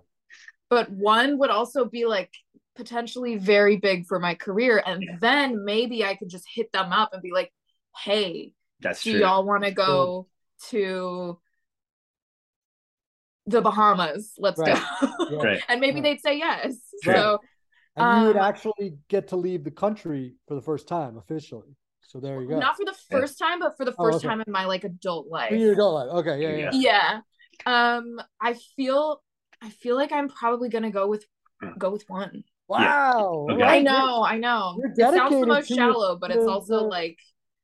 But 0.72 0.90
one 0.90 1.38
would 1.40 1.52
also 1.52 1.86
be 1.86 2.06
like 2.06 2.32
potentially 2.76 3.38
very 3.38 3.78
big 3.78 4.08
for 4.08 4.20
my 4.20 4.36
career. 4.36 4.82
And 4.86 5.04
Yeah. 5.04 5.18
then 5.20 5.66
maybe 5.66 6.04
I 6.06 6.16
could 6.16 6.30
just 6.30 6.46
hit 6.52 6.72
them 6.72 6.94
up 6.94 7.14
and 7.14 7.22
be 7.22 7.32
like, 7.34 7.52
hey, 7.98 8.54
That's 8.80 9.04
do 9.04 9.12
true. 9.12 9.20
y'all 9.20 9.44
want 9.46 9.66
to 9.66 9.72
go 9.72 10.28
to 10.70 11.38
the 13.48 13.62
Bahamas? 13.62 14.34
Let's 14.38 14.60
Right. 14.60 14.76
go. 15.02 15.08
Yeah. 15.30 15.44
Right. 15.44 15.64
and 15.68 15.82
maybe 15.82 15.98
Right. 15.98 16.04
they'd 16.04 16.22
say 16.22 16.38
yes. 16.38 16.76
Right. 17.06 17.18
So 17.18 17.40
And 17.98 18.08
you 18.16 18.26
would 18.28 18.38
Um, 18.38 18.38
actually 18.38 18.98
get 19.10 19.28
to 19.30 19.36
leave 19.36 19.64
the 19.66 19.72
country 19.72 20.36
for 20.48 20.56
the 20.56 20.62
first 20.62 20.88
time 20.88 21.18
officially. 21.18 21.76
So 22.02 22.20
there 22.20 22.42
you 22.42 22.48
go. 22.48 22.60
not 22.60 22.78
for 22.78 22.86
the 22.86 22.94
Yeah. 23.10 23.18
first 23.20 23.38
time, 23.38 23.60
but 23.60 23.76
for 23.78 23.86
the 23.86 23.92
Oh, 23.98 24.06
first 24.06 24.18
okay. 24.18 24.28
time 24.30 24.42
in 24.46 24.52
my 24.52 24.66
like 24.66 24.84
adult 24.84 25.28
life. 25.28 25.50
For 25.50 25.56
your 25.56 25.74
adult 25.74 25.94
life. 25.96 26.10
Okay. 26.26 26.42
Yeah. 26.42 26.50
Yeah. 26.50 26.72
Yeah. 26.72 27.22
Yeah. 27.66 27.96
Um, 27.98 28.22
I 28.42 28.56
feel 28.76 29.22
I 29.62 29.70
feel 29.70 29.96
like 29.96 30.12
I'm 30.12 30.30
probably 30.30 30.70
gonna 30.70 30.92
go 30.92 31.08
with 31.08 31.26
Mm. 31.64 31.78
go 31.78 31.92
with 31.92 32.04
one. 32.08 32.44
Wow. 32.68 33.46
Okay. 33.52 33.62
I 33.62 33.82
know, 33.84 34.24
I 34.24 34.38
know. 34.40 34.76
You're 34.80 34.92
It 35.12 35.16
sounds 35.16 35.40
the 35.40 35.46
most 35.46 35.68
to 35.68 35.76
shallow, 35.76 36.18
but 36.18 36.32
it's 36.32 36.44
the- 36.44 36.50
also 36.50 36.86
like 36.86 37.18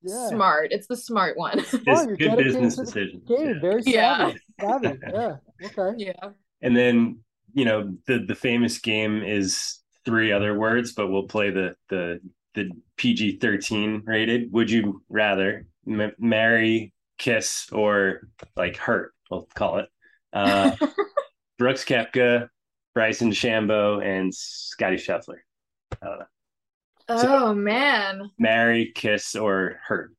Yeah. 0.03 0.27
smart. 0.27 0.71
It's 0.71 0.85
the 0.85 0.95
smart 0.97 1.35
one. 1.35 1.57
This 1.57 1.73
Oh, 1.87 2.05
you're 2.07 2.15
good 2.17 2.25
dedicated 2.29 2.43
business 2.53 2.75
decision. 2.75 3.21
Game. 3.27 3.47
Yeah. 3.47 3.59
Very 3.59 3.81
Yeah. 3.87 4.17
savvy. 4.17 4.39
Savvy. 4.61 4.99
Yeah. 5.13 5.35
Okay. 5.65 6.05
yeah. 6.05 6.29
And 6.61 6.77
then 6.77 7.19
you 7.53 7.65
know 7.65 7.97
the 8.05 8.19
the 8.27 8.35
famous 8.35 8.77
game 8.77 9.23
is 9.23 9.79
three 10.05 10.31
other 10.31 10.53
words, 10.59 10.93
but 10.93 11.07
we'll 11.07 11.27
play 11.27 11.49
the 11.49 11.75
the 11.89 12.19
the 12.53 12.69
PG 12.97 13.37
thirteen 13.39 14.03
rated. 14.05 14.51
Would 14.51 14.69
you 14.69 15.01
rather 15.09 15.65
m- 15.87 16.11
marry, 16.19 16.93
kiss, 17.17 17.67
or 17.71 18.27
like 18.55 18.77
hurt? 18.77 19.13
We'll 19.31 19.47
call 19.55 19.79
it. 19.79 19.89
Uh, 20.33 20.75
Brooks 21.58 21.84
Koepka, 21.86 22.49
Bryson 22.93 23.32
DeChambeau, 23.32 24.03
and 24.05 24.34
Scotty 24.34 24.97
Scheffler. 24.97 25.38
I 26.01 26.05
don't 26.05 26.20
know. 26.20 26.26
oh 27.10 27.53
man. 27.53 28.30
Marry, 28.38 28.91
kiss, 28.93 29.36
or 29.36 29.80
hurt. 29.86 30.12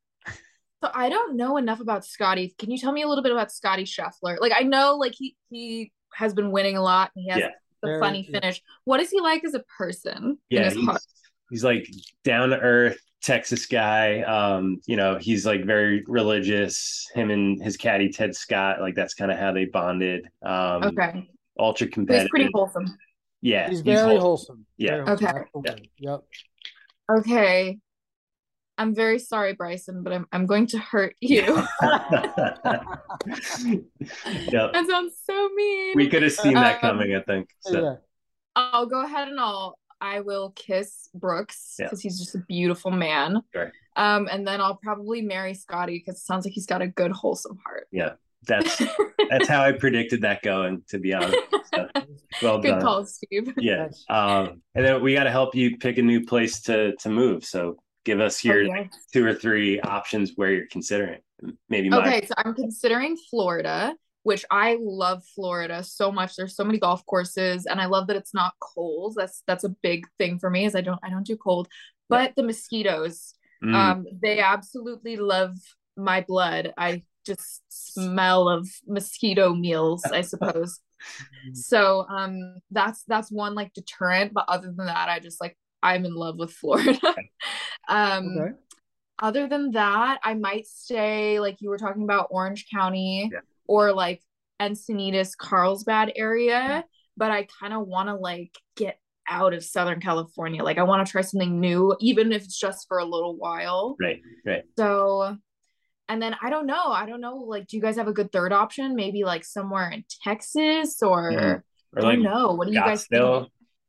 So 0.83 0.91
I 0.95 1.09
don't 1.09 1.37
know 1.37 1.57
enough 1.57 1.81
about 1.81 2.05
Scotty. 2.05 2.55
Can 2.57 2.71
you 2.71 2.79
tell 2.79 2.93
me 2.93 3.03
a 3.03 3.09
little 3.09 3.23
bit 3.23 3.33
about 3.33 3.51
Scotty 3.53 3.85
Scheffler? 3.85 4.39
Like 4.41 4.53
I 4.55 4.63
know 4.63 4.97
like 4.97 5.13
he 5.17 5.37
he 5.51 5.93
has 6.15 6.35
been 6.35 6.51
winning 6.53 6.77
a 6.77 6.83
lot 6.83 7.11
and 7.17 7.25
he 7.25 7.31
has 7.31 7.41
Yeah. 7.41 7.51
the 7.83 7.89
Very- 7.89 8.01
funny 8.01 8.27
yeah. 8.29 8.41
finish. 8.41 8.63
What 8.85 9.01
is 9.01 9.11
he 9.11 9.21
like 9.21 9.45
as 9.45 9.55
a 9.55 9.65
person? 9.77 10.39
in 10.51 10.59
Yeah, 10.59 10.65
his 10.65 10.75
he's, 10.75 10.87
heart? 10.87 11.03
He's 11.51 11.65
like 11.65 11.89
down 12.25 12.51
to 12.51 12.59
earth 12.59 12.99
Texas 13.23 13.67
guy. 13.67 14.23
Um, 14.23 14.81
you 14.87 14.97
know, 14.97 15.17
he's 15.19 15.45
like 15.47 15.65
very 15.65 16.05
religious. 16.07 17.07
Him 17.15 17.31
and 17.31 17.63
his 17.63 17.77
caddy 17.77 18.11
Ted 18.11 18.35
Scott, 18.35 18.81
like 18.81 18.95
that's 18.95 19.15
kind 19.15 19.31
of 19.31 19.39
how 19.39 19.53
they 19.53 19.65
bonded. 19.67 20.27
Um, 20.43 20.85
Okay. 20.85 21.29
ultra 21.59 21.89
competitive. 21.89 21.89
He's 21.89 21.95
competitive. 21.95 22.31
pretty 22.31 22.51
wholesome. 22.55 22.97
Yeah, 23.41 23.69
He's 23.71 23.81
very 23.83 24.11
whole- 24.13 24.21
wholesome. 24.21 24.67
Yeah. 24.77 25.05
Very 25.05 25.07
wholesome. 25.07 25.27
Okay. 25.27 25.39
Absolutely. 25.55 25.91
Yep. 25.99 26.21
Okay. 27.19 27.79
I'm 28.81 28.95
very 28.95 29.19
sorry, 29.19 29.55
Bryson, 29.55 30.05
but 30.05 30.13
I'm 30.13 30.27
I'm 30.31 30.47
going 30.47 30.69
to 30.69 30.79
hurt 30.79 31.17
you. 31.21 31.43
yeah, 31.43 31.65
that 34.73 34.85
sounds 34.89 35.15
so 35.25 35.49
mean. 35.55 35.93
we 35.97 36.09
could 36.09 36.23
have 36.23 36.33
seen 36.33 36.55
that 36.55 36.77
Um, 36.77 36.81
coming. 36.81 37.15
I 37.15 37.23
think. 37.23 37.49
So, 37.61 37.83
Yeah. 37.83 37.95
I'll 38.57 38.87
go 38.87 39.05
ahead 39.05 39.29
and 39.29 39.39
I'll 39.41 39.79
I 40.01 40.21
will 40.21 40.51
kiss 40.51 41.09
Brooks 41.15 41.77
Yeah. 41.79 41.87
because 41.87 42.01
he's 42.01 42.19
just 42.19 42.35
a 42.35 42.39
beautiful 42.39 42.91
man. 42.91 43.43
Right. 43.55 43.73
Um, 43.97 44.29
and 44.31 44.47
then 44.47 44.61
I'll 44.61 44.77
probably 44.77 45.23
marry 45.23 45.55
Scotty 45.55 45.99
because 45.99 46.21
it 46.21 46.25
sounds 46.25 46.45
like 46.45 46.55
he's 46.55 46.67
got 46.67 46.83
a 46.83 46.87
good, 46.87 47.11
wholesome 47.11 47.59
heart. 47.65 47.89
Yeah, 47.91 48.13
that's 48.47 48.81
that's 49.31 49.49
how 49.49 49.63
I 49.63 49.73
predicted 49.73 50.23
that 50.23 50.43
going. 50.43 50.83
To 50.89 50.99
be 50.99 51.15
honest, 51.15 51.37
so, 51.75 51.89
well 52.43 52.55
done. 52.55 52.61
Good 52.63 52.71
done. 52.71 52.81
call, 52.81 53.05
Steve. 53.07 53.53
Yeah. 53.59 53.89
Um, 54.09 54.63
and 54.75 54.85
then 54.85 55.03
we 55.03 55.15
got 55.15 55.25
to 55.25 55.31
help 55.31 55.55
you 55.55 55.77
pick 55.79 55.99
a 55.99 56.03
new 56.03 56.25
place 56.25 56.61
to 56.63 56.95
to 56.97 57.09
move. 57.09 57.45
So 57.45 57.77
give 58.05 58.21
us 58.21 58.45
your 58.45 58.63
yeah. 58.63 58.85
two 59.13 59.27
or 59.27 59.35
three 59.35 59.81
options 59.81 60.33
where 60.37 60.53
you're 60.53 60.69
considering. 60.71 61.21
Maybe 61.69 61.89
my 61.89 61.99
Okay, 61.99 62.27
so 62.27 62.35
I'm 62.37 62.55
considering 62.55 63.17
Florida, 63.31 63.95
which 64.29 64.45
I 64.51 64.77
love 64.79 65.25
Florida 65.35 65.83
so 65.83 66.13
much. 66.13 66.37
There's 66.37 66.55
so 66.55 66.63
many 66.63 66.79
golf 66.79 67.03
courses, 67.07 67.65
and 67.65 67.81
I 67.81 67.87
love 67.87 68.09
that 68.09 68.17
it's 68.17 68.35
not 68.35 68.53
cold. 68.61 69.15
That's 69.17 69.43
that's 69.47 69.65
a 69.65 69.71
big 69.83 70.07
thing 70.19 70.39
for 70.39 70.51
me. 70.51 70.67
Is 70.67 70.75
I 70.75 70.83
don't 70.83 71.01
I 71.03 71.09
don't 71.09 71.27
do 71.27 71.35
cold, 71.35 71.67
but 72.11 72.35
the 72.37 72.43
mosquitoes, 72.43 73.33
Mm, 73.65 73.75
um, 73.75 74.07
they 74.23 74.41
absolutely 74.41 75.17
love 75.17 75.55
my 75.97 76.21
blood. 76.21 76.75
I 76.77 77.05
just 77.27 77.63
smell 77.71 78.51
of 78.51 78.69
mosquito 78.87 79.55
meals, 79.55 80.05
I 80.13 80.21
suppose. 80.21 80.79
so 81.55 82.05
um, 82.11 82.57
that's 82.71 83.05
that's 83.05 83.33
one 83.33 83.55
like 83.55 83.73
deterrent. 83.73 84.35
But 84.35 84.45
other 84.47 84.67
than 84.77 84.87
that, 84.89 85.09
I 85.09 85.21
just 85.21 85.41
like 85.41 85.57
I'm 85.83 86.05
in 86.05 86.15
love 86.15 86.37
with 86.39 86.53
Florida. 86.53 87.01
um, 87.89 88.37
Okay. 88.37 88.53
other 89.21 89.49
than 89.49 89.71
that, 89.71 90.21
I 90.23 90.35
might 90.35 90.67
stay 90.67 91.41
like 91.41 91.63
you 91.63 91.71
were 91.71 91.79
talking 91.79 92.03
about 92.05 92.29
Orange 92.31 92.67
County 92.71 93.31
Yeah. 93.33 93.41
Or 93.69 93.93
like 93.93 94.21
Encinitas, 94.61 95.37
Carlsbad 95.37 96.13
area, 96.17 96.85
but 97.17 97.31
I 97.31 97.47
kind 97.61 97.73
of 97.73 97.87
want 97.87 98.09
to 98.09 98.17
like 98.17 98.53
get 98.77 98.99
out 99.29 99.55
of 99.55 99.63
Southern 99.63 100.01
California. 100.01 100.65
Like 100.65 100.79
I 100.79 100.83
want 100.83 101.07
to 101.07 101.11
try 101.11 101.21
something 101.21 101.61
new, 101.61 101.95
even 102.01 102.33
if 102.33 102.43
it's 102.45 102.59
just 102.59 102.89
for 102.89 102.99
a 102.99 103.05
little 103.05 103.37
while. 103.37 103.97
right, 104.01 104.21
right. 104.45 104.65
So, 104.77 105.37
and 106.09 106.23
then 106.23 106.35
I 106.43 106.51
don't 106.51 106.67
know. 106.67 106.87
I 106.87 107.07
don't 107.07 107.21
know. 107.21 107.37
Like, 107.37 107.67
do 107.69 107.77
you 107.77 107.83
guys 107.83 107.97
have 107.97 108.09
a 108.09 108.13
good 108.13 108.33
third 108.33 108.53
option? 108.53 108.97
Maybe 108.97 109.25
like 109.25 109.45
somewhere 109.45 109.91
in 109.91 110.05
Texas 110.25 111.03
or 111.03 111.31
Mhm. 111.33 111.63
Or 111.95 112.01
I 112.01 112.01
like 112.01 112.15
don't 112.17 112.23
know. 112.25 112.55
What 112.55 112.67
do 112.69 112.73
you 112.75 112.81
guys 112.81 113.07
think? 113.07 113.23
Or 113.23 113.47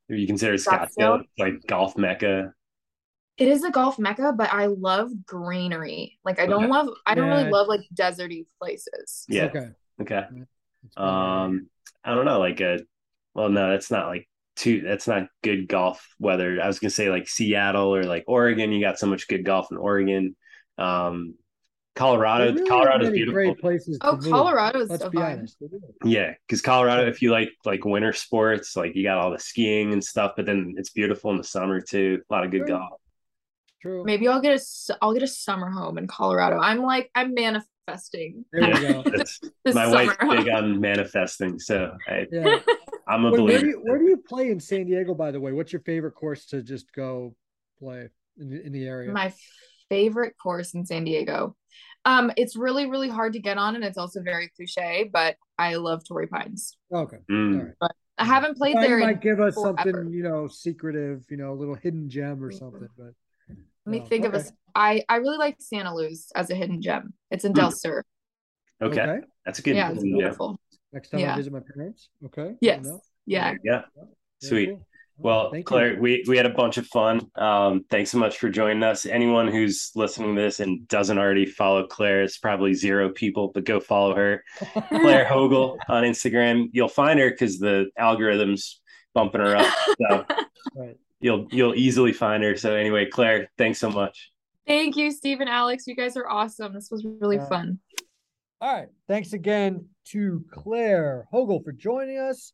you 0.09 0.27
consider 0.27 0.53
Scottsdale? 0.53 0.89
Scottsdale 0.97 1.23
like 1.37 1.53
golf 1.67 1.97
mecca. 1.97 2.53
It 3.39 3.47
is 3.47 3.63
a 3.63 3.71
golf 3.71 3.97
mecca, 3.97 4.33
but 4.35 4.51
I 4.53 4.65
love 4.67 5.11
greenery. 5.25 6.19
Like 6.25 6.39
I 6.39 6.45
don't 6.45 6.63
Okay. 6.63 6.67
love 6.67 6.89
I 7.05 7.15
don't 7.15 7.29
Yeah. 7.29 7.37
really 7.37 7.51
love 7.51 7.67
like 7.67 7.81
deserty 7.93 8.45
places. 8.61 9.25
Yeah. 9.29 9.45
Okay. 9.45 9.67
Okay. 10.01 10.23
That's 10.83 10.95
probably 10.95 11.13
right. 11.13 11.43
Um, 11.43 11.69
I 12.03 12.15
don't 12.15 12.25
know, 12.25 12.39
like 12.39 12.59
a. 12.61 12.79
Well, 13.33 13.49
no, 13.49 13.69
that's 13.69 13.91
not 13.91 14.07
like 14.07 14.27
too. 14.55 14.81
That's 14.81 15.07
not 15.07 15.27
good 15.43 15.67
golf 15.67 16.05
weather. 16.19 16.61
I 16.61 16.67
was 16.67 16.79
gonna 16.79 16.89
say 16.91 17.09
like 17.09 17.27
Seattle 17.27 17.95
or 17.95 18.03
like 18.03 18.25
Oregon. 18.27 18.71
You 18.71 18.81
got 18.81 18.99
so 18.99 19.07
much 19.07 19.27
good 19.27 19.45
golf 19.45 19.67
in 19.71 19.77
Oregon. 19.77 20.35
Um, 20.77 21.35
Colorado. 21.95 22.45
They 22.45 22.51
really 22.53 22.61
have 22.61 22.69
Colorado's 22.69 23.11
beautiful. 23.11 23.35
Great 23.35 23.59
places. 23.59 23.99
Oh, 24.01 24.15
to 24.15 24.21
move. 24.21 24.31
Colorado 24.31 24.79
is 24.79 24.89
Let's 24.89 25.03
so 25.03 25.09
be 25.09 25.17
fun. 25.17 25.33
honest. 25.39 25.57
They 25.59 25.67
do. 25.67 25.81
Yeah, 26.05 26.33
because 26.47 26.61
Colorado, 26.61 27.07
if 27.07 27.21
you 27.21 27.31
like 27.31 27.49
like 27.65 27.83
winter 27.85 28.13
sports, 28.13 28.75
like 28.75 28.95
you 28.95 29.03
got 29.03 29.17
all 29.17 29.31
the 29.31 29.39
skiing 29.39 29.91
and 29.93 30.03
stuff, 30.03 30.33
but 30.35 30.45
then 30.45 30.75
it's 30.77 30.91
beautiful 30.91 31.31
in 31.31 31.37
the 31.37 31.43
summer 31.43 31.81
too. 31.81 32.21
A 32.29 32.33
lot 32.33 32.45
of 32.45 32.51
good 32.51 32.59
Sure. 32.59 32.67
golf. 32.67 32.98
True. 33.81 34.03
Maybe 34.03 34.27
I'll 34.27 34.41
get 34.41 34.51
a 34.51 34.55
s- 34.55 34.89
I'll 35.01 35.13
get 35.13 35.23
a 35.23 35.27
summer 35.27 35.69
home 35.69 35.97
in 35.97 36.07
Colorado. 36.07 36.57
I'm 36.59 36.81
like 36.81 37.09
I'm 37.15 37.33
manifesting. 37.33 38.45
There 38.51 38.67
we 38.73 38.79
go. 38.87 39.03
my 39.65 39.71
summer 39.73 39.91
wife's 39.91 40.15
home. 40.19 40.35
big 40.37 40.49
on 40.49 40.79
manifesting, 40.81 41.59
so 41.59 41.95
I, 42.07 42.25
Yeah. 42.31 42.59
I'm 43.07 43.25
a 43.25 43.31
Wait, 43.31 43.39
where, 43.39 43.41
believer. 43.41 43.59
do 43.61 43.67
you, 43.67 43.81
where 43.83 43.97
do 43.97 44.05
you 44.05 44.17
play 44.17 44.51
in 44.51 44.59
San 44.59 44.85
Diego, 44.85 45.13
by 45.15 45.31
the 45.31 45.39
way? 45.39 45.51
What's 45.51 45.73
your 45.73 45.81
favorite 45.81 46.11
course 46.11 46.45
to 46.47 46.61
just 46.61 46.91
go 46.93 47.35
play 47.79 48.09
in 48.37 48.49
the, 48.49 48.65
in 48.65 48.71
the 48.71 48.85
area? 48.85 49.11
My 49.11 49.33
favorite 49.89 50.35
course 50.41 50.73
in 50.75 50.85
San 50.85 51.03
Diego. 51.05 51.55
Um, 52.05 52.31
it's 52.37 52.55
really 52.55 52.89
really 52.89 53.09
hard 53.09 53.33
to 53.33 53.39
get 53.39 53.57
on, 53.57 53.75
and 53.75 53.83
it's 53.83 53.97
also 53.97 54.21
very 54.21 54.49
cliche. 54.55 55.09
But 55.11 55.35
I 55.57 55.75
love 55.75 56.03
Torrey 56.07 56.27
Pines. 56.27 56.77
okay. 56.93 57.17
Mm, 57.31 57.59
All 57.59 57.65
right. 57.81 57.91
I 58.17 58.25
haven't 58.25 58.57
played 58.57 58.75
Well, 58.75 58.83
there. 58.83 58.97
you 58.97 59.03
in 59.05 59.09
might 59.11 59.21
give 59.21 59.39
us 59.39 59.55
forever. 59.55 59.77
something, 59.83 60.11
you 60.13 60.23
know, 60.23 60.47
secretive, 60.47 61.23
you 61.29 61.37
know, 61.37 61.53
a 61.53 61.55
little 61.55 61.75
hidden 61.75 62.09
gem 62.09 62.43
or 62.43 62.51
something. 62.51 62.87
But 62.97 63.05
Let 63.05 63.13
me 63.89 63.99
no, 63.99 64.05
think 64.05 64.25
of 64.25 64.33
a. 64.33 64.37
okay. 64.37 64.45
s- 64.47 64.53
I 64.75 65.03
I 65.09 65.15
really 65.17 65.37
like 65.37 65.57
Santaluz 65.59 66.27
as 66.35 66.49
a 66.49 66.55
hidden 66.55 66.81
gem. 66.81 67.13
It's 67.31 67.43
in 67.45 67.53
Del 67.53 67.71
Sur. 67.71 68.03
Okay. 68.81 69.19
That's 69.45 69.59
a 69.59 69.61
good 69.61 69.75
Yeah, 69.75 69.91
it's 69.91 70.03
yeah. 70.03 70.15
beautiful. 70.17 70.59
Next 70.93 71.09
time 71.09 71.23
I 71.27 71.35
visit 71.35 71.51
my 71.53 71.59
parents. 71.73 72.09
Okay. 72.25 72.55
Yes. 72.61 72.87
Yeah. 73.25 73.55
Yeah. 73.63 73.81
Sweet. 74.41 74.69
cool. 74.69 74.85
Well, 75.21 75.51
Thank 75.51 75.63
you. 75.63 75.65
Claire, 75.65 75.97
we, 75.99 76.23
we 76.29 76.37
had 76.37 76.45
a 76.45 76.53
bunch 76.53 76.77
of 76.77 76.87
fun. 76.87 77.29
Um, 77.35 77.83
thanks 77.89 78.09
so 78.09 78.17
much 78.17 78.37
for 78.37 78.47
joining 78.49 78.81
us. 78.83 79.05
Anyone 79.05 79.49
who's 79.49 79.91
listening 79.93 80.33
to 80.33 80.41
this 80.41 80.61
and 80.61 80.87
doesn't 80.87 81.17
already 81.17 81.45
follow 81.45 81.85
Claire, 81.87 82.23
it's 82.23 82.37
probably 82.37 82.73
zero 82.73 83.09
people, 83.09 83.51
but 83.53 83.65
go 83.65 83.81
follow 83.81 84.15
her. 84.15 84.45
Claire 84.87 85.25
Hogle 85.25 85.77
on 85.89 86.03
Instagram. 86.05 86.69
You'll 86.71 86.87
find 86.87 87.19
her 87.19 87.29
because 87.29 87.59
the 87.59 87.87
algorithm's 87.99 88.79
bumping 89.13 89.41
her 89.41 89.57
up. 89.57 89.73
So 89.99 90.25
Right. 90.73 90.97
You'll 91.21 91.47
you'll 91.51 91.75
easily 91.75 92.13
find 92.13 92.43
her. 92.43 92.55
So 92.55 92.75
anyway, 92.75 93.05
Claire, 93.05 93.49
thanks 93.57 93.79
so 93.79 93.89
much. 93.89 94.31
Thank 94.65 94.95
you, 94.95 95.11
Steve 95.11 95.41
and 95.41 95.49
Alex. 95.49 95.85
You 95.87 95.95
guys 95.95 96.15
are 96.15 96.29
awesome. 96.29 96.73
This 96.73 96.89
was 96.91 97.05
really 97.19 97.37
Yeah. 97.37 97.49
fun. 97.49 97.79
All 98.61 98.73
right. 98.73 98.87
Thanks 99.07 99.33
again 99.33 99.85
to 100.09 100.43
Claire 100.51 101.25
Hogle 101.33 101.63
for 101.63 101.71
joining 101.71 102.17
us. 102.19 102.53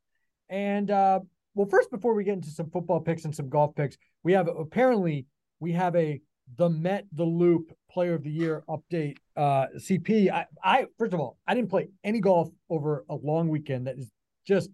And 0.49 0.89
uh, 0.91 1.19
well, 1.55 1.67
first, 1.67 1.91
before 1.91 2.13
we 2.13 2.23
get 2.23 2.33
into 2.33 2.49
some 2.49 2.69
football 2.69 2.99
picks 3.01 3.25
and 3.25 3.35
some 3.35 3.49
golf 3.49 3.75
picks, 3.75 3.97
we 4.23 4.33
have 4.33 4.47
apparently 4.47 5.25
we 5.59 5.71
have 5.73 5.95
a 5.95 6.21
the 6.57 6.69
Met 6.69 7.05
the 7.11 7.23
Loop 7.23 7.71
Player 7.89 8.13
of 8.13 8.23
the 8.23 8.29
Year 8.29 8.63
update. 8.69 9.17
Uh, 9.35 9.65
CP. 9.77 10.29
I, 10.31 10.45
I 10.63 10.85
first 10.99 11.13
of 11.13 11.19
all, 11.19 11.37
I 11.47 11.55
didn't 11.55 11.69
play 11.69 11.89
any 12.03 12.19
golf 12.19 12.49
over 12.69 13.03
a 13.09 13.15
long 13.15 13.49
weekend. 13.49 13.87
That 13.87 13.97
is 13.97 14.11
just 14.47 14.69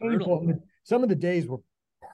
painful. 0.00 0.54
Some 0.84 1.02
of 1.02 1.08
the 1.10 1.14
days 1.14 1.46
were 1.46 1.58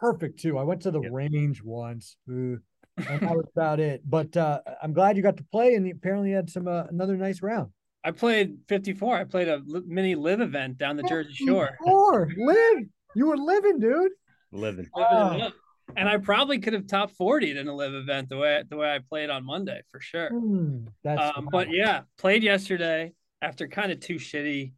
perfect 0.01 0.41
too. 0.41 0.59
I 0.59 0.63
went 0.63 0.83
to 0.83 0.91
the 0.91 1.01
Yep. 1.01 1.13
range 1.13 1.63
once. 1.63 2.17
Ugh, 2.29 2.61
and 2.97 3.21
that 3.21 3.37
was 3.37 3.47
about 3.57 3.81
it. 3.81 4.03
But 4.09 4.37
uh, 4.37 4.61
I'm 4.83 4.93
glad 4.93 5.17
you 5.17 5.23
got 5.23 5.37
to 5.39 5.45
play, 5.45 5.75
and 5.75 5.87
you 5.87 5.93
apparently 5.95 6.33
had 6.33 6.49
some 6.51 6.69
uh, 6.69 6.85
another 6.85 7.17
nice 7.17 7.43
round. 7.43 7.71
I 8.05 8.13
played 8.13 8.59
54. 8.69 9.17
I 9.17 9.25
played 9.25 9.49
a 9.49 9.61
mini 9.87 10.15
LIV 10.15 10.41
event 10.41 10.79
down 10.79 10.97
the 10.97 11.03
Jersey 11.03 11.33
Shore. 11.35 11.77
Four, 11.85 12.31
live. 12.37 12.85
You 13.15 13.27
were 13.27 13.37
living, 13.37 13.81
dude. 13.81 14.13
Living. 14.53 14.87
Living 14.95 15.41
it 15.41 15.43
up. 15.43 15.53
And 15.97 16.09
I 16.09 16.19
probably 16.19 16.59
could 16.59 16.73
have 16.73 16.87
top 16.87 17.11
40 17.13 17.57
in 17.59 17.69
a 17.69 17.75
LIV 17.75 17.95
event 17.95 18.29
the 18.29 18.37
way 18.37 18.63
the 18.69 18.77
way 18.77 18.93
I 18.95 18.99
played 18.99 19.31
on 19.31 19.45
Monday 19.45 19.81
for 19.91 20.01
sure. 20.01 20.29
Hmm, 20.29 20.87
that's 21.03 21.37
Um, 21.37 21.49
but 21.51 21.69
yeah, 21.71 22.03
played 22.19 22.43
yesterday 22.43 23.13
after 23.41 23.67
kind 23.67 23.91
of 23.91 24.01
two 24.01 24.17
shitty, 24.17 24.73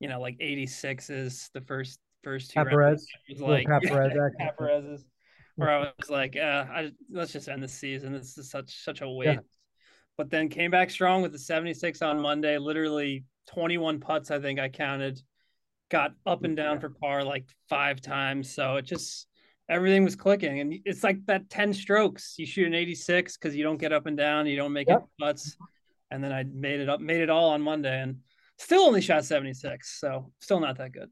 you 0.00 0.08
know, 0.08 0.20
like 0.20 0.36
86s 0.38 1.50
the 1.52 1.60
first 1.60 1.98
first 2.26 2.50
two 2.50 2.58
rounds. 2.58 2.70
Caparez. 2.70 3.06
It 3.28 3.32
was 3.34 3.42
like 3.42 3.66
Caparez 3.68 4.12
yeah, 4.14 4.28
action. 4.46 5.04
Where 5.54 5.70
I 5.70 5.78
was 5.98 6.10
like, 6.10 6.36
uh, 6.36 6.64
I, 6.68 6.92
let's 7.10 7.32
just 7.32 7.48
end 7.48 7.62
the 7.62 7.68
season. 7.68 8.12
This 8.12 8.36
is 8.36 8.50
such 8.50 8.82
such 8.84 9.00
a 9.00 9.08
waste. 9.08 9.40
But 10.18 10.30
then 10.30 10.48
came 10.48 10.70
back 10.70 10.90
strong 10.90 11.22
with 11.22 11.32
the 11.32 11.38
76 11.38 12.02
on 12.02 12.20
Monday. 12.20 12.58
Literally 12.58 13.24
21 13.48 14.00
putts, 14.00 14.30
I 14.30 14.38
think 14.40 14.58
I 14.58 14.68
counted. 14.68 15.20
Got 15.90 16.14
up 16.26 16.42
and 16.44 16.56
down 16.56 16.80
for 16.80 16.90
par 16.90 17.22
like 17.22 17.46
five 17.68 18.00
times. 18.00 18.52
So 18.52 18.76
it 18.76 18.82
just 18.82 19.28
everything 19.68 20.04
was 20.04 20.16
clicking, 20.16 20.60
and 20.60 20.74
it's 20.84 21.04
like 21.04 21.24
that 21.26 21.48
10 21.48 21.72
strokes. 21.72 22.34
You 22.38 22.46
shoot 22.46 22.66
an 22.66 22.74
86 22.74 23.36
because 23.36 23.54
you 23.54 23.62
don't 23.62 23.78
get 23.78 23.92
up 23.92 24.06
and 24.06 24.16
down, 24.16 24.46
you 24.46 24.56
don't 24.56 24.72
make 24.72 24.88
Yep. 24.88 24.98
it 24.98 25.04
putts, 25.18 25.56
and 26.10 26.22
then 26.22 26.32
I 26.32 26.42
made 26.44 26.80
it 26.80 26.88
up, 26.88 27.00
made 27.00 27.20
it 27.20 27.30
all 27.30 27.50
on 27.50 27.62
Monday, 27.62 28.00
and 28.00 28.18
still 28.58 28.82
only 28.82 29.00
shot 29.00 29.24
76. 29.24 30.00
So 30.00 30.32
still 30.40 30.60
not 30.60 30.78
that 30.78 30.92
good. 30.92 31.10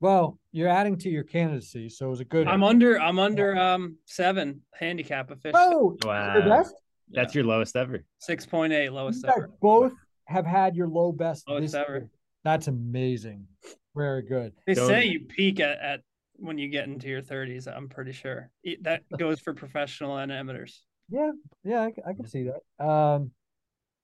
Well, 0.00 0.38
you're 0.52 0.68
adding 0.68 0.96
to 0.98 1.08
your 1.08 1.24
candidacy, 1.24 1.88
so 1.88 2.06
it 2.06 2.10
was 2.10 2.20
a 2.20 2.24
good. 2.24 2.46
I'm 2.48 2.62
under 2.62 3.00
I'm 3.00 3.18
under 3.18 3.56
um 3.56 3.96
seven 4.04 4.62
handicap 4.74 5.30
official. 5.30 5.58
Oh, 5.58 5.96
Wow. 6.04 6.40
best. 6.46 6.74
That's 7.10 7.34
your 7.34 7.44
lowest 7.44 7.76
ever. 7.76 8.04
Six 8.18 8.44
point 8.46 8.72
eight 8.72 8.84
You 8.84 8.90
lowest 8.90 9.24
guys 9.24 9.34
ever. 9.36 9.50
both 9.60 9.92
have 10.26 10.44
had 10.44 10.74
your 10.76 10.88
low 10.88 11.12
best 11.12 11.48
Lowest 11.48 11.62
this 11.62 11.74
ever. 11.74 11.98
year. 11.98 12.10
That's 12.44 12.66
amazing. 12.68 13.46
Very 13.94 14.22
good. 14.22 14.52
They 14.66 14.74
Don't- 14.74 14.88
say 14.88 15.06
you 15.06 15.20
peak 15.20 15.60
at, 15.60 15.78
at 15.78 16.00
when 16.38 16.58
you 16.58 16.68
get 16.68 16.86
into 16.86 17.08
your 17.08 17.22
30s. 17.22 17.66
I'm 17.66 17.88
pretty 17.88 18.12
sure 18.12 18.50
that 18.82 19.02
goes 19.18 19.40
for 19.40 19.54
professional 19.54 20.18
and 20.18 20.30
amateurs. 20.30 20.82
Yeah, 21.08 21.30
yeah, 21.64 21.88
I 22.06 22.12
can 22.12 22.26
see 22.26 22.48
that. 22.78 22.84
Um, 22.84 23.30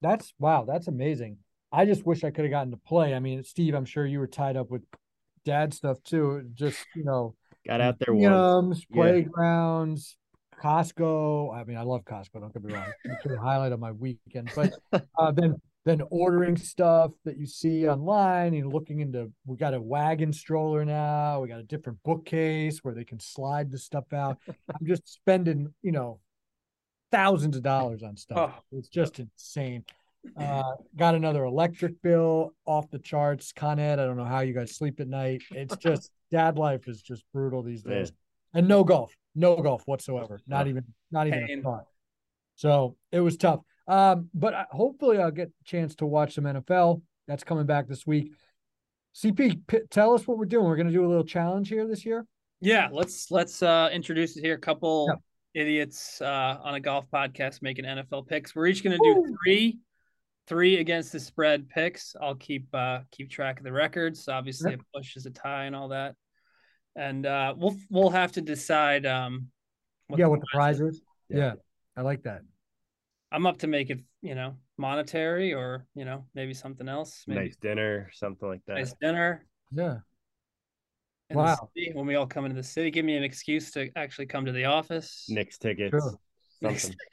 that's 0.01 0.32
wow, 0.38 0.64
that's 0.64 0.86
amazing. 0.88 1.38
I 1.72 1.84
just 1.84 2.07
wish 2.07 2.22
I 2.24 2.30
could 2.30 2.45
have 2.45 2.51
gotten 2.53 2.70
to 2.70 2.76
play. 2.78 3.14
I 3.14 3.18
mean, 3.18 3.43
Steve, 3.45 3.74
I'm 3.74 3.84
sure 3.84 4.07
you 4.07 4.18
were 4.20 4.26
tied 4.26 4.57
up 4.57 4.70
with 4.70 4.82
dad 5.45 5.74
stuff 5.74 6.03
too. 6.03 6.49
Just 6.55 6.84
you 6.95 7.05
know, 7.05 7.34
Got 7.66 7.80
out 7.80 7.99
there 7.99 8.14
once. 8.14 8.84
Yeah. 8.90 8.95
playgrounds, 8.95 10.16
Costco. 10.62 11.55
I 11.55 11.64
mean, 11.64 11.76
I 11.76 11.82
love 11.82 12.05
Costco. 12.05 12.40
Don't 12.40 12.53
get 12.53 12.64
me 12.64 12.74
wrong. 12.74 12.93
It's 13.05 13.26
a 13.26 13.38
highlight 13.38 13.72
of 13.72 13.80
my 13.80 13.93
weekend. 13.93 14.51
But 14.55 14.72
uh, 15.18 15.32
then 15.32 15.61
then 15.84 16.03
ordering 16.11 16.57
stuff 16.57 17.11
that 17.24 17.36
you 17.38 17.47
see 17.47 17.88
online. 17.88 18.55
and 18.55 18.72
looking 18.72 19.01
into. 19.01 19.30
We 19.47 19.57
got 19.57 19.74
a 19.74 19.80
wagon 19.80 20.32
stroller 20.32 20.84
now. 20.84 21.40
We 21.40 21.49
got 21.49 21.61
a 21.61 21.64
different 21.64 21.99
bookcase 22.05 22.78
where 22.82 22.95
they 22.95 23.05
can 23.05 23.20
slide 23.20 23.70
the 23.70 23.78
stuff 23.78 24.12
out. 24.12 24.38
I'm 24.49 24.86
just 24.86 25.09
spending, 25.09 25.72
you 25.82 25.93
know, 25.93 26.20
thousands 27.11 27.57
of 27.57 27.62
dollars 27.62 28.03
on 28.03 28.16
stuff. 28.16 28.53
Oh. 28.57 28.62
It's 28.72 28.88
just 28.88 29.18
insane. 29.18 29.84
Uh, 30.37 30.73
got 30.97 31.14
another 31.14 31.45
electric 31.45 32.01
bill 32.03 32.55
off 32.64 32.89
the 32.91 32.99
charts. 32.99 33.53
Con 33.53 33.79
Ed, 33.79 33.99
I 33.99 34.05
don't 34.05 34.16
know 34.16 34.25
how 34.25 34.41
you 34.41 34.53
guys 34.55 34.77
sleep 34.77 35.01
at 35.01 35.09
night. 35.09 35.43
It's 35.51 35.77
just 35.79 36.11
dad 36.31 36.59
life 36.59 36.87
is 36.89 37.03
just 37.03 37.25
brutal 37.33 37.62
these 37.62 37.83
days. 37.83 38.12
And 38.55 38.68
no 38.68 38.85
golf, 38.85 39.14
no 39.35 39.57
golf 39.61 39.83
whatsoever. 39.87 40.41
Not 40.47 40.68
even, 40.68 40.85
not 41.11 41.27
even 41.27 41.43
a 41.43 41.47
Pain. 41.47 41.62
thought. 41.62 41.87
So 42.55 42.97
it 43.11 43.20
was 43.20 43.37
tough. 43.37 43.61
Um, 43.89 44.29
but 44.35 44.68
hopefully 44.70 45.18
I'll 45.18 45.31
get 45.31 45.49
a 45.49 45.64
chance 45.64 45.95
to 45.97 46.07
watch 46.07 46.35
some 46.35 46.45
NFL. 46.45 47.03
That's 47.27 47.43
coming 47.45 47.66
back 47.66 47.89
this 47.89 48.07
week. 48.07 48.33
CP, 49.14 49.61
p- 49.66 49.81
tell 49.91 50.14
us 50.14 50.27
what 50.27 50.39
we're 50.39 50.45
doing. 50.45 50.64
We're 50.66 50.77
going 50.77 50.87
to 50.87 50.93
do 50.93 51.05
a 51.05 51.09
little 51.09 51.25
challenge 51.25 51.68
here 51.68 51.87
this 51.87 52.05
year. 52.07 52.27
Yeah, 52.61 52.89
let's 52.93 53.31
let's 53.33 53.61
uh 53.61 53.91
introduce 53.93 54.37
it 54.37 54.43
here. 54.43 54.55
A 54.55 54.59
couple 54.59 55.09
Yeah. 55.55 55.62
idiots 55.62 56.20
uh 56.23 56.59
on 56.62 56.75
a 56.77 56.81
golf 56.81 57.07
podcast 57.12 57.61
making 57.61 57.85
NFL 57.85 58.29
picks. 58.29 58.55
We're 58.55 58.66
each 58.68 58.85
gonna 58.85 58.99
do 59.03 59.16
Woo. 59.16 59.37
three 59.45 59.79
three 60.47 60.78
against 60.78 61.12
the 61.12 61.20
spread 61.20 61.68
picks. 61.68 62.14
I'll 62.20 62.34
keep 62.34 62.66
uh 62.74 63.01
keep 63.11 63.30
track 63.30 63.59
of 63.59 63.64
the 63.64 63.72
records. 63.72 64.28
Obviously 64.28 64.72
Yep. 64.72 64.80
a 64.80 64.99
push 64.99 65.16
is 65.16 65.26
a 65.26 65.30
tie 65.30 65.64
and 65.64 65.76
all 65.76 65.88
that. 65.88 66.14
And 66.97 67.24
uh 67.26 67.55
we'll 67.57 67.76
we'll 67.90 68.11
have 68.11 68.32
to 68.32 68.40
decide 68.40 69.07
um 69.07 69.49
yeah, 70.16 70.26
what 70.26 70.40
the 70.40 70.47
prize 70.53 70.80
is. 70.80 70.97
is. 70.97 71.03
Yeah. 71.30 71.55
I 71.97 72.03
like 72.03 72.22
that. 72.24 72.43
I'm 73.30 73.47
up 73.47 73.59
to 73.59 73.66
make 73.66 73.88
it, 73.88 74.01
you 74.20 74.34
know, 74.34 74.57
monetary 74.76 75.55
or, 75.55 75.86
you 75.95 76.05
know, 76.05 76.26
maybe 76.34 76.53
something 76.53 76.86
else. 76.88 77.24
Maybe 77.26 77.40
Nice 77.45 77.57
dinner, 77.57 78.11
something 78.12 78.47
like 78.49 78.61
that. 78.66 78.74
nice 78.74 78.95
dinner. 79.01 79.47
Yeah. 79.70 79.99
in 81.30 81.38
Wow. 81.38 81.70
city, 81.74 81.93
when 81.95 82.07
we 82.07 82.14
all 82.16 82.26
come 82.26 82.45
into 82.45 82.57
the 82.57 82.62
city, 82.62 82.90
give 82.90 83.07
me 83.07 83.16
an 83.16 83.22
excuse 83.22 83.70
to 83.70 83.88
actually 83.97 84.26
come 84.26 84.45
to 84.45 84.53
the 84.53 84.66
office. 84.66 85.24
Knicks 85.30 85.57
tickets, 85.57 85.90
Sure. 85.93 86.18
Next- 86.61 86.82
something. 86.82 86.99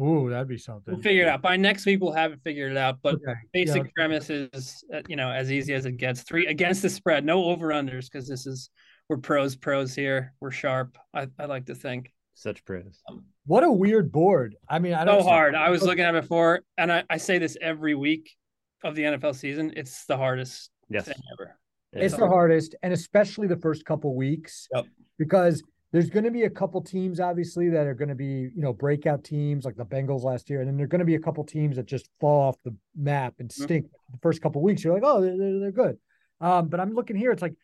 Ooh, 0.00 0.30
that'd 0.30 0.48
be 0.48 0.56
something. 0.56 0.94
We'll 0.94 1.02
figure 1.02 1.22
it 1.22 1.28
out. 1.28 1.42
By 1.42 1.56
next 1.56 1.84
week, 1.84 2.00
we'll 2.00 2.12
have 2.12 2.32
it 2.32 2.40
figured 2.42 2.76
out. 2.76 2.98
But 3.02 3.16
Okay. 3.16 3.34
basic 3.52 3.84
Yeah. 3.84 3.90
premise 3.94 4.30
is, 4.30 4.82
uh, 4.94 5.02
you 5.08 5.16
know, 5.16 5.30
as 5.30 5.52
easy 5.52 5.74
as 5.74 5.84
it 5.84 5.96
gets. 5.98 6.22
Three 6.22 6.46
against 6.46 6.82
the 6.82 6.88
spread, 6.88 7.24
no 7.24 7.44
over 7.44 7.68
unders 7.68 8.10
because 8.10 8.26
this 8.26 8.46
is 8.46 8.70
we're 9.08 9.18
pros, 9.18 9.56
pros 9.56 9.94
here. 9.94 10.32
We're 10.40 10.52
sharp. 10.52 10.96
I, 11.12 11.26
I 11.38 11.46
like 11.46 11.66
to 11.66 11.74
think. 11.74 12.12
Such 12.34 12.64
pros. 12.64 13.02
What 13.44 13.64
a 13.64 13.70
weird 13.70 14.10
board. 14.12 14.56
I 14.68 14.78
mean, 14.78 14.94
I 14.94 15.00
So 15.00 15.06
don't 15.06 15.24
hard. 15.24 15.54
I 15.54 15.68
was 15.68 15.82
looking 15.82 16.04
at 16.04 16.14
it 16.14 16.22
before, 16.22 16.62
and 16.78 16.90
I, 16.92 17.04
I 17.10 17.16
say 17.18 17.38
this 17.38 17.58
every 17.60 17.94
week 17.94 18.30
of 18.84 18.94
the 18.94 19.02
NFL 19.02 19.34
season. 19.34 19.72
It's 19.76 20.06
the 20.06 20.16
hardest 20.16 20.70
Yes. 20.88 21.06
thing 21.06 21.16
ever. 21.38 21.58
It's 21.92 22.14
Yeah. 22.14 22.20
the 22.20 22.28
hardest, 22.28 22.74
and 22.82 22.92
especially 22.94 23.48
the 23.48 23.56
first 23.58 23.84
couple 23.84 24.14
weeks. 24.14 24.68
Yep. 24.74 24.86
Because 25.18 25.62
there's 25.92 26.08
going 26.08 26.24
to 26.24 26.30
be 26.30 26.44
a 26.44 26.50
couple 26.50 26.80
teams, 26.82 27.18
obviously, 27.18 27.68
that 27.70 27.86
are 27.86 27.94
going 27.94 28.08
to 28.08 28.14
be, 28.14 28.48
you 28.54 28.62
know, 28.62 28.72
breakout 28.72 29.24
teams 29.24 29.64
like 29.64 29.76
the 29.76 29.84
Bengals 29.84 30.22
last 30.22 30.48
year, 30.48 30.60
and 30.60 30.68
then 30.68 30.76
there 30.76 30.84
are 30.84 30.88
going 30.88 31.00
to 31.00 31.04
be 31.04 31.16
a 31.16 31.20
couple 31.20 31.44
teams 31.44 31.76
that 31.76 31.86
just 31.86 32.08
fall 32.20 32.48
off 32.48 32.56
the 32.64 32.74
map 32.96 33.34
and 33.38 33.48
Mhm. 33.50 33.64
stink. 33.64 33.86
The 34.12 34.18
first 34.18 34.40
couple 34.40 34.62
weeks, 34.62 34.84
you're 34.84 34.94
like, 34.94 35.02
oh, 35.04 35.20
they're, 35.20 35.36
they're, 35.36 35.72
good. 35.72 35.98
Um, 36.40 36.68
but 36.68 36.78
I'm 36.80 36.92
looking 36.92 37.16
here, 37.16 37.32
it's 37.32 37.42
like, 37.42 37.54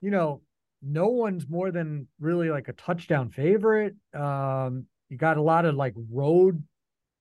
you 0.00 0.10
know, 0.10 0.42
no 0.80 1.08
one's 1.08 1.48
more 1.48 1.70
than 1.70 2.08
really 2.20 2.50
like 2.50 2.68
a 2.68 2.72
touchdown 2.72 3.30
favorite. 3.30 3.94
Um, 4.14 4.86
you 5.08 5.16
got 5.16 5.36
a 5.36 5.42
lot 5.42 5.64
of 5.64 5.74
like 5.74 5.94
road 6.10 6.62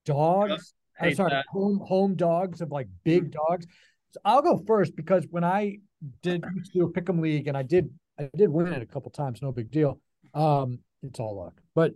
dogs. 0.05 0.73
I'm 0.99 1.13
sorry, 1.15 1.31
that. 1.31 1.45
home 1.49 1.79
home 1.79 2.15
dogs 2.15 2.61
of 2.61 2.71
like 2.71 2.87
big 3.03 3.31
dogs. 3.31 3.65
So 4.11 4.19
I'll 4.25 4.41
go 4.41 4.61
first 4.67 4.95
because 4.95 5.25
when 5.29 5.43
I 5.43 5.79
did 6.21 6.43
do 6.73 6.85
a 6.85 6.91
pick'em 6.91 7.19
league 7.21 7.47
and 7.47 7.57
I 7.57 7.63
did 7.63 7.89
I 8.19 8.29
did 8.35 8.49
win 8.49 8.67
it 8.67 8.81
a 8.81 8.85
couple 8.85 9.11
times, 9.11 9.41
no 9.41 9.51
big 9.51 9.71
deal. 9.71 9.99
Um, 10.33 10.79
it's 11.03 11.19
all 11.19 11.37
luck. 11.37 11.61
But 11.75 11.93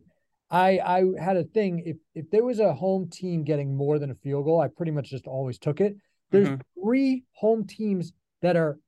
I 0.50 0.80
I 0.80 1.04
had 1.20 1.38
a 1.38 1.44
thing 1.44 1.84
if 1.86 1.98
if 2.14 2.30
there 2.32 2.44
was 2.44 2.60
a 2.60 2.74
home 2.74 3.10
team 3.10 3.44
getting 3.44 3.76
more 3.76 4.00
than 4.00 4.12
a 4.12 4.16
field 4.16 4.46
goal, 4.46 4.62
I 4.62 4.68
pretty 4.68 4.92
much 4.92 5.10
just 5.10 5.28
always 5.28 5.58
took 5.58 5.82
it. 5.82 5.96
There's 6.32 6.50
Mhm. 6.50 6.62
three 6.82 7.24
home 7.34 7.66
teams 7.66 8.14
that 8.42 8.56
are 8.56 8.80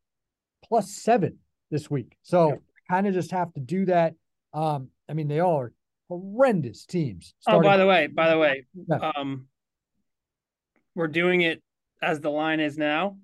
plus 0.64 0.92
seven 0.92 1.40
this 1.72 1.90
week. 1.90 2.18
So 2.22 2.62
kind 2.90 3.08
of 3.08 3.14
just 3.14 3.32
have 3.32 3.54
to 3.54 3.60
do 3.60 3.86
that. 3.86 4.16
Um, 4.54 4.90
I 5.10 5.14
mean, 5.14 5.28
they 5.28 5.40
all 5.40 5.60
are 5.60 5.74
horrendous 6.10 6.86
teams. 6.86 7.34
Oh, 7.48 7.62
by 7.62 7.78
the 7.78 7.86
way, 7.86 8.08
by 8.08 8.30
the 8.30 8.38
way, 8.38 8.66
yeah. 8.88 9.12
um, 9.16 9.48
we're 10.96 11.08
doing 11.08 11.42
it 11.42 11.62
as 12.02 12.22
the 12.22 12.32
line 12.32 12.60
is 12.60 12.78
now. 12.78 13.18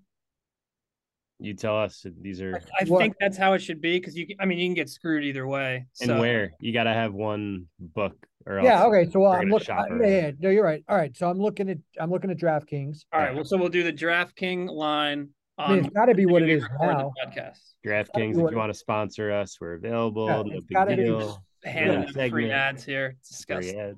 You 1.44 1.54
tell 1.54 1.78
us 1.78 2.06
these 2.22 2.42
are. 2.42 2.62
I 2.80 2.86
think 2.86 3.16
that's 3.20 3.38
how 3.38 3.52
it 3.52 3.60
should 3.60 3.82
be 3.82 4.00
because 4.00 4.16
you. 4.16 4.28
I 4.40 4.46
mean, 4.46 4.60
you 4.60 4.68
can 4.68 4.76
get 4.76 4.88
screwed 4.90 5.26
either 5.26 5.46
way. 5.46 5.88
And 6.00 6.18
where 6.18 6.54
you 6.62 6.72
got 6.72 6.86
to 6.86 6.94
have 6.94 7.14
one 7.14 7.66
book 7.80 8.16
or 8.46 8.60
else. 8.60 8.66
yeah. 8.66 8.86
Okay, 8.86 9.12
so 9.12 9.26
I'm 9.26 9.50
looking. 9.50 9.76
Uh, 9.76 9.86
yeah, 10.00 10.08
yeah, 10.08 10.32
no, 10.40 10.50
you're 10.50 10.64
right. 10.64 10.86
All 10.88 10.96
right, 10.96 11.16
so 11.18 11.30
I'm 11.30 11.38
looking 11.38 11.70
at 11.70 11.80
I'm 12.00 12.10
looking 12.10 12.32
at 12.32 12.38
DraftKings. 12.38 13.00
All 13.12 13.20
right, 13.20 13.36
well, 13.36 13.44
so 13.44 13.58
we'll 13.58 13.68
do 13.68 13.84
the 13.84 13.92
DraftKings 13.92 14.70
line. 14.72 15.32
On, 15.58 15.70
I 15.70 15.76
mean, 15.76 15.86
it's 15.86 15.94
got 15.94 16.06
to 16.06 16.16
be 16.16 16.26
what 16.26 16.44
it 16.44 16.50
is 16.50 16.64
now. 16.82 17.12
Podcast. 17.26 17.60
DraftKings, 17.86 18.32
if 18.42 18.52
you 18.52 18.58
want 18.58 18.72
to 18.72 18.80
sponsor 18.80 19.30
us, 19.30 19.58
we're 19.60 19.74
available. 19.74 20.28
Yeah, 20.28 20.44
no 20.44 20.86
big 20.86 20.98
deal. 20.98 21.44
Handing 21.66 22.30
free 22.30 22.52
ads 22.52 22.86
here. 22.86 23.18
It's 23.20 23.32
disgusting. 23.32 23.98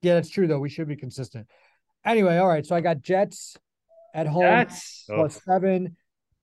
Yeah, 0.00 0.14
that's 0.14 0.30
true 0.30 0.46
though. 0.46 0.58
We 0.58 0.70
should 0.70 0.88
be 0.88 0.96
consistent. 0.96 1.48
Anyway, 2.02 2.38
all 2.38 2.48
right. 2.48 2.64
So 2.64 2.74
I 2.74 2.80
got 2.80 3.02
Jets 3.02 3.58
at 4.14 4.26
home 4.26 4.42
Jets. 4.42 5.04
plus 5.06 5.36
oh. 5.36 5.52
seven. 5.52 5.96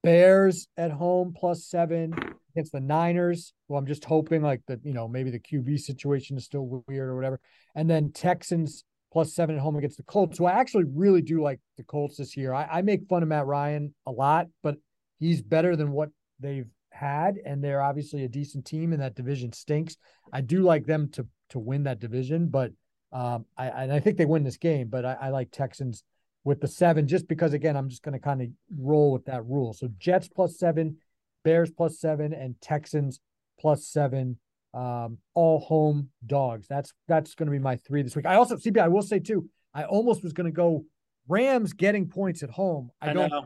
Bears 0.04 0.68
at 0.78 0.91
home 0.91 1.34
plus 1.36 1.66
seven 1.66 2.14
against 2.54 2.72
the 2.72 2.80
Niners. 2.80 3.54
Well, 3.68 3.80
I'm 3.80 3.88
just 3.88 4.06
hoping 4.06 4.41
like 4.41 4.62
that, 4.68 4.80
you 4.84 4.93
know, 4.93 5.08
maybe 5.08 5.32
the 5.32 5.39
QB 5.39 5.80
situation 5.80 6.38
is 6.38 6.45
still 6.45 6.84
weird 6.88 7.10
or 7.10 7.16
whatever. 7.16 7.39
And 7.76 7.89
then 7.89 8.12
Texans 8.12 8.84
plus 9.12 9.34
seven 9.34 9.56
at 9.56 9.62
home 9.62 9.76
against 9.76 9.97
the 9.97 10.04
Colts. 10.04 10.38
So 10.38 10.45
I 10.45 10.54
actually 10.54 10.86
really 10.93 11.22
do 11.22 11.41
like 11.41 11.60
the 11.78 11.84
Colts 11.84 12.18
this 12.18 12.36
year. 12.36 12.54
I, 12.54 12.66
I 12.66 12.82
make 12.82 13.08
fun 13.08 13.24
of 13.24 13.30
Matt 13.30 13.45
Ryan 13.45 13.93
a 14.06 14.12
lot, 14.12 14.47
but 14.62 14.76
he's 15.20 15.41
better 15.41 15.76
than 15.76 15.91
what 15.91 16.10
they've 16.39 16.68
had, 16.91 17.38
and 17.45 17.64
they're 17.64 17.82
obviously 17.82 18.24
a 18.24 18.30
decent 18.30 18.66
team, 18.66 18.93
and 18.93 19.01
that 19.01 19.16
division 19.16 19.54
stinks. 19.54 19.97
I 20.32 20.41
do 20.41 20.62
like 20.62 20.86
them 20.86 21.10
to 21.14 21.28
to 21.49 21.60
win 21.60 21.84
that 21.84 21.99
division, 21.99 22.47
but 22.47 22.72
um, 23.12 23.45
I 23.58 23.68
and 23.68 23.93
I 23.93 23.99
think 23.99 24.18
they 24.18 24.26
win 24.26 24.43
this 24.43 24.58
game. 24.58 24.88
But 24.88 25.06
I, 25.06 25.18
I 25.22 25.30
like 25.30 25.51
Texans 25.51 26.04
with 26.43 26.61
the 26.61 26.67
seven, 26.67 27.07
just 27.07 27.27
because 27.27 27.53
again, 27.53 27.77
I'm 27.77 27.89
just 27.89 28.03
going 28.03 28.13
to 28.13 28.19
kind 28.19 28.41
of 28.41 28.49
roll 28.77 29.11
with 29.11 29.25
that 29.25 29.45
rule. 29.45 29.73
So 29.73 29.89
Jets 29.97 30.27
plus 30.27 30.57
seven, 30.57 30.97
Bears 31.43 31.71
plus 31.71 31.99
seven, 31.99 32.33
and 32.33 32.55
Texans 32.61 33.19
plus 33.59 33.87
seven. 33.87 34.37
Um, 34.73 35.19
all 35.35 35.59
home 35.59 36.09
dogs. 36.25 36.67
That's 36.67 36.93
that's 37.07 37.35
going 37.35 37.45
to 37.45 37.51
be 37.51 37.59
my 37.59 37.75
three 37.75 38.01
this 38.01 38.15
week. 38.15 38.25
I 38.25 38.35
also 38.35 38.55
CB. 38.55 38.79
I 38.79 38.87
will 38.87 39.03
say 39.03 39.19
too. 39.19 39.47
I 39.73 39.83
almost 39.83 40.23
was 40.23 40.33
going 40.33 40.45
to 40.45 40.55
go 40.55 40.85
Rams 41.27 41.73
getting 41.73 42.07
points 42.07 42.43
at 42.43 42.49
home. 42.49 42.89
I, 42.99 43.11
I 43.11 43.13
don't. 43.13 43.29
Know. 43.29 43.45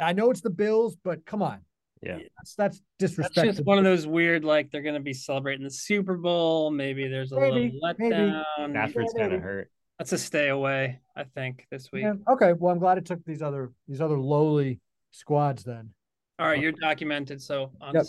I 0.00 0.12
know 0.12 0.30
it's 0.30 0.40
the 0.40 0.50
Bills, 0.50 0.96
but 1.04 1.24
come 1.24 1.42
on. 1.42 1.60
Yeah, 2.02 2.18
that's, 2.36 2.54
that's 2.54 2.82
disrespectful. 2.98 3.44
That's 3.44 3.56
just 3.58 3.66
one 3.66 3.78
of 3.78 3.84
those 3.84 4.06
weird, 4.06 4.44
like 4.44 4.70
they're 4.70 4.82
going 4.82 4.94
to 4.94 5.00
be 5.00 5.14
celebrating 5.14 5.64
the 5.64 5.70
Super 5.70 6.16
Bowl. 6.16 6.70
Maybe 6.70 7.08
there's 7.08 7.32
a 7.32 7.40
maybe, 7.40 7.72
little 7.80 7.94
letdown. 8.10 8.70
Stafford's 8.70 9.14
yeah, 9.16 9.22
kind 9.22 9.34
of 9.34 9.40
hurt. 9.40 9.70
That's 9.98 10.12
a 10.12 10.18
stay 10.18 10.48
away, 10.48 11.00
I 11.16 11.24
think, 11.24 11.66
this 11.70 11.92
week. 11.92 12.02
Yeah. 12.02 12.14
Okay. 12.28 12.52
Well, 12.52 12.72
I'm 12.72 12.80
glad 12.80 12.98
it 12.98 13.06
took 13.06 13.24
these 13.24 13.42
other 13.42 13.72
these 13.86 14.00
other 14.00 14.18
lowly 14.18 14.80
squads 15.12 15.62
then. 15.62 15.90
All 16.38 16.46
right, 16.46 16.60
you're 16.60 16.72
documented, 16.72 17.40
so 17.40 17.70
yep. 17.92 18.06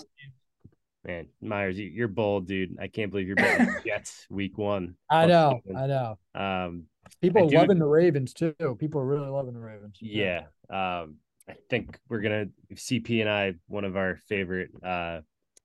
Man, 1.06 1.28
Myers, 1.40 1.78
you're 1.78 2.08
bold, 2.08 2.48
dude. 2.48 2.78
I 2.82 2.88
can't 2.88 3.12
believe 3.12 3.28
you're 3.28 3.36
betting 3.36 3.68
Jets 3.86 4.26
week 4.32 4.58
one. 4.58 4.96
I 5.12 5.28
know, 5.28 5.62
I 5.78 5.86
know. 5.86 6.18
Um, 6.34 6.86
people 7.22 7.46
are 7.46 7.50
do, 7.50 7.58
loving 7.58 7.78
the 7.78 7.86
Ravens 7.86 8.34
too. 8.34 8.56
People 8.80 9.02
are 9.02 9.06
really 9.06 9.28
loving 9.28 9.54
the 9.54 9.60
Ravens. 9.60 10.00
Yeah. 10.02 10.46
Um, 10.72 11.18
I 11.48 11.54
think 11.70 12.00
we're 12.10 12.22
gonna 12.22 12.48
CP 12.74 13.22
and 13.22 13.30
I. 13.30 13.54
One 13.68 13.86
of 13.86 13.96
our 13.96 14.16
favorite 14.28 14.72
uh, 14.84 15.20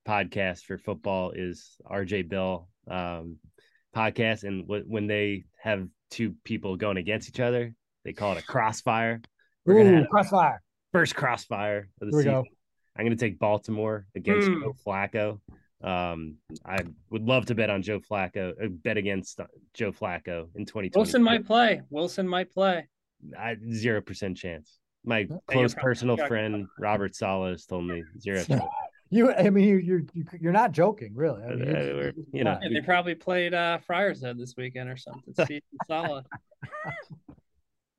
podcasts 0.07 0.62
for 0.62 0.77
football 0.77 1.31
is 1.31 1.77
RJ 1.91 2.29
Bell 2.29 2.68
um, 2.91 3.37
podcast, 3.97 4.45
and 4.45 4.64
w- 4.64 4.85
when 4.87 5.07
they 5.07 5.45
have 5.62 5.89
two 6.11 6.34
people 6.44 6.76
going 6.76 6.96
against 6.96 7.28
each 7.28 7.40
other. 7.40 7.74
They 8.04 8.12
call 8.12 8.32
it 8.32 8.38
a 8.38 8.42
crossfire. 8.42 9.20
We're 9.64 9.74
Ooh, 9.74 9.84
gonna 9.84 9.96
have 9.98 10.08
crossfire. 10.08 10.62
First 10.92 11.14
crossfire 11.14 11.88
of 12.00 12.11
the 12.11 12.16
season. 12.18 12.32
Go. 12.32 12.44
I'm 12.96 13.04
gonna 13.04 13.16
take 13.16 13.38
Baltimore 13.38 14.06
against 14.14 14.48
mm. 14.48 14.62
Joe 14.62 14.74
Flacco. 14.84 15.40
Um, 15.82 16.36
I 16.66 16.78
would 17.11 17.22
love 17.22 17.46
to 17.46 17.54
bet 17.54 17.70
on 17.70 17.82
Joe 17.82 18.00
Flacco, 18.00 18.52
uh, 18.62 18.68
bet 18.68 18.96
against 18.96 19.40
uh, 19.40 19.46
Joe 19.72 19.92
Flacco 19.92 20.48
in 20.54 20.66
2020. 20.66 20.90
Wilson 20.94 21.22
might 21.22 21.46
play. 21.46 21.80
Wilson 21.90 22.28
might 22.28 22.52
play. 22.52 22.88
Zero 23.72 24.00
percent 24.00 24.36
chance. 24.36 24.78
My 25.04 25.26
close 25.46 25.74
personal 25.74 26.16
friend 26.16 26.66
Robert 26.78 27.14
Saleh 27.14 27.58
told 27.66 27.86
me 27.86 28.02
zero. 28.20 28.44
You, 29.12 29.32
I 29.32 29.50
mean, 29.50 29.66
you're 29.66 29.80
you're 29.80 30.02
you're 30.40 30.52
not 30.52 30.70
joking, 30.70 31.14
really. 31.14 31.42
I 31.42 31.54
mean, 31.56 31.76
uh, 31.76 32.12
you 32.32 32.44
know, 32.44 32.56
and 32.62 32.74
they 32.74 32.80
probably 32.80 33.16
played 33.16 33.52
uh, 33.52 33.78
Friars 33.78 34.22
Head 34.22 34.38
this 34.38 34.54
weekend 34.56 34.88
or 34.88 34.96
something. 34.96 35.34
Steve 35.44 35.62
Sala. 35.86 36.24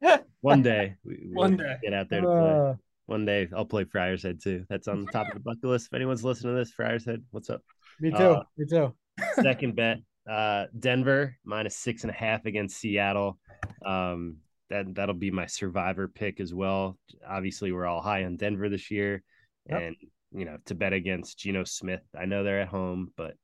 One 0.39 0.64
day, 0.64 0.95
we, 1.03 1.30
one 1.34 1.57
day, 1.57 1.76
get 1.84 1.93
out 1.93 2.09
there 2.09 2.22
to 2.22 2.28
play. 2.28 2.70
Uh, 2.72 2.74
One 3.05 3.26
day, 3.26 3.47
I'll 3.55 3.66
play 3.66 3.84
Friars 3.84 4.24
Head 4.24 4.41
too. 4.41 4.66
That's 4.70 4.88
on 4.88 5.05
the 5.05 5.12
top 5.12 5.28
of 5.28 5.34
the 5.34 5.39
bucket 5.41 5.66
list. 5.66 5.88
If 5.88 5.93
anyone's 5.93 6.24
listening 6.24 6.55
to 6.55 6.59
this, 6.59 6.72
Friars 6.72 7.05
Head, 7.05 7.24
what's 7.30 7.51
up? 7.51 7.62
Me 7.99 8.09
too. 8.09 8.16
Uh, 8.16 8.43
me 8.57 8.66
too. 8.66 8.95
second 9.36 9.76
bet, 9.76 9.97
uh, 10.32 10.66
Denver 10.80 11.38
minus 11.43 11.76
six 11.78 12.03
and 12.03 12.09
a 12.09 12.16
half 12.16 12.45
against 12.45 12.78
Seattle. 12.78 13.38
Um, 13.86 14.38
that 14.70 14.95
that'll 14.95 15.14
be 15.14 15.30
my 15.30 15.45
survivor 15.45 16.07
pick 16.07 16.39
as 16.39 16.53
well. 16.53 16.97
Obviously, 17.28 17.72
we're 17.72 17.86
all 17.86 18.01
high 18.01 18.24
on 18.24 18.38
Denver 18.38 18.70
this 18.70 18.89
year, 18.89 19.22
yep. 19.70 19.82
and 19.82 19.95
you 20.34 20.46
know, 20.46 20.58
to 20.66 20.76
bet 20.76 20.94
against 20.94 21.40
Geno 21.40 21.64
Smith. 21.64 22.04
I 22.18 22.26
know 22.26 22.44
they're 22.44 22.62
at 22.62 22.68
home, 22.68 23.12
but 23.16 23.36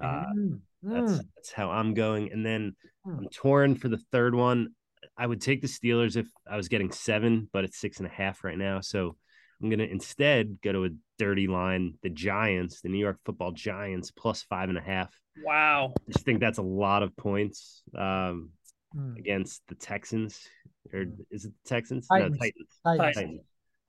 uh, 0.00 0.26
mm. 0.36 0.60
that's 0.82 1.12
mm. 1.12 1.20
that's 1.36 1.52
how 1.52 1.70
I'm 1.70 1.94
going. 1.94 2.32
And 2.32 2.44
then 2.44 2.74
mm. 3.06 3.18
I'm 3.18 3.28
torn 3.28 3.74
for 3.76 3.88
the 3.88 4.00
third 4.12 4.34
one. 4.34 4.70
I 5.16 5.26
would 5.26 5.40
take 5.40 5.60
the 5.60 5.68
Steelers 5.68 6.16
if 6.16 6.26
I 6.50 6.56
was 6.56 6.68
getting 6.68 6.90
seven, 6.90 7.48
but 7.52 7.64
it's 7.64 7.80
six 7.80 7.98
and 7.98 8.06
a 8.06 8.10
half 8.10 8.42
right 8.42 8.58
now. 8.58 8.80
So 8.80 9.16
I'm 9.62 9.70
gonna 9.70 9.84
instead 9.84 10.58
go 10.62 10.72
to 10.72 10.84
a 10.86 10.90
dirty 11.18 11.46
line, 11.46 11.94
the 12.02 12.10
Giants, 12.10 12.80
the 12.80 12.88
New 12.88 12.98
York 12.98 13.18
Football 13.24 13.52
Giants, 13.52 14.10
plus 14.10 14.42
five 14.42 14.68
and 14.68 14.78
a 14.78 14.82
half. 14.82 15.14
Wow, 15.44 15.94
I 15.96 16.12
just 16.12 16.24
think 16.24 16.40
that's 16.40 16.58
a 16.58 16.62
lot 16.62 17.02
of 17.02 17.16
points 17.16 17.82
um, 17.96 18.50
mm. 18.96 19.16
against 19.18 19.62
the 19.68 19.74
Texans, 19.76 20.48
or 20.92 21.04
is 21.30 21.44
it 21.44 21.52
the 21.62 21.68
Texans? 21.68 22.08
Titans. 22.08 22.38
No, 22.84 22.96
Titans. 22.96 23.14
Titans. 23.14 23.40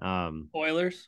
Um, 0.01 0.49
Oilers. 0.55 1.07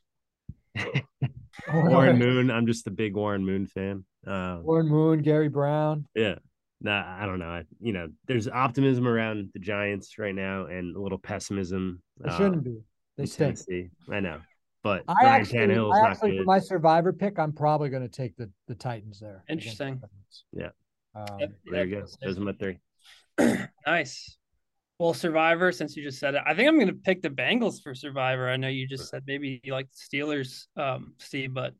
Warren 1.74 2.18
Moon. 2.18 2.52
I'm 2.52 2.68
just 2.68 2.88
a 2.88 2.92
big 2.92 3.16
Warren 3.16 3.46
Moon 3.46 3.66
fan. 3.66 4.06
Um, 4.26 4.64
Warren 4.64 4.88
Moon, 4.88 5.22
Gary 5.22 5.50
Brown. 5.50 6.06
Yeah. 6.16 6.36
Nah, 6.82 7.04
I 7.22 7.26
don't 7.26 7.40
know. 7.40 7.50
I, 7.50 7.64
you 7.80 7.92
know, 7.92 8.08
there's 8.28 8.48
optimism 8.48 9.08
around 9.08 9.50
the 9.54 9.60
Giants 9.60 10.20
right 10.20 10.36
now, 10.36 10.66
and 10.66 10.96
a 10.96 11.00
little 11.00 11.18
pessimism. 11.18 12.02
It 12.24 12.30
uh, 12.30 12.38
shouldn't 12.38 12.64
be. 12.64 12.78
They 13.18 13.26
stink. 13.26 13.56
Tennessee. 13.56 13.90
I 14.12 14.20
know, 14.20 14.42
but 14.84 15.04
I 15.08 15.14
Ryan 15.24 15.42
actually, 15.42 15.76
I 15.76 16.08
actually 16.08 16.38
for 16.38 16.44
my 16.44 16.60
survivor 16.60 17.14
pick, 17.14 17.40
I'm 17.40 17.52
probably 17.52 17.90
going 17.90 18.04
to 18.04 18.10
take 18.10 18.38
the 18.38 18.52
the 18.68 18.76
Titans 18.76 19.20
there. 19.20 19.44
Interesting. 19.50 20.02
Yeah. 20.54 20.70
Um, 21.16 21.40
there 21.66 21.86
you 21.86 21.96
go. 21.96 22.06
Those 22.22 22.38
are 22.38 22.42
my 22.42 22.54
three. 22.54 22.78
nice. 23.88 24.37
Well, 25.00 25.14
Survivor, 25.14 25.72
since 25.72 25.96
you 25.96 26.04
just 26.04 26.20
said 26.20 26.34
it, 26.34 26.42
I 26.46 26.56
think 26.56 26.68
I'm 26.68 26.76
going 26.76 26.88
to 26.88 26.94
pick 26.94 27.22
the 27.22 27.30
Bengals 27.30 27.84
for 27.84 27.94
Survivor. 27.94 28.50
I 28.50 28.58
know 28.58 28.68
you 28.68 28.88
just 28.88 29.10
said 29.10 29.24
maybe 29.28 29.62
you 29.64 29.74
like 29.74 29.88
the 29.92 30.18
Steelers, 30.18 30.66
um, 30.76 31.14
Steve, 31.20 31.54
but 31.54 31.76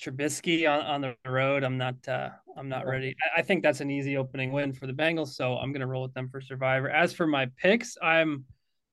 Trubisky 0.00 0.66
on, 0.66 0.80
on 0.86 1.00
the 1.02 1.14
road, 1.30 1.62
I'm 1.62 1.76
not 1.76 1.96
uh, 2.08 2.30
I'm 2.56 2.68
not 2.70 2.86
ready. 2.86 3.14
I, 3.36 3.40
I, 3.40 3.42
think 3.42 3.62
that's 3.62 3.80
an 3.80 3.90
easy 3.90 4.16
opening 4.16 4.52
win 4.52 4.72
for 4.72 4.86
the 4.86 4.92
Bengals, 4.92 5.34
so 5.34 5.56
I'm 5.56 5.72
going 5.72 5.80
to 5.80 5.86
roll 5.86 6.02
with 6.02 6.14
them 6.14 6.28
for 6.30 6.40
Survivor. 6.40 6.88
As 6.88 7.12
for 7.12 7.26
my 7.26 7.48
picks, 7.58 7.98
I'm 8.00 8.44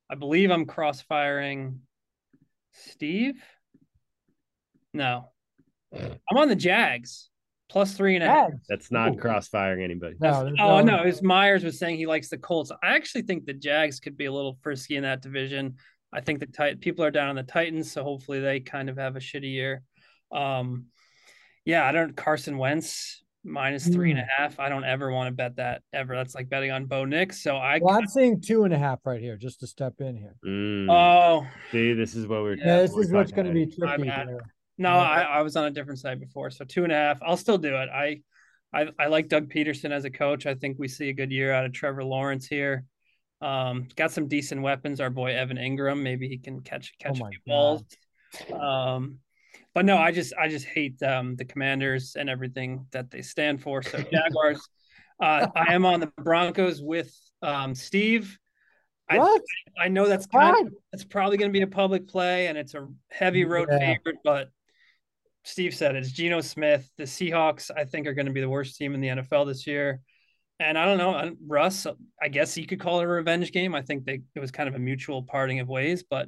I 0.10 0.16
believe 0.16 0.52
I'm 0.52 0.66
crossfiring 0.66 1.78
Steve. 2.74 3.42
No, 4.94 5.30
I'm 5.94 6.38
on 6.38 6.50
the 6.50 6.56
Jags 6.56 7.30
plus 7.70 7.94
three 7.94 8.16
and 8.16 8.24
a 8.24 8.28
half. 8.28 8.52
That's 8.70 8.92
not 8.92 9.14
crossfiring 9.14 9.84
anybody. 9.84 10.16
No, 10.20 10.52
oh 10.60 10.82
no, 10.82 11.00
as 11.00 11.22
Myers 11.22 11.64
was 11.64 11.80
saying 11.80 11.98
he 11.98 12.06
likes 12.06 12.30
the 12.30 12.38
Colts. 12.38 12.72
I 12.84 12.96
actually 12.96 13.24
think 13.24 13.46
the 13.46 13.54
Jags 13.54 14.00
could 14.00 14.18
be 14.18 14.26
a 14.26 14.34
little 14.34 14.58
frisky 14.62 14.96
in 14.96 15.04
that 15.04 15.22
division. 15.22 15.76
I 16.14 16.22
think 16.22 16.40
the 16.40 16.48
tit- 16.48 16.80
people 16.80 17.04
are 17.04 17.12
down 17.12 17.30
on 17.30 17.36
the 17.36 17.44
Titans, 17.44 17.92
so 17.92 18.04
hopefully 18.04 18.40
they 18.40 18.60
kind 18.60 18.90
of 18.90 18.98
have 18.98 19.16
a 19.16 19.20
shitty 19.20 19.52
year. 19.52 19.82
Um, 20.32 20.86
yeah, 21.66 21.86
I 21.86 21.92
don't 21.92 22.16
Carson 22.16 22.58
Wentz 22.58 23.24
minus 23.44 23.88
three 23.88 24.12
and 24.12 24.20
a 24.20 24.24
hmm. 24.24 24.30
half. 24.38 24.60
I 24.60 24.70
don't 24.70 24.84
ever 24.84 25.12
want 25.12 25.28
to 25.28 25.32
bet 25.32 25.58
that 25.58 25.82
ever. 25.94 26.16
That's 26.16 26.36
like 26.36 26.50
betting 26.50 26.72
on 26.72 26.86
Bo 26.86 27.06
Nix. 27.06 27.42
So 27.42 27.58
I 27.58 27.80
well, 27.82 27.96
I'm 27.96 28.08
seeing 28.08 28.42
two 28.42 28.64
and 28.64 28.74
a 28.74 28.78
half 28.78 29.00
right 29.06 29.22
here, 29.22 29.38
just 29.38 29.60
to 29.62 29.68
step 29.68 29.96
in 30.00 30.16
here. 30.16 30.36
Mm. 30.46 30.88
Oh, 30.90 31.46
see, 31.72 31.94
this 31.94 32.16
is 32.16 32.28
what 32.28 32.42
we're. 32.42 32.58
Yeah, 32.58 32.82
this 32.82 32.96
is 32.96 33.12
what's 33.12 33.32
going 33.32 33.48
to 33.48 33.54
be 33.54 33.66
tricky. 33.66 34.12
No, 34.78 34.90
I, 34.90 35.22
I 35.22 35.42
was 35.42 35.56
on 35.56 35.66
a 35.66 35.72
different 35.72 36.00
side 36.00 36.20
before. 36.20 36.50
So 36.50 36.66
two 36.66 36.84
and 36.84 36.92
a 36.92 36.96
half. 36.96 37.20
I'll 37.24 37.38
still 37.38 37.58
do 37.58 37.76
it. 37.76 37.90
I, 37.90 38.22
I, 38.74 38.88
I 39.00 39.08
like 39.08 39.30
Doug 39.30 39.50
Pederson 39.50 39.92
as 39.92 40.04
a 40.04 40.10
coach. 40.10 40.46
I 40.46 40.56
think 40.56 40.78
we 40.78 40.88
see 40.88 41.10
a 41.10 41.14
good 41.14 41.32
year 41.32 41.54
out 41.54 41.66
of 41.66 41.72
Trevor 41.72 42.04
Lawrence 42.04 42.46
here. 42.46 42.84
Um, 43.42 43.88
got 43.96 44.12
some 44.12 44.28
decent 44.28 44.62
weapons. 44.62 45.00
Our 45.00 45.10
boy 45.10 45.36
Evan 45.36 45.58
Engram, 45.58 46.02
maybe 46.02 46.28
he 46.28 46.38
can 46.38 46.62
catch 46.62 46.94
catch 47.00 47.22
oh 47.22 47.26
a 47.26 47.30
few 47.30 47.40
balls. 47.46 47.84
Um, 48.54 49.20
but 49.74 49.86
no, 49.86 49.98
I 49.98 50.12
just 50.12 50.34
I 50.40 50.48
just 50.48 50.66
hate 50.66 51.02
um, 51.04 51.36
the 51.36 51.46
Commanders 51.46 52.16
and 52.18 52.30
everything 52.30 52.86
that 52.92 53.12
they 53.12 53.22
stand 53.22 53.62
for. 53.62 53.82
So 53.82 54.00
Jaguars. 54.12 54.68
uh, 55.22 55.48
I 55.56 55.74
am 55.74 55.86
on 55.86 56.00
the 56.00 56.12
Broncos 56.18 56.82
with 56.82 57.14
um, 57.42 57.76
Steve. 57.76 58.38
What? 59.10 59.42
I, 59.78 59.86
I 59.86 59.88
know 59.90 60.08
that's 60.08 60.26
kind 60.26 60.68
of, 60.68 60.74
that's 60.92 61.04
probably 61.04 61.38
going 61.38 61.52
to 61.52 61.54
be 61.58 61.62
a 61.62 61.68
public 61.68 62.08
play, 62.08 62.48
and 62.48 62.58
it's 62.58 62.74
a 62.74 62.88
heavy 63.12 63.46
road 63.46 63.70
Yeah. 63.72 63.80
favorite. 63.80 64.18
But 64.24 64.50
Steve 65.46 65.76
said 65.76 65.96
it's 65.96 66.12
Geno 66.12 66.42
Smith. 66.42 66.90
The 66.98 67.04
Seahawks, 67.04 67.70
I 67.76 67.86
think, 67.86 68.08
are 68.08 68.14
going 68.14 68.26
to 68.26 68.32
be 68.32 68.42
the 68.42 68.50
worst 68.50 68.78
team 68.78 68.96
in 68.96 69.00
the 69.00 69.10
NFL 69.10 69.46
this 69.46 69.68
year. 69.68 70.02
And 70.60 70.78
I 70.78 70.86
don't 70.86 70.98
know, 70.98 71.36
Russ. 71.46 71.86
I 72.22 72.30
guess 72.30 72.58
you 72.58 72.66
could 72.66 72.80
call 72.80 73.00
it 73.00 73.04
a 73.04 73.08
revenge 73.08 73.52
game. 73.52 73.76
I 73.76 73.82
think 73.82 74.06
they 74.06 74.22
it 74.34 74.40
was 74.40 74.52
kind 74.52 74.68
of 74.68 74.76
a 74.76 74.80
mutual 74.80 75.24
parting 75.24 75.60
of 75.60 75.68
ways, 75.68 76.04
but 76.10 76.28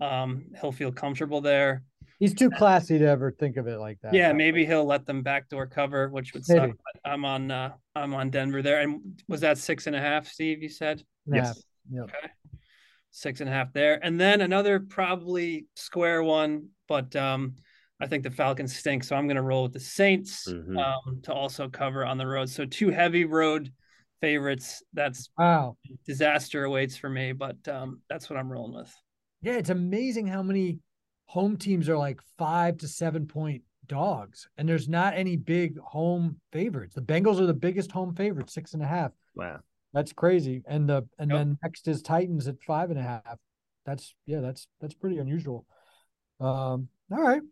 um, 0.00 0.44
he'll 0.60 0.72
feel 0.72 0.92
comfortable 0.92 1.40
there. 1.40 1.82
He's 2.20 2.34
too 2.34 2.50
classy 2.50 3.00
to 3.00 3.06
ever 3.06 3.32
think 3.32 3.56
of 3.56 3.66
it 3.66 3.78
like 3.78 3.98
that. 4.02 4.14
Yeah, 4.14 4.32
maybe 4.32 4.64
he'll 4.64 4.84
let 4.84 5.06
them 5.06 5.22
backdoor 5.22 5.66
cover, 5.66 6.08
which 6.08 6.34
would 6.34 6.44
suck. 6.44 6.56
Maybe. 6.58 6.72
But 6.72 7.10
I'm 7.10 7.24
on 7.24 7.50
uh, 7.50 7.72
I'm 7.96 8.14
on 8.14 8.30
Denver 8.30 8.62
there. 8.62 8.80
And 8.80 9.20
was 9.26 9.40
that 9.40 9.58
six 9.58 9.88
and 9.88 9.96
a 9.96 10.00
half, 10.00 10.28
Steve? 10.28 10.62
You 10.62 10.68
said 10.68 11.02
Yeah. 11.26 11.36
Yes. 11.36 11.62
Yep. 11.90 12.04
okay, 12.04 12.28
six 13.10 13.40
and 13.40 13.50
a 13.50 13.52
half 13.52 13.72
there, 13.72 13.98
and 14.04 14.20
then 14.20 14.40
another 14.40 14.78
probably 14.78 15.66
square 15.74 16.22
one, 16.22 16.68
but 16.86 17.16
um, 17.16 17.56
I 18.02 18.06
think 18.08 18.24
the 18.24 18.30
Falcons 18.32 18.74
stink, 18.74 19.04
so 19.04 19.14
I'm 19.14 19.28
going 19.28 19.36
to 19.36 19.42
roll 19.42 19.62
with 19.62 19.74
the 19.74 19.78
Saints 19.80 20.48
Mhm. 20.48 20.76
um, 20.76 21.20
to 21.22 21.32
also 21.32 21.68
cover 21.68 22.04
on 22.04 22.18
the 22.18 22.26
road. 22.26 22.48
So 22.50 22.64
two 22.66 22.90
heavy 22.90 23.24
road 23.24 23.72
favorites. 24.20 24.82
That's 24.92 25.30
Wow. 25.38 25.76
disaster 26.04 26.64
awaits 26.64 26.96
for 26.96 27.08
me, 27.08 27.30
but 27.30 27.56
um, 27.68 28.02
that's 28.08 28.28
what 28.28 28.40
I'm 28.40 28.50
rolling 28.50 28.74
with. 28.74 28.92
Yeah, 29.40 29.52
it's 29.54 29.70
amazing 29.70 30.26
how 30.26 30.42
many 30.42 30.80
home 31.26 31.56
teams 31.56 31.88
are 31.88 31.96
like 31.96 32.20
five 32.38 32.76
to 32.78 32.88
seven 32.88 33.26
point 33.28 33.62
dogs, 33.86 34.48
and 34.56 34.68
there's 34.68 34.88
not 34.88 35.14
any 35.14 35.36
big 35.36 35.78
home 35.78 36.40
favorites. 36.50 36.96
The 36.96 37.02
Bengals 37.02 37.38
are 37.38 37.46
the 37.46 37.54
biggest 37.54 37.92
home 37.92 38.16
favorite, 38.16 38.50
six 38.50 38.74
and 38.74 38.82
a 38.82 38.86
half. 38.86 39.12
Wow. 39.36 39.60
That's 39.92 40.12
crazy. 40.12 40.62
And 40.66 40.88
the 40.88 41.06
and 41.20 41.30
Yep. 41.30 41.38
then 41.38 41.58
next 41.62 41.86
is 41.86 42.02
Titans 42.02 42.48
at 42.48 42.60
five 42.62 42.90
and 42.90 42.98
a 42.98 43.02
half. 43.02 43.38
That's 43.86 44.12
yeah, 44.26 44.40
that's 44.40 44.66
that's 44.80 44.94
pretty 44.94 45.18
unusual. 45.18 45.66
Um, 46.40 46.88
all 47.12 47.22
right. 47.22 47.42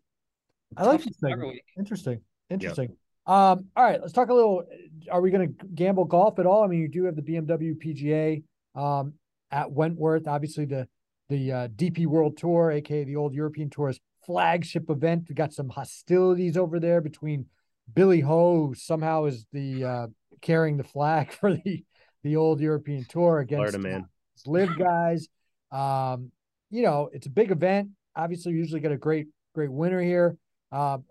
I 0.77 0.83
like 0.83 0.99
Tough 0.99 1.07
this 1.07 1.17
every 1.23 1.31
segment. 1.31 1.49
week. 1.49 1.63
Interesting. 1.77 2.21
Interesting. 2.49 2.89
Um, 3.27 3.65
all 3.75 3.83
right, 3.83 4.01
let's 4.01 4.13
talk 4.13 4.29
a 4.29 4.33
little. 4.33 4.63
Are 5.11 5.21
we 5.21 5.31
gonna 5.31 5.47
gamble 5.47 6.05
golf 6.05 6.39
at 6.39 6.45
all? 6.45 6.63
I 6.63 6.67
mean, 6.67 6.79
you 6.79 6.87
do 6.87 7.05
have 7.05 7.15
the 7.15 7.21
BMW 7.21 7.75
PGA 7.77 8.43
um 8.79 9.13
at 9.51 9.71
Wentworth, 9.71 10.27
obviously 10.27 10.65
the 10.65 10.87
the 11.29 11.51
uh, 11.51 11.67
DP 11.69 12.07
World 12.07 12.37
Tour, 12.37 12.71
aka 12.71 13.03
the 13.03 13.15
old 13.15 13.33
European 13.33 13.69
Tour's 13.69 13.99
flagship 14.25 14.89
event. 14.89 15.25
We 15.29 15.35
got 15.35 15.53
some 15.53 15.69
hostilities 15.69 16.57
over 16.57 16.79
there 16.79 16.99
between 17.01 17.45
Billy 17.93 18.21
Ho, 18.21 18.67
who 18.67 18.75
somehow 18.75 19.25
is 19.25 19.45
the 19.51 19.83
uh 19.83 20.07
carrying 20.41 20.77
the 20.77 20.83
flag 20.83 21.31
for 21.39 21.53
the 21.53 21.83
the 22.23 22.35
old 22.35 22.59
European 22.59 23.05
Tour 23.05 23.39
against 23.39 23.73
Florida 23.73 23.77
man. 23.79 24.05
uh, 24.47 24.51
LIV 24.51 24.77
guys. 24.77 25.27
Um, 25.71 26.31
you 26.69 26.81
know, 26.83 27.09
it's 27.13 27.27
a 27.27 27.29
big 27.29 27.51
event. 27.51 27.89
Obviously, 28.15 28.53
we 28.53 28.59
usually 28.59 28.81
get 28.81 28.91
a 28.91 28.97
great, 28.97 29.27
great 29.53 29.71
winner 29.71 30.01
here. 30.01 30.37
Um, 30.71 31.03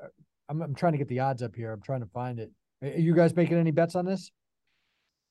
I'm, 0.48 0.62
I'm 0.62 0.74
trying 0.74 0.92
to 0.92 0.98
get 0.98 1.08
the 1.08 1.20
odds 1.20 1.42
up 1.42 1.54
here. 1.54 1.72
I'm 1.72 1.82
trying 1.82 2.00
to 2.00 2.06
find 2.06 2.38
it. 2.40 2.50
Are 2.82 2.88
you 2.88 3.14
guys 3.14 3.34
making 3.36 3.56
any 3.58 3.70
bets 3.70 3.94
on 3.94 4.04
this? 4.04 4.30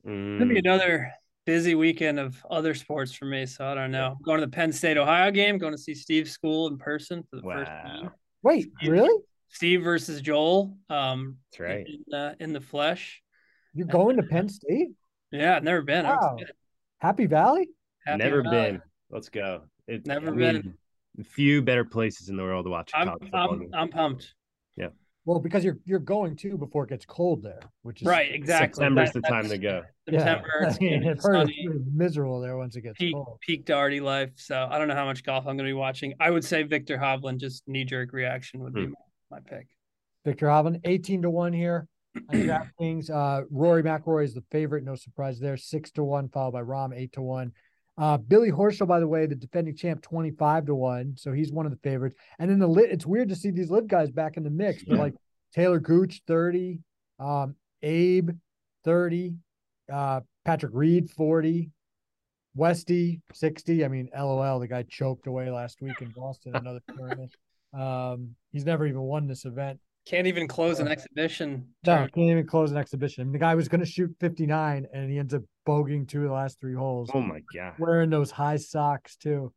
It's 0.06 0.40
gonna 0.40 0.46
be 0.46 0.56
Mm, 0.56 0.60
another 0.60 1.12
busy 1.46 1.76
weekend 1.76 2.20
of 2.20 2.38
other 2.50 2.74
sports 2.74 3.12
for 3.12 3.26
me. 3.26 3.46
So 3.46 3.66
I 3.66 3.74
don't 3.74 3.92
know. 3.92 4.18
going 4.24 4.40
to 4.40 4.46
the 4.46 4.52
Penn 4.52 4.72
State 4.72 4.98
Ohio 4.98 5.32
game, 5.32 5.58
going 5.58 5.74
to 5.74 5.80
see 5.80 5.96
Steve's 5.96 6.32
school 6.32 6.68
in 6.68 6.78
person 6.78 7.24
for 7.30 7.38
the 7.38 7.42
first 7.42 7.72
time. 7.72 8.04
Wow. 8.04 8.12
Wait, 8.44 8.72
Steve- 8.78 8.92
really? 8.92 9.24
Steve 9.50 9.82
versus 9.84 10.22
Joel. 10.22 10.78
Um, 10.92 11.38
That's 11.52 11.60
right. 11.60 11.88
In, 12.08 12.14
uh, 12.14 12.36
in 12.40 12.54
the 12.54 12.62
flesh. 12.62 13.22
You're 13.74 13.88
going 13.88 14.18
to 14.18 14.24
Penn 14.30 14.48
State? 14.48 14.90
Yeah, 15.32 15.56
I've 15.56 15.64
never 15.64 15.82
been. 15.82 16.06
Wow. 16.06 16.38
Happy 17.00 17.26
Valley? 17.26 17.70
Happy 18.06 18.24
Never 18.24 18.44
Valley. 18.44 18.72
been. 18.74 18.82
Let's 19.10 19.30
go. 19.30 19.62
It, 19.88 20.06
Never 20.06 20.32
I 20.32 20.36
been. 20.38 20.78
Mean, 21.20 21.24
few 21.26 21.62
better 21.62 21.84
places 21.86 22.30
in 22.30 22.38
the 22.38 22.44
world 22.44 22.66
to 22.66 22.70
watch 22.72 22.92
a 22.94 22.98
I'm 23.00 23.10
I'm. 23.34 23.70
I'm 23.74 23.90
pumped. 23.90 24.34
Yeah. 24.78 24.88
Well, 25.26 25.40
because 25.40 25.64
you're 25.66 25.78
you're 25.86 26.00
going 26.00 26.36
too 26.36 26.58
before 26.58 26.86
it 26.86 26.90
gets 26.90 27.06
cold 27.06 27.44
there, 27.44 27.60
which 27.82 28.02
is 28.02 28.08
Right, 28.08 28.34
exactly. 28.34 28.76
September's 28.82 29.12
That- 29.12 29.22
the 29.24 29.28
time 29.28 29.44
to 29.44 29.50
that's- 29.50 29.62
go. 29.62 29.82
Yeah. 30.12 30.20
September. 30.20 30.48
It's 30.62 30.78
I 30.78 30.80
mean, 30.80 30.90
gonna 30.92 31.02
be 31.02 31.10
I've 31.10 31.24
heard 31.24 31.50
it's 31.50 31.84
miserable 31.94 32.40
there 32.42 32.58
once 32.58 32.76
it 32.76 32.82
gets 32.82 32.98
Peak 32.98 33.14
cold. 33.14 33.38
peak 33.42 33.66
Darty 33.66 34.02
life. 34.02 34.32
So 34.36 34.68
I 34.72 34.78
don't 34.80 34.88
know 34.88 34.96
how 34.96 35.06
much 35.06 35.24
golf 35.24 35.42
I'm 35.46 35.56
going 35.58 35.68
to 35.68 35.70
be 35.70 35.74
watching. 35.74 36.14
I 36.20 36.32
would 36.32 36.44
say 36.46 36.64
Viktor 36.64 36.98
Hovland. 36.98 37.38
Just 37.40 37.64
knee 37.68 37.84
jerk 37.86 38.14
reaction 38.14 38.62
would 38.62 38.74
be 38.74 38.86
Hmm. 38.86 38.94
my, 39.30 39.38
my 39.38 39.40
pick. 39.42 39.68
Viktor 40.26 40.48
Hovland, 40.48 40.82
18 40.86 41.22
to 41.24 41.30
1 41.30 41.54
here 41.54 41.88
on 42.30 42.36
DraftKings. 42.80 43.10
Uh, 43.10 43.44
Rory 43.52 43.84
McIlroy 43.84 44.24
is 44.26 44.34
the 44.34 44.44
favorite, 44.52 44.84
no 44.84 44.96
surprise 44.96 45.40
there. 45.40 45.58
Six 45.58 45.92
to 45.92 46.04
one, 46.04 46.30
followed 46.30 46.52
by 46.54 46.62
Rahm, 46.64 46.94
eight 46.96 47.12
to 47.14 47.22
one. 47.22 47.52
Uh, 48.00 48.18
Billy 48.18 48.50
Horschel, 48.50 48.88
by 48.88 49.00
the 49.02 49.08
way, 49.08 49.26
the 49.26 49.36
defending 49.36 49.76
champ, 49.76 50.02
25 50.02 50.68
to 50.68 50.76
one. 50.76 51.16
So 51.18 51.34
he's 51.34 51.52
one 51.52 51.66
of 51.66 51.72
the 51.74 51.78
favorites. 51.80 52.16
And 52.40 52.50
then 52.50 52.58
the 52.58 52.68
lit, 52.68 52.92
it's 52.92 53.06
weird 53.06 53.28
to 53.30 53.36
see 53.36 53.52
these 53.52 53.70
LIV 53.70 53.88
guys 53.88 54.10
back 54.10 54.38
in 54.38 54.44
the 54.44 54.50
mix, 54.50 54.84
but 54.86 54.96
Yeah. 54.96 55.02
like 55.02 55.16
Taylor 55.54 55.80
Gooch, 55.80 56.22
30, 56.26 56.80
um, 57.20 57.56
Abe, 57.82 58.30
30, 58.86 59.36
uh, 59.92 60.22
Patrick 60.46 60.72
Reed, 60.74 61.10
40, 61.12 61.72
Westy, 62.56 63.22
60. 63.34 63.84
I 63.84 63.90
mean, 63.90 64.10
LOL, 64.16 64.60
the 64.60 64.68
guy 64.68 64.84
choked 64.84 65.28
away 65.28 65.52
last 65.52 65.82
week 65.82 66.02
in 66.02 66.10
Boston, 66.16 66.56
another 66.56 66.82
tournament. 66.96 67.36
Um, 67.72 68.36
he's 68.52 68.66
never 68.66 68.88
even 68.88 69.02
won 69.02 69.28
this 69.28 69.46
event. 69.46 69.80
Can't 70.06 70.26
even 70.28 70.48
close 70.48 70.80
an 70.80 70.88
exhibition. 70.88 71.68
No, 71.86 71.92
tournament. 71.94 72.14
can't 72.14 72.30
even 72.30 72.48
close 72.48 72.72
an 72.72 72.78
exhibition. 72.78 73.22
I 73.22 73.26
mean, 73.26 73.34
the 73.34 73.40
guy 73.40 73.54
was 73.56 73.68
going 73.68 73.82
to 73.82 73.86
shoot 73.86 74.10
59 74.20 74.88
and 74.92 75.12
he 75.12 75.20
ends 75.20 75.34
up 75.34 75.44
bogeying 75.68 76.08
two 76.08 76.24
of 76.24 76.28
the 76.30 76.34
last 76.34 76.60
three 76.60 76.74
holes, 76.74 77.12
Oh 77.14 77.22
my 77.22 77.42
god. 77.54 77.74
wearing 77.78 78.10
those 78.10 78.32
high 78.32 78.58
socks 78.58 79.16
too. 79.18 79.54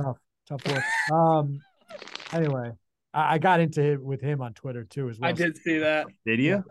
Tough, 0.00 0.18
tough 0.48 0.60
work. 0.68 0.84
Um, 1.12 1.60
anyway, 2.32 2.70
I, 3.12 3.34
I 3.34 3.38
got 3.38 3.58
into 3.60 3.82
it 3.82 4.00
with 4.02 4.20
him 4.20 4.40
on 4.40 4.54
Twitter 4.54 4.84
too 4.84 5.08
as 5.08 5.18
well. 5.18 5.28
I 5.30 5.32
did 5.32 5.56
see 5.56 5.78
that. 5.78 6.06
Did 6.24 6.38
you? 6.38 6.62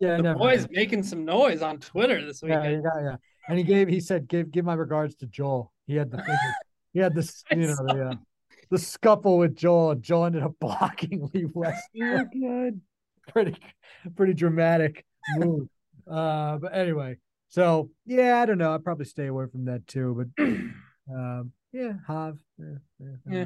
Yeah, 0.00 0.16
The 0.22 0.34
boys 0.34 0.60
mind. 0.60 0.70
making 0.72 1.02
some 1.02 1.24
noise 1.24 1.60
on 1.60 1.78
Twitter 1.78 2.24
this 2.24 2.40
Yeah, 2.42 2.60
weekend. 2.62 2.84
yeah, 2.84 3.02
yeah. 3.10 3.16
And 3.48 3.58
he 3.58 3.64
gave, 3.64 3.88
he 3.88 4.00
said, 4.00 4.28
give, 4.28 4.50
give 4.50 4.64
my 4.64 4.74
regards 4.74 5.14
to 5.16 5.26
Joel. 5.26 5.72
He 5.86 5.96
had 5.96 6.10
the, 6.10 6.22
he 6.92 7.00
had 7.00 7.14
this, 7.14 7.42
I 7.50 7.54
you 7.56 7.66
know, 7.66 7.74
saw 7.74 7.82
the, 7.82 8.08
uh, 8.10 8.14
the 8.70 8.78
scuffle 8.78 9.38
with 9.38 9.54
Joel, 9.56 9.92
and 9.92 10.02
Joel 10.02 10.26
ended 10.26 10.42
up 10.42 10.54
blocking 10.60 11.28
Lee 11.32 11.46
West. 11.52 11.82
Oh, 12.02 12.24
good. 12.32 12.80
Pretty, 13.28 13.56
pretty 14.16 14.32
dramatic 14.32 15.04
move. 15.36 15.68
Uh, 16.10 16.56
but 16.56 16.74
anyway, 16.74 17.18
so 17.48 17.90
yeah, 18.06 18.40
I 18.40 18.46
don't 18.46 18.56
know. 18.56 18.72
I'd 18.74 18.82
probably 18.82 19.04
stay 19.04 19.26
away 19.26 19.44
from 19.52 19.66
that 19.66 19.86
too. 19.86 20.26
But 20.36 20.44
um, 21.14 21.52
yeah, 21.72 21.92
Hav. 22.06 22.38
Yeah, 22.58 22.66
yeah, 22.98 23.06
Yeah. 23.30 23.44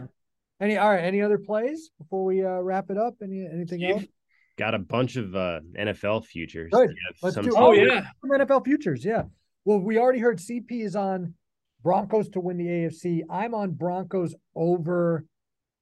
Any 0.60 0.76
all 0.78 0.88
right? 0.88 1.02
Any 1.02 1.20
other 1.20 1.38
plays 1.38 1.90
before 1.98 2.24
we 2.24 2.44
uh, 2.44 2.60
wrap 2.60 2.90
it 2.90 2.96
up? 2.96 3.14
Any 3.20 3.44
anything 3.44 3.80
Steve? 3.80 3.90
else? 3.90 4.04
Got 4.56 4.74
a 4.74 4.78
bunch 4.78 5.16
of 5.16 5.34
uh, 5.34 5.58
NFL 5.76 6.26
futures. 6.26 6.70
Good. 6.72 6.90
Do 6.90 6.94
you 6.94 7.00
have 7.08 7.34
Let's 7.34 7.48
do- 7.48 7.56
Oh 7.56 7.72
yeah. 7.72 8.04
Some 8.20 8.30
NFL 8.30 8.64
futures, 8.64 9.04
yeah. 9.04 9.24
Well, 9.64 9.80
we 9.80 9.98
already 9.98 10.20
heard 10.20 10.38
CP 10.38 10.84
is 10.84 10.94
on 10.94 11.34
Broncos 11.82 12.28
to 12.30 12.40
win 12.40 12.56
the 12.58 12.66
AFC. 12.68 13.22
I'm 13.30 13.54
on 13.54 13.72
Broncos 13.72 14.34
over 14.54 15.24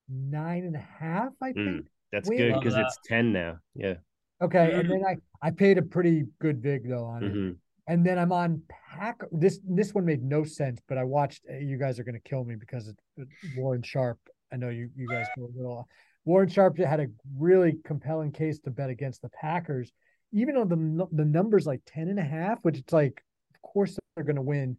nine 0.09 0.65
and 0.65 0.75
a 0.77 0.79
half, 0.99 1.33
I 1.41 1.53
Mm. 1.53 1.65
think. 1.65 1.87
That's 2.13 2.29
We 2.29 2.37
good 2.39 2.55
because 2.55 2.77
it's 2.77 2.99
ten 3.07 3.33
now. 3.33 3.59
Yeah. 3.75 3.95
Okay. 4.41 4.73
And 4.75 4.91
then 4.91 5.05
I, 5.07 5.17
I 5.41 5.51
paid 5.53 5.79
a 5.79 5.83
pretty 5.83 6.25
good 6.41 6.61
vig 6.61 6.89
though 6.89 7.05
on 7.05 7.23
it. 7.25 7.33
Mhm. 7.35 7.57
And 7.87 8.05
then 8.07 8.19
I'm 8.19 8.33
on 8.33 8.63
pack. 8.69 9.21
This 9.33 9.61
this 9.65 9.95
one 9.95 10.05
made 10.05 10.23
no 10.23 10.43
sense, 10.45 10.81
but 10.89 10.99
I 10.99 11.05
watched. 11.05 11.45
uh, 11.51 11.57
You 11.59 11.77
guys 11.77 11.99
are 12.01 12.05
going 12.05 12.15
to 12.21 12.29
kill 12.29 12.45
me 12.45 12.57
because 12.57 12.89
it's 12.89 13.03
it's 13.17 13.57
Warren 13.57 13.83
Sharp. 13.83 14.19
I 14.53 14.57
know 14.57 14.69
you 14.71 14.91
you 14.97 15.07
guys 15.09 15.27
go 15.37 15.45
a 15.45 15.55
little. 15.57 15.89
Warren 16.25 16.49
Sharp 16.49 16.77
had 16.79 17.01
a 17.01 17.07
really 17.37 17.79
compelling 17.85 18.33
case 18.33 18.59
to 18.61 18.71
bet 18.71 18.91
against 18.91 19.23
the 19.23 19.29
Packers, 19.31 19.93
even 20.33 20.55
though 20.57 20.65
the 20.65 21.07
the 21.13 21.25
numbers 21.25 21.67
like 21.67 21.83
10 21.87 22.09
and 22.09 22.19
a 22.19 22.25
half, 22.25 22.59
which 22.65 22.79
it's 22.79 22.93
like, 22.93 23.23
of 23.55 23.63
course 23.63 23.99
they're 24.17 24.25
going 24.25 24.37
to 24.37 24.43
win 24.43 24.77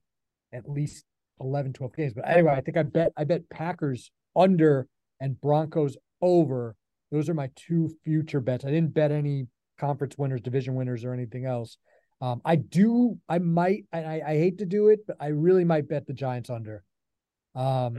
at 0.53 0.69
least 0.69 1.05
11, 1.41 1.73
12 1.73 1.95
games. 1.95 2.13
But 2.13 2.29
anyway, 2.29 2.53
I 2.53 2.61
think 2.61 2.77
I 2.77 2.83
bet 2.83 3.11
I 3.17 3.23
bet 3.23 3.49
Packers 3.49 4.11
under 4.35 4.87
and 5.19 5.39
Broncos 5.39 5.97
over. 6.21 6.75
Those 7.11 7.29
are 7.29 7.33
my 7.33 7.49
two 7.55 7.89
future 8.03 8.39
bets. 8.39 8.65
I 8.65 8.71
didn't 8.71 8.93
bet 8.93 9.11
any 9.11 9.47
conference 9.79 10.17
winners, 10.17 10.41
division 10.41 10.75
winners, 10.75 11.03
or 11.03 11.13
anything 11.13 11.45
else. 11.45 11.77
Um, 12.21 12.41
I 12.45 12.55
do. 12.55 13.17
I 13.27 13.39
might. 13.39 13.85
and 13.91 14.07
I, 14.07 14.21
I 14.25 14.37
hate 14.37 14.59
to 14.59 14.65
do 14.65 14.89
it, 14.89 14.99
but 15.07 15.17
I 15.19 15.27
really 15.27 15.65
might 15.65 15.89
bet 15.89 16.07
the 16.07 16.13
Giants 16.13 16.49
under. 16.49 16.83
Um, 17.55 17.97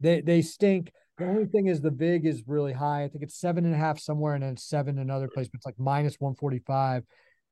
they 0.00 0.20
they 0.20 0.42
stink. 0.42 0.92
The 1.18 1.24
only 1.24 1.46
thing 1.46 1.66
is 1.66 1.80
the 1.80 1.90
vig 1.90 2.26
is 2.26 2.42
really 2.46 2.72
high. 2.72 3.04
I 3.04 3.08
think 3.08 3.22
it's 3.24 3.38
seven 3.38 3.64
and 3.64 3.74
a 3.74 3.78
half 3.78 3.98
somewhere, 3.98 4.34
and 4.34 4.42
then 4.42 4.56
seven 4.56 4.98
another 4.98 5.28
place, 5.28 5.48
but 5.48 5.58
it's 5.58 5.66
like 5.66 5.78
minus 5.78 6.16
one 6.18 6.34
forty 6.34 6.60
five. 6.66 7.04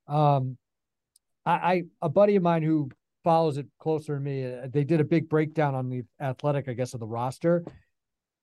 Um, 0.07 0.59
I, 1.47 1.53
I 1.53 1.83
a 2.03 2.09
buddy 2.09 2.37
of 2.37 2.43
mine 2.43 2.63
who 2.63 2.91
follows 3.25 3.59
it 3.59 3.67
closer 3.79 4.15
to 4.17 4.21
me. 4.21 4.45
uh, 4.45 4.67
They 4.73 4.85
did 4.85 5.01
a 5.01 5.05
big 5.05 5.29
breakdown 5.29 5.75
on 5.75 5.89
the 5.89 6.03
athletic, 6.21 6.69
I 6.69 6.73
guess, 6.75 6.95
of 6.95 7.01
the 7.01 7.07
roster. 7.07 7.65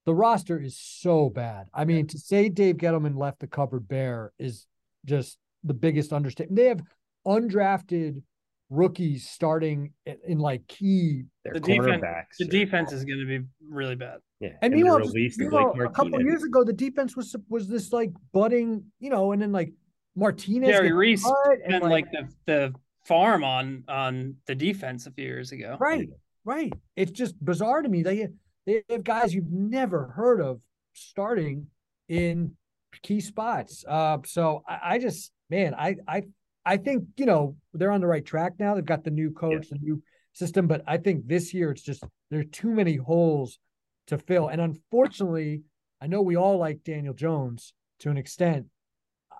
the 0.05 0.13
roster 0.15 0.57
is 0.61 0.77
so 0.77 1.29
bad. 1.29 1.67
I 1.73 1.83
mean, 1.85 2.07
to 2.07 2.17
say 2.17 2.47
Dave 2.49 2.77
Gettleman 2.77 3.17
left 3.17 3.39
the 3.39 3.47
cupboard 3.47 3.87
bare 3.87 4.31
is 4.39 4.65
just 5.05 5.37
the 5.63 5.73
biggest 5.73 6.13
understatement. 6.13 6.55
They 6.55 6.67
have 6.67 6.81
undrafted 7.25 8.21
rookies 8.69 9.27
starting 9.29 9.91
in, 10.05 10.17
in 10.27 10.39
like 10.39 10.65
key. 10.67 11.23
Their 11.43 11.53
The 11.55 11.59
defense- 11.59 12.03
The 12.39 12.45
defense 12.45 12.91
is 12.91 13.03
going 13.05 13.19
to 13.19 13.25
be 13.25 13.45
really 13.69 13.95
bad. 13.95 14.19
Yeah. 14.39 14.49
And 14.61 14.71
they 14.71 14.77
meanwhile, 14.77 14.99
released 14.99 15.39
meanwhile, 15.39 15.73
Blake 15.73 15.89
a 15.89 15.91
couple 15.91 16.11
Martinez. 16.11 16.31
years 16.31 16.43
ago, 16.43 16.63
the 16.63 16.73
defense 16.73 17.15
was 17.15 17.35
was 17.49 17.67
this 17.67 17.91
like 17.91 18.11
budding, 18.33 18.83
you 18.99 19.09
know, 19.09 19.31
and 19.31 19.41
then 19.41 19.51
like 19.51 19.73
Martinez 20.15 20.69
Jerry 20.69 20.91
Reese 20.91 21.23
cut 21.23 21.57
and, 21.65 21.75
And 21.75 21.83
like 21.85 22.11
the 22.11 22.27
the 22.45 22.73
farm 23.07 23.43
on 23.43 23.83
on 23.87 24.35
the 24.47 24.55
defense 24.55 25.07
a 25.07 25.11
few 25.11 25.25
years 25.25 25.51
ago. 25.51 25.77
right, 25.79 26.09
right. 26.43 26.73
It's 26.95 27.11
just 27.11 27.43
bizarre 27.43 27.81
to 27.81 27.89
me. 27.89 28.03
They 28.03 28.27
they 28.65 28.83
have 28.89 29.03
guys 29.03 29.33
you've 29.33 29.51
never 29.51 30.07
heard 30.07 30.41
of 30.41 30.59
starting 30.93 31.67
in 32.09 32.51
key 33.01 33.21
spots. 33.21 33.85
Uh, 33.87 34.17
so 34.25 34.63
I, 34.67 34.79
I 34.83 34.99
just 34.99 35.31
man, 35.49 35.73
I 35.73 35.95
I 36.07 36.23
I 36.65 36.77
think 36.77 37.05
you 37.17 37.25
know 37.25 37.55
they're 37.73 37.91
on 37.91 38.01
the 38.01 38.07
right 38.07 38.25
track 38.25 38.53
now. 38.59 38.75
They've 38.75 38.85
got 38.85 39.03
the 39.03 39.11
new 39.11 39.31
coach, 39.31 39.69
the 39.69 39.79
new 39.81 40.03
system, 40.33 40.67
but 40.67 40.83
I 40.85 40.97
think 40.97 41.27
this 41.27 41.53
year 41.53 41.71
it's 41.71 41.81
just 41.81 42.03
there 42.29 42.41
are 42.41 42.43
too 42.43 42.69
many 42.69 42.95
holes 42.95 43.57
to 44.07 44.17
fill. 44.17 44.49
And 44.49 44.61
unfortunately, 44.61 45.61
I 46.01 46.07
know 46.07 46.21
we 46.21 46.35
all 46.35 46.57
like 46.57 46.83
Daniel 46.83 47.13
Jones 47.13 47.73
to 47.99 48.09
an 48.09 48.17
extent. 48.17 48.65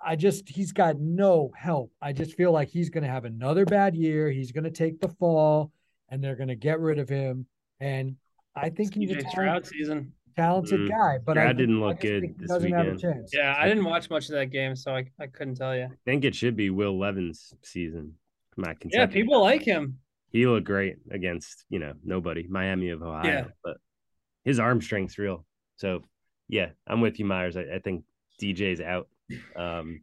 I 0.06 0.15
just 0.15 0.48
he's 0.49 0.72
got 0.72 0.99
no 0.99 1.52
help. 1.57 1.91
I 2.02 2.14
just 2.14 2.36
feel 2.36 2.52
like 2.52 2.69
he's 2.69 2.90
going 2.90 3.03
to 3.03 3.10
have 3.10 3.26
another 3.26 3.65
bad 3.65 3.95
year. 3.95 4.30
He's 4.32 4.52
going 4.52 4.64
to 4.64 4.72
take 4.72 4.99
the 4.99 5.10
fall, 5.10 5.72
and 6.10 6.24
they're 6.24 6.36
going 6.36 6.49
to 6.49 6.56
get 6.56 6.80
rid 6.80 6.99
of 6.99 7.10
him. 7.10 7.45
And 7.80 8.15
I 8.56 8.69
think 8.69 8.94
he's 8.95 9.11
a 9.11 9.15
CJ 9.15 9.19
talent- 9.22 9.32
Stroud 9.32 9.65
season. 9.68 10.14
talented 10.36 10.82
Mm. 10.82 10.90
guy, 10.90 11.18
but 11.26 11.38
I 11.38 11.41
Stroud 11.41 11.57
didn't 11.57 11.80
look 11.80 11.99
just 11.99 12.02
good 12.03 12.36
this 12.38 12.48
doesn't 12.49 12.72
have 12.72 12.88
a 12.88 12.95
chance. 12.98 13.32
Yeah, 13.34 13.56
I 13.57 13.68
didn't 13.68 13.86
watch 13.86 14.10
much 14.10 14.26
of 14.30 14.36
that 14.36 14.48
game, 14.52 14.76
so 14.76 14.94
I, 14.95 15.06
I 15.19 15.26
couldn't 15.28 15.56
tell 15.56 15.76
you. 15.76 15.86
I 15.86 15.90
think 16.06 16.24
it 16.26 16.36
should 16.36 16.56
be 16.56 16.69
Will 16.69 16.98
Levis' 16.98 17.53
season. 17.64 18.14
My 18.56 18.74
Kentucky. 18.76 18.98
Yeah, 18.99 19.06
people 19.07 19.41
like 19.41 19.64
him. 19.64 19.99
he 20.32 20.45
looked 20.48 20.65
great 20.68 20.98
against 21.11 21.65
you 21.69 21.80
know 21.80 21.94
nobody 22.03 22.45
Miami 22.48 22.90
of 22.90 23.02
Ohio, 23.03 23.26
Yeah. 23.32 23.45
but 23.64 23.78
his 24.45 24.60
arm 24.60 24.82
strength's 24.82 25.18
real. 25.18 25.45
So 25.78 26.03
yeah, 26.48 26.69
I'm 26.88 27.02
with 27.02 27.19
you, 27.19 27.26
Myers. 27.26 27.57
I, 27.57 27.61
I 27.76 27.80
think 27.80 28.03
DJ's 28.41 28.80
out. 28.82 29.07
Um, 29.56 30.02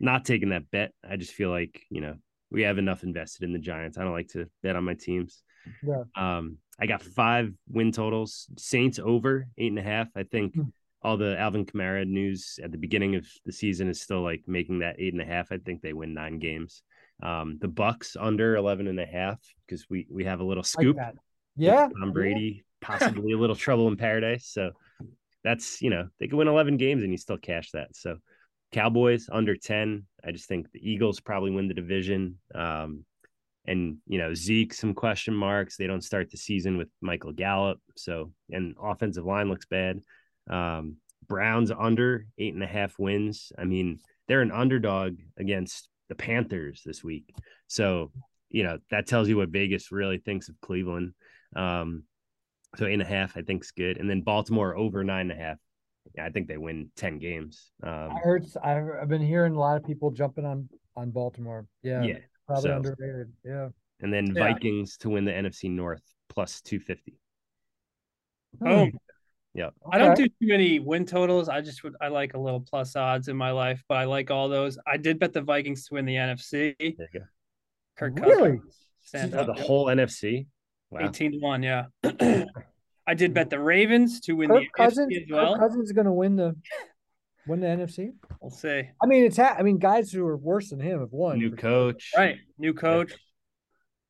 not 0.00 0.24
taking 0.24 0.50
that 0.50 0.70
bet. 0.70 0.92
I 1.08 1.16
just 1.16 1.32
feel 1.32 1.50
like 1.50 1.82
you 1.90 2.00
know 2.00 2.14
we 2.50 2.62
have 2.62 2.78
enough 2.78 3.02
invested 3.02 3.44
in 3.44 3.52
the 3.52 3.58
Giants. 3.58 3.98
I 3.98 4.02
don't 4.04 4.12
like 4.12 4.28
to 4.28 4.48
bet 4.62 4.76
on 4.76 4.84
my 4.84 4.94
teams. 4.94 5.42
Yeah. 5.82 6.04
Um, 6.14 6.58
I 6.78 6.86
got 6.86 7.02
five 7.02 7.52
win 7.68 7.92
totals. 7.92 8.46
Saints 8.58 8.98
over 8.98 9.48
eight 9.58 9.70
and 9.72 9.78
a 9.78 9.82
half. 9.82 10.08
I 10.14 10.22
think 10.24 10.54
Hmm. 10.54 10.62
all 11.02 11.16
the 11.16 11.38
Alvin 11.38 11.64
Kamara 11.66 12.06
news 12.06 12.58
at 12.62 12.70
the 12.70 12.78
beginning 12.78 13.16
of 13.16 13.26
the 13.44 13.52
season 13.52 13.88
is 13.88 14.00
still 14.00 14.22
like 14.22 14.42
making 14.46 14.80
that 14.80 14.96
eight 14.98 15.12
and 15.14 15.22
a 15.22 15.26
half. 15.26 15.50
I 15.50 15.58
think 15.58 15.80
they 15.82 15.92
win 15.92 16.14
nine 16.14 16.38
games. 16.38 16.82
Um, 17.22 17.56
the 17.60 17.68
Bucs 17.68 18.16
under 18.20 18.56
11 18.56 18.86
and 18.88 19.00
a 19.00 19.06
half 19.06 19.40
because 19.66 19.88
we 19.88 20.06
we 20.10 20.24
have 20.24 20.40
a 20.40 20.44
little 20.44 20.62
scoop. 20.62 20.96
with 20.96 21.14
Yeah. 21.56 21.88
Tom 21.98 22.12
Brady, 22.12 22.64
possibly 22.82 23.32
a 23.32 23.38
little 23.38 23.56
trouble 23.56 23.88
in 23.88 23.96
paradise. 23.96 24.46
So 24.46 24.72
that's 25.42 25.80
you 25.80 25.90
know 25.90 26.08
they 26.20 26.28
could 26.28 26.36
win 26.36 26.48
11 26.48 26.76
games 26.76 27.02
and 27.02 27.10
you 27.10 27.16
still 27.18 27.38
cash 27.38 27.70
that. 27.72 27.96
So 27.96 28.18
Cowboys 28.76 29.26
under 29.32 29.56
10. 29.56 30.04
I 30.22 30.32
just 30.32 30.48
think 30.48 30.70
the 30.70 30.90
Eagles 30.90 31.18
probably 31.18 31.50
win 31.50 31.66
the 31.66 31.72
division. 31.72 32.38
Um, 32.54 33.06
and 33.66 33.96
you 34.06 34.18
know 34.18 34.34
Zeke, 34.34 34.74
some 34.74 34.92
question 34.92 35.34
marks. 35.34 35.76
They 35.76 35.86
don't 35.86 36.04
start 36.04 36.30
the 36.30 36.36
season 36.36 36.76
with 36.76 36.88
Michael 37.00 37.32
Gallup, 37.32 37.80
so 37.96 38.30
and 38.50 38.76
offensive 38.80 39.24
line 39.24 39.48
looks 39.48 39.66
bad. 39.66 40.00
Um, 40.48 40.96
Browns 41.26 41.72
under 41.72 42.26
eight 42.38 42.54
and 42.54 42.62
a 42.62 42.66
half 42.66 42.98
wins. 42.98 43.50
I 43.58 43.64
mean, 43.64 43.98
they're 44.28 44.42
an 44.42 44.52
underdog 44.52 45.16
against 45.38 45.88
the 46.08 46.14
Panthers 46.14 46.82
this 46.84 47.02
week. 47.02 47.34
So, 47.66 48.12
you 48.50 48.62
know, 48.62 48.78
that 48.90 49.08
tells 49.08 49.28
you 49.28 49.38
what 49.38 49.48
Vegas 49.48 49.90
really 49.90 50.18
thinks 50.18 50.48
of 50.48 50.60
Cleveland. 50.60 51.14
Um, 51.56 52.04
so 52.76 52.86
eight 52.86 52.92
and 52.92 53.02
a 53.02 53.06
half, 53.06 53.36
I 53.36 53.42
think 53.42 53.64
is 53.64 53.72
good. 53.72 53.96
And 53.98 54.08
then 54.08 54.20
Baltimore 54.20 54.76
over 54.76 55.02
nine 55.02 55.30
and 55.30 55.40
a 55.40 55.42
half. 55.42 55.56
Yeah, 56.14 56.24
I 56.26 56.30
think 56.30 56.48
they 56.48 56.56
win 56.56 56.90
10 56.96 57.18
games. 57.18 57.72
Um, 57.82 58.10
I 58.12 58.18
heard. 58.22 58.46
I've, 58.62 58.86
I've 59.02 59.08
been 59.08 59.22
hearing 59.22 59.54
a 59.54 59.58
lot 59.58 59.76
of 59.76 59.84
people 59.84 60.10
jumping 60.10 60.44
on 60.44 60.68
on 60.96 61.10
Baltimore. 61.10 61.66
Yeah. 61.82 62.02
yeah. 62.02 62.18
Probably 62.46 62.70
so- 62.70 62.76
underrated. 62.76 63.32
Yeah. 63.44 63.68
And 64.00 64.12
then 64.12 64.26
Yeah. 64.34 64.44
Vikings 64.52 64.96
to 64.98 65.10
win 65.10 65.24
the 65.24 65.32
NFC 65.32 65.70
North 65.70 66.02
plus 66.28 66.60
250. 66.62 67.18
Boom. 68.60 68.92
Yeah. 69.54 69.70
I 69.90 69.98
don't 69.98 70.16
do 70.16 70.26
too 70.26 70.34
many 70.42 70.78
win 70.78 71.06
totals. 71.06 71.48
I 71.48 71.60
just 71.62 71.82
would 71.82 71.94
I 72.00 72.08
like 72.08 72.34
a 72.34 72.38
little 72.38 72.60
plus 72.60 72.94
odds 72.94 73.28
in 73.28 73.36
my 73.36 73.50
life, 73.52 73.82
but 73.88 73.96
I 73.98 74.04
like 74.04 74.30
all 74.30 74.48
those. 74.48 74.78
I 74.86 74.96
did 74.98 75.18
bet 75.18 75.32
the 75.32 75.40
Vikings 75.40 75.86
to 75.88 75.94
win 75.94 76.04
the 76.04 76.14
NFC. 76.14 76.74
There 76.78 77.08
you 77.12 77.20
go. 77.20 77.26
Kirk 77.96 78.18
Really? 78.20 78.58
Cousins. 78.58 78.76
Stand 79.02 79.34
Oh, 79.34 79.40
up. 79.40 79.46
the 79.46 79.54
whole 79.62 79.86
NFC. 79.86 80.46
Wow. 80.90 81.08
18 81.08 81.32
to 81.32 81.38
1, 81.38 81.62
yeah. 81.62 81.84
I 83.06 83.14
did 83.14 83.32
bet 83.34 83.50
the 83.50 83.58
Ravens 83.60 84.20
to 84.22 84.32
win 84.32 84.48
Kirk 84.50 84.62
the 84.62 84.68
Cousins. 84.76 85.12
NFC 85.12 85.22
as 85.22 85.28
Kirk. 85.30 85.58
Cousins 85.58 85.84
is 85.86 85.92
going 85.92 86.06
to 86.06 86.12
win 86.12 86.36
the 86.36 86.56
win 87.46 87.60
the 87.60 87.66
NFC. 87.68 88.10
We'll 88.40 88.50
see. 88.50 88.82
I 89.02 89.06
mean, 89.06 89.24
it's 89.24 89.36
ha- 89.36 89.54
I 89.58 89.62
mean, 89.62 89.78
guys 89.78 90.10
who 90.10 90.26
are 90.26 90.36
worse 90.36 90.70
than 90.70 90.80
him 90.80 91.00
have 91.00 91.12
won. 91.12 91.38
New 91.38 91.50
for- 91.50 91.56
coach. 91.56 92.12
Right. 92.16 92.36
New 92.58 92.74
coach. 92.74 93.12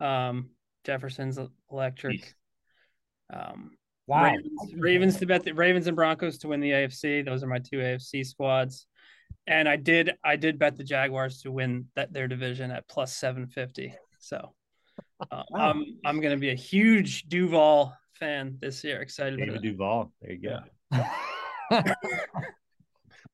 Um 0.01 0.51
Jefferson's 0.85 1.39
electric. 1.71 2.35
Um 3.33 3.73
Wow. 4.09 4.23
Ravens, 4.25 4.75
Ravens 4.77 5.17
to 5.19 5.27
bet 5.27 5.43
the 5.43 5.53
Ravens 5.53 5.89
and 5.89 5.97
Broncos 5.97 6.39
to 6.39 6.49
win 6.49 6.61
the 6.61 6.71
AFC. 6.71 7.25
Those 7.25 7.43
are 7.43 7.49
my 7.49 7.59
two 7.59 7.79
AFC 7.79 8.25
squads. 8.25 8.87
And 9.49 9.69
I 9.69 9.75
did 9.77 10.13
I 10.23 10.37
did 10.37 10.59
bet 10.61 10.77
the 10.77 10.85
Jaguars 10.85 11.43
to 11.43 11.51
win 11.51 11.87
that 11.97 12.13
their 12.13 12.29
division 12.29 12.71
at 12.71 12.87
plus 12.89 13.13
750. 13.17 13.95
So 14.21 14.55
uh, 15.31 15.43
Wow. 15.51 15.71
I'm 15.71 15.85
I'm 16.05 16.21
gonna 16.21 16.37
be 16.37 16.51
a 16.51 16.55
huge 16.55 17.25
Duval 17.25 17.97
fan 18.19 18.59
this 18.61 18.83
year. 18.85 19.01
Excited 19.01 19.39
David 19.39 19.63
to 19.63 19.71
Duval. 19.71 20.13
There 20.21 20.33
you 20.33 20.39
go. 20.43 20.59
Yeah. 20.93 21.13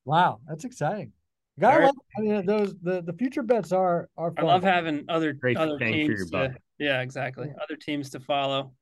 wow, 0.04 0.40
that's 0.48 0.64
exciting. 0.64 1.12
Gotta 1.60 1.74
Very- 1.74 1.86
love, 1.86 1.96
I 2.16 2.20
mean, 2.20 2.46
those 2.46 2.74
the 2.82 3.02
the 3.02 3.12
future 3.12 3.42
bets 3.42 3.72
are 3.72 4.08
are. 4.16 4.32
I 4.38 4.42
love 4.42 4.62
having 4.62 5.04
other 5.08 5.32
Great 5.32 5.56
other 5.56 5.76
bang 5.78 5.92
for 6.06 6.12
your 6.12 6.16
teams. 6.18 6.30
buck. 6.30 6.52
To, 6.52 6.58
yeah, 6.78 7.00
exactly. 7.02 7.48
Other 7.62 7.76
teams 7.76 8.10
to 8.10 8.20
follow 8.20 8.72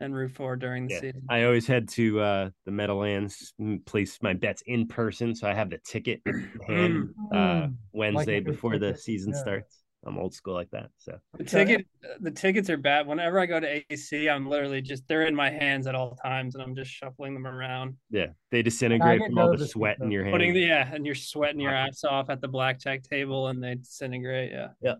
and 0.00 0.14
root 0.14 0.32
for 0.32 0.56
during 0.56 0.86
the 0.88 0.94
Yeah. 0.94 1.00
season. 1.00 1.22
I 1.28 1.44
always 1.44 1.66
head 1.66 1.88
to 1.90 2.20
uh, 2.20 2.50
the 2.64 2.70
Meadowlands, 2.72 3.52
and 3.58 3.84
place 3.86 4.18
my 4.22 4.32
bets 4.34 4.62
in 4.66 4.86
person, 4.88 5.34
so 5.34 5.48
I 5.48 5.54
have 5.54 5.70
the 5.70 5.78
ticket 5.78 6.20
in 6.26 6.50
hand 6.66 7.08
uh, 7.32 7.36
Mm. 7.36 7.74
Wednesday 7.92 8.36
a 8.36 8.40
good 8.40 8.52
before 8.52 8.78
the 8.78 8.96
season 8.96 9.32
yeah. 9.32 9.40
starts. 9.40 9.78
I'm 10.08 10.18
old 10.18 10.34
school 10.34 10.54
like 10.54 10.70
that. 10.70 10.90
So 10.98 11.18
The 11.34 11.44
Okay. 11.44 11.64
ticket, 11.64 11.86
the 12.20 12.30
tickets 12.30 12.70
are 12.70 12.76
bad. 12.76 13.06
Whenever 13.06 13.38
I 13.38 13.46
go 13.46 13.60
to 13.60 13.82
AC, 13.92 14.28
I'm 14.28 14.48
literally 14.48 14.80
just 14.80 15.06
they're 15.06 15.26
in 15.26 15.34
my 15.34 15.50
hands 15.50 15.86
at 15.86 15.94
all 15.94 16.16
times, 16.16 16.54
and 16.54 16.62
I'm 16.64 16.74
just 16.74 16.90
shuffling 16.90 17.34
them 17.34 17.46
around, 17.46 17.96
yeah, 18.10 18.28
they 18.50 18.62
disintegrate 18.62 19.22
from 19.26 19.38
all 19.38 19.56
the 19.56 19.66
sweat 19.66 19.98
with 19.98 20.06
in 20.06 20.10
your 20.12 20.24
hands. 20.24 20.32
putting 20.34 20.54
the 20.54 20.60
yeah, 20.60 20.92
and 20.92 21.04
you're 21.06 21.14
sweating 21.14 21.60
your 21.60 21.74
ass 21.74 22.02
off 22.04 22.30
at 22.30 22.40
the 22.40 22.48
blackjack 22.48 23.02
table, 23.04 23.48
and 23.48 23.62
they 23.62 23.74
disintegrate. 23.76 24.52
Yeah, 24.52 24.94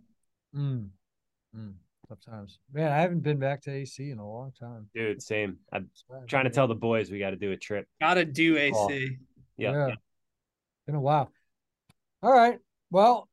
Mm. 0.55 0.91
Mm. 1.57 1.75
Sometimes, 2.09 2.59
man, 2.73 2.91
I 2.91 2.97
haven't 2.97 3.21
been 3.21 3.39
back 3.39 3.61
to 3.63 3.71
AC 3.71 4.11
in 4.11 4.19
a 4.19 4.27
long 4.27 4.53
time. 4.59 4.89
Dude, 4.95 5.21
same. 5.23 5.59
I'm 5.73 5.91
trying 6.27 6.45
to 6.45 6.51
tell 6.51 6.67
the 6.67 6.75
boys 6.75 7.11
we 7.11 7.19
got 7.19 7.31
to 7.31 7.37
do 7.37 7.53
a 7.53 7.57
trip. 7.57 7.87
gotta 8.01 8.25
do 8.25 8.57
AC. 8.57 8.75
Oh. 8.75 8.89
Yeah, 9.59 9.73
Yeah. 9.89 9.95
Been 10.87 10.95
a 10.95 11.01
while. 11.01 11.31
All 12.23 12.33
right. 12.33 12.59
Well, 12.91 13.29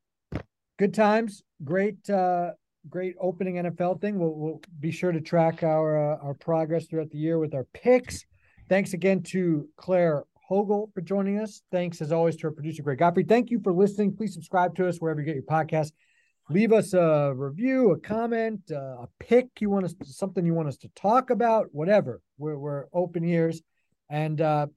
good 0.78 0.94
times. 0.94 1.44
Great, 1.64 2.10
uh, 2.10 2.52
great 2.90 3.16
opening 3.20 3.56
NFL 3.56 4.02
thing. 4.02 4.20
We'll, 4.20 4.34
we'll 4.34 4.62
be 4.80 4.92
sure 4.92 5.12
to 5.12 5.22
track 5.22 5.64
our 5.64 6.14
uh, 6.14 6.18
our 6.22 6.34
progress 6.34 6.86
throughout 6.86 7.10
the 7.10 7.18
year 7.18 7.40
with 7.40 7.54
our 7.54 7.66
picks. 7.74 8.26
Thanks 8.68 8.94
again 8.94 9.22
to 9.24 9.68
Claire 9.78 10.24
Hogle 10.50 10.92
for 10.94 11.02
joining 11.02 11.40
us. 11.40 11.62
Thanks 11.72 12.02
as 12.02 12.12
always 12.12 12.36
to 12.38 12.48
our 12.48 12.54
producer 12.54 12.84
Greg 12.84 13.00
Godfrey. 13.00 13.24
Thank 13.24 13.52
you 13.52 13.60
for 13.64 13.74
listening. 13.74 14.16
Please 14.16 14.34
subscribe 14.34 14.76
to 14.76 14.88
us 14.88 14.98
wherever 14.98 15.20
you 15.20 15.26
get 15.26 15.36
your 15.36 15.44
podcast. 15.44 15.92
Leave 16.50 16.72
us 16.72 16.94
a 16.94 17.34
review, 17.36 17.92
a 17.92 18.00
comment, 18.00 18.62
uh, 18.72 19.04
a 19.04 19.08
pick 19.20 19.48
you 19.60 19.70
want 19.70 19.86
us 19.86 19.96
something 20.04 20.46
you 20.46 20.54
want 20.54 20.68
us 20.68 20.78
to 20.78 20.90
talk 20.90 21.32
about, 21.32 21.68
whatever. 21.72 22.22
We're 22.38 22.58
we're 22.58 22.86
open 22.94 23.24
ears. 23.24 23.62
And 24.10 24.40
uh 24.42 24.68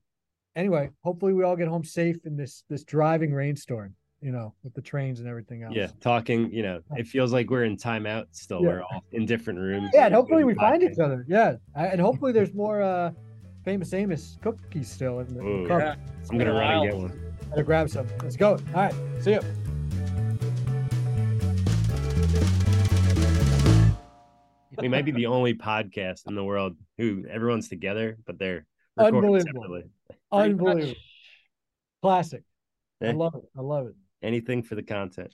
anyway, 0.56 0.90
hopefully 1.02 1.34
we 1.34 1.44
all 1.44 1.56
get 1.56 1.68
home 1.68 1.84
safe 1.84 2.16
in 2.24 2.36
this 2.36 2.64
this 2.70 2.84
driving 2.84 3.32
rainstorm, 3.32 3.94
you 4.20 4.32
know, 4.32 4.52
with 4.64 4.74
the 4.74 4.82
trains 4.82 5.20
and 5.20 5.28
everything 5.28 5.62
else. 5.62 5.74
yeah. 5.76 5.88
Talking, 6.00 6.52
you 6.52 6.62
know, 6.62 6.80
it 6.96 7.06
feels 7.06 7.32
like 7.32 7.50
we're 7.50 7.64
in 7.64 7.76
timeout 7.76 8.26
still. 8.32 8.60
Yeah. 8.62 8.68
We're 8.68 8.82
all 8.82 9.04
in 9.12 9.26
different 9.26 9.58
rooms. 9.60 9.90
Yeah, 9.94 10.06
and 10.06 10.14
hopefully 10.14 10.44
we 10.44 10.54
find 10.54 10.82
each 10.82 10.98
other. 10.98 11.24
Yeah. 11.28 11.54
And 11.76 12.00
hopefully 12.08 12.32
there's 12.32 12.52
more 12.54 12.82
uh 12.82 13.12
famous 13.64 13.92
Amos 13.92 14.38
cookies 14.42 14.90
still 14.90 15.20
in 15.20 15.34
the, 15.34 15.40
in 15.40 15.46
Ooh. 15.46 15.68
cupboard. 15.68 15.98
Yeah, 15.98 16.28
I'm 16.30 16.38
gonna 16.38 16.52
run 16.52 16.72
and 16.72 16.90
get 16.90 16.96
one. 16.98 17.34
Gotta 17.50 17.62
grab 17.62 17.88
some. 17.90 18.06
Let's 18.22 18.36
go. 18.36 18.52
All 18.74 18.82
right. 18.82 18.94
See 19.20 19.32
you. 19.32 19.40
We 24.80 24.86
might 24.86 25.04
be 25.04 25.10
the 25.10 25.26
only 25.26 25.54
podcast 25.54 26.28
in 26.28 26.36
the 26.36 26.44
world 26.44 26.76
who 26.98 27.24
everyone's 27.28 27.68
together, 27.68 28.16
but 28.26 28.38
they're 28.38 28.64
Unbelievable. 28.96 29.40
separately. 29.62 29.82
Unbelievable. 30.30 30.94
Classic. 32.00 32.44
I 33.02 33.06
Eh. 33.06 33.12
love 33.12 33.34
it. 33.34 33.42
I 33.56 33.60
love 33.60 33.88
it. 33.88 33.94
Anything 34.22 34.62
for 34.62 34.74
the 34.74 34.82
content. 34.82 35.32